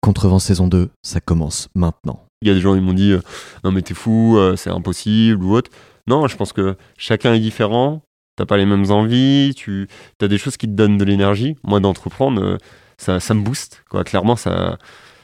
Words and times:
Contrevent 0.00 0.38
saison 0.38 0.66
2, 0.66 0.88
ça 1.02 1.20
commence 1.20 1.68
maintenant. 1.74 2.24
Il 2.42 2.48
y 2.48 2.50
a 2.50 2.54
des 2.54 2.60
gens 2.60 2.74
qui 2.74 2.80
m'ont 2.80 2.94
dit 2.94 3.12
euh, 3.12 3.20
non 3.64 3.70
mais 3.70 3.82
t'es 3.82 3.92
fou, 3.92 4.38
euh, 4.38 4.56
c'est 4.56 4.70
impossible 4.70 5.44
ou 5.44 5.54
autre. 5.54 5.70
Non, 6.06 6.26
je 6.26 6.36
pense 6.36 6.54
que 6.54 6.76
chacun 6.96 7.34
est 7.34 7.40
différent. 7.40 8.02
T'as 8.36 8.46
pas 8.46 8.56
les 8.56 8.64
mêmes 8.64 8.90
envies, 8.90 9.52
tu 9.54 9.88
as 10.22 10.28
des 10.28 10.38
choses 10.38 10.56
qui 10.56 10.66
te 10.66 10.72
donnent 10.72 10.96
de 10.96 11.04
l'énergie. 11.04 11.56
Moi, 11.62 11.80
d'entreprendre, 11.80 12.42
euh, 12.42 12.56
ça, 12.96 13.20
ça 13.20 13.34
me 13.34 13.42
booste. 13.42 13.84
Quoi. 13.90 14.02
Clairement, 14.02 14.36
ça, 14.36 14.78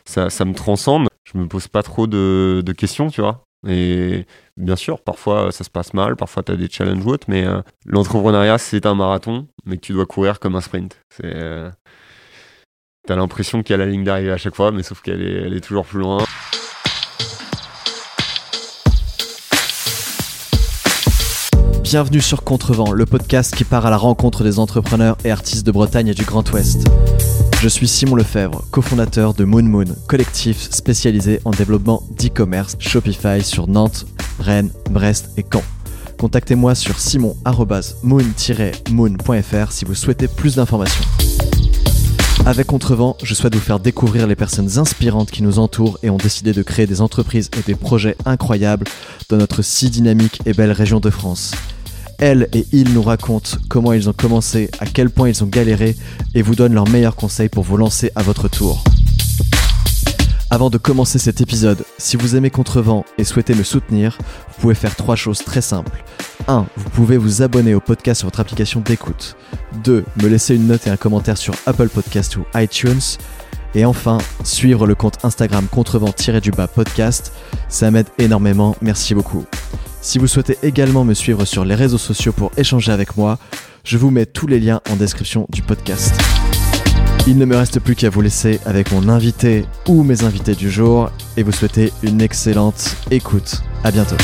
ça, 0.04 0.44
me 0.44 0.52
transcende. 0.52 1.08
Je 1.24 1.38
me 1.38 1.48
pose 1.48 1.68
pas 1.68 1.82
trop 1.82 2.06
de, 2.06 2.62
de 2.64 2.72
questions, 2.72 3.08
tu 3.08 3.22
vois. 3.22 3.44
Et 3.66 4.26
bien 4.58 4.76
sûr, 4.76 5.00
parfois 5.00 5.50
ça 5.50 5.64
se 5.64 5.70
passe 5.70 5.94
mal, 5.94 6.16
parfois 6.16 6.42
tu 6.42 6.52
as 6.52 6.56
des 6.56 6.68
challenges 6.68 7.04
ou 7.04 7.08
autres, 7.08 7.26
mais 7.28 7.44
l'entrepreneuriat 7.86 8.58
c'est 8.58 8.86
un 8.86 8.94
marathon, 8.94 9.48
mais 9.64 9.76
que 9.76 9.80
tu 9.80 9.92
dois 9.92 10.06
courir 10.06 10.38
comme 10.38 10.54
un 10.54 10.60
sprint. 10.60 11.00
C'est, 11.10 11.34
T'as 13.06 13.14
l'impression 13.14 13.62
qu'il 13.62 13.70
y 13.70 13.74
a 13.74 13.76
la 13.76 13.86
ligne 13.86 14.02
d'arrivée 14.02 14.32
à 14.32 14.36
chaque 14.36 14.56
fois, 14.56 14.72
mais 14.72 14.82
sauf 14.82 15.00
qu'elle 15.00 15.22
est, 15.22 15.60
toujours 15.60 15.86
plus 15.86 16.00
loin. 16.00 16.24
Bienvenue 21.84 22.20
sur 22.20 22.42
Contrevent, 22.42 22.90
le 22.90 23.06
podcast 23.06 23.54
qui 23.54 23.62
part 23.62 23.86
à 23.86 23.90
la 23.90 23.96
rencontre 23.96 24.42
des 24.42 24.58
entrepreneurs 24.58 25.16
et 25.24 25.30
artistes 25.30 25.64
de 25.64 25.70
Bretagne 25.70 26.08
et 26.08 26.14
du 26.14 26.24
Grand 26.24 26.52
Ouest. 26.52 26.88
Je 27.60 27.68
suis 27.68 27.86
Simon 27.86 28.16
Lefebvre, 28.16 28.64
cofondateur 28.72 29.34
de 29.34 29.44
Moon 29.44 29.62
Moon, 29.62 29.84
collectif 30.08 30.68
spécialisé 30.72 31.38
en 31.44 31.52
développement 31.52 32.02
d'e-commerce 32.18 32.74
Shopify 32.80 33.40
sur 33.40 33.68
Nantes, 33.68 34.04
Rennes, 34.40 34.72
Brest 34.90 35.30
et 35.36 35.44
Caen. 35.48 35.62
Contactez-moi 36.18 36.74
sur 36.74 36.98
simon-moon-moon.fr 36.98 39.72
si 39.72 39.84
vous 39.84 39.94
souhaitez 39.94 40.26
plus 40.26 40.56
d'informations. 40.56 41.04
Avec 42.44 42.66
Contrevent, 42.66 43.16
je 43.22 43.34
souhaite 43.34 43.54
vous 43.54 43.60
faire 43.60 43.80
découvrir 43.80 44.26
les 44.26 44.36
personnes 44.36 44.78
inspirantes 44.78 45.30
qui 45.30 45.42
nous 45.42 45.58
entourent 45.58 45.98
et 46.02 46.10
ont 46.10 46.16
décidé 46.16 46.52
de 46.52 46.62
créer 46.62 46.86
des 46.86 47.00
entreprises 47.00 47.50
et 47.58 47.62
des 47.62 47.74
projets 47.74 48.16
incroyables 48.24 48.86
dans 49.28 49.36
notre 49.36 49.62
si 49.62 49.90
dynamique 49.90 50.40
et 50.46 50.52
belle 50.52 50.72
région 50.72 51.00
de 51.00 51.10
France. 51.10 51.52
Elles 52.18 52.48
et 52.52 52.66
ils 52.72 52.92
nous 52.92 53.02
racontent 53.02 53.58
comment 53.68 53.92
ils 53.92 54.08
ont 54.08 54.14
commencé, 54.14 54.70
à 54.78 54.86
quel 54.86 55.10
point 55.10 55.28
ils 55.28 55.42
ont 55.42 55.48
galéré 55.48 55.96
et 56.34 56.42
vous 56.42 56.54
donnent 56.54 56.74
leurs 56.74 56.88
meilleurs 56.88 57.16
conseils 57.16 57.48
pour 57.48 57.64
vous 57.64 57.76
lancer 57.76 58.10
à 58.14 58.22
votre 58.22 58.48
tour. 58.48 58.84
Avant 60.48 60.70
de 60.70 60.78
commencer 60.78 61.18
cet 61.18 61.40
épisode, 61.40 61.84
si 61.98 62.16
vous 62.16 62.36
aimez 62.36 62.50
Contrevent 62.50 63.04
et 63.18 63.24
souhaitez 63.24 63.54
me 63.54 63.64
soutenir, 63.64 64.16
vous 64.20 64.60
pouvez 64.60 64.76
faire 64.76 64.94
trois 64.94 65.16
choses 65.16 65.40
très 65.40 65.60
simples. 65.60 66.04
1. 66.46 66.66
Vous 66.76 66.90
pouvez 66.90 67.16
vous 67.16 67.42
abonner 67.42 67.74
au 67.74 67.80
podcast 67.80 68.20
sur 68.20 68.28
votre 68.28 68.38
application 68.38 68.80
d'écoute. 68.80 69.36
2. 69.82 70.04
Me 70.22 70.28
laisser 70.28 70.54
une 70.54 70.68
note 70.68 70.86
et 70.86 70.90
un 70.90 70.96
commentaire 70.96 71.36
sur 71.36 71.54
Apple 71.66 71.88
Podcast 71.88 72.36
ou 72.36 72.44
iTunes. 72.54 73.00
Et 73.74 73.84
enfin, 73.84 74.18
suivre 74.44 74.86
le 74.86 74.94
compte 74.94 75.24
Instagram 75.24 75.66
contrevent-du-bas 75.66 76.68
podcast. 76.68 77.32
Ça 77.68 77.90
m'aide 77.90 78.06
énormément, 78.18 78.76
merci 78.80 79.16
beaucoup. 79.16 79.44
Si 80.00 80.18
vous 80.18 80.28
souhaitez 80.28 80.56
également 80.62 81.04
me 81.04 81.14
suivre 81.14 81.44
sur 81.44 81.64
les 81.64 81.74
réseaux 81.74 81.98
sociaux 81.98 82.32
pour 82.32 82.52
échanger 82.56 82.92
avec 82.92 83.16
moi, 83.16 83.40
je 83.82 83.98
vous 83.98 84.12
mets 84.12 84.26
tous 84.26 84.46
les 84.46 84.60
liens 84.60 84.80
en 84.90 84.94
description 84.94 85.48
du 85.50 85.62
podcast. 85.62 86.14
Il 87.28 87.38
ne 87.38 87.44
me 87.44 87.56
reste 87.56 87.80
plus 87.80 87.96
qu'à 87.96 88.08
vous 88.08 88.20
laisser 88.20 88.60
avec 88.66 88.92
mon 88.92 89.08
invité 89.08 89.64
ou 89.88 90.04
mes 90.04 90.22
invités 90.22 90.54
du 90.54 90.70
jour 90.70 91.10
et 91.36 91.42
vous 91.42 91.50
souhaiter 91.50 91.92
une 92.04 92.20
excellente 92.20 92.96
écoute. 93.10 93.62
À 93.82 93.90
bientôt. 93.90 94.14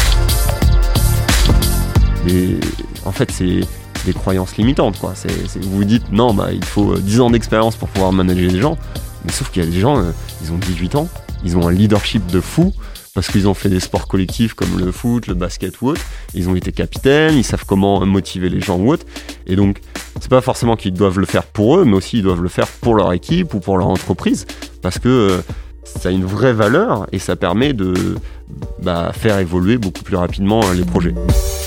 Mais 2.25 2.59
en 3.05 3.11
fait, 3.11 3.33
c'est 3.33 3.61
des 4.07 4.13
croyances 4.13 4.57
limitantes. 4.57 5.01
Quoi. 5.01 5.15
vous 5.63 5.79
vous 5.79 5.85
dites, 5.85 6.13
non, 6.13 6.33
bah, 6.33 6.51
il 6.53 6.65
faut 6.65 6.97
10 6.97 7.21
ans 7.23 7.31
d'expérience 7.31 7.75
pour 7.75 7.89
pouvoir 7.89 8.13
manager 8.13 8.53
des 8.53 8.61
gens. 8.61 8.79
Mais 9.25 9.33
sauf 9.33 9.51
qu'il 9.51 9.65
y 9.65 9.67
a 9.67 9.69
des 9.69 9.81
gens, 9.81 9.99
euh, 9.99 10.13
ils 10.41 10.53
ont 10.53 10.59
18 10.59 10.95
ans, 10.95 11.09
ils 11.45 11.57
ont 11.57 11.67
un 11.67 11.73
leadership 11.73 12.25
de 12.29 12.41
fou 12.41 12.73
parce 13.15 13.29
qu'ils 13.29 13.47
ont 13.49 13.55
fait 13.55 13.69
des 13.69 13.81
sports 13.81 14.09
collectifs 14.09 14.55
comme 14.55 14.79
le 14.79 14.91
foot, 14.93 15.27
le 15.27 15.35
basket 15.35 15.81
ou 15.81 15.89
autre. 15.89 16.01
Ils 16.35 16.49
ont 16.49 16.57
été 16.57 16.73
capitaines, 16.73 17.37
ils 17.37 17.45
savent 17.45 17.65
comment 17.67 18.05
motiver 18.07 18.49
les 18.49 18.61
gens 18.61 18.79
ou 18.79 18.91
autre. 18.91 19.05
Et 19.47 19.57
donc, 19.57 19.81
c'est 20.21 20.31
pas 20.31 20.41
forcément 20.41 20.77
qu'ils 20.77 20.95
doivent 20.95 21.19
le 21.19 21.27
faire 21.27 21.45
pour 21.45 21.79
eux, 21.79 21.85
mais 21.85 21.95
aussi 21.95 22.19
ils 22.19 22.23
doivent 22.23 22.43
le 22.43 22.49
faire 22.49 22.67
pour 22.67 22.95
leur 22.95 23.13
équipe 23.13 23.55
ou 23.55 23.61
pour 23.61 23.77
leur 23.77 23.89
entreprise, 23.89 24.47
parce 24.81 24.99
que 24.99 25.09
euh, 25.09 25.43
ça 25.99 26.09
a 26.09 26.13
une 26.13 26.25
vraie 26.25 26.53
valeur 26.53 27.07
et 27.13 27.19
ça 27.19 27.37
permet 27.37 27.73
de 27.73 27.95
bah, 28.83 29.13
faire 29.15 29.39
évoluer 29.39 29.79
beaucoup 29.79 30.03
plus 30.03 30.17
rapidement 30.17 30.63
euh, 30.65 30.75
les 30.75 30.85
projets. 30.85 31.15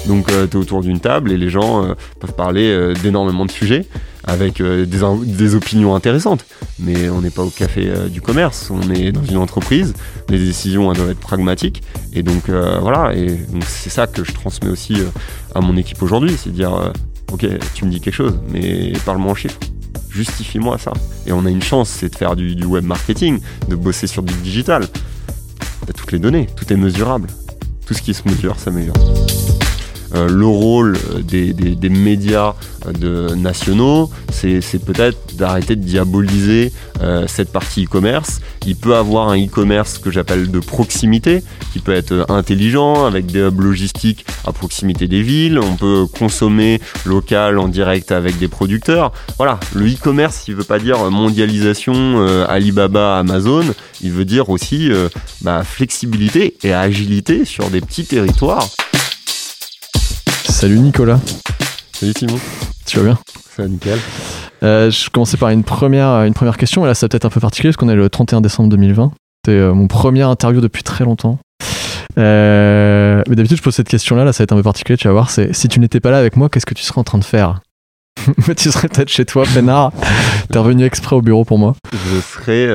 Donc 0.08 0.32
euh, 0.32 0.48
tu 0.48 0.58
es 0.58 0.60
autour 0.60 0.82
d'une 0.82 1.00
table 1.00 1.32
et 1.32 1.38
les 1.38 1.50
gens 1.50 1.96
peuvent 2.20 2.34
parler 2.34 2.94
d'énormément 3.02 3.46
de 3.46 3.52
sujets 3.52 3.86
avec 4.24 4.62
des, 4.62 4.86
des, 4.86 5.56
opinions 5.56 5.96
intéressantes. 5.96 6.46
Mais 6.80 7.10
on 7.10 7.22
n'est 7.22 7.30
pas 7.30 7.44
au 7.44 7.50
café 7.50 7.92
du 8.10 8.22
commerce, 8.22 8.72
on 8.72 8.92
est 8.92 9.12
dans 9.12 9.24
une 9.24 9.38
entreprise, 9.38 9.94
les 10.30 10.40
décisions 10.40 10.92
doivent 10.94 11.12
être 11.12 11.20
pragmatiques. 11.20 11.84
Et 12.14 12.24
donc 12.24 12.50
voilà, 12.50 13.16
et 13.16 13.40
c'est 13.66 13.90
ça 13.90 14.08
que 14.08 14.24
je 14.24 14.32
transmets 14.32 14.70
aussi 14.70 14.98
à 15.54 15.62
mon 15.62 15.78
équipe 15.78 16.02
aujourd'hui, 16.02 16.36
c'est 16.38 16.52
dire 16.52 16.92
ok, 17.32 17.46
tu 17.74 17.86
me 17.86 17.92
dis 17.92 18.00
quelque 18.00 18.14
chose, 18.14 18.40
mais 18.52 18.94
parle-moi 19.06 19.32
en 19.32 19.36
chiffres. 19.36 19.60
Justifie-moi 20.16 20.78
ça. 20.78 20.94
Et 21.28 21.34
on 21.34 21.46
a 21.46 21.50
une 21.50 21.62
chance, 21.62 21.90
c'est 21.90 22.08
de 22.08 22.16
faire 22.16 22.38
du, 22.38 22.64
web 22.64 22.86
marketing, 22.86 23.42
de 23.68 23.76
bosser 23.76 24.08
sur 24.08 24.24
du 24.24 24.34
digital. 24.36 24.88
T'as 25.86 25.92
toutes 25.92 26.14
les 26.14 26.20
données, 26.20 26.48
tout 26.56 26.72
est 26.72 26.78
mesurable. 26.78 27.28
Tout 27.86 27.94
ce 27.94 28.02
qui 28.02 28.14
se 28.14 28.26
mesure, 28.26 28.58
ça 28.58 28.72
mesure. 28.72 28.94
Euh, 30.16 30.30
le 30.30 30.46
rôle 30.46 30.98
des, 31.24 31.90
médias 31.90 32.54
euh, 33.04 33.36
nationaux, 33.36 34.10
c'est 34.32 34.84
peut-être 34.84 35.36
d'arrêter 35.36 35.76
de 35.76 35.84
diaboliser 35.84 36.72
euh, 37.02 37.26
cette 37.28 37.52
partie 37.52 37.86
e-commerce. 37.86 38.40
Il 38.66 38.76
peut 38.76 38.96
avoir 38.96 39.30
un 39.30 39.38
e-commerce 39.38 39.98
que 39.98 40.12
j'appelle 40.12 40.50
de 40.50 40.60
proximité, 40.60 41.44
qui 41.74 41.80
peut 41.80 41.94
être 41.94 42.26
intelligent, 42.30 43.06
avec 43.06 43.26
des 43.26 43.40
hubs 43.40 43.60
logistiques 43.60 44.26
à 44.46 44.54
proximité 44.54 45.08
des 45.08 45.22
villes. 45.22 45.60
On 45.60 45.76
peut 45.76 46.06
consommer 46.18 46.80
local 47.06 47.60
en 47.60 47.68
direct 47.68 48.12
avec 48.12 48.38
des 48.38 48.48
producteurs. 48.48 49.12
Voilà, 49.38 49.60
le 49.74 49.86
e-commerce, 49.88 50.46
il 50.48 50.56
veut 50.56 50.64
pas 50.64 50.80
dire 50.80 51.10
mondialisation, 51.12 52.26
Alibaba, 52.48 53.18
Amazon. 53.18 53.66
Il 54.02 54.12
veut 54.12 54.26
dire 54.26 54.50
aussi 54.50 54.90
bah, 55.42 55.64
flexibilité 55.64 56.56
et 56.64 56.74
agilité 56.74 57.46
sur 57.46 57.70
des 57.70 57.82
petits 57.82 58.06
territoires. 58.06 58.68
Salut 60.50 60.80
Nicolas. 60.80 61.20
Salut 61.94 62.14
Simon. 62.18 62.40
Tu 62.86 62.98
vas 62.98 63.04
bien 63.04 63.20
Ça 63.56 63.64
va 63.64 63.68
nickel. 63.68 64.00
Euh, 64.64 64.90
je 64.92 65.10
commençais 65.10 65.38
par 65.38 65.50
une 65.50 65.64
première, 65.64 66.24
une 66.24 66.34
première 66.34 66.58
question, 66.58 66.82
mais 66.82 66.88
là 66.88 66.94
c'est 66.94 67.08
peut-être 67.08 67.26
un 67.26 67.30
peu 67.30 67.40
particulier 67.40 67.70
parce 67.72 67.78
qu'on 67.78 67.90
est 67.90 67.96
le 67.96 68.10
31 68.10 68.42
décembre 68.42 68.70
2020. 68.70 69.12
C'est 69.46 69.52
euh, 69.52 69.74
mon 69.74 69.88
premier 69.88 70.22
interview 70.22 70.62
depuis 70.62 70.84
très 70.84 71.04
longtemps. 71.04 71.40
Euh, 72.18 73.22
mais 73.28 73.36
d'habitude 73.36 73.58
je 73.58 73.64
pose 73.64 73.76
cette 73.76 73.90
question-là, 73.90 74.24
là 74.24 74.34
ça 74.34 74.44
va 74.44 74.44
être 74.46 74.54
un 74.54 74.58
peu 74.58 74.64
particulier, 74.64 74.98
tu 74.98 75.08
vas 75.08 75.14
voir. 75.14 75.30
C'est 75.30 75.54
si 75.54 75.68
tu 75.68 75.80
n'étais 75.80 76.00
pas 76.00 76.12
là 76.12 76.20
avec 76.20 76.38
moi, 76.38 76.48
qu'est-ce 76.50 76.66
que 76.66 76.76
tu 76.76 76.84
serais 76.84 77.00
en 77.00 77.04
train 77.04 77.18
de 77.20 77.24
faire? 77.24 77.62
Tu 78.58 78.72
serais 78.72 78.88
peut-être 78.88 79.10
chez 79.10 79.26
toi, 79.26 79.44
peinard. 79.54 79.92
T'es 80.52 80.58
revenu 80.58 80.86
exprès 80.86 81.16
au 81.16 81.22
bureau 81.22 81.44
pour 81.44 81.60
moi. 81.60 81.76
Je 81.92 82.22
serais, 82.22 82.68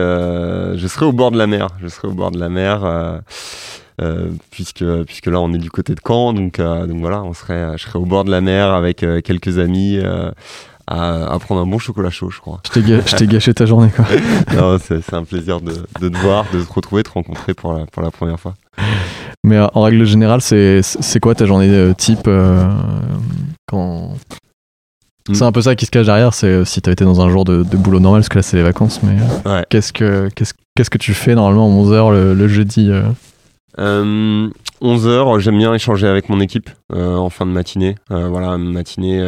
je 0.77 0.87
serais 0.87 1.07
au 1.07 1.13
bord 1.13 1.31
de 1.31 1.39
la 1.39 1.47
mer. 1.47 1.69
Je 1.83 1.89
serais 1.89 2.09
au 2.09 2.13
bord 2.13 2.31
de 2.31 2.39
la 2.39 2.51
mer. 2.51 2.85
Euh, 4.01 4.31
puisque, 4.51 4.85
puisque 5.05 5.27
là 5.27 5.41
on 5.41 5.53
est 5.53 5.59
du 5.59 5.71
côté 5.71 5.95
de 5.95 6.01
Caen, 6.07 6.33
donc, 6.33 6.59
euh, 6.59 6.87
donc 6.87 7.01
voilà, 7.01 7.23
on 7.23 7.35
serait, 7.35 7.77
je 7.77 7.83
serais 7.85 7.99
au 7.99 8.07
bord 8.07 8.25
de 8.25 8.31
la 8.31 8.41
mer 8.41 8.73
avec 8.73 9.03
euh, 9.03 9.21
quelques 9.21 9.59
amis. 9.59 9.99
À, 10.93 11.39
prendre 11.39 11.61
un 11.61 11.67
bon 11.67 11.79
chocolat 11.79 12.11
chaud, 12.11 12.31
je 12.31 12.41
crois. 12.41 12.61
Je 12.65 13.17
t'ai 13.17 13.27
gâché 13.29 13.55
ta 13.55 13.65
journée, 13.65 13.91
quoi. 13.95 14.05
non, 14.57 14.77
c'est 14.79 15.15
un 15.15 15.23
plaisir 15.23 15.61
de, 15.61 15.73
de, 16.01 16.09
te 16.09 16.17
voir, 16.17 16.47
de 16.53 16.61
te 16.61 16.73
retrouver, 16.73 17.05
de 17.05 17.09
te 17.09 17.13
rencontrer 17.13 17.55
pour 17.55 17.75
la, 17.75 17.87
pour 17.87 18.03
la 18.03 18.11
première 18.11 18.41
fois. 18.41 18.57
Mais 19.45 19.61
en 19.61 19.83
règle 19.83 20.05
générale, 20.05 20.41
c'est 20.41 21.21
quoi 21.23 21.37
ta 21.37 21.47
journée 21.47 21.93
type 21.97 22.29
quand. 23.69 24.15
Mm. 25.29 25.35
C'est 25.35 25.45
un 25.45 25.53
peu 25.53 25.63
ça 25.63 25.77
qui 25.77 25.87
se 25.87 25.93
cache 25.93 26.07
derrière, 26.07 26.35
c'est 26.35 26.65
si 26.65 26.83
tu 26.83 26.91
as 26.91 26.93
été 26.93 27.05
dans 27.05 27.21
un 27.21 27.31
jour 27.31 27.45
de, 27.45 27.63
boulot 27.63 28.01
normal, 28.01 28.23
parce 28.23 28.29
que 28.29 28.39
là 28.39 28.43
c'est 28.43 28.57
les 28.57 28.65
vacances, 28.65 29.01
mais 29.05 29.17
qu'est-ce 29.69 29.93
que 29.93 30.29
qu'est-ce 30.35 30.55
qu'est-ce 30.75 30.91
que 30.91 30.99
tu 30.99 31.15
fais 31.15 31.37
normalement 31.37 31.69
à 31.69 31.85
11h 31.85 32.13
le, 32.13 32.35
le 32.35 32.49
jeudi 32.49 32.91
11 32.91 33.15
euh, 33.79 34.51
heures, 34.83 35.41
j'aime 35.41 35.59
bien 35.59 35.75
échanger 35.75 36.07
avec 36.07 36.29
mon 36.29 36.41
équipe 36.41 36.71
euh, 36.93 37.17
en 37.17 37.31
fin 37.31 37.47
de 37.47 37.53
matinée. 37.53 37.97
Euh, 38.11 38.29
voilà, 38.29 38.59
matinée, 38.59 39.21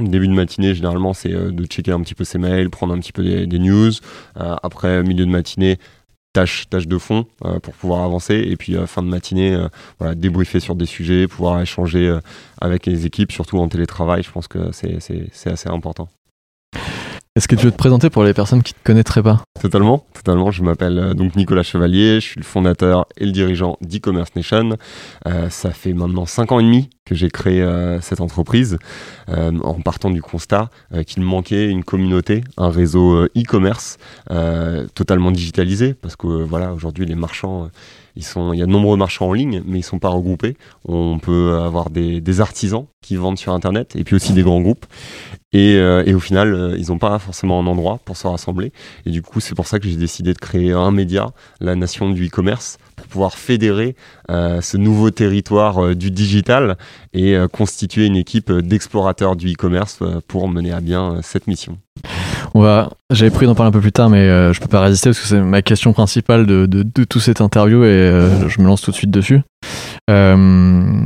début 0.00 0.28
de 0.28 0.32
matinée, 0.32 0.74
généralement, 0.74 1.12
c'est 1.12 1.30
de 1.30 1.64
checker 1.64 1.92
un 1.92 2.00
petit 2.00 2.14
peu 2.14 2.24
ses 2.24 2.38
mails, 2.38 2.70
prendre 2.70 2.94
un 2.94 2.98
petit 2.98 3.12
peu 3.12 3.22
des, 3.22 3.58
news. 3.58 3.92
après, 4.36 5.02
milieu 5.02 5.26
de 5.26 5.30
matinée, 5.30 5.78
tâche, 6.32 6.68
tâche 6.68 6.86
de 6.86 6.98
fond 6.98 7.26
pour 7.62 7.74
pouvoir 7.74 8.02
avancer. 8.02 8.36
Et 8.36 8.56
puis, 8.56 8.76
fin 8.86 9.02
de 9.02 9.08
matinée, 9.08 9.58
voilà, 9.98 10.14
débriefer 10.14 10.60
sur 10.60 10.74
des 10.74 10.86
sujets, 10.86 11.26
pouvoir 11.26 11.60
échanger 11.60 12.18
avec 12.60 12.86
les 12.86 13.06
équipes, 13.06 13.32
surtout 13.32 13.58
en 13.58 13.68
télétravail. 13.68 14.22
Je 14.22 14.30
pense 14.30 14.48
que 14.48 14.70
c'est 14.72 15.50
assez 15.50 15.68
important. 15.68 16.08
Est-ce 17.40 17.48
que 17.48 17.56
tu 17.56 17.64
veux 17.64 17.72
te 17.72 17.76
présenter 17.78 18.10
pour 18.10 18.22
les 18.22 18.34
personnes 18.34 18.62
qui 18.62 18.74
ne 18.74 18.78
te 18.80 18.84
connaîtraient 18.84 19.22
pas 19.22 19.42
Totalement, 19.58 20.04
totalement. 20.12 20.50
Je 20.50 20.62
m'appelle 20.62 20.98
euh, 20.98 21.14
donc 21.14 21.36
Nicolas 21.36 21.62
Chevalier, 21.62 22.16
je 22.16 22.26
suis 22.26 22.38
le 22.38 22.44
fondateur 22.44 23.06
et 23.16 23.24
le 23.24 23.32
dirigeant 23.32 23.78
d'e-commerce 23.80 24.36
nation. 24.36 24.76
Euh, 25.26 25.48
ça 25.48 25.70
fait 25.70 25.94
maintenant 25.94 26.26
5 26.26 26.52
ans 26.52 26.60
et 26.60 26.64
demi 26.64 26.90
que 27.06 27.14
j'ai 27.14 27.30
créé 27.30 27.62
euh, 27.62 27.98
cette 28.02 28.20
entreprise 28.20 28.76
en 29.26 29.80
partant 29.80 30.10
du 30.10 30.20
constat 30.20 30.68
qu'il 31.06 31.22
manquait 31.22 31.70
une 31.70 31.82
communauté, 31.82 32.44
un 32.58 32.68
réseau 32.68 33.24
e-commerce 33.24 33.96
totalement 34.94 35.30
digitalisé 35.30 35.94
parce 35.94 36.16
que 36.16 36.26
voilà 36.26 36.74
aujourd'hui 36.74 37.06
les 37.06 37.14
marchands 37.14 37.70
il 38.20 38.58
y 38.58 38.62
a 38.62 38.66
de 38.66 38.70
nombreux 38.70 38.96
marchands 38.96 39.28
en 39.28 39.32
ligne, 39.32 39.62
mais 39.66 39.78
ils 39.78 39.82
sont 39.82 39.98
pas 39.98 40.08
regroupés. 40.08 40.56
On 40.86 41.18
peut 41.18 41.54
avoir 41.54 41.90
des, 41.90 42.40
artisans 42.40 42.86
qui 43.02 43.16
vendent 43.16 43.38
sur 43.38 43.52
Internet 43.52 43.96
et 43.96 44.04
puis 44.04 44.14
aussi 44.14 44.32
des 44.32 44.42
grands 44.42 44.60
groupes. 44.60 44.86
Et, 45.52 45.76
euh, 45.76 46.04
au 46.14 46.20
final, 46.20 46.54
euh, 46.54 46.76
ils 46.78 46.88
n'ont 46.88 46.98
pas 46.98 47.18
forcément 47.18 47.58
un 47.58 47.66
endroit 47.66 47.98
pour 48.04 48.16
se 48.16 48.26
rassembler. 48.26 48.72
Et 49.04 49.10
du 49.10 49.20
coup, 49.20 49.40
c'est 49.40 49.54
pour 49.54 49.66
ça 49.66 49.78
que 49.80 49.88
j'ai 49.88 49.96
décidé 49.96 50.32
de 50.32 50.38
créer 50.38 50.72
un 50.72 50.92
média, 50.92 51.30
la 51.60 51.74
nation 51.74 52.10
du 52.10 52.28
e-commerce, 52.28 52.78
pour 52.96 53.06
pouvoir 53.06 53.34
fédérer 53.34 53.96
euh, 54.30 54.60
ce 54.60 54.76
nouveau 54.76 55.10
territoire 55.10 55.96
du 55.96 56.10
digital 56.10 56.76
et 57.12 57.36
constituer 57.52 58.06
une 58.06 58.16
équipe 58.16 58.52
d'explorateurs 58.52 59.34
du 59.34 59.52
e-commerce 59.52 60.00
pour 60.28 60.48
mener 60.48 60.72
à 60.72 60.80
bien 60.80 61.20
cette 61.22 61.46
mission. 61.46 61.78
On 62.54 62.60
va, 62.62 62.90
j'avais 63.10 63.30
pris 63.30 63.46
d'en 63.46 63.54
parler 63.54 63.68
un 63.68 63.72
peu 63.72 63.80
plus 63.80 63.92
tard, 63.92 64.10
mais 64.10 64.18
euh, 64.28 64.52
je 64.52 64.60
peux 64.60 64.68
pas 64.68 64.80
résister 64.80 65.10
parce 65.10 65.20
que 65.20 65.26
c'est 65.26 65.40
ma 65.40 65.62
question 65.62 65.92
principale 65.92 66.46
de, 66.46 66.66
de, 66.66 66.82
de 66.82 67.04
toute 67.04 67.22
cette 67.22 67.40
interview 67.40 67.84
et 67.84 67.86
euh, 67.86 68.48
je 68.48 68.60
me 68.60 68.66
lance 68.66 68.82
tout 68.82 68.90
de 68.90 68.96
suite 68.96 69.10
dessus. 69.10 69.40
Euh, 70.10 71.00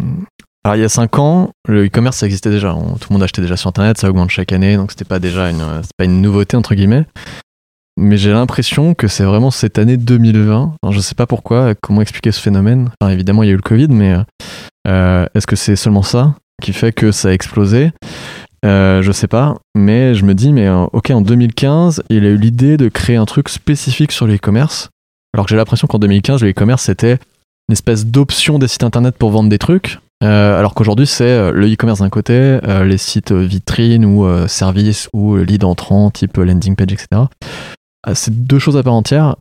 alors 0.65 0.77
il 0.77 0.81
y 0.81 0.85
a 0.85 0.89
5 0.89 1.19
ans, 1.19 1.51
le 1.69 1.87
e-commerce 1.87 2.17
ça 2.17 2.27
existait 2.27 2.51
déjà. 2.51 2.73
tout 2.73 3.09
le 3.11 3.13
monde 3.13 3.23
achetait 3.23 3.43
déjà 3.43 3.59
sur 3.59 3.69
internet, 3.69 3.99
ça 3.99 4.09
augmente 4.09 4.31
chaque 4.31 4.53
année, 4.53 4.77
donc 4.77 4.91
c'était 4.91 5.05
pas 5.05 5.19
déjà 5.19 5.51
une, 5.51 5.83
pas 5.99 6.05
une 6.07 6.23
nouveauté 6.23 6.57
entre 6.57 6.75
guillemets. 6.75 7.05
Mais 7.99 8.17
j'ai 8.17 8.33
l'impression 8.33 8.95
que 8.95 9.07
c'est 9.07 9.25
vraiment 9.25 9.53
cette 9.53 9.79
année 9.79 9.97
2020. 9.97 10.75
Alors, 10.83 10.93
je 10.93 10.99
sais 10.99 11.15
pas 11.15 11.27
pourquoi, 11.29 11.75
comment 11.81 12.01
expliquer 12.01 12.33
ce 12.33 12.41
phénomène? 12.41 12.91
Évidemment, 13.09 13.45
il 13.45 13.47
y 13.47 13.51
a 13.51 13.53
eu 13.53 13.57
le 13.57 13.63
Covid, 13.63 13.87
mais 13.89 14.17
est-ce 14.85 15.47
que 15.47 15.55
c'est 15.55 15.77
seulement 15.77 16.03
ça 16.03 16.35
qui 16.61 16.73
fait 16.73 16.91
que 16.91 17.13
ça 17.13 17.29
a 17.29 17.33
explosé? 17.33 17.93
Euh, 18.65 19.03
je 19.03 19.13
sais 19.13 19.29
pas, 19.29 19.57
mais 19.75 20.15
je 20.15 20.25
me 20.25 20.35
dis, 20.35 20.53
mais 20.53 20.67
euh, 20.67 20.87
ok, 20.93 21.11
en 21.11 21.21
2015, 21.21 22.03
il 22.09 22.25
a 22.25 22.29
eu 22.29 22.37
l'idée 22.37 22.77
de 22.77 22.89
créer 22.89 23.17
un 23.17 23.27
truc 23.27 23.49
spécifique 23.49 24.13
sur 24.13 24.27
le 24.27 24.37
e-commerce. 24.37 24.89
Alors 25.35 25.47
que 25.47 25.51
j'ai 25.51 25.57
l'impression 25.57 25.87
qu'en 25.87 25.99
2015, 25.99 26.43
le 26.43 26.51
e-commerce 26.51 26.85
c'était 26.85 27.19
une 27.69 27.73
espèce 27.73 28.07
d'option 28.07 28.59
des 28.59 28.69
sites 28.69 28.85
internet 28.85 29.17
pour 29.19 29.31
vendre 29.31 29.51
des 29.51 29.59
trucs. 29.59 29.99
Euh, 30.23 30.59
alors 30.59 30.75
qu'aujourd'hui, 30.75 31.07
c'est 31.07 31.51
le 31.51 31.73
e-commerce 31.73 31.99
d'un 31.99 32.09
côté, 32.09 32.59
les 32.85 32.99
sites 32.99 33.33
vitrines 33.33 34.05
ou 34.05 34.27
services 34.47 35.09
ou 35.13 35.37
lead 35.37 35.65
entrant 35.65 36.11
type 36.11 36.37
landing 36.37 36.77
page, 36.77 36.93
etc. 36.93 37.23
c'est 38.15 38.45
deux 38.47 38.61
choses 38.61 38.77
à 38.77 38.83
part 38.83 38.95
entière. 38.95 39.35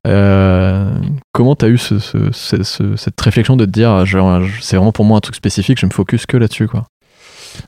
comment 1.31 1.55
tu 1.55 1.65
as 1.65 1.69
eu 1.69 1.77
cette 1.77 3.21
réflexion 3.21 3.55
de 3.55 3.65
te 3.65 3.69
dire, 3.69 4.03
c'est 4.61 4.75
vraiment 4.75 4.91
pour 4.91 5.05
moi 5.05 5.17
un 5.17 5.21
truc 5.21 5.35
spécifique, 5.35 5.79
je 5.79 5.85
me 5.85 5.91
focus 5.91 6.25
que 6.25 6.37
là-dessus 6.37 6.67
quoi? 6.67 6.85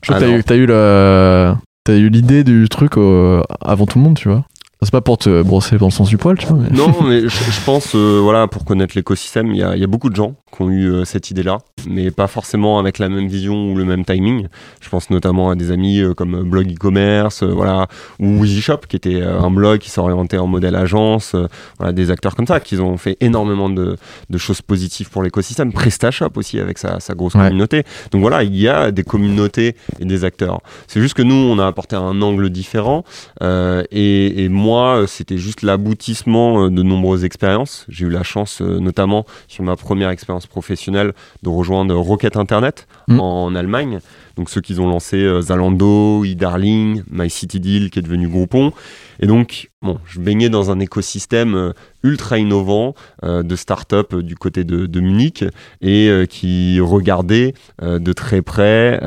Je 0.02 0.12
crois 0.12 0.20
que 0.20 0.42
t'as 0.42 0.56
eu, 0.56 0.66
eu 0.66 1.98
eu 1.98 2.10
l'idée 2.10 2.44
du 2.44 2.68
truc 2.70 2.98
euh, 2.98 3.42
avant 3.62 3.86
tout 3.86 4.00
le 4.00 4.04
monde, 4.04 4.18
tu 4.18 4.28
vois. 4.30 4.46
C'est 4.86 4.92
pas 4.92 5.02
pour 5.02 5.18
te 5.18 5.42
brosser 5.42 5.80
dans 5.80 5.88
le 5.88 5.92
sens 5.92 6.10
du 6.10 6.18
poil, 6.20 6.38
tu 6.38 6.46
vois. 6.46 6.60
Non, 6.72 6.94
mais 7.04 7.28
je, 7.28 7.66
pense, 7.66 7.96
euh, 7.96 8.20
voilà, 8.22 8.48
pour 8.48 8.66
connaître 8.66 8.96
l'écosystème, 8.96 9.48
il 9.48 9.58
y 9.58 9.64
a, 9.64 9.88
beaucoup 9.88 10.12
de 10.12 10.16
gens 10.16 10.36
qui 10.56 10.62
ont 10.62 10.70
eu 10.70 10.92
euh, 10.92 11.06
cette 11.06 11.32
idée-là, 11.32 11.58
mais 11.88 12.12
pas 12.12 12.28
forcément 12.28 12.78
avec 12.78 13.00
la 13.00 13.10
même 13.10 13.28
vision 13.28 13.72
ou 13.72 13.76
le 13.76 13.84
même 13.84 14.06
timing. 14.06 14.48
Je 14.82 14.90
pense 14.90 15.10
notamment 15.10 15.50
à 15.50 15.56
des 15.56 15.72
amis 15.72 16.02
euh, 16.02 16.14
comme 16.14 16.44
Blog 16.44 16.72
e-commerce, 16.72 17.42
voilà, 17.42 17.88
ou 18.20 18.46
EasyShop, 18.46 18.82
qui 18.88 18.96
était 18.96 19.24
un 19.24 19.50
blog 19.50 19.80
qui 19.80 19.90
s'orientait 19.90 20.38
en 20.38 20.46
modèle 20.46 20.76
agence, 20.76 21.36
voilà, 21.80 21.92
des 21.92 22.12
acteurs 22.12 22.36
comme 22.36 22.46
ça, 22.46 22.60
qui 22.60 22.76
ont 22.80 22.98
fait 22.98 23.18
énormément 23.22 23.72
de, 23.72 23.98
choses 24.38 24.62
positives 24.62 25.10
pour 25.10 25.24
l'écosystème. 25.24 25.74
PrestaShop 25.74 26.30
aussi, 26.36 26.60
avec 26.60 26.78
sa, 26.78 27.00
grosse 27.16 27.34
communauté. 27.34 27.84
Donc 28.12 28.22
voilà, 28.22 28.44
il 28.44 28.56
y 28.56 28.68
a 28.68 28.92
des 28.92 29.04
communautés 29.04 29.76
et 30.00 30.06
des 30.06 30.26
acteurs. 30.26 30.62
C'est 30.86 31.02
juste 31.02 31.16
que 31.16 31.24
nous, 31.24 31.34
on 31.34 31.58
a 31.58 31.66
apporté 31.66 31.96
un 31.96 32.22
angle 32.22 32.52
différent, 32.52 33.04
et, 33.42 34.44
et 34.46 34.50
moi, 34.76 34.98
euh, 34.98 35.08
c'était 35.08 35.38
juste 35.38 35.62
l'aboutissement 35.62 36.66
euh, 36.66 36.70
de 36.70 36.84
nombreuses 36.84 37.24
expériences. 37.24 37.86
J'ai 37.88 38.06
eu 38.08 38.10
la 38.10 38.24
chance, 38.24 38.62
euh, 38.62 38.80
notamment 38.80 39.26
sur 39.48 39.64
ma 39.64 39.78
première 39.78 40.10
expérience 40.10 40.48
professionnelle, 40.48 41.14
de 41.44 41.50
rejoindre 41.50 41.96
Rocket 41.96 42.36
Internet 42.36 42.86
mm. 43.08 43.20
en 43.22 43.56
Allemagne. 43.56 44.00
Donc 44.36 44.50
ceux 44.50 44.62
qui 44.62 44.80
ont 44.80 44.88
lancé 44.88 45.28
Zalando, 45.42 46.24
eDarling, 46.26 47.04
MyCityDeal 47.12 47.90
qui 47.90 48.00
est 48.00 48.02
devenu 48.02 48.28
Groupon. 48.28 48.74
Et 49.22 49.28
donc, 49.28 49.70
bon, 49.82 49.98
je 50.06 50.20
baignais 50.20 50.50
dans 50.50 50.72
un 50.72 50.80
écosystème 50.80 51.74
ultra 52.04 52.38
innovant 52.38 52.96
de 53.24 53.56
start-up 53.56 54.14
du 54.14 54.36
côté 54.36 54.66
de, 54.66 55.00
Munich 55.00 55.46
et 55.82 56.26
qui 56.30 56.82
regardait 56.82 57.54
de 57.82 58.14
très 58.14 58.42
près 58.42 59.00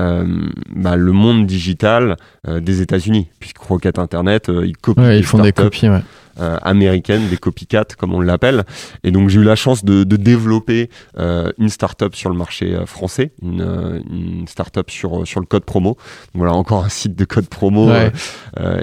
bah, 0.74 0.96
le 0.96 1.12
monde 1.12 1.46
digital 1.46 2.16
des 2.46 2.80
États-Unis, 2.80 3.28
puisque 3.38 3.58
Rocket 3.58 3.98
Internet, 3.98 4.48
ils 4.48 4.78
copient 4.78 5.12
ils 5.12 5.24
font 5.24 5.42
des 5.42 5.52
copies, 5.52 5.90
ouais. 5.90 6.00
Euh, 6.40 6.56
américaines, 6.62 7.28
des 7.28 7.36
copycats 7.36 7.96
comme 7.98 8.14
on 8.14 8.20
l'appelle. 8.20 8.62
Et 9.02 9.10
donc 9.10 9.28
j'ai 9.28 9.40
eu 9.40 9.44
la 9.44 9.56
chance 9.56 9.84
de, 9.84 10.04
de 10.04 10.16
développer 10.16 10.88
euh, 11.18 11.50
une 11.58 11.68
startup 11.68 12.14
sur 12.14 12.30
le 12.30 12.36
marché 12.36 12.74
euh, 12.74 12.86
français, 12.86 13.32
une, 13.42 14.02
une 14.08 14.46
startup 14.46 14.88
sur 14.88 15.26
sur 15.26 15.40
le 15.40 15.46
code 15.46 15.64
promo. 15.64 15.96
voilà 16.34 16.52
encore 16.52 16.84
un 16.84 16.88
site 16.88 17.16
de 17.16 17.24
code 17.24 17.48
promo. 17.48 17.90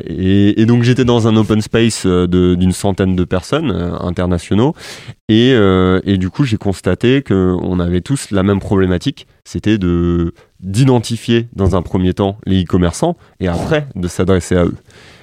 Et, 0.06 0.62
et, 0.62 0.66
donc 0.66 0.84
j'étais 0.84 1.06
dans 1.06 1.30
un 1.30 1.38
open 1.38 1.62
space 1.62 2.06
d'une 2.06 2.74
centaine 2.74 3.16
de 3.16 3.24
personnes 3.24 3.72
internationaux. 3.72 4.74
Et, 5.30 5.52
et 5.52 6.18
du 6.18 6.30
coup 6.30 6.44
j'ai 6.44 6.58
constaté 6.58 7.22
que 7.22 7.56
on 7.62 7.80
avait 7.80 8.02
tous 8.02 8.32
la 8.32 8.44
même 8.44 8.60
problématique, 8.60 9.28
c'était 9.46 9.78
de 9.78 10.34
d'identifier 10.60 11.48
dans 11.54 11.76
un 11.76 11.82
premier 11.82 12.14
temps 12.14 12.38
les 12.46 12.64
e-commerçants 12.64 13.18
et 13.40 13.48
après 13.48 13.88
de 13.96 14.08
s'adresser 14.08 14.56
à 14.56 14.66
eux. 14.66 14.76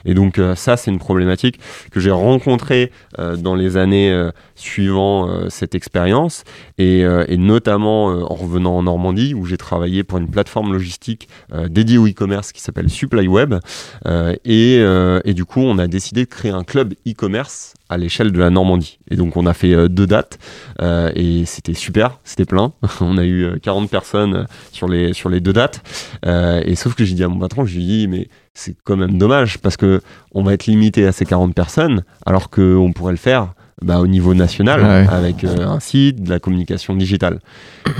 Et 0.05 0.15
donc 0.15 0.39
euh, 0.39 0.55
ça, 0.55 0.77
c'est 0.77 0.91
une 0.91 0.99
problématique 0.99 1.59
que 1.91 2.01
j'ai 2.01 2.11
rencontrée 2.11 2.91
euh, 3.19 3.37
dans 3.37 3.55
les 3.55 3.77
années 3.77 4.11
euh, 4.11 4.31
suivant 4.55 5.49
cette 5.49 5.75
expérience, 5.75 6.45
et, 6.79 7.05
notamment 7.37 8.07
en 8.07 8.35
revenant 8.35 8.77
en 8.77 8.83
Normandie, 8.85 9.35
où 9.35 9.45
j'ai 9.45 9.57
travaillé 9.57 10.05
pour 10.05 10.19
une 10.19 10.29
plateforme 10.29 10.73
logistique 10.73 11.29
dédiée 11.69 11.99
au 11.99 12.07
e-commerce 12.07 12.53
qui 12.53 12.61
s'appelle 12.61 12.89
SupplyWeb. 12.89 13.55
Et, 14.45 14.77
et, 14.77 15.35
du 15.35 15.45
coup, 15.45 15.61
on 15.61 15.79
a 15.79 15.89
décidé 15.89 16.25
de 16.25 16.29
créer 16.29 16.53
un 16.53 16.63
club 16.63 16.95
e-commerce 17.07 17.75
à 17.93 17.99
l'échelle 17.99 18.33
de 18.33 18.39
la 18.39 18.51
Normandie. 18.51 18.99
Et 19.11 19.17
donc 19.17 19.37
on 19.37 19.47
a 19.47 19.55
fait 19.55 19.89
deux 19.89 20.07
dates 20.07 20.39
et 20.81 21.45
c'était 21.47 21.75
super, 21.75 22.19
c'était 22.25 22.45
plein. 22.45 22.73
on 23.01 23.19
a 23.19 23.25
eu 23.25 23.59
40 23.61 23.91
personnes 23.91 24.47
sur 24.73 24.89
les, 24.89 25.13
sur 25.13 25.29
les 25.29 25.41
deux 25.41 25.53
dates. 25.53 25.83
et 26.25 26.75
sauf 26.75 26.95
que 26.95 27.05
j'ai 27.05 27.15
dit 27.15 27.25
à 27.25 27.29
mon 27.29 27.39
patron, 27.39 27.65
je 27.65 27.77
lui 27.77 27.83
ai 27.83 27.87
dit, 27.87 28.09
mais 28.09 28.29
c'est 28.55 28.75
quand 28.85 28.97
même 28.97 29.19
dommage 29.19 29.59
parce 29.59 29.77
que 29.77 30.01
on 30.33 30.43
va 30.43 30.55
être 30.55 30.67
limité 30.67 31.07
à 31.07 31.13
ces 31.13 31.25
40 31.25 31.55
personnes 31.55 32.03
alors 32.27 32.51
qu'on 32.51 32.93
pourrait 32.93 33.13
le 33.13 33.19
faire 33.19 33.55
bah, 33.83 33.99
au 33.99 34.07
niveau 34.07 34.35
national 34.35 35.09
avec 35.09 35.45
euh, 35.45 35.67
un 35.67 35.81
site, 35.81 36.23
de 36.23 36.31
la 36.31 36.39
communication 36.39 36.95
digitale. 36.95 37.41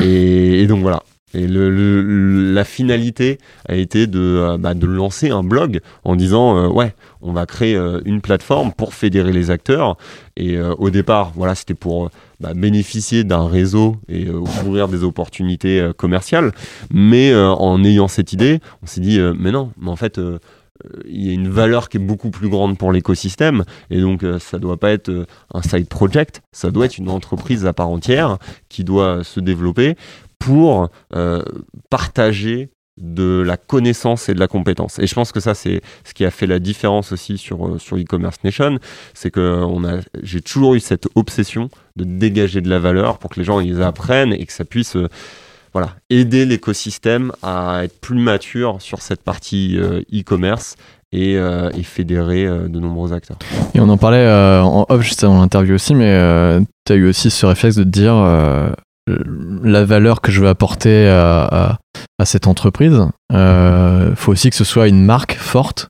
Et, 0.01 0.67
donc 0.67 0.81
voilà. 0.81 1.03
Et 1.35 1.47
la 1.49 2.65
finalité 2.65 3.39
a 3.69 3.75
été 3.75 4.07
de, 4.07 4.21
euh, 4.21 4.59
bah, 4.59 4.75
de 4.75 4.87
lancer 4.87 5.31
un 5.31 5.43
blog 5.43 5.81
en 6.05 6.17
disant 6.17 6.57
euh, 6.57 6.69
ouais, 6.69 6.95
on 7.21 7.33
va 7.33 7.47
créer 7.47 7.79
une 8.05 8.21
plateforme 8.21 8.73
pour 8.73 8.95
fédérer 8.95 9.33
les 9.33 9.51
acteurs. 9.51 9.97
Et 10.37 10.59
au 10.61 10.91
départ, 10.91 11.33
voilà, 11.37 11.55
c'était 11.55 11.75
pour 11.75 12.11
bah, 12.41 12.53
bénéficier 12.55 13.23
d'un 13.23 13.47
réseau 13.47 13.97
et 14.09 14.29
ouvrir 14.29 14.89
des 14.89 15.05
opportunités 15.05 15.91
commerciales. 15.97 16.53
Mais 16.93 17.33
en 17.35 17.85
ayant 17.85 18.09
cette 18.09 18.33
idée, 18.33 18.59
on 18.83 18.87
s'est 18.87 19.01
dit 19.01 19.21
mais 19.39 19.53
non, 19.53 19.71
mais 19.81 19.91
en 19.91 19.97
fait 19.97 20.19
il 21.07 21.27
y 21.27 21.31
a 21.31 21.33
une 21.33 21.49
valeur 21.49 21.89
qui 21.89 21.97
est 21.99 22.01
beaucoup 22.01 22.31
plus 22.31 22.49
grande 22.49 22.79
pour 22.79 22.93
l'écosystème 22.93 23.65
et 23.91 24.01
donc 24.01 24.23
euh, 24.23 24.39
ça 24.39 24.59
doit 24.59 24.79
pas 24.79 24.91
être 24.91 25.09
euh, 25.09 25.27
un 25.55 25.63
side 25.63 25.89
project, 25.89 26.43
ça 26.53 26.71
doit 26.71 26.87
être 26.87 26.99
une 26.99 27.09
entreprise 27.09 27.67
à 27.67 27.73
part 27.73 27.89
entière 27.89 28.39
qui 28.69 28.85
doit 28.85 29.25
se 29.25 29.41
développer 29.41 29.97
pour 30.45 30.89
euh, 31.15 31.43
partager 31.91 32.71
de 32.99 33.43
la 33.45 33.57
connaissance 33.57 34.29
et 34.29 34.35
de 34.35 34.39
la 34.39 34.49
compétence. 34.49 34.99
Et 34.99 35.07
je 35.07 35.15
pense 35.15 35.33
que 35.33 35.41
ça, 35.41 35.55
c'est 35.55 35.81
ce 36.05 36.13
qui 36.13 36.25
a 36.25 36.31
fait 36.31 36.47
la 36.47 36.59
différence 36.59 37.11
aussi 37.13 37.39
sur, 37.39 37.81
sur 37.81 37.97
e-commerce 37.97 38.37
nation, 38.45 38.79
c'est 39.15 39.31
que 39.31 39.63
on 39.65 39.85
a, 39.85 40.01
j'ai 40.23 40.43
toujours 40.43 40.75
eu 40.75 40.81
cette 40.81 41.09
obsession 41.15 41.71
de 41.97 42.05
dégager 42.05 42.61
de 42.61 42.69
la 42.69 42.79
valeur 42.79 43.19
pour 43.19 43.31
que 43.31 43.41
les 43.41 43.45
gens 43.45 43.61
ils 43.61 43.83
apprennent 43.83 44.35
et 44.35 44.45
que 44.45 44.53
ça 44.53 44.67
puisse 44.67 44.97
voilà, 45.73 45.91
aider 46.11 46.45
l'écosystème 46.45 47.33
à 47.43 47.85
être 47.85 47.99
plus 48.01 48.19
mature 48.19 48.77
sur 48.81 49.01
cette 49.01 49.23
partie 49.23 49.79
euh, 49.79 50.03
e-commerce 50.13 50.77
et, 51.13 51.37
euh, 51.37 51.71
fédérer 51.83 52.47
euh, 52.47 52.69
de 52.69 52.79
nombreux 52.79 53.13
acteurs. 53.13 53.39
Et 53.75 53.81
on 53.81 53.89
en 53.89 53.97
parlait 53.97 54.29
en 54.29 54.87
off 54.89 55.03
juste 55.03 55.25
avant 55.25 55.41
l'interview 55.41 55.75
aussi, 55.75 55.95
mais 55.95 56.61
tu 56.85 56.93
as 56.93 56.97
eu 56.97 57.09
aussi 57.09 57.31
ce 57.31 57.47
réflexe 57.47 57.77
de 57.77 57.85
te 57.85 57.89
dire 57.89 58.15
la 59.09 59.85
valeur 59.85 60.21
que 60.21 60.31
je 60.33 60.41
veux 60.41 60.49
apporter 60.49 61.09
à, 61.09 61.79
cette 62.25 62.47
entreprise, 62.47 63.01
il 63.33 64.13
faut 64.17 64.33
aussi 64.33 64.51
que 64.51 64.57
ce 64.57 64.65
soit 64.65 64.87
une 64.89 65.05
marque 65.05 65.35
forte 65.35 65.89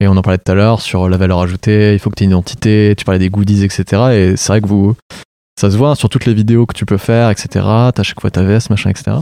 Et 0.00 0.06
on 0.08 0.16
en 0.16 0.22
parlait 0.22 0.38
tout 0.38 0.52
à 0.52 0.54
l'heure 0.54 0.80
sur 0.80 1.08
la 1.08 1.16
valeur 1.16 1.40
ajoutée, 1.40 1.92
il 1.94 1.98
faut 1.98 2.10
que 2.10 2.16
tu 2.16 2.24
aies 2.24 2.26
une 2.26 2.32
identité, 2.32 2.94
tu 2.98 3.04
parlais 3.04 3.18
des 3.18 3.30
goodies, 3.30 3.64
etc. 3.64 4.02
Et 4.12 4.36
c'est 4.36 4.48
vrai 4.52 4.60
que 4.60 4.66
vous, 4.66 4.94
ça 5.58 5.70
se 5.70 5.76
voit 5.76 5.94
sur 5.94 6.08
toutes 6.10 6.26
les 6.26 6.34
vidéos 6.34 6.66
que 6.66 6.74
tu 6.74 6.84
peux 6.86 6.98
faire, 6.98 7.30
etc. 7.30 7.48
T'as 7.94 8.02
chaque 8.02 8.20
fois 8.20 8.30
ta 8.30 8.42
veste, 8.42 8.68
machin, 8.70 8.90
etc. 8.90 9.16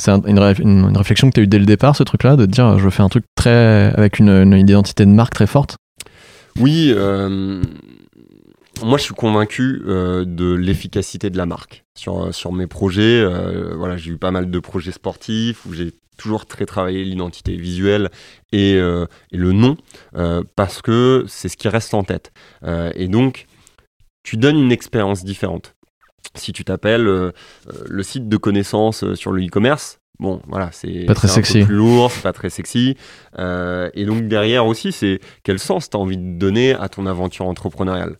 C'est 0.00 0.10
un- 0.12 0.22
une, 0.26 0.38
ré- 0.38 0.54
une- 0.60 0.88
une 0.90 0.96
réflexion 0.96 1.28
que 1.28 1.34
tu 1.34 1.40
as 1.40 1.42
eu 1.44 1.46
dès 1.48 1.58
le 1.58 1.66
départ, 1.66 1.96
ce 1.96 2.02
truc-là, 2.04 2.36
de 2.36 2.46
te 2.46 2.50
dire 2.50 2.78
je 2.78 2.84
veux 2.84 2.90
faire 2.90 3.04
un 3.04 3.08
truc 3.08 3.24
très 3.34 3.92
avec 3.96 4.18
une, 4.20 4.28
une 4.30 4.58
identité 4.58 5.04
de 5.06 5.10
marque 5.10 5.34
très 5.34 5.46
forte. 5.46 5.76
Oui, 6.58 6.92
euh, 6.94 7.62
moi 8.82 8.98
je 8.98 9.04
suis 9.04 9.14
convaincu 9.14 9.82
euh, 9.86 10.24
de 10.26 10.52
l'efficacité 10.52 11.30
de 11.30 11.36
la 11.38 11.46
marque 11.46 11.84
sur, 11.96 12.34
sur 12.34 12.52
mes 12.52 12.66
projets. 12.66 13.20
euh, 13.20 13.74
voilà, 13.76 13.96
j'ai 13.96 14.10
eu 14.12 14.18
pas 14.18 14.30
mal 14.30 14.50
de 14.50 14.58
projets 14.58 14.92
sportifs 14.92 15.64
où 15.66 15.72
j'ai 15.72 15.92
toujours 16.16 16.46
très 16.46 16.64
travaillé 16.66 17.04
l'identité 17.04 17.56
visuelle 17.56 18.10
et, 18.52 18.74
euh, 18.76 19.06
et 19.32 19.36
le 19.36 19.52
nom 19.52 19.76
euh, 20.16 20.42
parce 20.56 20.80
que 20.82 21.24
c'est 21.28 21.48
ce 21.48 21.56
qui 21.56 21.68
reste 21.68 21.92
en 21.94 22.04
tête. 22.04 22.32
Euh, 22.64 22.90
et 22.94 23.08
donc, 23.08 23.46
tu 24.22 24.36
donnes 24.36 24.58
une 24.58 24.72
expérience 24.72 25.24
différente. 25.24 25.74
Si 26.34 26.52
tu 26.52 26.64
t'appelles 26.64 27.06
euh, 27.06 27.32
euh, 27.68 27.84
le 27.86 28.02
site 28.02 28.28
de 28.28 28.36
connaissances 28.36 29.04
euh, 29.04 29.14
sur 29.14 29.30
le 29.30 29.44
e-commerce, 29.44 29.98
bon, 30.18 30.40
voilà, 30.48 30.70
c'est 30.72 31.04
Pas 31.06 31.14
très 31.14 31.28
c'est 31.28 31.34
un 31.34 31.42
peu 31.42 31.46
sexy. 31.46 31.64
plus 31.64 31.74
lourd, 31.76 32.10
c'est 32.10 32.22
pas 32.22 32.32
très 32.32 32.50
sexy. 32.50 32.96
Euh, 33.38 33.90
et 33.94 34.04
donc 34.06 34.26
derrière 34.26 34.66
aussi, 34.66 34.92
c'est 34.92 35.20
quel 35.44 35.58
sens 35.58 35.90
tu 35.90 35.96
as 35.96 36.00
envie 36.00 36.16
de 36.18 36.38
donner 36.38 36.74
à 36.74 36.88
ton 36.88 37.06
aventure 37.06 37.46
entrepreneuriale? 37.46 38.16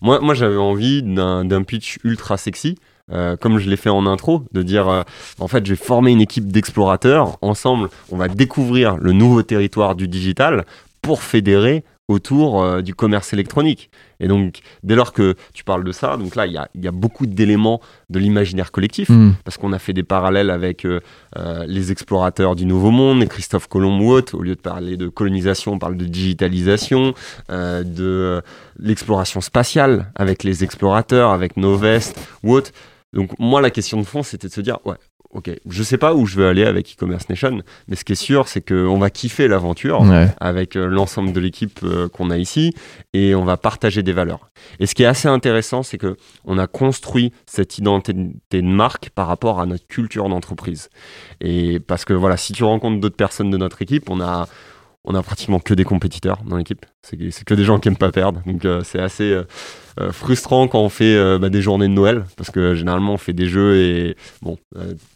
Moi, 0.00 0.34
j'avais 0.34 0.56
envie 0.56 1.02
d'un 1.02 1.44
d'un 1.44 1.62
pitch 1.62 1.98
ultra 2.04 2.36
sexy, 2.36 2.76
euh, 3.10 3.36
comme 3.36 3.58
je 3.58 3.68
l'ai 3.68 3.76
fait 3.76 3.90
en 3.90 4.06
intro, 4.06 4.44
de 4.52 4.62
dire 4.62 4.88
euh, 4.88 5.02
en 5.38 5.48
fait, 5.48 5.64
j'ai 5.64 5.76
formé 5.76 6.12
une 6.12 6.20
équipe 6.20 6.52
d'explorateurs. 6.52 7.38
Ensemble, 7.40 7.88
on 8.10 8.16
va 8.16 8.28
découvrir 8.28 8.96
le 8.96 9.12
nouveau 9.12 9.42
territoire 9.42 9.94
du 9.94 10.08
digital 10.08 10.64
pour 11.02 11.22
fédérer 11.22 11.84
autour 12.08 12.62
euh, 12.62 12.82
du 12.82 12.94
commerce 12.94 13.32
électronique. 13.32 13.90
Et 14.20 14.28
donc, 14.28 14.60
dès 14.82 14.94
lors 14.94 15.12
que 15.12 15.34
tu 15.54 15.64
parles 15.64 15.84
de 15.84 15.92
ça, 15.92 16.16
donc 16.16 16.34
là, 16.34 16.46
il 16.46 16.52
y 16.52 16.58
a, 16.58 16.68
il 16.74 16.84
y 16.84 16.88
a 16.88 16.92
beaucoup 16.92 17.26
d'éléments 17.26 17.80
de 18.10 18.18
l'imaginaire 18.18 18.72
collectif 18.72 19.08
Hmm. 19.08 19.32
parce 19.44 19.56
qu'on 19.56 19.72
a 19.72 19.78
fait 19.78 19.92
des 19.92 20.02
parallèles 20.02 20.50
avec 20.50 20.84
euh, 20.84 21.00
euh, 21.36 21.64
les 21.66 21.92
explorateurs 21.92 22.56
du 22.56 22.66
Nouveau 22.66 22.90
Monde, 22.90 23.22
et 23.22 23.26
Christophe 23.26 23.68
Colomb 23.68 24.00
ou 24.00 24.10
autres. 24.10 24.36
Au 24.36 24.42
lieu 24.42 24.54
de 24.54 24.60
parler 24.60 24.96
de 24.96 25.08
colonisation, 25.08 25.72
on 25.72 25.78
parle 25.78 25.96
de 25.96 26.04
digitalisation, 26.04 27.14
euh, 27.50 27.82
de 27.84 28.42
l'exploration 28.78 29.40
spatiale 29.40 30.10
avec 30.14 30.42
les 30.44 30.64
explorateurs, 30.64 31.30
avec 31.30 31.56
nos 31.56 31.76
vestes 31.76 32.18
ou 32.42 32.52
autres. 32.52 32.72
Donc 33.12 33.30
moi, 33.38 33.60
la 33.60 33.70
question 33.70 33.98
de 33.98 34.06
fond, 34.06 34.22
c'était 34.22 34.48
de 34.48 34.52
se 34.52 34.60
dire, 34.60 34.78
ouais, 34.84 34.96
ok, 35.30 35.50
je 35.68 35.82
sais 35.82 35.98
pas 35.98 36.14
où 36.14 36.24
je 36.26 36.36
veux 36.36 36.48
aller 36.48 36.64
avec 36.64 36.94
e-commerce 36.94 37.28
nation, 37.28 37.60
mais 37.86 37.96
ce 37.96 38.04
qui 38.04 38.12
est 38.12 38.16
sûr, 38.16 38.48
c'est 38.48 38.60
qu'on 38.66 38.98
va 38.98 39.10
kiffer 39.10 39.46
l'aventure 39.46 40.00
Ouais. 40.00 40.28
avec 40.40 40.74
euh, 40.76 40.86
l'ensemble 40.86 41.32
de 41.32 41.40
l'équipe 41.40 41.80
euh, 41.82 42.08
qu'on 42.08 42.30
a 42.30 42.38
ici 42.38 42.72
et 43.12 43.34
on 43.34 43.44
va 43.44 43.56
partager 43.58 44.02
des 44.02 44.12
valeurs. 44.14 44.48
Et 44.80 44.86
ce 44.86 44.94
qui 44.94 45.02
est 45.02 45.06
assez 45.06 45.28
intéressant, 45.28 45.82
c'est 45.82 45.98
que 45.98 46.16
on 46.44 46.56
a 46.58 46.66
construit 46.66 47.32
cette 47.46 47.76
identité 47.78 48.14
de 48.14 48.60
marque 48.62 49.10
par 49.10 49.26
rapport 49.26 49.60
à 49.60 49.66
notre 49.66 49.86
culture 49.86 50.28
d'entreprise. 50.28 50.88
Et 51.40 51.78
parce 51.78 52.04
que 52.06 52.14
voilà, 52.14 52.36
si 52.38 52.52
tu 52.54 52.64
rencontres 52.64 53.00
d'autres 53.00 53.16
personnes 53.16 53.50
de 53.50 53.56
notre 53.58 53.82
équipe, 53.82 54.08
on 54.10 54.20
a 54.20 54.48
on 55.04 55.14
a 55.14 55.22
pratiquement 55.22 55.58
que 55.58 55.74
des 55.74 55.84
compétiteurs 55.84 56.42
dans 56.44 56.56
l'équipe. 56.56 56.84
C'est 57.02 57.44
que 57.44 57.54
des 57.54 57.64
gens 57.64 57.78
qui 57.78 57.88
aiment 57.88 57.96
pas 57.96 58.12
perdre. 58.12 58.42
Donc 58.46 58.64
euh, 58.64 58.82
c'est 58.84 58.98
assez 58.98 59.30
euh, 59.30 59.44
euh, 60.00 60.12
frustrant 60.12 60.68
quand 60.68 60.80
on 60.80 60.88
fait 60.88 61.38
bah, 61.38 61.48
des 61.48 61.62
journées 61.62 61.88
de 61.88 61.92
Noël 61.92 62.24
parce 62.36 62.50
que 62.50 62.74
généralement 62.74 63.14
on 63.14 63.18
fait 63.18 63.32
des 63.32 63.46
jeux 63.46 63.76
et 63.76 64.16
bon 64.42 64.58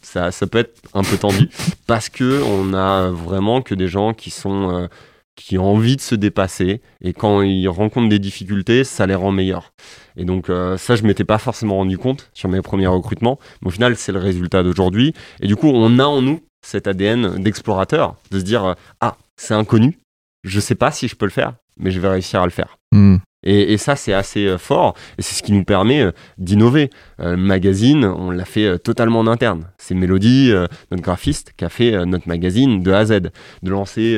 ça, 0.01 0.31
ça 0.31 0.47
peut 0.47 0.57
être 0.57 0.81
un 0.93 1.03
peu 1.03 1.17
tendu 1.17 1.49
parce 1.87 2.09
que 2.09 2.41
on 2.43 2.73
a 2.73 3.09
vraiment 3.09 3.61
que 3.61 3.75
des 3.75 3.87
gens 3.87 4.13
qui 4.13 4.31
sont 4.31 4.89
qui 5.35 5.57
ont 5.57 5.65
envie 5.65 5.95
de 5.95 6.01
se 6.01 6.15
dépasser 6.15 6.81
et 7.01 7.13
quand 7.13 7.41
ils 7.41 7.67
rencontrent 7.67 8.09
des 8.09 8.19
difficultés, 8.19 8.83
ça 8.83 9.05
les 9.07 9.15
rend 9.15 9.31
meilleurs. 9.31 9.73
Et 10.15 10.25
donc 10.25 10.47
ça, 10.77 10.95
je 10.95 11.03
m'étais 11.03 11.23
pas 11.23 11.37
forcément 11.37 11.77
rendu 11.77 11.97
compte 11.97 12.29
sur 12.33 12.49
mes 12.49 12.61
premiers 12.61 12.87
recrutements, 12.87 13.39
mais 13.61 13.69
au 13.69 13.71
final, 13.71 13.95
c'est 13.95 14.11
le 14.11 14.19
résultat 14.19 14.61
d'aujourd'hui. 14.61 15.13
Et 15.41 15.47
du 15.47 15.55
coup, 15.55 15.67
on 15.67 15.97
a 15.97 16.05
en 16.05 16.21
nous 16.21 16.41
cet 16.61 16.87
ADN 16.87 17.41
d'explorateur, 17.41 18.15
de 18.31 18.39
se 18.39 18.43
dire 18.43 18.75
ah, 19.01 19.17
c'est 19.35 19.53
inconnu, 19.53 19.99
je 20.43 20.59
sais 20.59 20.75
pas 20.75 20.91
si 20.91 21.07
je 21.07 21.15
peux 21.15 21.25
le 21.25 21.31
faire, 21.31 21.53
mais 21.77 21.91
je 21.91 21.99
vais 21.99 22.09
réussir 22.09 22.41
à 22.41 22.45
le 22.45 22.51
faire. 22.51 22.77
Hmm. 22.91 23.17
Et, 23.45 23.73
et 23.73 23.77
ça, 23.77 23.97
c'est 23.97 24.13
assez 24.13 24.47
euh, 24.47 24.57
fort, 24.57 24.95
et 25.17 25.21
c'est 25.21 25.35
ce 25.35 25.43
qui 25.43 25.51
nous 25.51 25.65
permet 25.65 26.01
euh, 26.01 26.11
d'innover. 26.37 26.89
Euh, 27.19 27.31
le 27.31 27.41
magazine, 27.41 28.05
on 28.05 28.31
l'a 28.31 28.45
fait 28.45 28.65
euh, 28.65 28.77
totalement 28.77 29.19
en 29.19 29.27
interne. 29.27 29.65
C'est 29.77 29.95
Mélodie, 29.95 30.49
euh, 30.51 30.65
notre 30.91 31.03
graphiste, 31.03 31.51
qui 31.57 31.65
a 31.65 31.69
fait 31.69 31.93
euh, 31.93 32.05
notre 32.05 32.29
magazine 32.29 32.81
de 32.81 32.91
A 32.93 32.99
à 32.99 33.05
Z. 33.05 33.19
De 33.63 33.69
lancer 33.69 34.17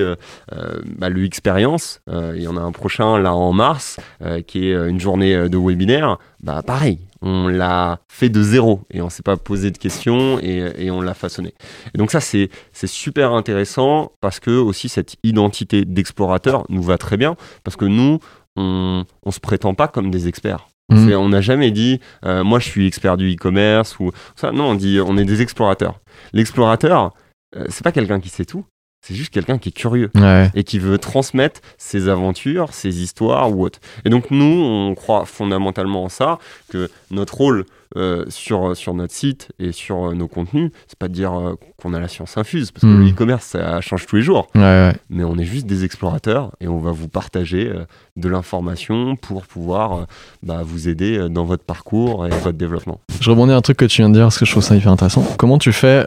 bah, 0.99 1.09
le 1.09 1.25
Expérience, 1.25 2.01
il 2.07 2.41
y 2.41 2.47
en 2.47 2.55
a 2.55 2.61
un 2.61 2.71
prochain 2.71 3.17
là 3.17 3.33
en 3.33 3.51
mars, 3.51 3.99
qui 4.47 4.67
est 4.67 4.89
une 4.89 4.99
journée 4.99 5.49
de 5.49 5.57
webinaire. 5.57 6.17
Bah 6.41 6.61
pareil, 6.65 6.99
on 7.25 7.47
l'a 7.47 7.99
fait 8.07 8.29
de 8.29 8.41
zéro, 8.41 8.81
et 8.91 9.01
on 9.01 9.09
s'est 9.09 9.23
pas 9.23 9.35
posé 9.35 9.71
de 9.71 9.77
questions, 9.77 10.39
et, 10.39 10.85
et 10.85 10.91
on 10.91 11.01
l'a 11.01 11.15
façonné. 11.15 11.53
Et 11.93 11.97
donc 11.97 12.11
ça, 12.11 12.21
c'est 12.21 12.49
super 12.85 13.33
intéressant, 13.33 14.11
parce 14.21 14.39
que 14.39 14.51
aussi 14.51 14.87
cette 14.87 15.17
identité 15.23 15.83
d'explorateur 15.83 16.63
nous 16.69 16.83
va 16.83 16.97
très 16.97 17.17
bien, 17.17 17.35
parce 17.63 17.75
que 17.75 17.85
nous, 17.85 18.19
on, 18.55 19.03
on 19.23 19.31
se 19.31 19.39
prétend 19.39 19.73
pas 19.73 19.87
comme 19.87 20.11
des 20.11 20.27
experts. 20.27 20.67
Mhm. 20.89 21.13
On 21.13 21.29
n'a 21.29 21.41
jamais 21.41 21.71
dit, 21.71 21.99
euh, 22.25 22.43
moi 22.43 22.59
je 22.59 22.65
suis 22.65 22.85
expert 22.85 23.17
du 23.17 23.33
e-commerce 23.33 23.99
ou 23.99 24.11
ça. 24.35 24.51
Non, 24.51 24.65
on 24.65 24.75
dit, 24.75 24.99
on 25.03 25.17
est 25.17 25.25
des 25.25 25.41
explorateurs. 25.41 25.99
L'explorateur, 26.31 27.11
euh, 27.55 27.65
c'est 27.69 27.83
pas 27.83 27.91
quelqu'un 27.91 28.19
qui 28.19 28.29
sait 28.29 28.45
tout. 28.45 28.65
C'est 29.07 29.13
juste 29.13 29.31
quelqu'un 29.31 29.59
qui 29.59 29.69
est 29.69 29.71
curieux 29.71 30.09
Ouais. 30.15 30.49
et 30.55 30.63
qui 30.63 30.79
veut 30.79 30.97
transmettre 30.97 31.61
ses 31.77 32.09
aventures, 32.09 32.73
ses 32.73 33.03
histoires 33.03 33.51
ou 33.55 33.63
autre. 33.63 33.79
Et 34.03 34.09
donc 34.09 34.31
nous, 34.31 34.43
on 34.63 34.95
croit 34.95 35.25
fondamentalement 35.25 36.05
en 36.05 36.09
ça, 36.09 36.39
que 36.69 36.89
notre 37.11 37.35
rôle 37.35 37.65
euh, 37.95 38.25
sur, 38.29 38.75
sur 38.75 38.93
notre 38.93 39.13
site 39.13 39.49
et 39.59 39.71
sur 39.71 40.09
euh, 40.09 40.13
nos 40.13 40.27
contenus, 40.27 40.71
c'est 40.87 40.97
pas 40.99 41.07
de 41.07 41.13
dire 41.13 41.33
euh, 41.33 41.55
qu'on 41.77 41.93
a 41.93 41.99
la 41.99 42.07
science 42.07 42.37
infuse, 42.37 42.71
parce 42.71 42.81
que 42.81 42.87
Mhm. 42.87 43.03
le 43.05 43.09
e-commerce, 43.11 43.45
ça 43.45 43.79
change 43.81 44.05
tous 44.05 44.15
les 44.17 44.21
jours 44.21 44.47
Ouais, 44.55 44.61
ouais. 44.61 44.93
mais 45.09 45.23
on 45.23 45.37
est 45.37 45.45
juste 45.45 45.65
des 45.65 45.83
explorateurs 45.83 46.51
et 46.59 46.67
on 46.67 46.79
va 46.79 46.91
vous 46.91 47.07
partager 47.07 47.71
de 48.17 48.29
l'information 48.29 49.15
pour 49.15 49.45
pouvoir 49.45 50.07
bah, 50.43 50.61
vous 50.63 50.87
aider 50.89 51.27
dans 51.29 51.45
votre 51.45 51.63
parcours 51.63 52.25
et 52.25 52.29
votre 52.29 52.51
développement. 52.51 52.99
Je 53.19 53.29
rebondis 53.29 53.51
à 53.53 53.55
un 53.57 53.61
truc 53.61 53.77
que 53.77 53.85
tu 53.85 54.01
viens 54.01 54.09
de 54.09 54.15
dire 54.15 54.23
parce 54.25 54.37
que 54.39 54.45
je 54.45 54.51
trouve 54.51 54.63
ça 54.63 54.75
hyper 54.75 54.91
intéressant. 54.91 55.25
Comment 55.37 55.57
tu 55.57 55.71
fais 55.71 56.05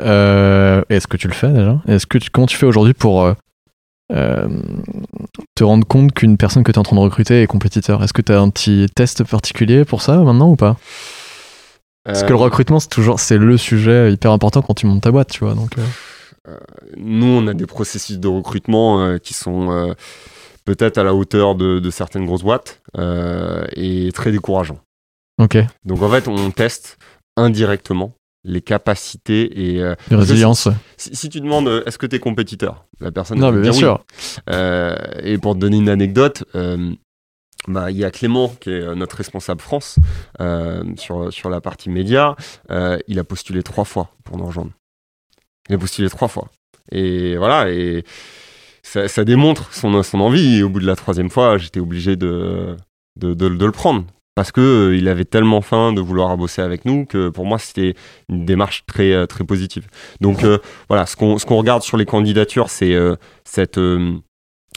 Est-ce 0.89 1.07
que 1.07 1.17
tu 1.17 1.29
le 1.29 1.35
fais 1.35 1.49
déjà? 1.49 1.81
Est-ce 1.87 2.07
que 2.07 2.19
tu- 2.19 2.31
comment 2.31 2.47
tu 2.47 2.57
fais 2.57 2.67
aujourd'hui 2.67 2.95
pour 2.95 3.35
euh, 4.11 4.49
te 5.55 5.65
rendre 5.65 5.87
compte 5.87 6.13
qu'une 6.13 6.37
personne 6.37 6.65
que 6.65 6.73
tu 6.73 6.77
es 6.77 6.79
en 6.79 6.83
train 6.83 6.97
de 6.97 7.01
recruter 7.01 7.43
est 7.43 7.47
compétiteur? 7.47 8.03
Est-ce 8.03 8.13
que 8.13 8.23
tu 8.23 8.33
as 8.33 8.41
un 8.41 8.51
petit 8.51 8.87
test 8.95 9.25
particulier 9.25 9.85
pour 9.85 10.03
ça 10.03 10.17
maintenant 10.19 10.49
ou 10.51 10.57
pas? 10.57 10.77
Parce 12.09 12.23
que 12.25 12.29
le 12.31 12.35
Euh, 12.35 12.43
recrutement 12.43 12.81
c'est 12.81 12.89
toujours 12.89 13.21
c'est 13.21 13.39
le 13.39 13.57
sujet 13.57 14.13
hyper 14.13 14.33
important 14.33 14.63
quand 14.63 14.75
tu 14.75 14.87
montes 14.87 15.03
ta 15.03 15.11
boîte, 15.11 15.31
tu 15.31 15.45
vois. 15.45 15.55
Donc 15.55 15.73
euh, 15.79 16.57
nous, 16.97 17.27
on 17.27 17.47
a 17.47 17.55
des 17.55 17.67
processus 17.67 18.19
de 18.19 18.29
recrutement 18.29 19.01
euh, 19.03 19.19
qui 19.19 19.35
sont 19.35 19.71
euh, 19.71 19.93
peut-être 20.65 20.99
à 20.99 21.05
la 21.05 21.15
hauteur 21.15 21.55
de, 21.55 21.79
de 21.79 21.91
certaines 21.91 22.25
grosses 22.27 22.43
boîtes 22.43 22.81
euh, 22.97 23.65
et 23.77 24.11
très 24.13 24.33
décourageants. 24.33 24.81
ok, 25.41 25.59
Donc 25.85 26.03
en 26.03 26.09
fait, 26.11 26.27
on 26.29 26.51
teste 26.51 26.99
indirectement 27.37 28.15
les 28.45 28.61
capacités 28.63 29.73
et 29.75 29.83
euh, 29.83 29.95
résilience. 30.11 30.69
si, 30.97 31.15
si 31.15 31.29
tu 31.29 31.41
demandes 31.41 31.69
euh, 31.69 31.83
est-ce 31.87 31.99
que 31.99 32.07
tu 32.07 32.17
es 32.17 32.19
compétiteur, 32.21 32.87
la 33.01 33.11
personne 33.11 33.39
Non 33.41 33.53
mais 33.53 33.61
bien 33.61 33.73
oui. 33.73 33.77
sûr. 33.77 34.05
Euh, 34.49 34.97
et 35.23 35.37
pour 35.39 35.55
te 35.55 35.59
donner 35.61 35.77
une 35.77 35.89
anecdote, 35.91 36.45
euh, 36.55 36.93
bah, 37.69 37.91
il 37.91 37.99
y 37.99 38.05
a 38.05 38.11
Clément 38.11 38.49
qui 38.61 38.71
est 38.71 38.81
euh, 38.81 38.95
notre 38.95 39.17
responsable 39.17 39.61
France 39.61 39.97
euh, 40.41 40.83
sur, 40.97 41.33
sur 41.33 41.51
la 41.51 41.61
partie 41.61 41.91
média. 41.91 42.35
Euh, 42.71 42.99
il 43.07 43.19
a 43.19 43.25
postulé 43.25 43.63
trois 43.63 43.85
fois 43.85 44.11
pour 44.25 44.39
nous 44.39 44.47
rejoindre. 44.47 44.73
Il 45.69 45.75
a 45.75 45.79
postulé 45.79 46.09
trois 46.09 46.29
fois. 46.29 46.49
Et 46.91 47.37
voilà, 47.37 47.71
et 47.71 48.05
ça, 48.83 49.25
démontre 49.25 49.73
son, 49.75 50.03
son 50.03 50.21
envie. 50.21 50.57
Et 50.57 50.63
au 50.63 50.71
bout 50.71 50.81
de 50.81 50.87
la 50.87 50.97
troisième 50.97 51.29
fois, 51.29 51.59
j'étais 51.59 51.81
obligé 51.81 52.17
de, 52.17 52.75
de, 53.17 53.47
le 53.47 53.73
prendre. 53.73 54.05
Parce 54.35 54.51
euh, 54.57 54.97
il 54.97 55.09
avait 55.09 55.27
tellement 55.27 55.61
faim 55.61 55.93
de 55.93 56.01
vouloir 56.01 56.35
bosser 56.39 56.63
avec 56.63 56.85
nous 56.85 57.05
que 57.05 57.29
pour 57.29 57.45
moi 57.45 57.59
c'était 57.59 57.95
une 58.29 58.47
démarche 58.47 58.87
très 58.87 59.27
très 59.27 59.43
positive. 59.43 59.89
Donc 60.21 60.47
voilà, 60.89 61.07
ce 61.07 61.17
qu'on 61.17 61.39
ce 61.39 61.45
qu'on 61.45 61.57
regarde 61.57 61.83
sur 61.83 61.97
les 61.97 62.07
candidatures, 62.07 62.71
c'est 62.71 62.97
cette 63.45 63.81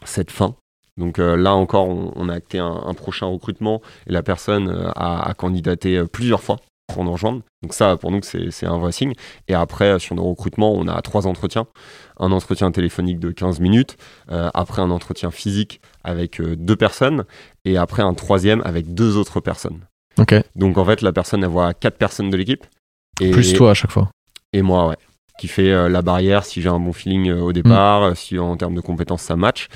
cette 0.03 0.31
fin. 0.31 0.55
Donc 1.01 1.17
euh, 1.17 1.35
là 1.35 1.55
encore, 1.55 1.87
on, 1.89 2.13
on 2.15 2.29
a 2.29 2.33
acté 2.35 2.59
un, 2.59 2.83
un 2.85 2.93
prochain 2.93 3.25
recrutement 3.25 3.81
et 4.05 4.13
la 4.13 4.21
personne 4.21 4.69
euh, 4.69 4.91
a, 4.95 5.27
a 5.27 5.33
candidaté 5.33 5.97
euh, 5.97 6.05
plusieurs 6.05 6.43
fois 6.43 6.57
pour 6.93 7.03
nous 7.03 7.11
rejoindre. 7.11 7.41
Donc 7.63 7.73
ça, 7.73 7.97
pour 7.97 8.11
nous, 8.11 8.19
c'est 8.21 8.65
un 8.67 8.77
vrai 8.77 8.91
signe. 8.91 9.13
Et 9.47 9.55
après, 9.55 9.97
sur 9.97 10.13
nos 10.13 10.25
recrutements, 10.29 10.73
on 10.73 10.87
a 10.87 11.01
trois 11.01 11.25
entretiens. 11.25 11.65
Un 12.19 12.31
entretien 12.31 12.69
téléphonique 12.71 13.19
de 13.19 13.31
15 13.31 13.59
minutes, 13.61 13.97
euh, 14.29 14.51
après 14.53 14.81
un 14.83 14.91
entretien 14.91 15.31
physique 15.31 15.81
avec 16.03 16.39
deux 16.41 16.75
personnes, 16.75 17.23
et 17.65 17.77
après 17.77 18.03
un 18.03 18.13
troisième 18.13 18.61
avec 18.63 18.93
deux 18.93 19.15
autres 19.17 19.39
personnes. 19.39 19.79
Donc 20.55 20.77
en 20.77 20.85
fait, 20.85 21.01
la 21.01 21.13
personne, 21.13 21.43
elle 21.43 21.49
voit 21.49 21.73
quatre 21.73 21.97
personnes 21.97 22.29
de 22.29 22.37
l'équipe. 22.37 22.63
Plus 23.31 23.53
toi 23.53 23.71
à 23.71 23.73
chaque 23.73 23.91
fois. 23.91 24.09
et 24.53 24.61
moi, 24.61 24.87
ouais. 24.89 24.97
Qui 25.39 25.47
fait 25.47 25.89
la 25.89 26.01
barrière 26.03 26.43
si 26.45 26.61
j'ai 26.61 26.69
un 26.69 26.79
bon 26.79 26.93
feeling 26.93 27.31
au 27.31 27.51
départ, 27.53 28.03
euh, 28.03 28.13
si 28.15 28.37
en 28.37 28.55
termes 28.57 28.75
de 28.75 28.81
compétences 28.81 29.23
ça 29.23 29.35
match. 29.35 29.69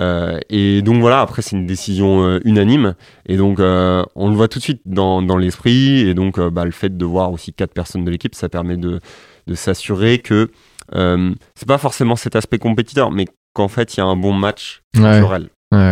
Euh, 0.00 0.38
et 0.50 0.82
donc 0.82 1.00
voilà, 1.00 1.20
après 1.20 1.42
c'est 1.42 1.56
une 1.56 1.66
décision 1.66 2.24
euh, 2.24 2.40
unanime. 2.44 2.94
Et 3.26 3.36
donc 3.36 3.58
on 3.60 4.28
le 4.28 4.34
voit 4.34 4.48
tout 4.48 4.58
de 4.58 4.64
suite 4.64 4.82
dans, 4.84 5.22
dans 5.22 5.36
l'esprit. 5.36 6.00
Et 6.00 6.14
donc 6.14 6.38
bah, 6.40 6.64
le 6.64 6.70
fait 6.70 6.96
de 6.96 7.04
voir 7.04 7.32
aussi 7.32 7.52
quatre 7.52 7.74
personnes 7.74 8.04
de 8.04 8.10
l'équipe, 8.10 8.34
ça 8.34 8.48
permet 8.48 8.76
de, 8.76 9.00
de 9.46 9.54
s'assurer 9.54 10.18
que 10.18 10.50
c'est 10.92 11.68
pas 11.68 11.78
forcément 11.78 12.16
cet 12.16 12.36
aspect 12.36 12.58
compétiteur, 12.58 13.10
mais 13.10 13.26
qu'en 13.54 13.68
fait 13.68 13.96
il 13.96 13.98
y 13.98 14.02
a 14.02 14.06
un 14.06 14.16
bon 14.16 14.32
match 14.32 14.82
culturel. 14.94 15.48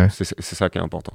C'est 0.09 0.55
ça 0.55 0.69
qui 0.69 0.77
est 0.77 0.81
important. 0.81 1.13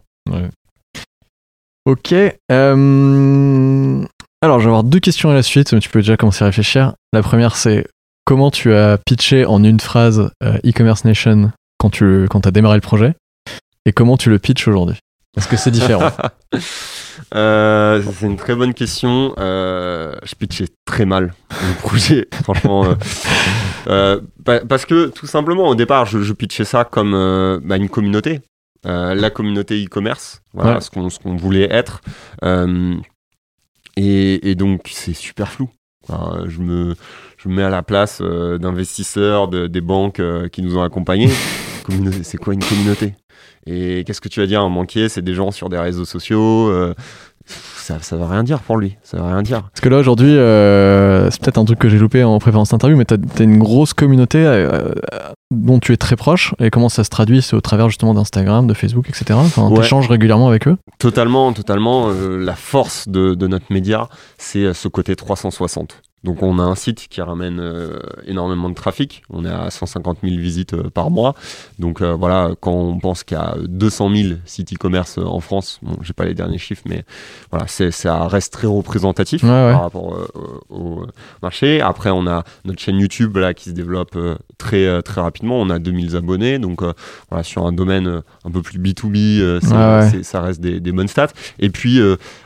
Ok. 1.87 2.12
Euh, 2.12 4.04
alors, 4.42 4.61
je 4.61 4.64
vais 4.64 4.68
avoir 4.68 4.85
deux 4.85 5.00
questions 5.00 5.30
à 5.30 5.35
la 5.35 5.42
suite, 5.42 5.73
mais 5.73 5.80
tu 5.80 5.88
peux 5.88 6.00
déjà 6.00 6.18
commencer 6.18 6.45
à 6.45 6.49
réfléchir. 6.49 6.92
La 7.14 7.23
première, 7.23 7.57
c'est 7.57 7.87
comment 8.26 8.50
tu 8.50 8.75
as 8.75 8.99
pitché 8.99 9.47
en 9.47 9.64
une 9.64 9.80
phrase 9.80 10.30
euh, 10.42 10.59
e-commerce 10.66 11.07
nation? 11.07 11.50
Quand 11.78 11.90
tu 11.90 12.26
quand 12.30 12.47
as 12.47 12.50
démarré 12.50 12.76
le 12.76 12.82
projet 12.82 13.14
et 13.85 13.92
comment 13.92 14.16
tu 14.16 14.30
le 14.30 14.38
pitches 14.38 14.68
aujourd'hui? 14.68 14.99
Est-ce 15.37 15.49
que 15.49 15.56
c'est 15.56 15.70
différent? 15.70 16.11
Euh, 17.35 18.00
C'est 18.12 18.26
une 18.26 18.37
très 18.37 18.54
bonne 18.54 18.73
question. 18.73 19.35
je 19.37 20.35
pitchais 20.37 20.68
très 20.87 21.04
mal 21.04 21.35
le 21.50 21.80
projet, 21.80 22.28
franchement. 22.44 22.94
parce 23.85 24.87
que 24.87 25.08
tout 25.08 25.26
simplement, 25.26 25.68
au 25.68 25.75
départ, 25.75 26.06
je, 26.06 26.32
pitchais 26.32 26.64
ça 26.64 26.85
comme 26.85 27.61
bah, 27.64 27.76
une 27.76 27.88
communauté. 27.88 28.40
la 28.85 29.30
communauté 29.30 29.85
e-commerce, 29.85 30.42
voilà 30.54 30.80
ce 30.80 30.90
qu'on 30.90 31.37
voulait 31.37 31.68
être. 31.70 32.00
Et, 33.97 34.54
donc, 34.54 34.88
c'est 34.92 35.12
super 35.12 35.50
flou. 35.50 35.68
je, 36.08 36.61
me, 36.61 36.94
je 37.38 37.49
me 37.49 37.54
mets 37.54 37.62
à 37.62 37.71
la 37.71 37.83
place 37.83 38.18
euh, 38.21 38.59
d'investisseurs, 38.59 39.49
des 39.49 39.80
banques 39.80 40.21
euh, 40.21 40.49
qui 40.49 40.62
nous 40.62 40.76
ont 40.76 40.83
accompagnés. 40.83 41.30
c'est 42.23 42.38
quoi 42.38 42.54
une 42.54 42.62
communauté? 42.62 43.14
Et 43.66 44.04
qu'est-ce 44.04 44.21
que 44.21 44.28
tu 44.28 44.40
vas 44.40 44.47
dire 44.47 44.62
Un 44.62 44.71
banquier, 44.71 45.09
c'est 45.09 45.23
des 45.23 45.35
gens 45.35 45.50
sur 45.50 45.68
des 45.68 45.78
réseaux 45.78 46.04
sociaux. 46.04 46.68
Euh, 46.68 46.95
ça, 47.88 47.99
ça 48.00 48.16
veut 48.16 48.25
rien 48.25 48.42
dire 48.42 48.61
pour 48.61 48.76
lui. 48.76 48.97
Ça 49.02 49.16
veut 49.16 49.25
rien 49.25 49.42
dire. 49.42 49.62
Parce 49.62 49.80
que 49.80 49.88
là, 49.88 49.99
aujourd'hui, 49.99 50.37
euh, 50.37 51.30
c'est 51.30 51.40
peut-être 51.40 51.59
un 51.59 51.64
truc 51.64 51.78
que 51.78 51.88
j'ai 51.88 51.99
loupé 51.99 52.23
en 52.25 52.38
préparant 52.38 52.64
cette 52.64 52.75
interview, 52.75 52.97
mais 52.97 53.04
tu 53.04 53.14
as, 53.14 53.42
une 53.42 53.59
grosse 53.59 53.95
communauté 53.95 54.38
euh, 54.45 54.92
dont 55.50 55.78
tu 55.78 55.92
es 55.92 55.97
très 55.97 56.16
proche. 56.16 56.54
Et 56.59 56.71
comment 56.71 56.88
ça 56.88 57.04
se 57.04 57.11
traduit 57.11 57.40
C'est 57.40 57.57
au 57.57 57.61
travers 57.61 57.88
justement 57.88 58.14
d'Instagram, 58.14 58.66
de 58.66 58.75
Facebook, 58.75 59.09
etc. 59.09 59.38
Enfin, 59.42 59.71
Tu 59.75 59.80
échanges 59.80 60.09
régulièrement 60.09 60.49
avec 60.49 60.68
eux? 60.68 60.76
Totalement, 60.99 61.52
totalement. 61.52 62.09
Euh, 62.11 62.37
la 62.38 62.57
force 62.57 63.09
de, 63.09 63.35
de 63.35 63.47
notre 63.47 63.73
média, 63.73 64.09
c'est 64.37 64.75
ce 64.75 64.88
côté 64.88 65.16
360. 65.16 66.02
Donc 66.25 66.42
on 66.42 66.58
a 66.58 66.62
un 66.62 66.75
site 66.75 67.06
qui 67.08 67.22
ramène 67.22 67.60
euh, 67.60 68.00
énormément 68.26 68.68
de 68.68 68.75
trafic. 68.75 69.22
On 69.30 69.44
est 69.44 69.50
à 69.50 69.70
150 69.70 70.18
000 70.22 70.37
visites 70.37 70.75
euh, 70.75 70.90
par 70.90 71.10
mois. 71.10 71.34
Donc 71.78 72.00
euh, 72.00 72.14
voilà, 72.14 72.50
quand 72.60 72.72
on 72.72 72.98
pense 72.98 73.22
qu'il 73.22 73.37
y 73.37 73.40
a 73.40 73.54
200 73.62 74.14
000 74.14 74.28
sites 74.44 74.72
e-commerce 74.72 75.18
en 75.18 75.40
France, 75.40 75.78
bon, 75.82 75.96
j'ai 76.02 76.12
pas 76.12 76.25
les 76.25 76.34
derniers 76.34 76.58
chiffres, 76.58 76.82
mais 76.87 77.04
voilà, 77.50 77.66
ça 77.68 78.26
reste 78.26 78.52
très 78.52 78.66
représentatif 78.66 79.42
par 79.42 79.82
rapport 79.82 80.28
au 80.70 81.06
marché. 81.42 81.80
Après, 81.80 82.10
on 82.10 82.26
a 82.26 82.44
notre 82.64 82.80
chaîne 82.80 82.98
YouTube 82.98 83.37
là 83.37 83.54
qui 83.54 83.70
se 83.70 83.75
développe 83.75 84.18
très 84.58 85.02
très 85.02 85.20
rapidement. 85.20 85.60
On 85.60 85.70
a 85.70 85.78
2000 85.78 86.16
abonnés, 86.16 86.58
donc 86.58 86.82
voilà, 87.30 87.44
sur 87.44 87.66
un 87.66 87.72
domaine 87.72 88.22
un 88.44 88.50
peu 88.50 88.62
plus 88.62 88.78
B2B, 88.78 89.60
ça 90.22 90.40
reste 90.40 90.60
des, 90.60 90.80
des, 90.80 90.92
bonnes 90.92 91.08
stats. 91.08 91.28
Et 91.58 91.70
puis 91.70 92.00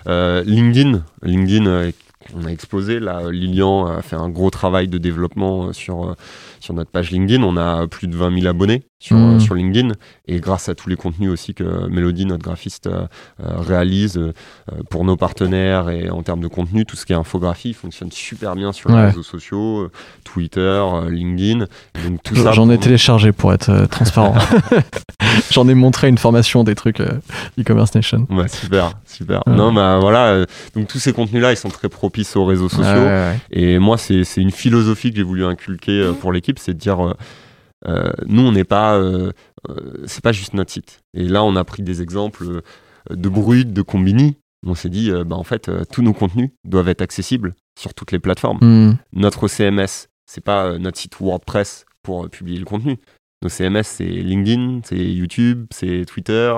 LinkedIn, 0.07 1.03
LinkedIn 1.23 1.93
on 2.35 2.45
a 2.45 2.51
explosé. 2.51 3.01
Là, 3.01 3.31
Lilian 3.31 3.87
a 3.87 4.03
fait 4.03 4.17
un 4.17 4.29
gros 4.29 4.51
travail 4.51 4.89
de 4.89 4.99
développement 4.99 5.67
euh, 5.67 5.73
sur, 5.73 6.11
euh, 6.11 6.15
sur 6.61 6.75
notre 6.75 6.91
page 6.91 7.11
LinkedIn. 7.11 7.43
On 7.43 7.57
a 7.57 7.87
plus 7.87 8.09
de 8.09 8.17
20 8.17 8.41
000 8.41 8.47
abonnés 8.47 8.83
sur, 9.03 9.17
mmh. 9.17 9.41
sur 9.41 9.55
LinkedIn. 9.55 9.93
Et 10.29 10.41
grâce 10.41 10.69
à 10.69 10.75
tous 10.75 10.89
les 10.89 10.97
contenus 10.97 11.31
aussi 11.31 11.55
que 11.55 11.89
Mélodie, 11.89 12.25
notre 12.25 12.45
graphiste, 12.45 12.87
euh, 12.87 13.07
réalise 13.39 14.21
pour 14.91 15.05
nos 15.05 15.17
partenaires 15.17 15.91
et 15.91 16.11
en 16.11 16.23
termes 16.23 16.41
de 16.41 16.49
contenu, 16.49 16.87
tout 16.87 16.97
ce 16.97 17.05
qui 17.05 17.13
est 17.13 17.17
infographie 17.17 17.75
fonctionne 17.75 18.13
super 18.13 18.55
bien 18.55 18.73
sur 18.73 18.91
les 18.91 19.07
réseaux 19.07 19.23
sociaux, 19.23 19.91
Twitter, 20.25 20.83
LinkedIn. 21.09 21.67
J'en 22.53 22.71
ai 22.71 22.79
téléchargé 22.79 23.33
pour 23.33 23.53
être 23.53 23.87
transparent. 23.91 24.35
J'en 25.51 25.69
ai 25.69 25.75
montré 25.75 26.09
une 26.09 26.19
formation 26.19 26.65
des 26.65 26.75
trucs 26.75 27.01
e-commerce 27.01 27.95
nation. 27.95 28.27
Ouais, 28.31 28.49
super, 28.49 28.93
super. 29.07 29.43
Non, 29.47 29.73
bah 29.73 29.99
voilà. 30.01 30.45
donc 30.75 30.89
tous 30.89 30.99
ces 30.99 31.13
contenus-là, 31.13 31.53
ils 31.53 31.57
sont 31.57 31.69
très 31.69 31.89
propices 31.89 32.37
aux 32.37 32.45
réseaux 32.45 32.69
sociaux. 32.69 33.09
Et 33.51 33.79
moi, 33.79 33.99
c'est 33.99 34.23
une 34.37 34.51
philosophie 34.51 35.11
que 35.11 35.17
j'ai 35.17 35.23
voulu 35.23 35.45
inculquer 35.45 36.01
euh, 36.01 36.13
pour 36.13 36.33
l'équipe, 36.33 36.59
c'est 36.59 36.75
de 36.75 36.79
dire, 36.79 37.05
euh, 37.05 37.11
euh, 37.11 37.15
nous, 38.27 38.43
on 38.43 38.53
n'est 38.53 38.65
pas, 38.65 39.01
c'est 40.07 40.23
pas 40.23 40.33
juste 40.33 40.55
notre 40.55 40.71
site. 40.71 41.01
Et 41.15 41.25
là, 41.25 41.43
on 41.45 41.57
a 41.57 41.65
pris 41.65 41.83
des 41.83 42.03
exemples 42.03 42.63
de 43.11 43.29
Brut, 43.29 43.73
de 43.73 43.83
Combini. 43.83 44.37
On 44.67 44.75
s'est 44.75 44.89
dit, 44.89 45.11
bah, 45.27 45.37
en 45.37 45.45
fait, 45.45 45.71
tous 45.91 46.03
nos 46.03 46.13
contenus 46.13 46.51
doivent 46.65 46.89
être 46.89 47.03
accessibles 47.03 47.55
sur 47.79 47.95
toutes 47.95 48.13
les 48.13 48.19
plateformes. 48.19 48.59
Hmm. 48.61 48.97
Notre 49.13 49.49
CMS, 49.49 50.09
c'est 50.27 50.45
pas 50.45 50.79
notre 50.79 50.99
site 50.99 51.19
WordPress 51.19 51.85
pour 52.03 52.29
publier 52.29 52.59
le 52.59 52.65
contenu. 52.65 52.99
Nos 53.43 53.49
CMS, 53.49 53.83
c'est 53.85 54.05
LinkedIn, 54.05 54.83
c'est 54.85 54.97
YouTube, 54.97 55.67
c'est 55.73 56.05
Twitter, 56.07 56.57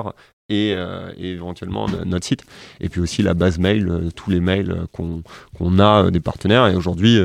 euh, 0.51 1.11
et, 1.17 1.31
éventuellement 1.31 1.87
notre 2.05 2.25
site. 2.25 2.43
Et 2.79 2.89
puis 2.89 3.01
aussi 3.01 3.23
la 3.23 3.33
base 3.33 3.57
mail, 3.57 3.89
euh, 3.89 4.09
tous 4.15 4.29
les 4.29 4.39
mails 4.39 4.85
qu'on 4.91 5.79
a 5.79 6.05
euh, 6.05 6.11
des 6.11 6.19
partenaires. 6.19 6.67
Et 6.67 6.75
aujourd'hui, 6.75 7.19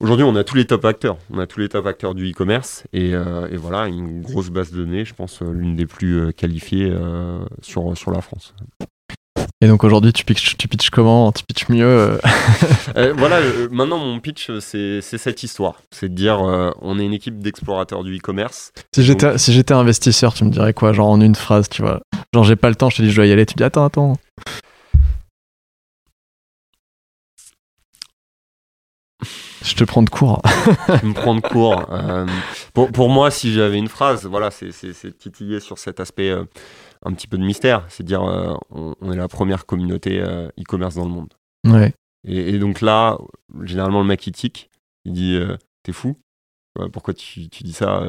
aujourd'hui, 0.00 0.24
on 0.24 0.36
a 0.36 0.44
tous 0.44 0.56
les 0.56 0.64
top 0.64 0.84
acteurs. 0.84 1.18
On 1.30 1.38
a 1.38 1.46
tous 1.46 1.60
les 1.60 1.68
top 1.68 1.86
acteurs 1.86 2.14
du 2.14 2.30
e-commerce. 2.30 2.84
Et, 2.92 3.10
et, 3.10 3.56
voilà, 3.56 3.86
une 3.86 4.22
grosse 4.22 4.50
base 4.50 4.72
de 4.72 4.78
données, 4.78 5.04
je 5.04 5.14
pense, 5.14 5.40
l'une 5.42 5.76
des 5.76 5.86
plus 5.86 6.32
qualifiées 6.32 6.92
sur, 7.62 7.96
sur 7.96 8.10
la 8.10 8.20
France. 8.20 8.54
Et 9.62 9.68
donc 9.68 9.84
aujourd'hui, 9.84 10.12
tu 10.14 10.24
pitches, 10.24 10.56
tu 10.56 10.68
pitches 10.68 10.88
comment? 10.88 11.32
Tu 11.32 11.44
pitches 11.44 11.68
mieux 11.68 11.84
euh 11.84 12.18
euh, 12.96 13.12
Voilà, 13.16 13.36
euh, 13.36 13.68
maintenant 13.70 13.98
mon 13.98 14.18
pitch, 14.18 14.50
c'est 14.60 15.02
cette 15.02 15.42
histoire. 15.42 15.82
C'est 15.90 16.08
de 16.08 16.14
dire, 16.14 16.40
on 16.80 16.98
est 16.98 17.04
une 17.04 17.12
équipe 17.12 17.38
d'explorateurs 17.40 18.02
du 18.02 18.16
e-commerce. 18.16 18.72
Si 18.94 19.02
j'étais 19.02 19.36
si 19.36 19.52
j'étais 19.52 19.74
investisseur, 19.74 20.32
tu 20.32 20.44
me 20.44 20.50
dirais 20.50 20.72
quoi? 20.72 20.94
Genre 20.94 21.08
en 21.08 21.20
une 21.20 21.34
phrase, 21.34 21.68
tu 21.68 21.82
vois 21.82 22.00
Genre 22.34 22.44
j'ai 22.44 22.56
pas 22.56 22.70
le 22.70 22.74
temps, 22.74 22.88
je 22.88 22.98
te 22.98 23.02
dis 23.02 23.10
je 23.10 23.16
dois 23.16 23.26
y 23.26 23.32
aller, 23.32 23.44
tu 23.44 23.52
me 23.54 23.58
dis 23.58 23.64
attends, 23.64 23.84
attends. 23.84 24.16
Je 29.70 29.76
te 29.76 29.84
prends 29.84 30.02
de 30.02 30.10
court. 30.10 30.42
je 31.02 31.06
me 31.06 31.14
prends 31.14 31.34
de 31.34 31.40
court. 31.40 31.86
pour, 32.74 32.90
pour, 32.90 33.08
moi, 33.08 33.30
si 33.30 33.52
j'avais 33.52 33.78
une 33.78 33.88
phrase, 33.88 34.26
voilà, 34.26 34.50
c'est 34.50 35.18
titiller 35.18 35.60
sur 35.60 35.78
cet 35.78 36.00
aspect 36.00 36.34
un 37.02 37.12
petit 37.12 37.26
peu 37.26 37.38
de 37.38 37.44
mystère. 37.44 37.84
C'est 37.88 38.04
dire, 38.04 38.22
euh, 38.22 38.54
on, 38.70 39.12
est 39.12 39.16
la 39.16 39.28
première 39.28 39.66
communauté 39.66 40.20
euh, 40.20 40.48
e-commerce 40.58 40.94
dans 40.94 41.04
le 41.04 41.10
monde. 41.10 41.32
Ouais. 41.66 41.94
Et, 42.26 42.58
donc 42.58 42.80
là, 42.80 43.18
généralement, 43.62 44.00
le 44.00 44.06
mec, 44.06 44.26
il 44.26 44.32
tique. 44.32 44.70
Il 45.04 45.12
dit, 45.12 45.34
euh, 45.34 45.56
t'es 45.82 45.92
fou 45.92 46.16
Pourquoi 46.92 47.14
tu, 47.14 47.48
tu, 47.48 47.62
dis 47.62 47.72
ça 47.72 48.02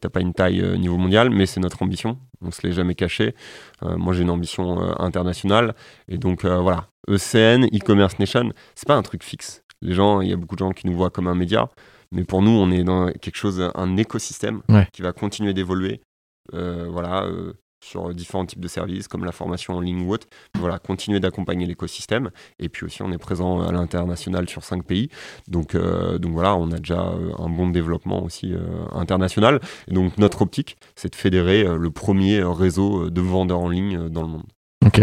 T'as 0.00 0.10
pas 0.10 0.20
une 0.20 0.32
taille 0.32 0.62
niveau 0.78 0.96
mondial, 0.96 1.30
mais 1.30 1.46
c'est 1.46 1.58
notre 1.58 1.82
ambition. 1.82 2.18
On 2.40 2.52
se 2.52 2.64
l'est 2.64 2.72
jamais 2.72 2.94
caché. 2.94 3.34
moi, 3.82 4.12
j'ai 4.12 4.22
une 4.22 4.30
ambition 4.30 4.78
internationale. 5.00 5.74
Et 6.06 6.18
donc, 6.18 6.44
voilà. 6.44 6.86
ECN, 7.08 7.64
e-commerce 7.64 8.20
nation, 8.20 8.52
c'est 8.76 8.86
pas 8.86 8.94
un 8.94 9.02
truc 9.02 9.24
fixe. 9.24 9.61
Les 9.82 9.94
gens, 9.94 10.20
il 10.20 10.30
y 10.30 10.32
a 10.32 10.36
beaucoup 10.36 10.54
de 10.54 10.60
gens 10.60 10.70
qui 10.70 10.86
nous 10.86 10.94
voient 10.94 11.10
comme 11.10 11.28
un 11.28 11.34
média. 11.34 11.68
Mais 12.10 12.24
pour 12.24 12.42
nous, 12.42 12.50
on 12.50 12.70
est 12.70 12.84
dans 12.84 13.10
quelque 13.12 13.36
chose, 13.36 13.70
un 13.74 13.96
écosystème 13.96 14.62
qui 14.92 15.02
va 15.02 15.12
continuer 15.12 15.54
d'évoluer. 15.54 16.00
voilà, 16.52 17.26
sur 17.82 18.14
différents 18.14 18.46
types 18.46 18.60
de 18.60 18.68
services 18.68 19.08
comme 19.08 19.24
la 19.24 19.32
formation 19.32 19.74
en 19.74 19.80
ligne 19.80 20.06
ou 20.06 20.12
autre. 20.12 20.26
Voilà, 20.58 20.78
continuer 20.78 21.20
d'accompagner 21.20 21.66
l'écosystème. 21.66 22.30
Et 22.58 22.68
puis 22.68 22.86
aussi, 22.86 23.02
on 23.02 23.12
est 23.12 23.18
présent 23.18 23.60
à 23.60 23.72
l'international 23.72 24.48
sur 24.48 24.64
cinq 24.64 24.84
pays. 24.84 25.08
Donc, 25.48 25.74
euh, 25.74 26.18
donc 26.18 26.32
voilà, 26.32 26.56
on 26.56 26.70
a 26.70 26.78
déjà 26.78 27.00
euh, 27.00 27.32
un 27.38 27.48
bon 27.48 27.68
développement 27.68 28.22
aussi 28.22 28.54
euh, 28.54 28.60
international. 28.92 29.60
Et 29.88 29.94
donc 29.94 30.16
notre 30.18 30.42
optique, 30.42 30.76
c'est 30.94 31.10
de 31.10 31.16
fédérer 31.16 31.64
le 31.64 31.90
premier 31.90 32.42
réseau 32.42 33.10
de 33.10 33.20
vendeurs 33.20 33.60
en 33.60 33.68
ligne 33.68 34.08
dans 34.08 34.22
le 34.22 34.28
monde. 34.28 34.46
Ok. 34.84 35.00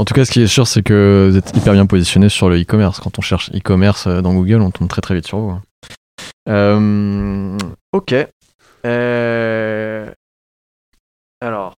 En 0.00 0.06
tout 0.06 0.14
cas, 0.14 0.24
ce 0.24 0.30
qui 0.30 0.40
est 0.40 0.46
sûr, 0.46 0.66
c'est 0.66 0.82
que 0.82 1.28
vous 1.30 1.36
êtes 1.36 1.54
hyper 1.54 1.74
bien 1.74 1.84
positionné 1.84 2.30
sur 2.30 2.48
le 2.48 2.58
e-commerce. 2.58 3.00
Quand 3.00 3.18
on 3.18 3.20
cherche 3.20 3.50
e-commerce 3.50 4.08
dans 4.08 4.32
Google, 4.32 4.62
on 4.62 4.70
tombe 4.70 4.88
très 4.88 5.02
très 5.02 5.14
vite 5.14 5.26
sur 5.26 5.38
vous. 5.38 5.60
Hein. 6.46 7.58
ok. 7.92 8.14
Alors, 11.42 11.74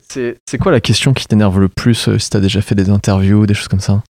c'est 0.00 0.58
quoi 0.58 0.72
la 0.72 0.80
question 0.80 1.12
qui 1.12 1.26
t'énerve 1.26 1.60
le 1.60 1.68
plus 1.68 2.08
euh, 2.08 2.18
si 2.18 2.30
t'as 2.30 2.40
déjà 2.40 2.62
fait 2.62 2.74
des 2.74 2.88
interviews, 2.88 3.44
des 3.44 3.52
choses 3.52 3.68
comme 3.68 3.80
ça? 3.80 4.02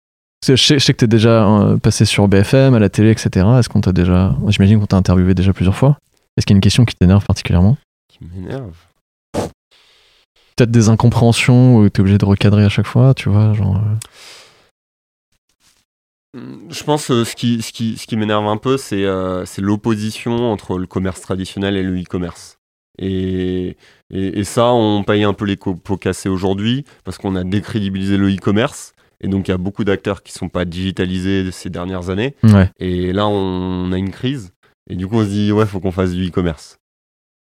Je 0.46 0.54
sais, 0.54 0.78
je 0.78 0.84
sais 0.84 0.92
que 0.92 0.98
t'es 0.98 1.06
déjà 1.06 1.48
euh, 1.48 1.78
passé 1.78 2.04
sur 2.04 2.28
BFM, 2.28 2.74
à 2.74 2.78
la 2.78 2.90
télé, 2.90 3.10
etc. 3.10 3.46
Est-ce 3.58 3.70
qu'on 3.70 3.80
t'a 3.80 3.92
déjà. 3.92 4.36
J'imagine 4.48 4.80
qu'on 4.80 4.86
t'a 4.86 4.98
interviewé 4.98 5.32
déjà 5.32 5.54
plusieurs 5.54 5.76
fois. 5.76 5.96
Est-ce 6.36 6.44
qu'il 6.44 6.54
y 6.54 6.56
a 6.56 6.58
une 6.58 6.62
question 6.62 6.84
qui 6.84 6.94
t'énerve 6.94 7.24
particulièrement? 7.24 7.78
Qui 8.08 8.18
m'énerve? 8.22 8.74
Peut-être 10.56 10.70
des 10.70 10.88
incompréhensions 10.88 11.76
où 11.76 11.88
t'es 11.88 12.00
obligé 12.00 12.18
de 12.18 12.24
recadrer 12.24 12.64
à 12.64 12.70
chaque 12.70 12.86
fois, 12.86 13.14
tu 13.14 13.28
vois, 13.28 13.52
genre. 13.52 13.76
Euh. 13.76 13.80
Hmm, 16.38 16.70
je 16.70 16.82
pense 16.82 17.08
que 17.08 17.24
ce 17.24 17.36
qui, 17.36 17.60
ce 17.62 17.72
qui, 17.72 17.98
ce 17.98 18.06
qui 18.06 18.16
m'énerve 18.16 18.46
un 18.46 18.56
peu, 18.56 18.78
c'est 18.78 19.04
l'opposition 19.58 20.50
entre 20.50 20.78
le 20.78 20.86
commerce 20.86 21.20
traditionnel 21.20 21.76
et 21.76 21.82
le 21.82 22.00
e-commerce. 22.00 22.56
Et, 22.98 23.76
et, 24.10 24.44
ça, 24.44 24.72
on 24.72 25.04
paye 25.04 25.24
un 25.24 25.34
peu 25.34 25.44
les 25.44 25.56
pots 25.56 25.96
cassés 25.96 26.28
aujourd'hui 26.28 26.84
parce 27.04 27.18
qu'on 27.18 27.36
a 27.36 27.44
décrédibilisé 27.44 28.16
le 28.16 28.34
e-commerce. 28.34 28.92
Et 29.20 29.28
donc, 29.28 29.48
il 29.48 29.50
y 29.50 29.54
a 29.54 29.58
beaucoup 29.58 29.84
d'acteurs 29.84 30.22
qui 30.22 30.32
ne 30.32 30.38
sont 30.38 30.48
pas 30.48 30.64
digitalisés 30.64 31.50
ces 31.50 31.70
dernières 31.70 32.10
années. 32.10 32.34
Et 32.78 33.12
là, 33.12 33.26
on 33.26 33.92
a 33.92 33.98
une 33.98 34.10
crise. 34.10 34.52
Et 34.88 34.96
du 34.96 35.06
coup, 35.06 35.16
on 35.16 35.24
se 35.24 35.30
dit, 35.30 35.52
ouais, 35.52 35.66
faut 35.66 35.80
qu'on 35.80 35.92
fasse 35.92 36.12
du 36.12 36.28
e-commerce. 36.28 36.78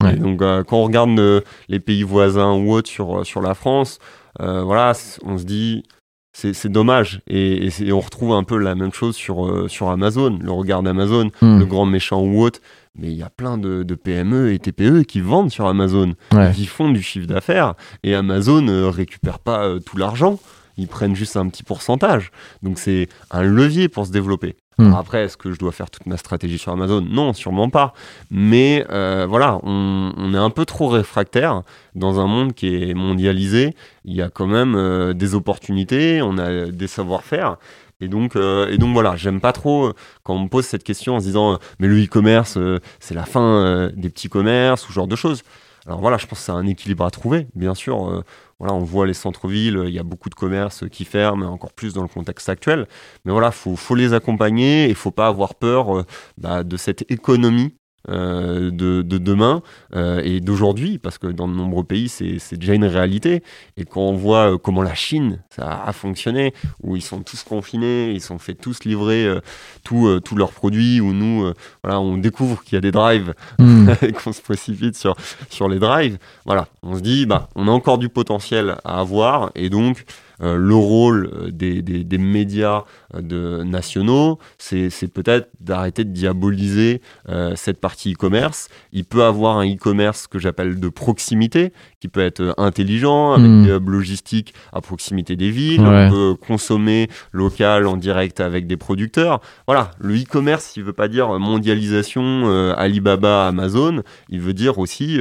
Et 0.04 0.16
donc, 0.16 0.42
euh, 0.42 0.62
quand 0.62 0.78
on 0.78 0.84
regarde 0.84 1.18
euh, 1.18 1.40
les 1.68 1.80
pays 1.80 2.02
voisins 2.02 2.52
ou 2.52 2.72
autres 2.72 2.88
sur, 2.88 3.24
sur 3.24 3.40
la 3.40 3.54
France, 3.54 3.98
euh, 4.40 4.62
voilà, 4.62 4.92
on 5.24 5.38
se 5.38 5.44
dit, 5.44 5.84
c'est 6.32 6.70
dommage. 6.70 7.22
Et, 7.26 7.70
on 7.90 8.00
retrouve 8.00 8.32
un 8.32 8.44
peu 8.44 8.58
la 8.58 8.74
même 8.74 8.92
chose 8.92 9.16
sur, 9.16 9.70
sur 9.70 9.88
Amazon, 9.88 10.38
le 10.38 10.52
regard 10.52 10.82
d'Amazon, 10.82 11.30
hmm. 11.40 11.60
le 11.60 11.64
grand 11.64 11.86
méchant 11.86 12.22
ou 12.22 12.42
autre. 12.42 12.60
Mais 12.94 13.08
il 13.08 13.16
y 13.16 13.22
a 13.22 13.30
plein 13.30 13.56
de, 13.56 13.82
PME 13.94 14.52
et 14.52 14.58
TPE 14.58 15.04
qui 15.04 15.20
vendent 15.20 15.50
sur 15.50 15.66
Amazon, 15.66 16.12
qui 16.54 16.66
font 16.66 16.90
du 16.90 17.02
chiffre 17.02 17.26
d'affaires. 17.26 17.74
Et 18.02 18.14
Amazon 18.14 18.60
ne 18.60 18.82
récupère 18.82 19.38
pas 19.38 19.80
tout 19.84 19.96
l'argent 19.96 20.38
ils 20.78 20.88
prennent 20.88 21.16
juste 21.16 21.36
un 21.36 21.48
petit 21.48 21.62
pourcentage. 21.62 22.30
Donc 22.62 22.78
c'est 22.78 23.08
un 23.30 23.42
levier 23.42 23.88
pour 23.88 24.06
se 24.06 24.12
développer. 24.12 24.56
Hmm. 24.78 24.92
après, 24.92 25.24
est-ce 25.24 25.38
que 25.38 25.52
je 25.52 25.58
dois 25.58 25.72
faire 25.72 25.90
toute 25.90 26.04
ma 26.04 26.18
stratégie 26.18 26.58
sur 26.58 26.70
Amazon? 26.70 27.00
Non, 27.00 27.32
sûrement 27.32 27.70
pas. 27.70 27.94
Mais 28.30 28.84
euh, 28.90 29.26
voilà, 29.26 29.58
on, 29.62 30.34
est 30.34 30.38
un 30.38 30.50
peu 30.50 30.66
trop 30.66 30.88
réfractaire 30.88 31.62
dans 31.94 32.20
un 32.20 32.26
monde 32.26 32.52
qui 32.52 32.74
est 32.74 32.92
mondialisé. 32.92 33.74
Il 34.04 34.14
y 34.14 34.20
a 34.20 34.28
quand 34.28 34.46
même 34.46 34.74
euh, 34.74 35.14
des 35.14 35.34
opportunités, 35.34 36.20
on 36.20 36.36
a 36.36 36.66
des 36.66 36.86
savoir-faire. 36.88 37.56
Et 38.02 38.08
donc, 38.08 38.36
euh, 38.36 38.68
et 38.70 38.76
donc 38.76 38.92
voilà, 38.92 39.16
j'aime 39.16 39.40
pas 39.40 39.52
trop 39.52 39.92
quand 40.22 40.34
on 40.34 40.40
me 40.40 40.48
pose 40.48 40.66
cette 40.66 40.84
question 40.84 41.16
en 41.16 41.20
se 41.20 41.24
disant 41.24 41.58
mais 41.78 41.88
le 41.88 42.04
e-commerce, 42.04 42.58
c'est 43.00 43.14
la 43.14 43.24
fin 43.24 43.90
des 43.96 44.10
petits 44.10 44.28
commerces 44.28 44.84
ou 44.86 44.88
ce 44.88 44.92
genre 44.92 45.08
de 45.08 45.16
choses. 45.16 45.42
Alors 45.86 46.00
voilà, 46.00 46.18
je 46.18 46.26
pense 46.26 46.40
que 46.40 46.44
c'est 46.44 46.52
un 46.52 46.66
équilibre 46.66 47.04
à 47.04 47.10
trouver, 47.10 47.46
bien 47.54 47.74
sûr 47.74 48.24
voilà, 48.58 48.72
on 48.72 48.84
voit 48.84 49.06
les 49.06 49.14
centres-villes, 49.14 49.82
il 49.86 49.92
y 49.92 49.98
a 49.98 50.02
beaucoup 50.02 50.30
de 50.30 50.34
commerces 50.34 50.88
qui 50.88 51.04
ferment, 51.04 51.46
encore 51.46 51.72
plus 51.72 51.92
dans 51.92 52.02
le 52.02 52.08
contexte 52.08 52.48
actuel. 52.48 52.86
Mais 53.24 53.32
voilà, 53.32 53.50
faut, 53.50 53.76
faut 53.76 53.94
les 53.94 54.14
accompagner 54.14 54.86
et 54.86 54.88
il 54.88 54.94
faut 54.94 55.10
pas 55.10 55.26
avoir 55.26 55.54
peur 55.54 55.98
euh, 55.98 56.06
bah, 56.38 56.64
de 56.64 56.76
cette 56.76 57.10
économie 57.10 57.74
euh, 58.08 58.70
de, 58.70 59.02
demain 59.02 59.62
euh, 59.94 60.20
et 60.22 60.40
d'aujourd'hui, 60.40 60.98
parce 60.98 61.18
que 61.18 61.26
dans 61.26 61.48
de 61.48 61.54
nombreux 61.54 61.84
pays, 61.84 62.08
c'est 62.08 62.56
déjà 62.56 62.74
une 62.74 62.84
réalité. 62.84 63.42
Et 63.76 63.84
quand 63.84 64.02
on 64.02 64.14
voit 64.14 64.52
euh, 64.52 64.58
comment 64.58 64.82
la 64.82 64.94
Chine, 64.94 65.40
ça 65.50 65.82
a 65.84 65.92
fonctionné, 65.92 66.52
où 66.82 66.96
ils 66.96 67.02
sont 67.02 67.20
tous 67.20 67.42
confinés, 67.42 68.12
ils 68.12 68.20
sont 68.20 68.38
fait 68.38 68.54
tous 68.54 68.84
livrer 68.84 69.28
tous 69.82 70.20
leurs 70.36 70.52
produits, 70.52 71.00
où 71.00 71.12
nous, 71.12 71.52
voilà, 71.82 72.00
on 72.00 72.16
découvre 72.16 72.62
qu'il 72.62 72.74
y 72.74 72.78
a 72.78 72.80
des 72.80 72.92
drives 72.92 73.34
hmm. 73.58 73.90
et 74.02 74.12
qu'on 74.12 74.32
se 74.32 74.42
précipite 74.42 74.96
sur, 74.96 75.16
sur 75.50 75.68
les 75.68 75.78
drives, 75.78 76.18
voilà, 76.44 76.68
on 76.82 76.96
se 76.96 77.00
dit, 77.00 77.26
bah, 77.26 77.48
on 77.54 77.68
a 77.68 77.70
encore 77.70 77.98
du 77.98 78.08
potentiel 78.08 78.76
à 78.84 79.00
avoir, 79.00 79.50
et 79.54 79.70
donc, 79.70 80.04
euh, 80.04 80.25
le 80.40 80.74
rôle 80.74 81.30
euh, 81.32 81.50
des, 81.50 81.82
des, 81.82 82.18
médias 82.18 82.84
euh, 83.14 83.64
nationaux, 83.64 84.38
c'est 84.58 85.12
peut-être 85.12 85.48
d'arrêter 85.60 86.04
de 86.04 86.10
diaboliser 86.10 87.00
cette 87.54 87.80
partie 87.80 88.12
e-commerce. 88.12 88.68
Il 88.92 89.04
peut 89.04 89.24
avoir 89.24 89.58
un 89.58 89.66
e-commerce 89.66 90.26
que 90.26 90.38
j'appelle 90.38 90.80
de 90.80 90.88
proximité, 90.88 91.72
qui 92.06 92.12
peut 92.12 92.20
être 92.20 92.54
intelligent, 92.56 93.32
avec 93.32 93.50
hmm. 93.50 93.64
des 93.64 93.70
hubs 93.70 93.88
logistiques 93.88 94.54
à 94.72 94.80
proximité 94.80 95.34
des 95.34 95.50
villes. 95.50 95.80
On 95.80 96.10
peut 96.10 96.34
consommer 96.46 97.08
local 97.32 97.86
en 97.86 97.96
direct 97.96 98.40
avec 98.40 98.66
des 98.66 98.76
producteurs. 98.76 99.40
Voilà, 99.66 99.90
le 99.98 100.14
e-commerce, 100.14 100.76
il 100.76 100.84
veut 100.84 100.92
pas 100.92 101.08
dire 101.08 101.38
mondialisation, 101.38 102.74
Alibaba, 102.76 103.48
Amazon. 103.48 104.02
Il 104.28 104.40
veut 104.40 104.54
dire 104.54 104.78
aussi 104.78 105.18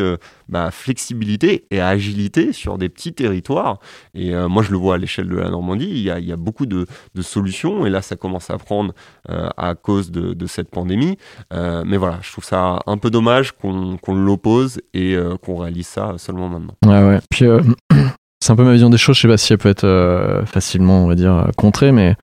bah, 0.50 0.70
flexibilité 0.72 1.66
et 1.72 1.82
agilité 1.82 2.54
sur 2.54 2.78
des 2.78 2.90
petits 2.90 3.14
territoires. 3.14 3.80
Et 4.14 4.34
moi, 4.48 4.62
je 4.64 4.72
le 4.72 4.78
vois 4.78 4.96
à 4.96 4.98
l'échelle 4.98 5.30
de 5.30 5.36
la 5.36 5.50
Normandie, 5.50 5.90
il 5.90 6.02
y 6.02 6.32
a, 6.32 6.36
beaucoup 6.38 6.66
de, 6.66 6.86
solutions, 7.22 7.86
et 7.86 7.90
là 7.90 8.02
ça 8.02 8.16
commence 8.16 8.50
à 8.50 8.58
prendre 8.58 8.94
euh, 9.30 9.50
à 9.58 9.76
cause 9.76 10.12
de, 10.12 10.48
cette 10.48 10.70
pandémie. 10.70 11.18
Euh, 11.54 11.84
mais 11.86 11.98
voilà, 11.98 12.20
je 12.22 12.32
trouve 12.32 12.44
ça 12.44 12.80
un 12.86 12.98
peu 12.98 13.10
dommage 13.10 13.54
qu'on 13.54 13.98
l'oppose 14.08 14.82
et 14.94 15.16
euh, 15.16 15.38
qu'on 15.38 15.58
réalise 15.58 15.88
ça 15.88 16.16
seulement 16.18 16.50
maintenant. 16.50 16.75
Ouais, 16.86 17.04
ouais. 17.04 17.20
Puis 17.30 17.46
c'est 18.44 18.52
un 18.52 18.56
peu 18.56 18.64
ma 18.64 18.74
vision 18.74 18.90
des 18.90 18.98
choses, 18.98 19.16
je 19.18 19.22
sais 19.22 19.28
pas 19.28 19.38
si 19.38 19.54
elle 19.54 19.60
peut 19.60 19.70
être 19.70 20.44
facilement, 20.46 21.04
on 21.04 21.08
va 21.08 21.16
dire, 21.16 21.50
contrée, 21.58 21.92
mais 21.92 22.16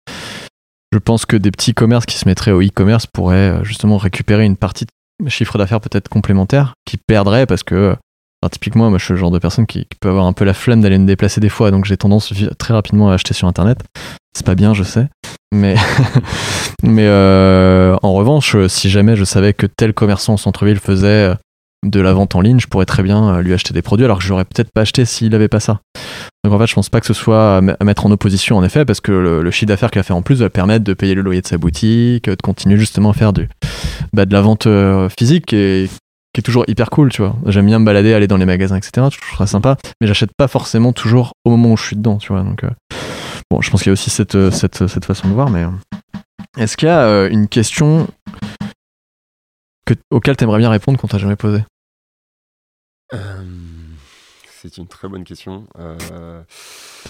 je 0.92 0.98
pense 0.98 1.24
que 1.26 1.36
des 1.36 1.50
petits 1.50 1.74
commerces 1.74 2.06
qui 2.06 2.18
se 2.18 2.28
mettraient 2.28 2.52
au 2.52 2.62
e-commerce 2.62 3.06
pourraient 3.06 3.64
justement 3.64 3.96
récupérer 3.96 4.44
une 4.44 4.56
partie 4.56 4.86
de 5.22 5.28
chiffre 5.30 5.56
d'affaires 5.58 5.80
peut-être 5.80 6.08
complémentaire 6.08 6.74
qui 6.84 6.96
perdrait 6.96 7.46
parce 7.46 7.62
que 7.62 7.96
typiquement, 8.48 8.90
moi, 8.90 8.98
je 8.98 9.04
suis 9.04 9.14
le 9.14 9.20
genre 9.20 9.30
de 9.30 9.38
personne 9.38 9.66
qui, 9.66 9.86
peut 10.00 10.08
avoir 10.08 10.26
un 10.26 10.32
peu 10.32 10.44
la 10.44 10.54
flemme 10.54 10.80
d'aller 10.80 10.98
me 10.98 11.06
déplacer 11.06 11.40
des 11.40 11.48
fois, 11.48 11.70
donc 11.70 11.84
j'ai 11.84 11.96
tendance 11.96 12.32
très 12.58 12.74
rapidement 12.74 13.10
à 13.10 13.14
acheter 13.14 13.34
sur 13.34 13.46
Internet. 13.46 13.78
C'est 14.36 14.46
pas 14.46 14.54
bien, 14.54 14.74
je 14.74 14.82
sais. 14.82 15.08
Mais, 15.52 15.76
mais 16.82 17.06
euh, 17.06 17.96
en 18.02 18.14
revanche, 18.14 18.56
si 18.66 18.90
jamais 18.90 19.16
je 19.16 19.24
savais 19.24 19.52
que 19.52 19.66
tel 19.66 19.92
commerçant 19.92 20.34
au 20.34 20.38
centre-ville 20.38 20.78
faisait 20.78 21.30
euh, 21.30 21.34
de 21.84 22.00
la 22.00 22.12
vente 22.12 22.34
en 22.34 22.40
ligne, 22.40 22.60
je 22.60 22.66
pourrais 22.66 22.86
très 22.86 23.02
bien 23.02 23.36
euh, 23.36 23.42
lui 23.42 23.52
acheter 23.52 23.74
des 23.74 23.82
produits, 23.82 24.04
alors 24.04 24.18
que 24.18 24.24
je 24.24 24.28
l'aurais 24.28 24.44
peut-être 24.44 24.70
pas 24.72 24.82
acheté 24.82 25.04
s'il 25.04 25.34
avait 25.34 25.48
pas 25.48 25.60
ça. 25.60 25.80
Donc 26.44 26.52
en 26.52 26.58
fait, 26.58 26.66
je 26.66 26.74
pense 26.74 26.88
pas 26.88 27.00
que 27.00 27.06
ce 27.06 27.14
soit 27.14 27.56
à 27.56 27.84
mettre 27.84 28.06
en 28.06 28.10
opposition, 28.10 28.56
en 28.56 28.64
effet, 28.64 28.84
parce 28.84 29.00
que 29.00 29.12
le, 29.12 29.50
chiffre 29.50 29.68
d'affaires 29.68 29.90
qu'il 29.90 30.00
a 30.00 30.02
fait 30.02 30.12
en 30.12 30.22
plus 30.22 30.40
va 30.40 30.50
permettre 30.50 30.84
de 30.84 30.94
payer 30.94 31.14
le 31.14 31.22
loyer 31.22 31.40
de 31.40 31.46
sa 31.46 31.58
boutique, 31.58 32.24
de 32.28 32.36
continuer 32.42 32.76
justement 32.76 33.10
à 33.10 33.12
faire 33.12 33.32
du, 33.32 33.48
bah, 34.12 34.26
de 34.26 34.32
la 34.32 34.40
vente 34.40 34.66
physique 35.16 35.52
et 35.52 35.88
qui 36.32 36.40
est 36.40 36.42
toujours 36.42 36.64
hyper 36.66 36.90
cool, 36.90 37.10
tu 37.10 37.22
vois. 37.22 37.36
J'aime 37.46 37.66
bien 37.66 37.78
me 37.78 37.84
balader, 37.84 38.14
aller 38.14 38.26
dans 38.26 38.38
les 38.38 38.46
magasins, 38.46 38.76
etc. 38.76 39.08
Je 39.12 39.20
trouve 39.20 39.38
ça 39.38 39.46
sympa, 39.46 39.76
mais 40.00 40.06
j'achète 40.06 40.30
pas 40.36 40.48
forcément 40.48 40.92
toujours 40.92 41.32
au 41.44 41.50
moment 41.50 41.72
où 41.72 41.76
je 41.76 41.84
suis 41.84 41.96
dedans, 41.96 42.16
tu 42.16 42.32
vois. 42.32 42.42
Donc, 42.42 42.64
euh, 42.64 42.70
bon, 43.50 43.60
je 43.60 43.70
pense 43.70 43.82
qu'il 43.82 43.90
y 43.90 43.92
a 43.92 43.94
aussi 43.94 44.10
cette, 44.10 44.34
euh, 44.34 44.50
cette, 44.50 44.86
cette, 44.86 45.04
façon 45.04 45.28
de 45.28 45.34
voir, 45.34 45.50
mais 45.50 45.64
euh, 45.64 45.70
est-ce 46.56 46.76
qu'il 46.76 46.88
y 46.88 46.90
a 46.90 47.26
une 47.26 47.48
question 47.48 48.08
que, 49.84 49.94
auquel 50.10 50.36
tu 50.36 50.44
aimerais 50.44 50.58
bien 50.58 50.70
répondre 50.70 50.98
qu'on 50.98 51.08
t'a 51.08 51.18
jamais 51.18 51.36
posée? 51.36 51.64
C'est 54.60 54.78
une 54.78 54.86
très 54.86 55.08
bonne 55.08 55.24
question. 55.24 55.66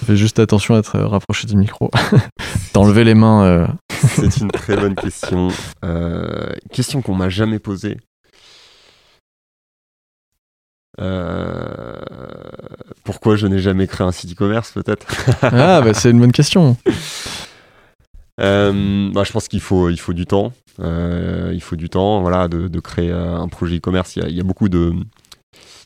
Fais 0.06 0.16
juste 0.16 0.38
attention 0.38 0.74
à 0.74 0.78
être 0.78 0.98
rapproché 1.00 1.46
du 1.46 1.56
micro. 1.56 1.90
D'enlever 2.74 3.04
les 3.04 3.14
mains. 3.14 3.68
C'est 3.90 4.38
une 4.38 4.50
très 4.50 4.76
bonne 4.76 4.94
question. 4.94 5.48
question 6.70 7.02
qu'on 7.02 7.14
m'a 7.14 7.28
jamais 7.28 7.58
posée. 7.58 7.98
Euh, 11.00 11.96
pourquoi 13.04 13.36
je 13.36 13.46
n'ai 13.46 13.58
jamais 13.58 13.86
créé 13.86 14.06
un 14.06 14.12
site 14.12 14.32
e-commerce 14.32 14.72
peut-être? 14.72 15.06
Ah 15.42 15.80
bah 15.80 15.94
c'est 15.94 16.10
une 16.10 16.20
bonne 16.20 16.32
question. 16.32 16.76
Euh, 18.40 19.10
bah, 19.12 19.24
je 19.24 19.32
pense 19.32 19.48
qu'il 19.48 19.60
faut, 19.60 19.88
il 19.88 19.98
faut 19.98 20.12
du 20.12 20.26
temps. 20.26 20.52
Euh, 20.80 21.50
il 21.54 21.62
faut 21.62 21.76
du 21.76 21.88
temps 21.88 22.20
voilà, 22.20 22.48
de, 22.48 22.80
créer 22.80 23.10
un 23.10 23.48
projet 23.48 23.76
e-commerce. 23.76 24.16
Il, 24.16 24.34
y 24.34 24.40
a 24.40 24.44
beaucoup 24.44 24.68
de 24.68 24.92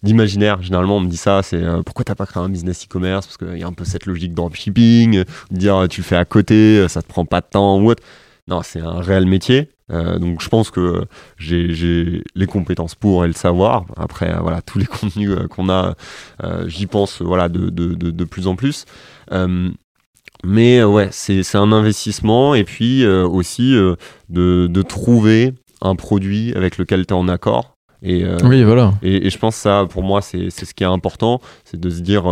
d'imaginaire. 0.07 0.62
Généralement, 0.62 0.97
on 0.97 1.01
me 1.01 1.09
dit 1.09 1.16
ça, 1.16 1.42
c'est 1.42 1.62
pourquoi 1.85 2.05
t'as 2.05 2.14
pas 2.14 2.27
créé 2.27 2.42
un 2.42 2.49
business 2.49 2.85
e-commerce? 2.85 3.27
Parce 3.27 3.37
qu'il 3.37 3.59
y 3.59 3.62
a 3.62 3.66
un 3.66 3.73
peu 3.73 3.85
cette 3.85 4.07
logique 4.07 4.33
dropshipping, 4.33 5.25
dire 5.51 5.87
tu 5.90 6.01
le 6.01 6.07
fais 6.07 6.16
à 6.16 6.25
côté, 6.25 6.87
ça 6.88 7.03
te 7.03 7.09
prend 7.09 7.25
pas 7.25 7.40
de 7.40 7.47
temps 7.51 7.79
ou 7.79 7.90
autre. 7.90 8.03
Non, 8.49 8.62
c'est 8.62 8.81
un 8.81 9.01
réel 9.01 9.27
métier. 9.27 9.71
Euh, 9.92 10.19
donc 10.19 10.42
je 10.42 10.49
pense 10.49 10.71
que 10.71 11.05
j'ai 11.38 12.23
les 12.35 12.47
compétences 12.47 12.95
pour 12.95 13.25
et 13.25 13.29
le 13.29 13.35
savoir. 13.35 13.87
Après, 13.97 14.33
euh, 14.33 14.38
voilà, 14.40 14.62
tous 14.66 14.79
les 14.79 14.87
contenus 14.87 15.31
euh, 15.31 15.47
qu'on 15.49 15.69
a, 15.69 15.95
j'y 16.66 16.87
pense 16.87 17.23
voilà, 17.23 17.49
de, 17.49 17.71
de, 17.71 17.95
de, 17.95 18.25
plus 18.25 18.47
en 18.47 18.57
plus. 18.57 18.85
mais 20.45 20.85
ouais, 20.85 21.09
c'est 21.11 21.57
un 21.57 21.73
investissement 21.73 22.55
et 22.55 22.64
puis 22.64 23.07
aussi 23.07 23.73
de, 23.73 23.97
de, 24.66 24.83
trouver 24.83 25.55
un 25.81 25.97
produit 25.97 26.53
avec 26.55 26.79
lequel 26.79 27.07
tu 27.07 27.14
es 27.14 27.16
en 27.16 27.29
accord. 27.29 27.76
Et, 28.09 28.25
oui, 28.45 28.62
voilà. 28.62 28.95
Et, 29.03 29.27
et, 29.27 29.31
je 29.31 29.38
pense 29.38 29.57
que 29.57 29.62
ça, 29.62 29.87
pour 29.88 30.03
moi, 30.03 30.23
c'est 30.23 30.51
ce 30.51 30.75
qui 30.75 30.85
est 30.85 30.87
important, 30.87 31.40
c'est 31.64 31.81
de 31.81 31.90
se 31.90 32.01
dire 32.01 32.25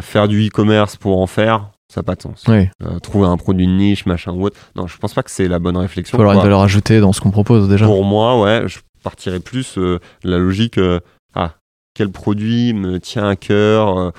faire 0.00 0.28
du 0.28 0.46
e-commerce 0.46 0.96
pour 0.96 1.20
en 1.20 1.26
faire, 1.26 1.70
ça 1.92 2.00
n'a 2.00 2.04
pas 2.04 2.14
de 2.14 2.22
sens. 2.22 2.44
Euh, 2.48 2.64
trouver 3.02 3.26
un 3.26 3.36
produit 3.36 3.66
de 3.66 3.72
niche, 3.72 4.06
machin 4.06 4.32
ou 4.32 4.46
autre. 4.46 4.56
Non, 4.76 4.86
je 4.86 4.96
pense 4.96 5.12
pas 5.12 5.22
que 5.22 5.30
c'est 5.30 5.46
la 5.46 5.58
bonne 5.58 5.76
réflexion. 5.76 6.16
Il 6.16 6.18
faut 6.18 6.22
avoir 6.22 6.36
une 6.36 6.42
valeur 6.42 6.62
ajoutée 6.62 7.00
dans 7.00 7.12
ce 7.12 7.20
qu'on 7.20 7.30
propose 7.30 7.68
déjà. 7.68 7.84
Pour 7.84 8.02
moi, 8.02 8.40
ouais, 8.40 8.62
je 8.66 8.78
partirais 9.02 9.40
plus 9.40 9.76
euh, 9.76 9.98
la 10.24 10.38
logique 10.38 10.78
euh, 10.78 11.00
ah, 11.34 11.50
quel 11.92 12.08
produit 12.10 12.72
me 12.72 12.98
tient 12.98 13.28
à 13.28 13.36
cœur, 13.36 14.12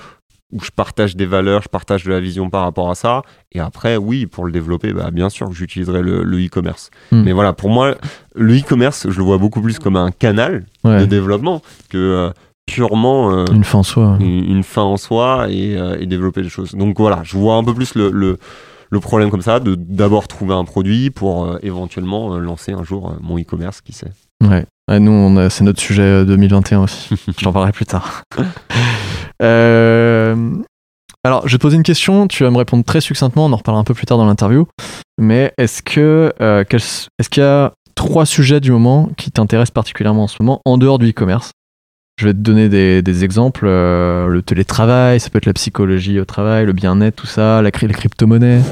où 0.54 0.60
je 0.60 0.70
partage 0.70 1.16
des 1.16 1.26
valeurs, 1.26 1.62
je 1.62 1.68
partage 1.68 2.04
de 2.04 2.10
la 2.10 2.20
vision 2.20 2.48
par 2.48 2.62
rapport 2.62 2.90
à 2.90 2.94
ça. 2.94 3.22
Et 3.52 3.60
après, 3.60 3.96
oui, 3.98 4.24
pour 4.24 4.46
le 4.46 4.52
développer, 4.52 4.92
bah, 4.92 5.10
bien 5.10 5.28
sûr 5.28 5.48
que 5.48 5.54
j'utiliserai 5.54 6.00
le 6.00 6.46
e-commerce. 6.46 6.90
Hmm. 7.12 7.22
Mais 7.24 7.32
voilà, 7.32 7.52
pour 7.52 7.68
moi, 7.68 7.96
le 8.34 8.56
e-commerce, 8.56 9.06
je 9.10 9.18
le 9.18 9.24
vois 9.24 9.38
beaucoup 9.38 9.60
plus 9.60 9.78
comme 9.78 9.96
un 9.96 10.10
canal 10.10 10.64
de 10.84 11.04
développement 11.04 11.60
que 11.90 12.32
purement 12.66 13.30
euh, 13.30 13.44
une 13.52 13.64
fin 13.64 13.78
en 13.78 13.82
soi, 13.82 14.16
une, 14.20 14.62
fin 14.62 14.82
en 14.82 14.96
soi 14.96 15.46
euh, 15.48 15.96
et, 15.98 16.06
développer 16.06 16.42
des 16.42 16.48
choses. 16.48 16.72
Donc 16.72 16.98
voilà, 16.98 17.20
je 17.22 17.36
vois 17.36 17.56
un 17.56 17.64
peu 17.64 17.74
plus 17.74 17.94
le, 17.94 18.10
le, 18.10 19.00
problème 19.00 19.30
comme 19.30 19.42
ça, 19.42 19.60
de 19.60 19.74
d'abord 19.74 20.28
trouver 20.28 20.54
un 20.54 20.64
produit 20.64 21.10
pour 21.10 21.44
euh, 21.44 21.58
éventuellement 21.62 22.38
lancer 22.38 22.72
un 22.72 22.84
jour 22.84 23.14
mon 23.20 23.38
e-commerce, 23.38 23.80
qui 23.80 23.92
sait. 23.92 24.12
Ouais. 24.42 24.64
Ouais, 24.90 25.00
nous, 25.00 25.48
c'est 25.48 25.64
notre 25.64 25.80
sujet 25.80 26.02
euh, 26.02 26.24
2021 26.24 26.82
aussi. 26.82 27.16
Je 27.26 27.44
t'en 27.44 27.52
parlerai 27.52 27.72
plus 27.72 27.86
tard. 27.86 28.22
Euh, 29.42 30.13
alors, 31.24 31.48
je 31.48 31.52
vais 31.52 31.58
te 31.58 31.62
poser 31.62 31.76
une 31.76 31.82
question. 31.82 32.28
Tu 32.28 32.44
vas 32.44 32.50
me 32.50 32.58
répondre 32.58 32.84
très 32.84 33.00
succinctement. 33.00 33.46
On 33.46 33.52
en 33.52 33.56
reparlera 33.56 33.80
un 33.80 33.84
peu 33.84 33.94
plus 33.94 34.06
tard 34.06 34.18
dans 34.18 34.26
l'interview. 34.26 34.66
Mais 35.18 35.52
est-ce 35.56 35.82
euh, 35.96 36.64
qu'il 36.64 37.42
y 37.42 37.46
a 37.46 37.72
trois 37.94 38.26
sujets 38.26 38.60
du 38.60 38.70
moment 38.70 39.10
qui 39.16 39.30
t'intéressent 39.30 39.72
particulièrement 39.72 40.24
en 40.24 40.28
ce 40.28 40.36
moment 40.40 40.60
en 40.64 40.76
dehors 40.76 40.98
du 40.98 41.10
e-commerce? 41.10 41.52
Je 42.20 42.26
vais 42.26 42.32
te 42.32 42.38
donner 42.38 42.68
des, 42.68 43.24
exemples. 43.24 43.66
euh, 43.66 44.28
le 44.28 44.42
télétravail, 44.42 45.18
ça 45.18 45.30
peut 45.30 45.38
être 45.38 45.46
la 45.46 45.52
psychologie 45.52 46.20
au 46.20 46.24
travail, 46.24 46.64
le 46.64 46.72
bien-être, 46.72 47.16
tout 47.16 47.26
ça, 47.26 47.60
la, 47.60 47.70
crypto-monnaies. 47.72 48.62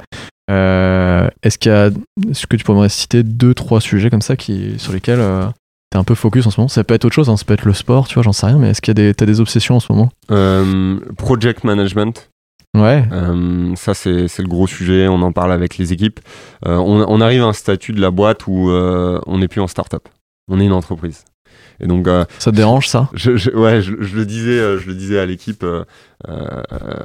Euh, 0.50 1.28
est-ce 1.42 1.58
que 1.58 2.56
tu 2.56 2.64
pourrais 2.64 2.88
citer 2.88 3.22
deux, 3.22 3.54
trois 3.54 3.80
sujets 3.80 4.10
comme 4.10 4.22
ça 4.22 4.36
qui, 4.36 4.78
sur 4.78 4.92
lesquels 4.92 5.20
euh, 5.20 5.46
t'es 5.92 5.98
un 5.98 6.04
peu 6.04 6.14
focus 6.14 6.46
en 6.46 6.50
ce 6.50 6.58
moment 6.60 6.68
Ça 6.68 6.82
peut 6.84 6.94
être 6.94 7.04
autre 7.04 7.14
chose, 7.14 7.28
hein, 7.30 7.36
ça 7.36 7.44
peut 7.44 7.54
être 7.54 7.64
le 7.66 7.74
sport, 7.74 8.08
tu 8.08 8.14
vois, 8.14 8.22
j'en 8.22 8.32
sais 8.32 8.46
rien, 8.46 8.58
mais 8.58 8.70
est-ce 8.70 8.80
qu'il 8.80 8.90
y 8.90 9.00
a 9.00 9.04
des, 9.06 9.14
t'as 9.14 9.26
des 9.26 9.40
obsessions 9.40 9.76
en 9.76 9.80
ce 9.80 9.92
moment? 9.92 10.10
Euh, 10.30 10.98
project 11.16 11.64
management, 11.64 12.28
Ouais. 12.74 13.04
Euh, 13.12 13.74
ça, 13.76 13.92
c'est 13.92 14.28
c'est 14.28 14.40
le 14.40 14.48
gros 14.48 14.66
sujet. 14.66 15.06
On 15.06 15.20
en 15.20 15.30
parle 15.30 15.52
avec 15.52 15.76
les 15.76 15.92
équipes. 15.92 16.20
Euh, 16.66 16.76
on, 16.78 17.04
on 17.06 17.20
arrive 17.20 17.42
à 17.42 17.46
un 17.48 17.52
statut 17.52 17.92
de 17.92 18.00
la 18.00 18.10
boîte 18.10 18.46
où 18.46 18.70
euh, 18.70 19.20
on 19.26 19.36
n'est 19.40 19.48
plus 19.48 19.60
en 19.60 19.66
start-up. 19.66 20.08
On 20.50 20.58
est 20.58 20.64
une 20.64 20.72
entreprise. 20.72 21.26
Et 21.80 21.86
donc, 21.86 22.06
Ça 22.38 22.50
te 22.50 22.56
dérange 22.56 22.88
ça? 22.88 23.10
je, 23.12 23.36
je- 23.36 23.50
ouais, 23.50 23.82
je, 23.82 23.92
je 24.00 24.16
le 24.16 24.24
disais, 24.24 24.78
je 24.78 24.86
le 24.86 24.94
disais 24.94 25.18
à 25.18 25.26
l'équipe. 25.26 25.62
je 26.26 27.04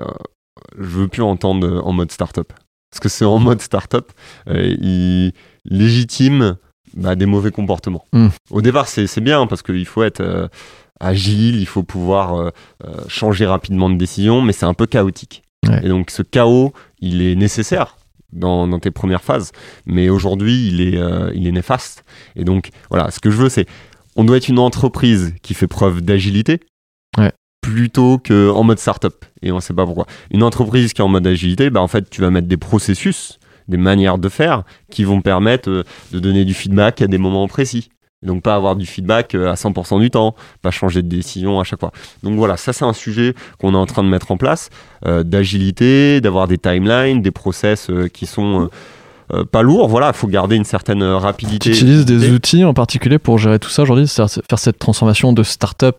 veux 0.78 1.10
plus 1.10 1.22
entendre 1.24 1.82
en 1.86 1.92
mode 1.92 2.14
start-up. 2.14 2.54
Parce 2.90 3.02
que 3.02 3.10
c'est 3.10 3.26
en 3.26 3.38
mode 3.40 3.62
start-up, 3.62 4.12
il 4.50 5.34
légitime 5.66 6.56
bah, 6.98 7.16
des 7.16 7.26
mauvais 7.26 7.52
comportements. 7.52 8.04
Mm. 8.12 8.28
Au 8.50 8.62
départ, 8.62 8.88
c'est 8.88 9.22
bien 9.22 9.48
parce 9.48 9.62
qu'il 9.62 9.86
faut 9.86 10.04
être 10.04 10.22
euh, 10.22 10.48
agile, 11.00 11.60
il 11.60 11.66
faut 11.66 11.84
pouvoir 11.84 12.36
euh, 12.36 12.50
euh, 12.86 12.94
changer 13.08 13.46
rapidement 13.46 13.90
de 13.90 13.96
décision, 13.96 14.42
mais 14.42 14.54
c'est 14.54 14.66
un 14.66 14.74
peu 14.74 14.86
chaotique. 14.86 15.44
Ouais. 15.68 15.86
Et 15.86 15.90
donc 15.90 16.12
ce 16.12 16.22
chaos, 16.22 16.74
il 17.00 17.22
est 17.22 17.36
nécessaire 17.36 17.98
dans, 18.34 18.68
dans 18.68 18.80
tes 18.80 18.92
premières 18.92 19.24
phases, 19.24 19.52
mais 19.86 20.10
aujourd'hui, 20.10 20.68
il, 20.68 20.82
est, 20.82 20.98
euh, 20.98 21.32
il 21.34 21.48
est 21.48 21.52
néfaste. 21.52 22.04
Et 22.36 22.44
donc 22.44 22.70
voilà, 22.90 23.12
ce 23.12 23.20
que 23.20 23.32
je 23.32 23.38
veux, 23.38 23.50
c'est 23.50 23.66
on 24.16 24.24
doit 24.24 24.38
être 24.38 24.50
une 24.50 24.60
entreprise 24.60 25.34
qui 25.42 25.54
fait 25.54 25.68
preuve 25.68 26.02
d'agilité. 26.02 26.60
Ouais. 27.18 27.32
Plutôt 27.62 28.18
qu'en 28.18 28.64
mode 28.64 28.80
startup. 28.80 29.26
Et 29.42 29.52
on 29.52 29.56
ne 29.56 29.62
sait 29.62 29.74
pas 29.74 29.86
pourquoi. 29.86 30.08
Une 30.32 30.42
entreprise 30.42 30.94
qui 30.94 31.02
est 31.02 31.04
en 31.04 31.10
mode 31.10 31.28
agilité, 31.28 31.70
bah, 31.70 31.82
en 31.82 31.88
fait, 31.88 32.10
tu 32.10 32.22
vas 32.22 32.30
mettre 32.30 32.48
des 32.48 32.58
processus, 32.58 33.40
des 33.68 33.78
manières 33.78 34.18
de 34.18 34.30
faire 34.30 34.64
qui 34.92 35.04
vont 35.04 35.22
permettre 35.22 35.70
euh, 35.70 35.84
de 36.12 36.20
donner 36.20 36.46
du 36.46 36.54
feedback 36.54 37.02
à 37.02 37.08
des 37.08 37.18
moments 37.18 37.48
précis. 37.48 37.90
Donc 38.24 38.42
pas 38.42 38.56
avoir 38.56 38.76
du 38.76 38.86
feedback 38.86 39.36
euh, 39.36 39.52
à 39.52 39.54
100% 39.54 40.00
du 40.00 40.10
temps, 40.10 40.36
pas 40.62 40.72
changer 40.72 41.04
de 41.04 41.08
décision 41.08 41.60
à 41.60 41.64
chaque 41.64 41.80
fois. 41.80 41.92
Donc 42.24 42.36
voilà, 42.36 42.58
ça 42.58 42.74
c'est 42.74 42.86
un 42.86 42.94
sujet 42.94 43.36
qu'on 43.60 43.74
est 43.74 43.78
en 43.78 43.86
train 43.86 44.04
de 44.04 44.10
mettre 44.10 44.32
en 44.32 44.38
place, 44.38 44.70
euh, 45.06 45.24
d'agilité, 45.24 46.20
d'avoir 46.20 46.48
des 46.48 46.58
timelines, 46.58 47.22
des 47.22 47.32
process 47.32 47.90
euh, 47.90 48.08
qui 48.08 48.26
sont 48.26 48.70
euh, 49.34 49.44
pas 49.44 49.62
lourds. 49.62 49.90
Voilà, 49.90 50.08
il 50.08 50.18
faut 50.18 50.28
garder 50.28 50.56
une 50.56 50.64
certaine 50.64 51.04
euh, 51.04 51.18
Tu 51.18 51.24
rapidité. 51.24 51.70
utilises 51.70 52.06
des 52.06 52.32
outils 52.32 52.64
en 52.64 52.74
particulier 52.74 53.20
pour 53.20 53.38
gérer 53.38 53.60
tout 53.60 53.70
ça 53.70 53.84
aujourd'hui 53.84 54.08
faire 54.08 54.30
cette 54.60 54.80
transformation 54.80 55.34
de 55.34 55.44
start-up 55.44 55.98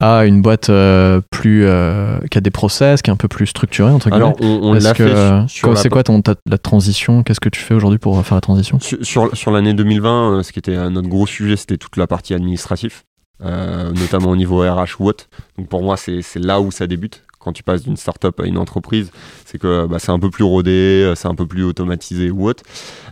à 0.00 0.26
une 0.26 0.42
boîte 0.42 0.68
euh, 0.68 1.20
plus 1.30 1.64
euh, 1.64 2.18
qui 2.30 2.36
a 2.36 2.40
des 2.40 2.50
process, 2.50 3.00
qui 3.00 3.10
est 3.10 3.12
un 3.12 3.16
peu 3.16 3.28
plus 3.28 3.46
structurée 3.46 3.90
entre 3.90 4.10
guillemets. 4.10 4.24
Alors 4.26 4.36
on, 4.40 4.74
l'a 4.74 4.92
que, 4.92 5.06
fait 5.06 5.14
euh, 5.14 5.46
c'est 5.74 5.88
quoi 5.88 6.02
ton, 6.02 6.20
ta- 6.20 6.34
la 6.46 6.58
transition? 6.58 7.22
Qu'est-ce 7.22 7.40
que 7.40 7.48
tu 7.48 7.60
fais 7.60 7.74
aujourd'hui 7.74 7.98
pour 7.98 8.22
faire 8.24 8.34
la 8.36 8.40
transition? 8.42 8.78
Sur, 8.78 8.98
sur, 9.04 9.36
sur 9.36 9.50
l'année 9.50 9.72
2020, 9.72 10.38
euh, 10.38 10.42
ce 10.42 10.52
qui 10.52 10.58
était 10.58 10.76
notre 10.90 11.08
gros 11.08 11.26
sujet, 11.26 11.56
c'était 11.56 11.78
toute 11.78 11.96
la 11.96 12.06
partie 12.06 12.34
administrative, 12.34 13.04
euh, 13.42 13.90
notamment 13.92 14.30
au 14.30 14.36
niveau 14.36 14.60
RH 14.60 15.00
ou 15.00 15.06
autre. 15.08 15.28
Donc 15.56 15.68
pour 15.68 15.82
moi, 15.82 15.96
c'est 15.96 16.20
c'est 16.20 16.40
là 16.40 16.60
où 16.60 16.70
ça 16.70 16.86
débute. 16.86 17.22
Quand 17.46 17.52
tu 17.52 17.62
passes 17.62 17.84
d'une 17.84 17.96
startup 17.96 18.40
à 18.40 18.46
une 18.46 18.58
entreprise, 18.58 19.12
c'est 19.44 19.58
que 19.58 19.86
bah, 19.86 20.00
c'est 20.00 20.10
un 20.10 20.18
peu 20.18 20.30
plus 20.30 20.42
rodé, 20.42 21.12
c'est 21.14 21.28
un 21.28 21.36
peu 21.36 21.46
plus 21.46 21.62
automatisé 21.62 22.32
ou 22.32 22.48
autre. 22.48 22.64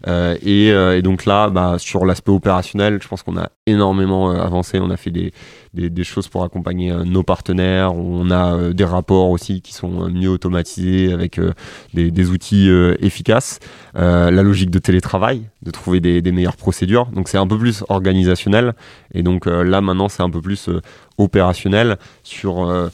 Euh, 0.06 0.36
et, 0.42 0.72
euh, 0.72 0.98
et 0.98 1.02
donc 1.02 1.24
là, 1.24 1.50
bah, 1.50 1.76
sur 1.78 2.04
l'aspect 2.04 2.32
opérationnel, 2.32 2.98
je 3.02 3.08
pense 3.08 3.22
qu'on 3.22 3.36
a 3.36 3.50
énormément 3.66 4.30
euh, 4.30 4.40
avancé. 4.40 4.78
On 4.80 4.90
a 4.90 4.96
fait 4.96 5.10
des, 5.10 5.32
choses 6.02 6.28
pour 6.28 6.44
accompagner 6.44 6.92
nos 7.04 7.22
partenaires. 7.22 7.94
On 7.94 8.30
a 8.30 8.72
des 8.72 8.84
rapports 8.84 9.30
aussi 9.30 9.62
qui 9.62 9.72
sont 9.72 10.08
mieux 10.10 10.28
automatisés 10.28 11.12
avec 11.12 11.40
des, 11.94 12.30
outils 12.30 12.68
efficaces. 13.00 13.58
La 13.94 14.30
logique 14.30 14.70
de 14.70 14.78
télétravail, 14.78 15.42
de 15.62 15.70
trouver 15.70 16.00
des, 16.00 16.20
des 16.20 16.32
meilleures 16.32 16.56
procédures. 16.56 17.06
Donc 17.06 17.28
c'est 17.28 17.38
un 17.38 17.46
peu 17.46 17.58
plus 17.58 17.84
organisationnel. 17.88 18.74
Et 19.14 19.22
donc 19.22 19.46
là 19.46 19.80
maintenant 19.80 20.08
c'est 20.08 20.22
un 20.22 20.30
peu 20.30 20.40
plus 20.40 20.68
opérationnel 21.18 21.96
sur 22.22 22.90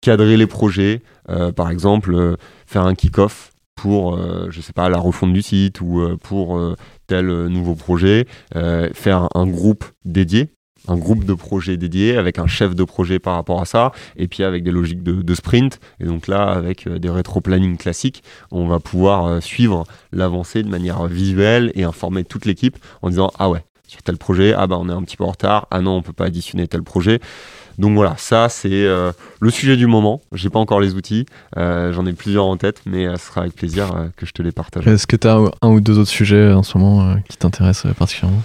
cadrer 0.00 0.36
les 0.36 0.46
projets. 0.46 1.02
Euh, 1.28 1.52
par 1.52 1.70
exemple, 1.70 2.14
euh, 2.14 2.36
faire 2.66 2.86
un 2.86 2.94
kick-off 2.94 3.52
pour, 3.74 4.16
euh, 4.16 4.48
je 4.50 4.60
sais 4.60 4.72
pas, 4.72 4.88
la 4.88 4.98
refonte 4.98 5.32
du 5.32 5.42
site 5.42 5.80
ou 5.80 6.02
pour 6.22 6.60
tel 7.06 7.26
nouveau 7.46 7.74
projet. 7.74 8.26
Faire 8.52 9.28
un 9.34 9.46
groupe 9.46 9.84
dédié 10.04 10.50
un 10.88 10.96
groupe 10.96 11.24
de 11.24 11.34
projets 11.34 11.76
dédié 11.76 12.16
avec 12.16 12.38
un 12.38 12.46
chef 12.46 12.74
de 12.74 12.84
projet 12.84 13.18
par 13.18 13.34
rapport 13.34 13.60
à 13.60 13.66
ça 13.66 13.92
et 14.16 14.28
puis 14.28 14.42
avec 14.44 14.64
des 14.64 14.70
logiques 14.70 15.02
de, 15.02 15.34
sprint 15.34 15.78
et 16.00 16.04
donc 16.04 16.26
là 16.26 16.48
avec 16.48 16.88
des 16.88 17.10
rétro-planning 17.10 17.76
classiques 17.76 18.22
on 18.50 18.66
va 18.66 18.80
pouvoir 18.80 19.42
suivre 19.42 19.84
l'avancée 20.10 20.62
de 20.62 20.70
manière 20.70 21.04
visuelle 21.04 21.70
et 21.74 21.84
informer 21.84 22.24
toute 22.24 22.46
l'équipe 22.46 22.78
en 23.02 23.10
disant 23.10 23.30
ah 23.38 23.50
ouais 23.50 23.62
sur 23.86 24.02
tel 24.02 24.16
projet 24.16 24.54
ah 24.56 24.66
bah 24.66 24.78
on 24.80 24.88
est 24.88 24.92
un 24.92 25.02
petit 25.02 25.18
peu 25.18 25.24
en 25.24 25.32
retard 25.32 25.66
ah 25.70 25.82
non 25.82 25.96
on 25.96 26.02
peut 26.02 26.14
pas 26.14 26.26
additionner 26.26 26.66
tel 26.66 26.82
projet 26.82 27.20
donc 27.80 27.94
voilà 27.96 28.14
ça 28.16 28.48
c'est 28.48 28.84
euh, 28.86 29.12
le 29.40 29.50
sujet 29.50 29.76
du 29.76 29.86
moment. 29.86 30.20
J'ai 30.32 30.50
pas 30.50 30.60
encore 30.60 30.80
les 30.80 30.94
outils. 30.94 31.26
Euh, 31.56 31.92
j'en 31.92 32.06
ai 32.06 32.12
plusieurs 32.12 32.46
en 32.46 32.56
tête 32.56 32.82
mais 32.86 33.06
euh, 33.06 33.16
ce 33.16 33.26
sera 33.26 33.40
avec 33.42 33.54
plaisir 33.54 33.86
que 34.16 34.26
je 34.26 34.32
te 34.32 34.42
les 34.42 34.52
partage. 34.52 34.86
Est-ce 34.86 35.06
que 35.06 35.16
tu 35.16 35.26
as 35.26 35.38
un 35.62 35.68
ou 35.68 35.80
deux 35.80 35.98
autres 35.98 36.10
sujets 36.10 36.52
en 36.52 36.62
ce 36.62 36.78
moment 36.78 37.16
qui 37.28 37.36
t'intéressent 37.36 37.92
particulièrement? 37.94 38.42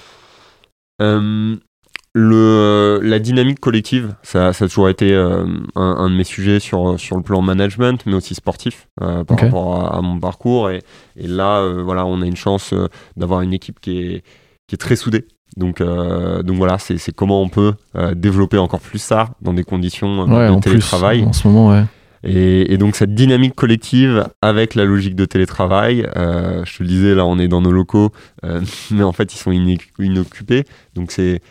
Le, 2.17 3.01
la 3.03 3.19
dynamique 3.19 3.59
collective, 3.59 4.15
ça, 4.23 4.53
ça 4.53 4.63
a 4.63 4.67
toujours 4.69 4.87
été 4.87 5.11
euh, 5.11 5.45
un, 5.75 5.95
un 5.97 6.09
de 6.09 6.15
mes 6.15 6.23
sujets 6.23 6.61
sur, 6.61 6.97
sur 6.97 7.17
le 7.17 7.23
plan 7.23 7.41
management, 7.41 8.01
mais 8.05 8.13
aussi 8.13 8.35
sportif 8.35 8.87
euh, 9.01 9.25
par 9.25 9.37
rapport 9.37 9.83
à, 9.83 9.97
à 9.97 10.01
mon 10.01 10.17
parcours. 10.17 10.69
Et, 10.69 10.79
et 11.17 11.27
là, 11.27 11.59
euh, 11.59 11.83
voilà, 11.83 12.05
on 12.05 12.21
a 12.21 12.25
une 12.25 12.37
chance 12.37 12.73
d'avoir 13.17 13.41
une 13.41 13.53
équipe 13.53 13.81
qui 13.81 13.99
est, 13.99 14.23
qui 14.65 14.75
est 14.75 14.77
très 14.77 14.95
soudée. 14.95 15.27
Donc, 15.57 15.81
euh, 15.81 16.43
donc 16.43 16.57
voilà, 16.57 16.77
c'est 16.79 17.13
comment 17.15 17.41
on 17.41 17.49
peut 17.49 17.73
euh, 17.95 18.13
développer 18.13 18.57
encore 18.57 18.81
plus 18.81 18.99
ça 18.99 19.29
dans 19.41 19.53
des 19.53 19.63
conditions 19.63 20.23
euh, 20.23 20.25
Ouais, 20.25 20.47
de 20.47 20.53
en 20.53 20.59
plus, 20.59 20.71
télétravail. 20.71 21.23
en 21.23 21.33
ce 21.33 21.47
moment, 21.47 21.69
ouais. 21.69 21.83
Et, 22.23 22.73
et 22.73 22.77
donc 22.77 22.95
cette 22.95 23.13
dynamique 23.13 23.53
collective 23.53 24.27
avec 24.41 24.73
la 24.73 24.83
logique 24.83 25.15
de 25.15 25.25
télétravail, 25.25 26.07
euh, 26.15 26.65
je 26.65 26.77
te 26.77 26.83
le 26.83 26.89
disais, 26.89 27.13
là 27.13 27.25
on 27.25 27.37
est 27.37 27.47
dans 27.47 27.61
nos 27.61 27.71
locaux, 27.71 28.09
mais 28.91 29.03
en 29.03 29.11
fait 29.11 29.33
ils 29.33 29.37
sont 29.37 29.51
inoccupés. 29.99 30.63
Donc 30.95 31.11
c'est 31.11 31.41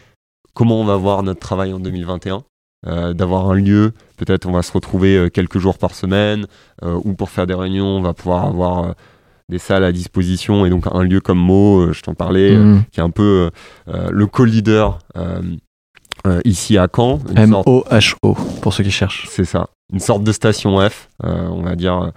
comment 0.53 0.81
on 0.81 0.85
va 0.85 0.97
voir 0.97 1.23
notre 1.23 1.41
travail 1.41 1.73
en 1.73 1.79
2021 1.79 2.43
euh, 2.87 3.15
d'avoir 3.15 3.51
un 3.51 3.55
lieu, 3.55 3.93
peut-être 4.19 4.47
on 4.47 4.53
va 4.53 4.61
se 4.63 4.71
retrouver 4.73 5.17
euh, 5.17 5.29
quelques 5.31 5.59
jours 5.59 5.79
par 5.79 5.95
semaine, 5.95 6.47
euh, 6.83 7.01
ou 7.05 7.15
pour 7.15 7.31
faire 7.31 7.47
des 7.47 7.55
réunions, 7.55 7.87
on 7.87 8.03
va 8.03 8.13
pouvoir 8.13 8.45
avoir 8.45 8.95
des 9.51 9.59
salles 9.59 9.85
à 9.85 9.93
disposition, 9.93 10.65
et 10.67 10.71
donc 10.71 10.85
un 10.91 11.03
lieu 11.03 11.21
comme 11.21 11.39
Mo, 11.39 11.81
euh, 11.81 11.93
je 11.93 12.01
t'en 12.03 12.15
parlais, 12.15 12.55
euh, 12.55 12.65
Mm. 12.77 12.85
qui 12.91 13.01
est 13.01 13.03
un 13.03 13.11
peu 13.11 13.51
euh, 13.89 14.09
le 14.11 14.27
co-leader 14.27 14.99
ici 16.45 16.79
à 16.79 16.89
Caen. 16.95 17.21
M-O-H-O, 17.37 18.35
pour 18.63 18.73
ceux 18.73 18.83
qui 18.85 18.91
cherchent. 18.91 19.27
c'est 19.29 19.45
ça. 19.45 19.69
Une 19.93 20.01
sorte 20.01 20.25
de 20.25 20.33
station 20.33 20.81
F, 20.89 21.11
euh, 21.25 21.47
on 21.49 21.63
va 21.63 21.77
dire, 21.77 22.11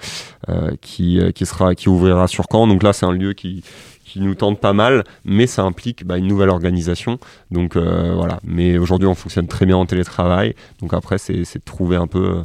euh, 0.49 0.71
qui, 0.81 1.19
qui, 1.35 1.45
sera, 1.45 1.75
qui 1.75 1.89
ouvrira 1.89 2.27
sur 2.27 2.45
Caen. 2.49 2.67
Donc 2.67 2.81
là, 2.83 2.93
c'est 2.93 3.05
un 3.05 3.11
lieu 3.11 3.33
qui, 3.33 3.63
qui 4.05 4.21
nous 4.21 4.35
tente 4.35 4.59
pas 4.61 4.71
mal, 4.71 5.03
mais 5.25 5.45
ça 5.47 5.63
implique 5.63 6.05
bah, 6.05 6.17
une 6.17 6.27
nouvelle 6.27 6.49
organisation. 6.49 7.19
Donc 7.51 7.75
euh, 7.75 8.13
voilà. 8.15 8.39
Mais 8.45 8.77
aujourd'hui, 8.77 9.07
on 9.09 9.15
fonctionne 9.15 9.47
très 9.47 9.65
bien 9.65 9.75
en 9.75 9.85
télétravail. 9.85 10.55
Donc 10.81 10.93
après, 10.93 11.17
c'est 11.17 11.43
c'est 11.43 11.59
de 11.59 11.65
trouver 11.65 11.97
un 11.97 12.07
peu 12.07 12.43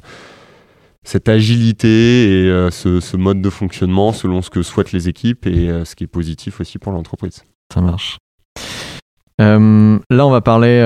cette 1.05 1.29
agilité 1.29 2.45
et 2.45 2.49
euh, 2.49 2.71
ce, 2.71 3.17
mode 3.17 3.41
de 3.41 3.51
fonctionnement 3.51 4.13
selon 4.13 4.43
ce 4.43 4.51
que 4.51 4.63
souhaitent 4.63 4.93
les 4.93 5.09
équipes 5.09 5.47
et 5.47 5.69
euh, 5.69 5.85
ce 5.85 5.95
qui 5.95 6.05
est 6.05 6.09
positif 6.09 6.61
aussi 6.61 6.79
pour 6.79 6.93
l'entreprise. 6.93 7.45
Ça 7.73 7.81
marche. 7.81 8.19
Euh, 9.41 9.99
là, 10.11 10.27
on 10.27 10.31
va 10.31 10.41
parler 10.41 10.81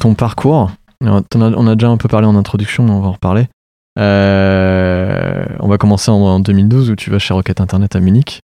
ton 0.00 0.14
parcours. 0.14 0.70
On 1.00 1.66
a 1.66 1.74
déjà 1.74 1.88
un 1.88 1.96
peu 1.96 2.08
parlé 2.08 2.26
en 2.26 2.36
introduction, 2.36 2.84
mais 2.84 2.90
on 2.90 3.00
va 3.00 3.08
en 3.08 3.12
reparler. 3.12 3.48
On 3.96 5.68
va 5.68 5.78
commencer 5.78 6.10
en, 6.10 6.16
en 6.16 6.40
2012 6.40 6.90
où 6.90 6.96
tu 6.96 7.10
vas 7.10 7.18
chez 7.18 7.34
Rocket 7.34 7.60
Internet 7.60 7.94
à 7.94 8.00
Munich. 8.00 8.40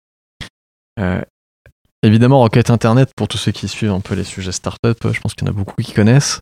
Évidemment, 2.04 2.40
Rocket 2.40 2.68
Internet, 2.68 3.12
pour 3.16 3.28
tous 3.28 3.38
ceux 3.38 3.50
qui 3.50 3.66
suivent 3.66 3.90
un 3.90 4.00
peu 4.00 4.14
les 4.14 4.24
sujets 4.24 4.52
startup, 4.52 4.98
je 5.10 5.18
pense 5.22 5.32
qu'il 5.32 5.48
y 5.48 5.50
en 5.50 5.54
a 5.54 5.56
beaucoup 5.56 5.74
qui 5.80 5.94
connaissent. 5.94 6.38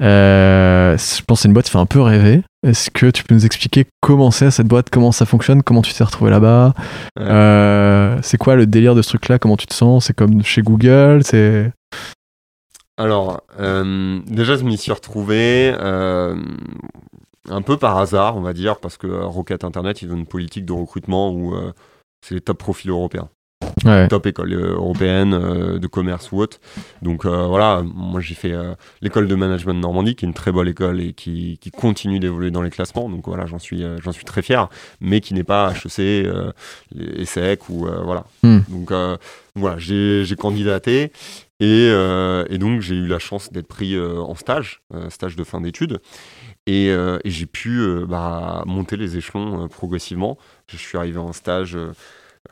Euh, 0.00 0.96
je 0.96 1.22
pense 1.24 1.38
que 1.38 1.42
c'est 1.42 1.48
une 1.48 1.52
boîte 1.52 1.64
qui 1.64 1.72
fait 1.72 1.78
un 1.78 1.86
peu 1.86 2.00
rêver. 2.00 2.42
Est-ce 2.64 2.92
que 2.92 3.10
tu 3.10 3.24
peux 3.24 3.34
nous 3.34 3.44
expliquer 3.44 3.86
comment 4.00 4.30
c'est 4.30 4.52
cette 4.52 4.68
boîte, 4.68 4.88
comment 4.88 5.10
ça 5.10 5.26
fonctionne, 5.26 5.64
comment 5.64 5.82
tu 5.82 5.92
t'es 5.92 6.04
retrouvé 6.04 6.30
là-bas? 6.30 6.74
Ouais. 7.18 7.24
Euh, 7.26 8.18
C'est 8.22 8.38
quoi 8.38 8.54
le 8.54 8.66
délire 8.66 8.94
de 8.94 9.02
ce 9.02 9.08
truc-là? 9.08 9.40
Comment 9.40 9.56
tu 9.56 9.66
te 9.66 9.74
sens? 9.74 10.04
C'est 10.04 10.14
comme 10.14 10.44
chez 10.44 10.62
Google 10.62 11.22
C'est 11.24 11.72
Alors, 12.96 13.42
euh, 13.58 14.20
déjà, 14.26 14.56
je 14.56 14.62
m'y 14.62 14.78
suis 14.78 14.92
retrouvé 14.92 15.74
euh, 15.76 16.40
un 17.48 17.62
peu 17.62 17.76
par 17.76 17.98
hasard, 17.98 18.36
on 18.36 18.42
va 18.42 18.52
dire, 18.52 18.78
parce 18.78 18.96
que 18.96 19.08
Rocket 19.08 19.64
Internet, 19.64 20.02
ils 20.02 20.12
ont 20.12 20.16
une 20.16 20.26
politique 20.26 20.66
de 20.66 20.72
recrutement 20.72 21.30
où 21.30 21.56
euh, 21.56 21.72
c'est 22.24 22.36
les 22.36 22.40
top 22.40 22.58
profils 22.58 22.90
européens. 22.90 23.28
Ouais. 23.84 24.08
top 24.08 24.26
école 24.26 24.52
euh, 24.52 24.74
européenne 24.74 25.34
euh, 25.34 25.78
de 25.78 25.86
commerce 25.86 26.32
ou 26.32 26.38
autre. 26.38 26.58
Donc 27.02 27.24
euh, 27.24 27.46
voilà, 27.46 27.82
moi 27.84 28.20
j'ai 28.20 28.34
fait 28.34 28.52
l'école 29.00 29.28
de 29.28 29.34
management 29.34 29.74
de 29.74 29.80
Normandie, 29.80 30.14
qui 30.14 30.24
est 30.24 30.28
une 30.28 30.34
très 30.34 30.52
bonne 30.52 30.68
école 30.68 31.00
et 31.00 31.12
qui, 31.12 31.58
qui 31.60 31.70
continue 31.70 32.20
d'évoluer 32.20 32.50
dans 32.50 32.62
les 32.62 32.70
classements. 32.70 33.08
Donc 33.08 33.26
voilà, 33.26 33.46
j'en 33.46 33.58
suis, 33.58 33.84
j'en 34.02 34.12
suis 34.12 34.24
très 34.24 34.42
fier, 34.42 34.68
mais 35.00 35.20
qui 35.20 35.34
n'est 35.34 35.44
pas 35.44 35.72
HEC, 35.72 36.26
ESSEC 36.96 37.68
ou 37.68 37.86
voilà. 38.04 38.24
Hmm. 38.42 38.60
Donc 38.68 38.92
voilà, 39.54 39.78
j'ai 39.78 40.24
j'ai 40.24 40.36
candidaté 40.36 41.12
et, 41.60 41.90
euh, 41.90 42.46
et 42.48 42.56
donc 42.56 42.80
j'ai 42.80 42.94
eu 42.94 43.06
la 43.06 43.18
chance 43.18 43.52
d'être 43.52 43.68
pris 43.68 43.94
euh, 43.94 44.18
en 44.18 44.34
stage, 44.34 44.80
euh, 44.94 45.10
stage 45.10 45.36
de 45.36 45.44
fin 45.44 45.60
d'études. 45.60 46.00
Et, 46.66 46.88
et 46.88 47.30
j'ai 47.30 47.46
pu 47.46 47.84
bah, 48.06 48.62
monter 48.64 48.96
les 48.96 49.16
échelons 49.16 49.66
progressivement. 49.66 50.38
Je 50.68 50.76
suis 50.76 50.96
arrivé 50.96 51.18
en 51.18 51.32
stage 51.32 51.76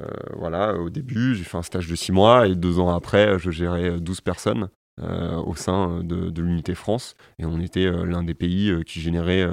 euh, 0.00 0.06
voilà, 0.36 0.74
au 0.74 0.90
début, 0.90 1.34
j'ai 1.34 1.44
fait 1.44 1.56
un 1.56 1.62
stage 1.62 1.88
de 1.88 1.96
6 1.96 2.12
mois 2.12 2.46
et 2.46 2.54
deux 2.54 2.78
ans 2.78 2.94
après, 2.94 3.38
je 3.38 3.50
gérais 3.50 3.90
euh, 3.90 3.98
12 3.98 4.20
personnes 4.20 4.68
euh, 5.00 5.36
au 5.36 5.54
sein 5.54 6.00
de, 6.02 6.42
l'unité 6.42 6.74
France. 6.74 7.14
Et 7.38 7.44
on 7.44 7.60
était 7.60 7.86
euh, 7.86 8.04
l'un 8.04 8.22
des 8.22 8.34
pays 8.34 8.72
qui 8.84 9.00
générait 9.00 9.46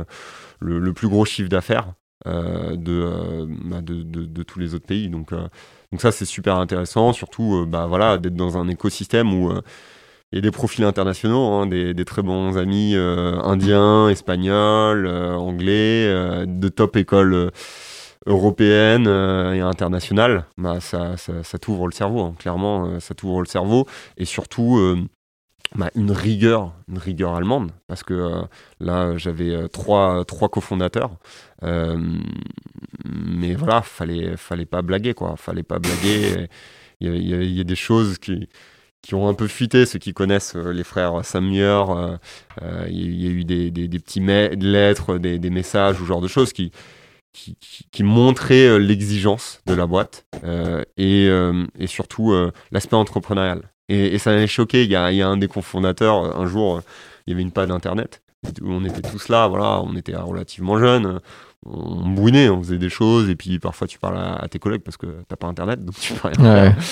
le, 0.60 0.94
plus 0.94 1.08
gros 1.08 1.26
chiffre 1.26 1.50
d'affaires 1.50 1.94
de, 2.26 3.48
bah, 3.66 3.82
de, 3.82 4.02
de- 4.02 4.44
tous 4.44 4.60
les 4.60 4.74
autres 4.74 4.88
pays. 4.88 5.10
Donc, 5.10 5.32
donc 5.32 6.02
ça, 6.02 6.12
c'est 6.12 6.26
super 6.26 6.58
intéressant, 6.58 7.14
surtout 7.14 7.66
bah, 7.68 7.86
voilà, 7.86 8.18
d'être 8.18 8.36
dans 8.36 8.58
un 8.58 8.68
écosystème 8.68 9.32
où 9.32 9.52
il 10.32 10.36
y 10.36 10.40
a 10.40 10.42
des 10.42 10.50
profils 10.50 10.84
internationaux, 10.84 11.54
hein, 11.54 11.68
des, 11.68 11.94
des 11.94 12.06
très 12.06 12.24
bons 12.24 12.58
amis 12.58 12.96
indiens, 12.96 14.10
espagnols, 14.10 15.06
anglais, 15.08 16.46
de 16.48 16.68
top 16.70 16.96
écoles 16.96 17.52
européennes 18.26 19.08
euh, 19.08 19.54
et 19.54 19.62
internationales. 19.62 20.46
Bah, 20.58 20.80
ça, 20.80 21.18
ça, 21.18 21.44
ça 21.44 21.58
t'ouvre 21.60 21.88
le 21.88 21.94
cerveau, 21.94 22.22
hein, 22.22 22.36
clairement, 22.40 22.88
euh, 22.88 23.00
ça 23.00 23.14
t'ouvre 23.14 23.42
le 23.42 23.48
cerveau. 23.48 23.88
Et 24.18 24.26
surtout, 24.26 24.78
euh, 24.78 25.00
bah, 25.76 25.90
une 25.96 26.12
rigueur, 26.12 26.74
une 26.90 26.98
rigueur 26.98 27.36
allemande, 27.36 27.72
parce 27.88 28.04
que 28.04 28.44
là, 28.80 29.18
j'avais 29.18 29.68
trois, 29.70 30.24
trois 30.26 30.50
cofondateurs. 30.50 31.12
Mais 33.06 33.54
voilà, 33.56 33.82
fallait, 33.82 34.38
fallait 34.38 34.66
pas 34.66 34.82
blaguer, 34.82 35.14
quoi. 35.14 35.36
Fallait 35.38 35.64
pas 35.64 35.80
blaguer. 35.80 36.48
Il 37.02 37.28
y 37.28 37.60
a, 37.60 37.64
des 37.64 37.76
choses 37.76 38.18
qui, 38.18 38.48
qui 39.02 39.16
ont 39.16 39.28
un 39.28 39.34
peu 39.34 39.48
fuité, 39.48 39.86
ceux 39.86 40.00
qui 40.00 40.14
connaissent 40.14 40.56
les 40.56 40.84
frères 40.84 41.16
euh, 41.16 42.88
il 42.90 43.22
y 43.22 43.28
a- 43.28 43.30
eu 43.32 43.44
des, 43.44 43.72
des, 43.72 43.88
des 43.88 44.00
petits 44.00 44.20
lettres, 44.22 45.18
des, 45.18 45.40
des 45.40 45.50
messages 45.50 46.02
ou 46.02 46.06
genre 46.06 46.22
de 46.22 46.28
choses 46.28 46.54
qui, 46.54 46.72
qui, 47.36 47.56
qui- 47.60 47.86
qui 47.92 48.04
montraient 48.04 48.68
euh, 48.68 48.78
l'exigence 48.78 49.62
de 49.66 49.74
la 49.74 49.86
boîte 49.86 50.26
euh, 50.44 50.84
et, 50.98 51.28
euh, 51.30 51.66
et 51.78 51.88
surtout 51.88 52.32
euh, 52.32 52.52
l'aspect 52.72 52.96
entrepreneurial. 52.96 53.70
Et, 53.90 54.16
et 54.16 54.18
ça 54.18 54.32
m'avait 54.32 54.48
choqué. 54.48 54.84
Il 54.86 54.90
y 54.90 54.96
a, 54.96 55.12
il 55.12 55.18
y 55.18 55.22
a 55.22 55.28
un 55.28 55.38
des 55.38 55.48
cofondateurs, 55.50 56.40
un 56.40 56.46
jour, 56.48 56.82
il 57.28 57.32
y 57.32 57.34
avait 57.34 57.44
une 57.44 57.52
panne 57.52 57.72
internet. 57.72 58.22
où 58.62 58.72
On 58.72 58.84
était 58.86 59.02
tous 59.02 59.28
là, 59.28 59.48
voilà, 59.48 59.82
on 59.82 59.96
était 59.96 60.16
relativement 60.16 60.80
jeunes, 60.80 61.20
on 61.66 62.08
bouinait, 62.10 62.50
on 62.50 62.62
faisait 62.64 62.78
des 62.78 62.90
choses, 62.90 63.30
et 63.30 63.36
puis 63.36 63.60
parfois 63.60 63.88
tu 63.88 64.00
parles 64.00 64.18
à, 64.18 64.36
à 64.36 64.48
tes 64.48 64.60
collègues 64.60 64.82
parce 64.84 64.98
que 64.98 65.08
t'as 65.28 65.36
pas 65.36 65.48
internet, 65.48 65.84
donc 65.84 65.96
tu 66.00 66.14
peux 66.14 66.28
rien 66.30 66.40
Ouais. 66.54 66.72
faire. 66.74 66.84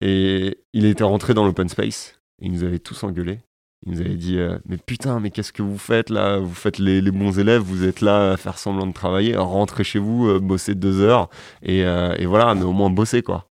Et 0.00 0.58
il 0.72 0.84
était 0.86 1.04
rentré 1.04 1.34
dans 1.34 1.44
l'open 1.44 1.68
space, 1.68 2.18
et 2.40 2.46
il 2.46 2.52
nous 2.52 2.64
avait 2.64 2.78
tous 2.78 3.02
engueulés. 3.04 3.40
Il 3.86 3.92
nous 3.92 4.00
avait 4.00 4.16
dit 4.16 4.38
euh, 4.38 4.58
Mais 4.68 4.76
putain, 4.76 5.20
mais 5.20 5.30
qu'est-ce 5.30 5.52
que 5.52 5.62
vous 5.62 5.78
faites 5.78 6.10
là? 6.10 6.38
Vous 6.38 6.54
faites 6.54 6.78
les, 6.78 7.00
les 7.00 7.10
bons 7.10 7.38
élèves, 7.38 7.62
vous 7.62 7.84
êtes 7.84 8.00
là 8.00 8.32
à 8.32 8.36
faire 8.36 8.58
semblant 8.58 8.86
de 8.86 8.92
travailler, 8.92 9.36
rentrez 9.36 9.84
chez 9.84 9.98
vous, 9.98 10.26
euh, 10.28 10.40
bossez 10.40 10.74
deux 10.74 11.00
heures, 11.00 11.28
et, 11.62 11.84
euh, 11.84 12.14
et 12.18 12.26
voilà, 12.26 12.54
mais 12.54 12.64
au 12.64 12.72
moins 12.72 12.90
bossez 12.90 13.22
quoi. 13.22 13.46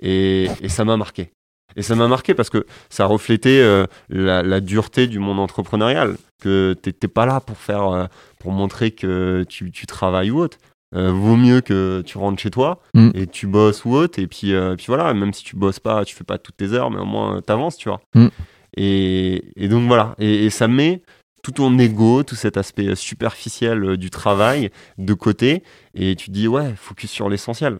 Et, 0.00 0.48
et 0.60 0.68
ça 0.68 0.84
m'a 0.84 0.96
marqué. 0.96 1.30
Et 1.76 1.82
ça 1.82 1.94
m'a 1.94 2.08
marqué 2.08 2.34
parce 2.34 2.50
que 2.50 2.66
ça 2.88 3.06
reflétait 3.06 3.60
euh, 3.60 3.86
la, 4.08 4.42
la 4.42 4.60
dureté 4.60 5.06
du 5.06 5.18
monde 5.18 5.38
entrepreneurial. 5.38 6.16
Que 6.40 6.74
t'es 6.80 7.08
pas 7.08 7.26
là 7.26 7.40
pour 7.40 7.56
faire, 7.58 8.08
pour 8.38 8.52
montrer 8.52 8.92
que 8.92 9.44
tu, 9.48 9.72
tu 9.72 9.86
travailles 9.86 10.30
ou 10.30 10.38
autre. 10.38 10.58
Euh, 10.96 11.10
vaut 11.12 11.36
mieux 11.36 11.60
que 11.60 12.00
tu 12.06 12.16
rentres 12.16 12.40
chez 12.40 12.50
toi 12.50 12.80
Mm. 12.94 13.10
et 13.14 13.26
tu 13.26 13.46
bosses 13.48 13.84
ou 13.84 13.92
autre. 13.94 14.18
Et 14.20 14.26
puis, 14.28 14.54
euh, 14.54 14.76
puis 14.76 14.86
voilà, 14.86 15.12
même 15.14 15.32
si 15.34 15.42
tu 15.44 15.56
bosses 15.56 15.80
pas, 15.80 16.04
tu 16.04 16.14
fais 16.14 16.24
pas 16.24 16.38
toutes 16.38 16.56
tes 16.56 16.72
heures, 16.72 16.90
mais 16.90 17.00
au 17.00 17.04
moins 17.04 17.36
euh, 17.36 17.40
t'avances, 17.40 17.76
tu 17.76 17.88
vois. 17.88 18.00
Mm. 18.14 18.28
Et, 18.76 19.44
et 19.56 19.68
donc 19.68 19.86
voilà. 19.86 20.14
Et, 20.18 20.46
et 20.46 20.50
ça 20.50 20.68
met 20.68 21.02
tout 21.42 21.52
ton 21.52 21.78
ego, 21.78 22.22
tout 22.22 22.34
cet 22.34 22.56
aspect 22.56 22.94
superficiel 22.94 23.84
euh, 23.84 23.96
du 23.96 24.10
travail 24.10 24.70
de 24.98 25.14
côté. 25.14 25.62
Et 25.94 26.16
tu 26.16 26.26
te 26.26 26.32
dis, 26.32 26.48
ouais, 26.48 26.74
focus 26.76 27.10
sur 27.10 27.28
l'essentiel. 27.28 27.78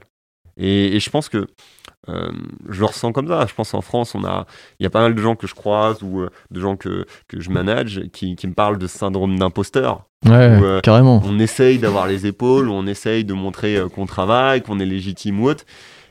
Et, 0.56 0.96
et 0.96 1.00
je 1.00 1.10
pense 1.10 1.28
que 1.28 1.46
euh, 2.08 2.32
je 2.68 2.80
le 2.80 2.86
ressens 2.86 3.12
comme 3.12 3.28
ça. 3.28 3.46
Je 3.46 3.54
pense 3.54 3.74
en 3.74 3.80
France, 3.80 4.14
on 4.14 4.24
a, 4.24 4.46
il 4.80 4.84
y 4.84 4.86
a 4.86 4.90
pas 4.90 5.00
mal 5.00 5.14
de 5.14 5.20
gens 5.20 5.36
que 5.36 5.46
je 5.46 5.54
croise 5.54 6.02
ou 6.02 6.20
euh, 6.20 6.30
de 6.50 6.60
gens 6.60 6.76
que, 6.76 7.04
que 7.28 7.40
je 7.40 7.50
manage 7.50 8.02
qui, 8.12 8.34
qui 8.34 8.46
me 8.46 8.54
parlent 8.54 8.78
de 8.78 8.86
syndrome 8.86 9.38
d'imposteur. 9.38 10.06
Ouais, 10.24 10.58
Ou, 10.58 10.64
euh, 10.64 10.80
carrément. 10.80 11.20
On 11.24 11.38
essaye 11.38 11.78
d'avoir 11.78 12.06
les 12.08 12.26
épaules, 12.26 12.68
on 12.68 12.86
essaye 12.86 13.24
de 13.24 13.34
montrer 13.34 13.80
qu'on 13.94 14.06
travaille, 14.06 14.62
qu'on 14.62 14.80
est 14.80 14.86
légitime 14.86 15.40
ou 15.40 15.48
autre. 15.48 15.64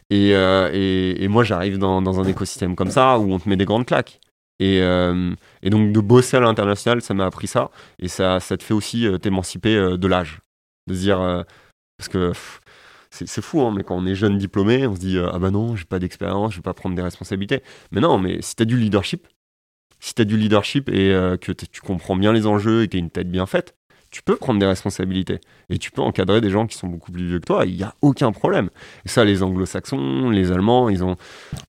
Et, 0.09 0.29
et, 0.29 1.23
et 1.23 1.27
moi, 1.27 1.43
j'arrive 1.43 1.77
dans, 1.77 2.01
dans 2.01 2.21
un 2.21 2.23
écosystème 2.23 2.75
comme 2.75 2.91
ça 2.91 3.19
où 3.19 3.33
on 3.33 3.39
te 3.39 3.49
met 3.49 3.57
des 3.57 3.65
grandes 3.65 3.85
claques. 3.85 4.21
Et, 4.59 4.81
euh, 4.81 5.33
et 5.61 5.69
donc, 5.69 5.91
de 5.91 5.99
bosser 5.99 6.37
à 6.37 6.39
l'international, 6.39 7.01
ça 7.01 7.13
m'a 7.13 7.25
appris 7.25 7.47
ça. 7.47 7.69
Et 7.99 8.07
ça, 8.07 8.39
te 8.39 8.63
fait 8.63 8.73
aussi 8.73 9.07
euh, 9.07 9.17
t'émanciper 9.17 9.75
euh, 9.75 9.97
de 9.97 10.07
l'âge. 10.07 10.39
De 10.87 10.93
se 10.93 10.99
dire. 10.99 11.45
parce 11.97 12.09
que. 12.09 12.31
c'est 13.11 13.41
fou, 13.41 13.61
hein, 13.61 13.73
mais 13.75 13.83
quand 13.83 13.95
on 13.97 14.05
est 14.05 14.15
jeune 14.15 14.37
diplômé, 14.37 14.87
on 14.87 14.95
se 14.95 14.99
dit 14.99 15.17
Ah 15.19 15.39
bah 15.39 15.51
non, 15.51 15.75
j'ai 15.75 15.85
pas 15.85 15.99
d'expérience, 15.99 16.53
je 16.53 16.57
vais 16.57 16.63
pas 16.63 16.73
prendre 16.73 16.95
des 16.95 17.01
responsabilités. 17.01 17.61
Mais 17.91 18.01
non, 18.01 18.17
mais 18.17 18.41
si 18.41 18.55
t'as 18.55 18.65
du 18.65 18.77
leadership, 18.77 19.27
si 19.99 20.13
t'as 20.13 20.23
du 20.23 20.37
leadership 20.37 20.89
et 20.89 21.09
que 21.41 21.51
tu 21.51 21.81
comprends 21.81 22.15
bien 22.15 22.31
les 22.33 22.47
enjeux 22.47 22.83
et 22.83 22.87
que 22.87 22.93
t'as 22.93 22.99
une 22.99 23.09
tête 23.09 23.29
bien 23.29 23.45
faite, 23.45 23.76
tu 24.17 24.23
peux 24.23 24.35
prendre 24.35 24.59
des 24.59 24.65
responsabilités 24.65 25.39
et 25.69 25.77
tu 25.77 25.91
peux 25.91 26.01
encadrer 26.01 26.41
des 26.41 26.49
gens 26.49 26.65
qui 26.65 26.75
sont 26.75 26.87
beaucoup 26.87 27.11
plus 27.11 27.27
vieux 27.27 27.39
que 27.39 27.45
toi, 27.45 27.67
il 27.67 27.75
n'y 27.75 27.83
a 27.83 27.93
aucun 28.01 28.31
problème. 28.31 28.71
Et 29.05 29.09
ça, 29.09 29.23
les 29.23 29.43
anglo-saxons, 29.43 30.31
les 30.31 30.51
allemands, 30.51 30.89
ils 30.89 31.03
ont 31.03 31.17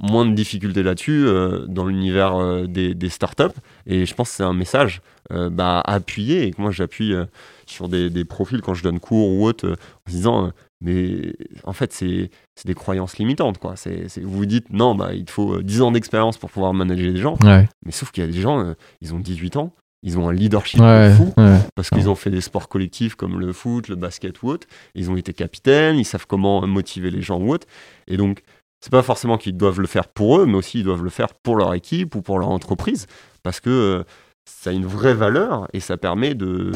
moins 0.00 0.24
de 0.24 0.32
difficultés 0.32 0.82
là-dessus 0.82 1.26
euh, 1.26 1.66
dans 1.66 1.84
l'univers 1.84 2.37
euh, 2.37 2.66
des, 2.66 2.94
des 2.94 3.11
startups. 3.11 3.54
Et 3.84 4.06
je 4.06 4.14
pense 4.14 4.30
que 4.30 4.37
c'est 4.37 4.44
un 4.44 4.54
message 4.54 5.02
euh, 5.30 5.50
bah, 5.50 5.80
à 5.80 5.92
appuyer 5.92 6.46
et 6.46 6.52
que 6.52 6.62
moi 6.62 6.70
j'appuie 6.70 7.12
euh, 7.12 7.26
sur 7.66 7.90
des, 7.90 8.08
des 8.08 8.24
profils 8.24 8.62
quand 8.62 8.72
je 8.72 8.82
donne 8.82 8.98
cours 8.98 9.28
ou 9.28 9.44
autre, 9.44 9.68
en 10.06 10.11
se 10.11 10.16
disant, 10.16 10.52
mais 10.80 11.34
en 11.64 11.74
fait, 11.74 11.92
c'est 11.92 12.30
des 12.64 12.74
croyances 12.74 13.18
limitantes. 13.18 13.58
Quoi. 13.58 13.74
Vous 14.22 14.30
vous 14.30 14.46
dites, 14.46 14.70
non, 14.70 14.94
bah, 14.94 15.12
il 15.12 15.26
te 15.26 15.32
faut 15.32 15.56
euh, 15.56 15.62
10 15.62 15.82
ans 15.82 15.92
d'expérience 15.92 16.38
pour 16.38 16.50
pouvoir 16.50 16.72
manager 16.72 17.12
des 17.12 17.20
gens. 17.20 17.37
Ouais, 17.42 17.68
Mais 17.84 17.92
sauf 17.92 18.11
qu'il 18.11 18.24
y 18.24 18.26
a 18.26 18.30
des 18.32 18.40
gens, 18.40 18.74
ils 19.02 19.12
ont 19.14 19.18
18 19.18 19.58
ans, 19.58 19.74
ils 20.02 20.18
ont 20.18 20.28
un 20.28 20.32
leadership 20.32 20.80
ouais, 20.80 21.12
fou 21.12 21.32
ouais. 21.37 21.58
parce 21.74 21.90
qu'ils 21.90 22.08
ont 22.08 22.14
fait 22.14 22.30
des 22.30 22.40
sports 22.40 22.68
collectifs 22.68 23.14
comme 23.16 23.40
le 23.40 23.52
foot, 23.52 23.88
le 23.88 23.96
basket 23.96 24.42
ou 24.42 24.48
autre. 24.48 24.66
Ils 24.94 25.11
ont 25.11 25.16
été 25.16 25.32
capitaines, 25.32 25.96
ils 25.96 26.04
savent 26.04 26.26
comment 26.26 26.64
motiver 26.66 27.11
les 27.11 27.22
gens 27.22 27.40
ou 27.40 27.52
autre. 27.52 27.66
Et 28.06 28.16
donc, 28.16 28.42
c'est 28.80 28.92
pas 28.92 29.02
forcément 29.02 29.38
qu'ils 29.38 29.56
doivent 29.56 29.80
le 29.80 29.88
faire 29.88 30.08
pour 30.08 30.38
eux, 30.38 30.46
mais 30.46 30.54
aussi 30.54 30.80
ils 30.80 30.84
doivent 30.84 31.02
le 31.02 31.11
faire 31.11 31.34
pour 31.34 31.56
leur 31.56 31.74
équipe 31.74 32.14
ou 32.14 32.22
pour 32.22 32.38
leur 32.38 32.48
entreprise 32.48 33.06
parce 33.42 33.61
que 33.61 33.70
euh, 33.70 34.04
ça 34.44 34.70
a 34.70 34.72
une 34.72 34.87
vraie 34.87 35.14
valeur 35.14 35.68
et 35.72 35.80
ça 35.80 35.96
permet 35.96 36.34
de 36.34 36.72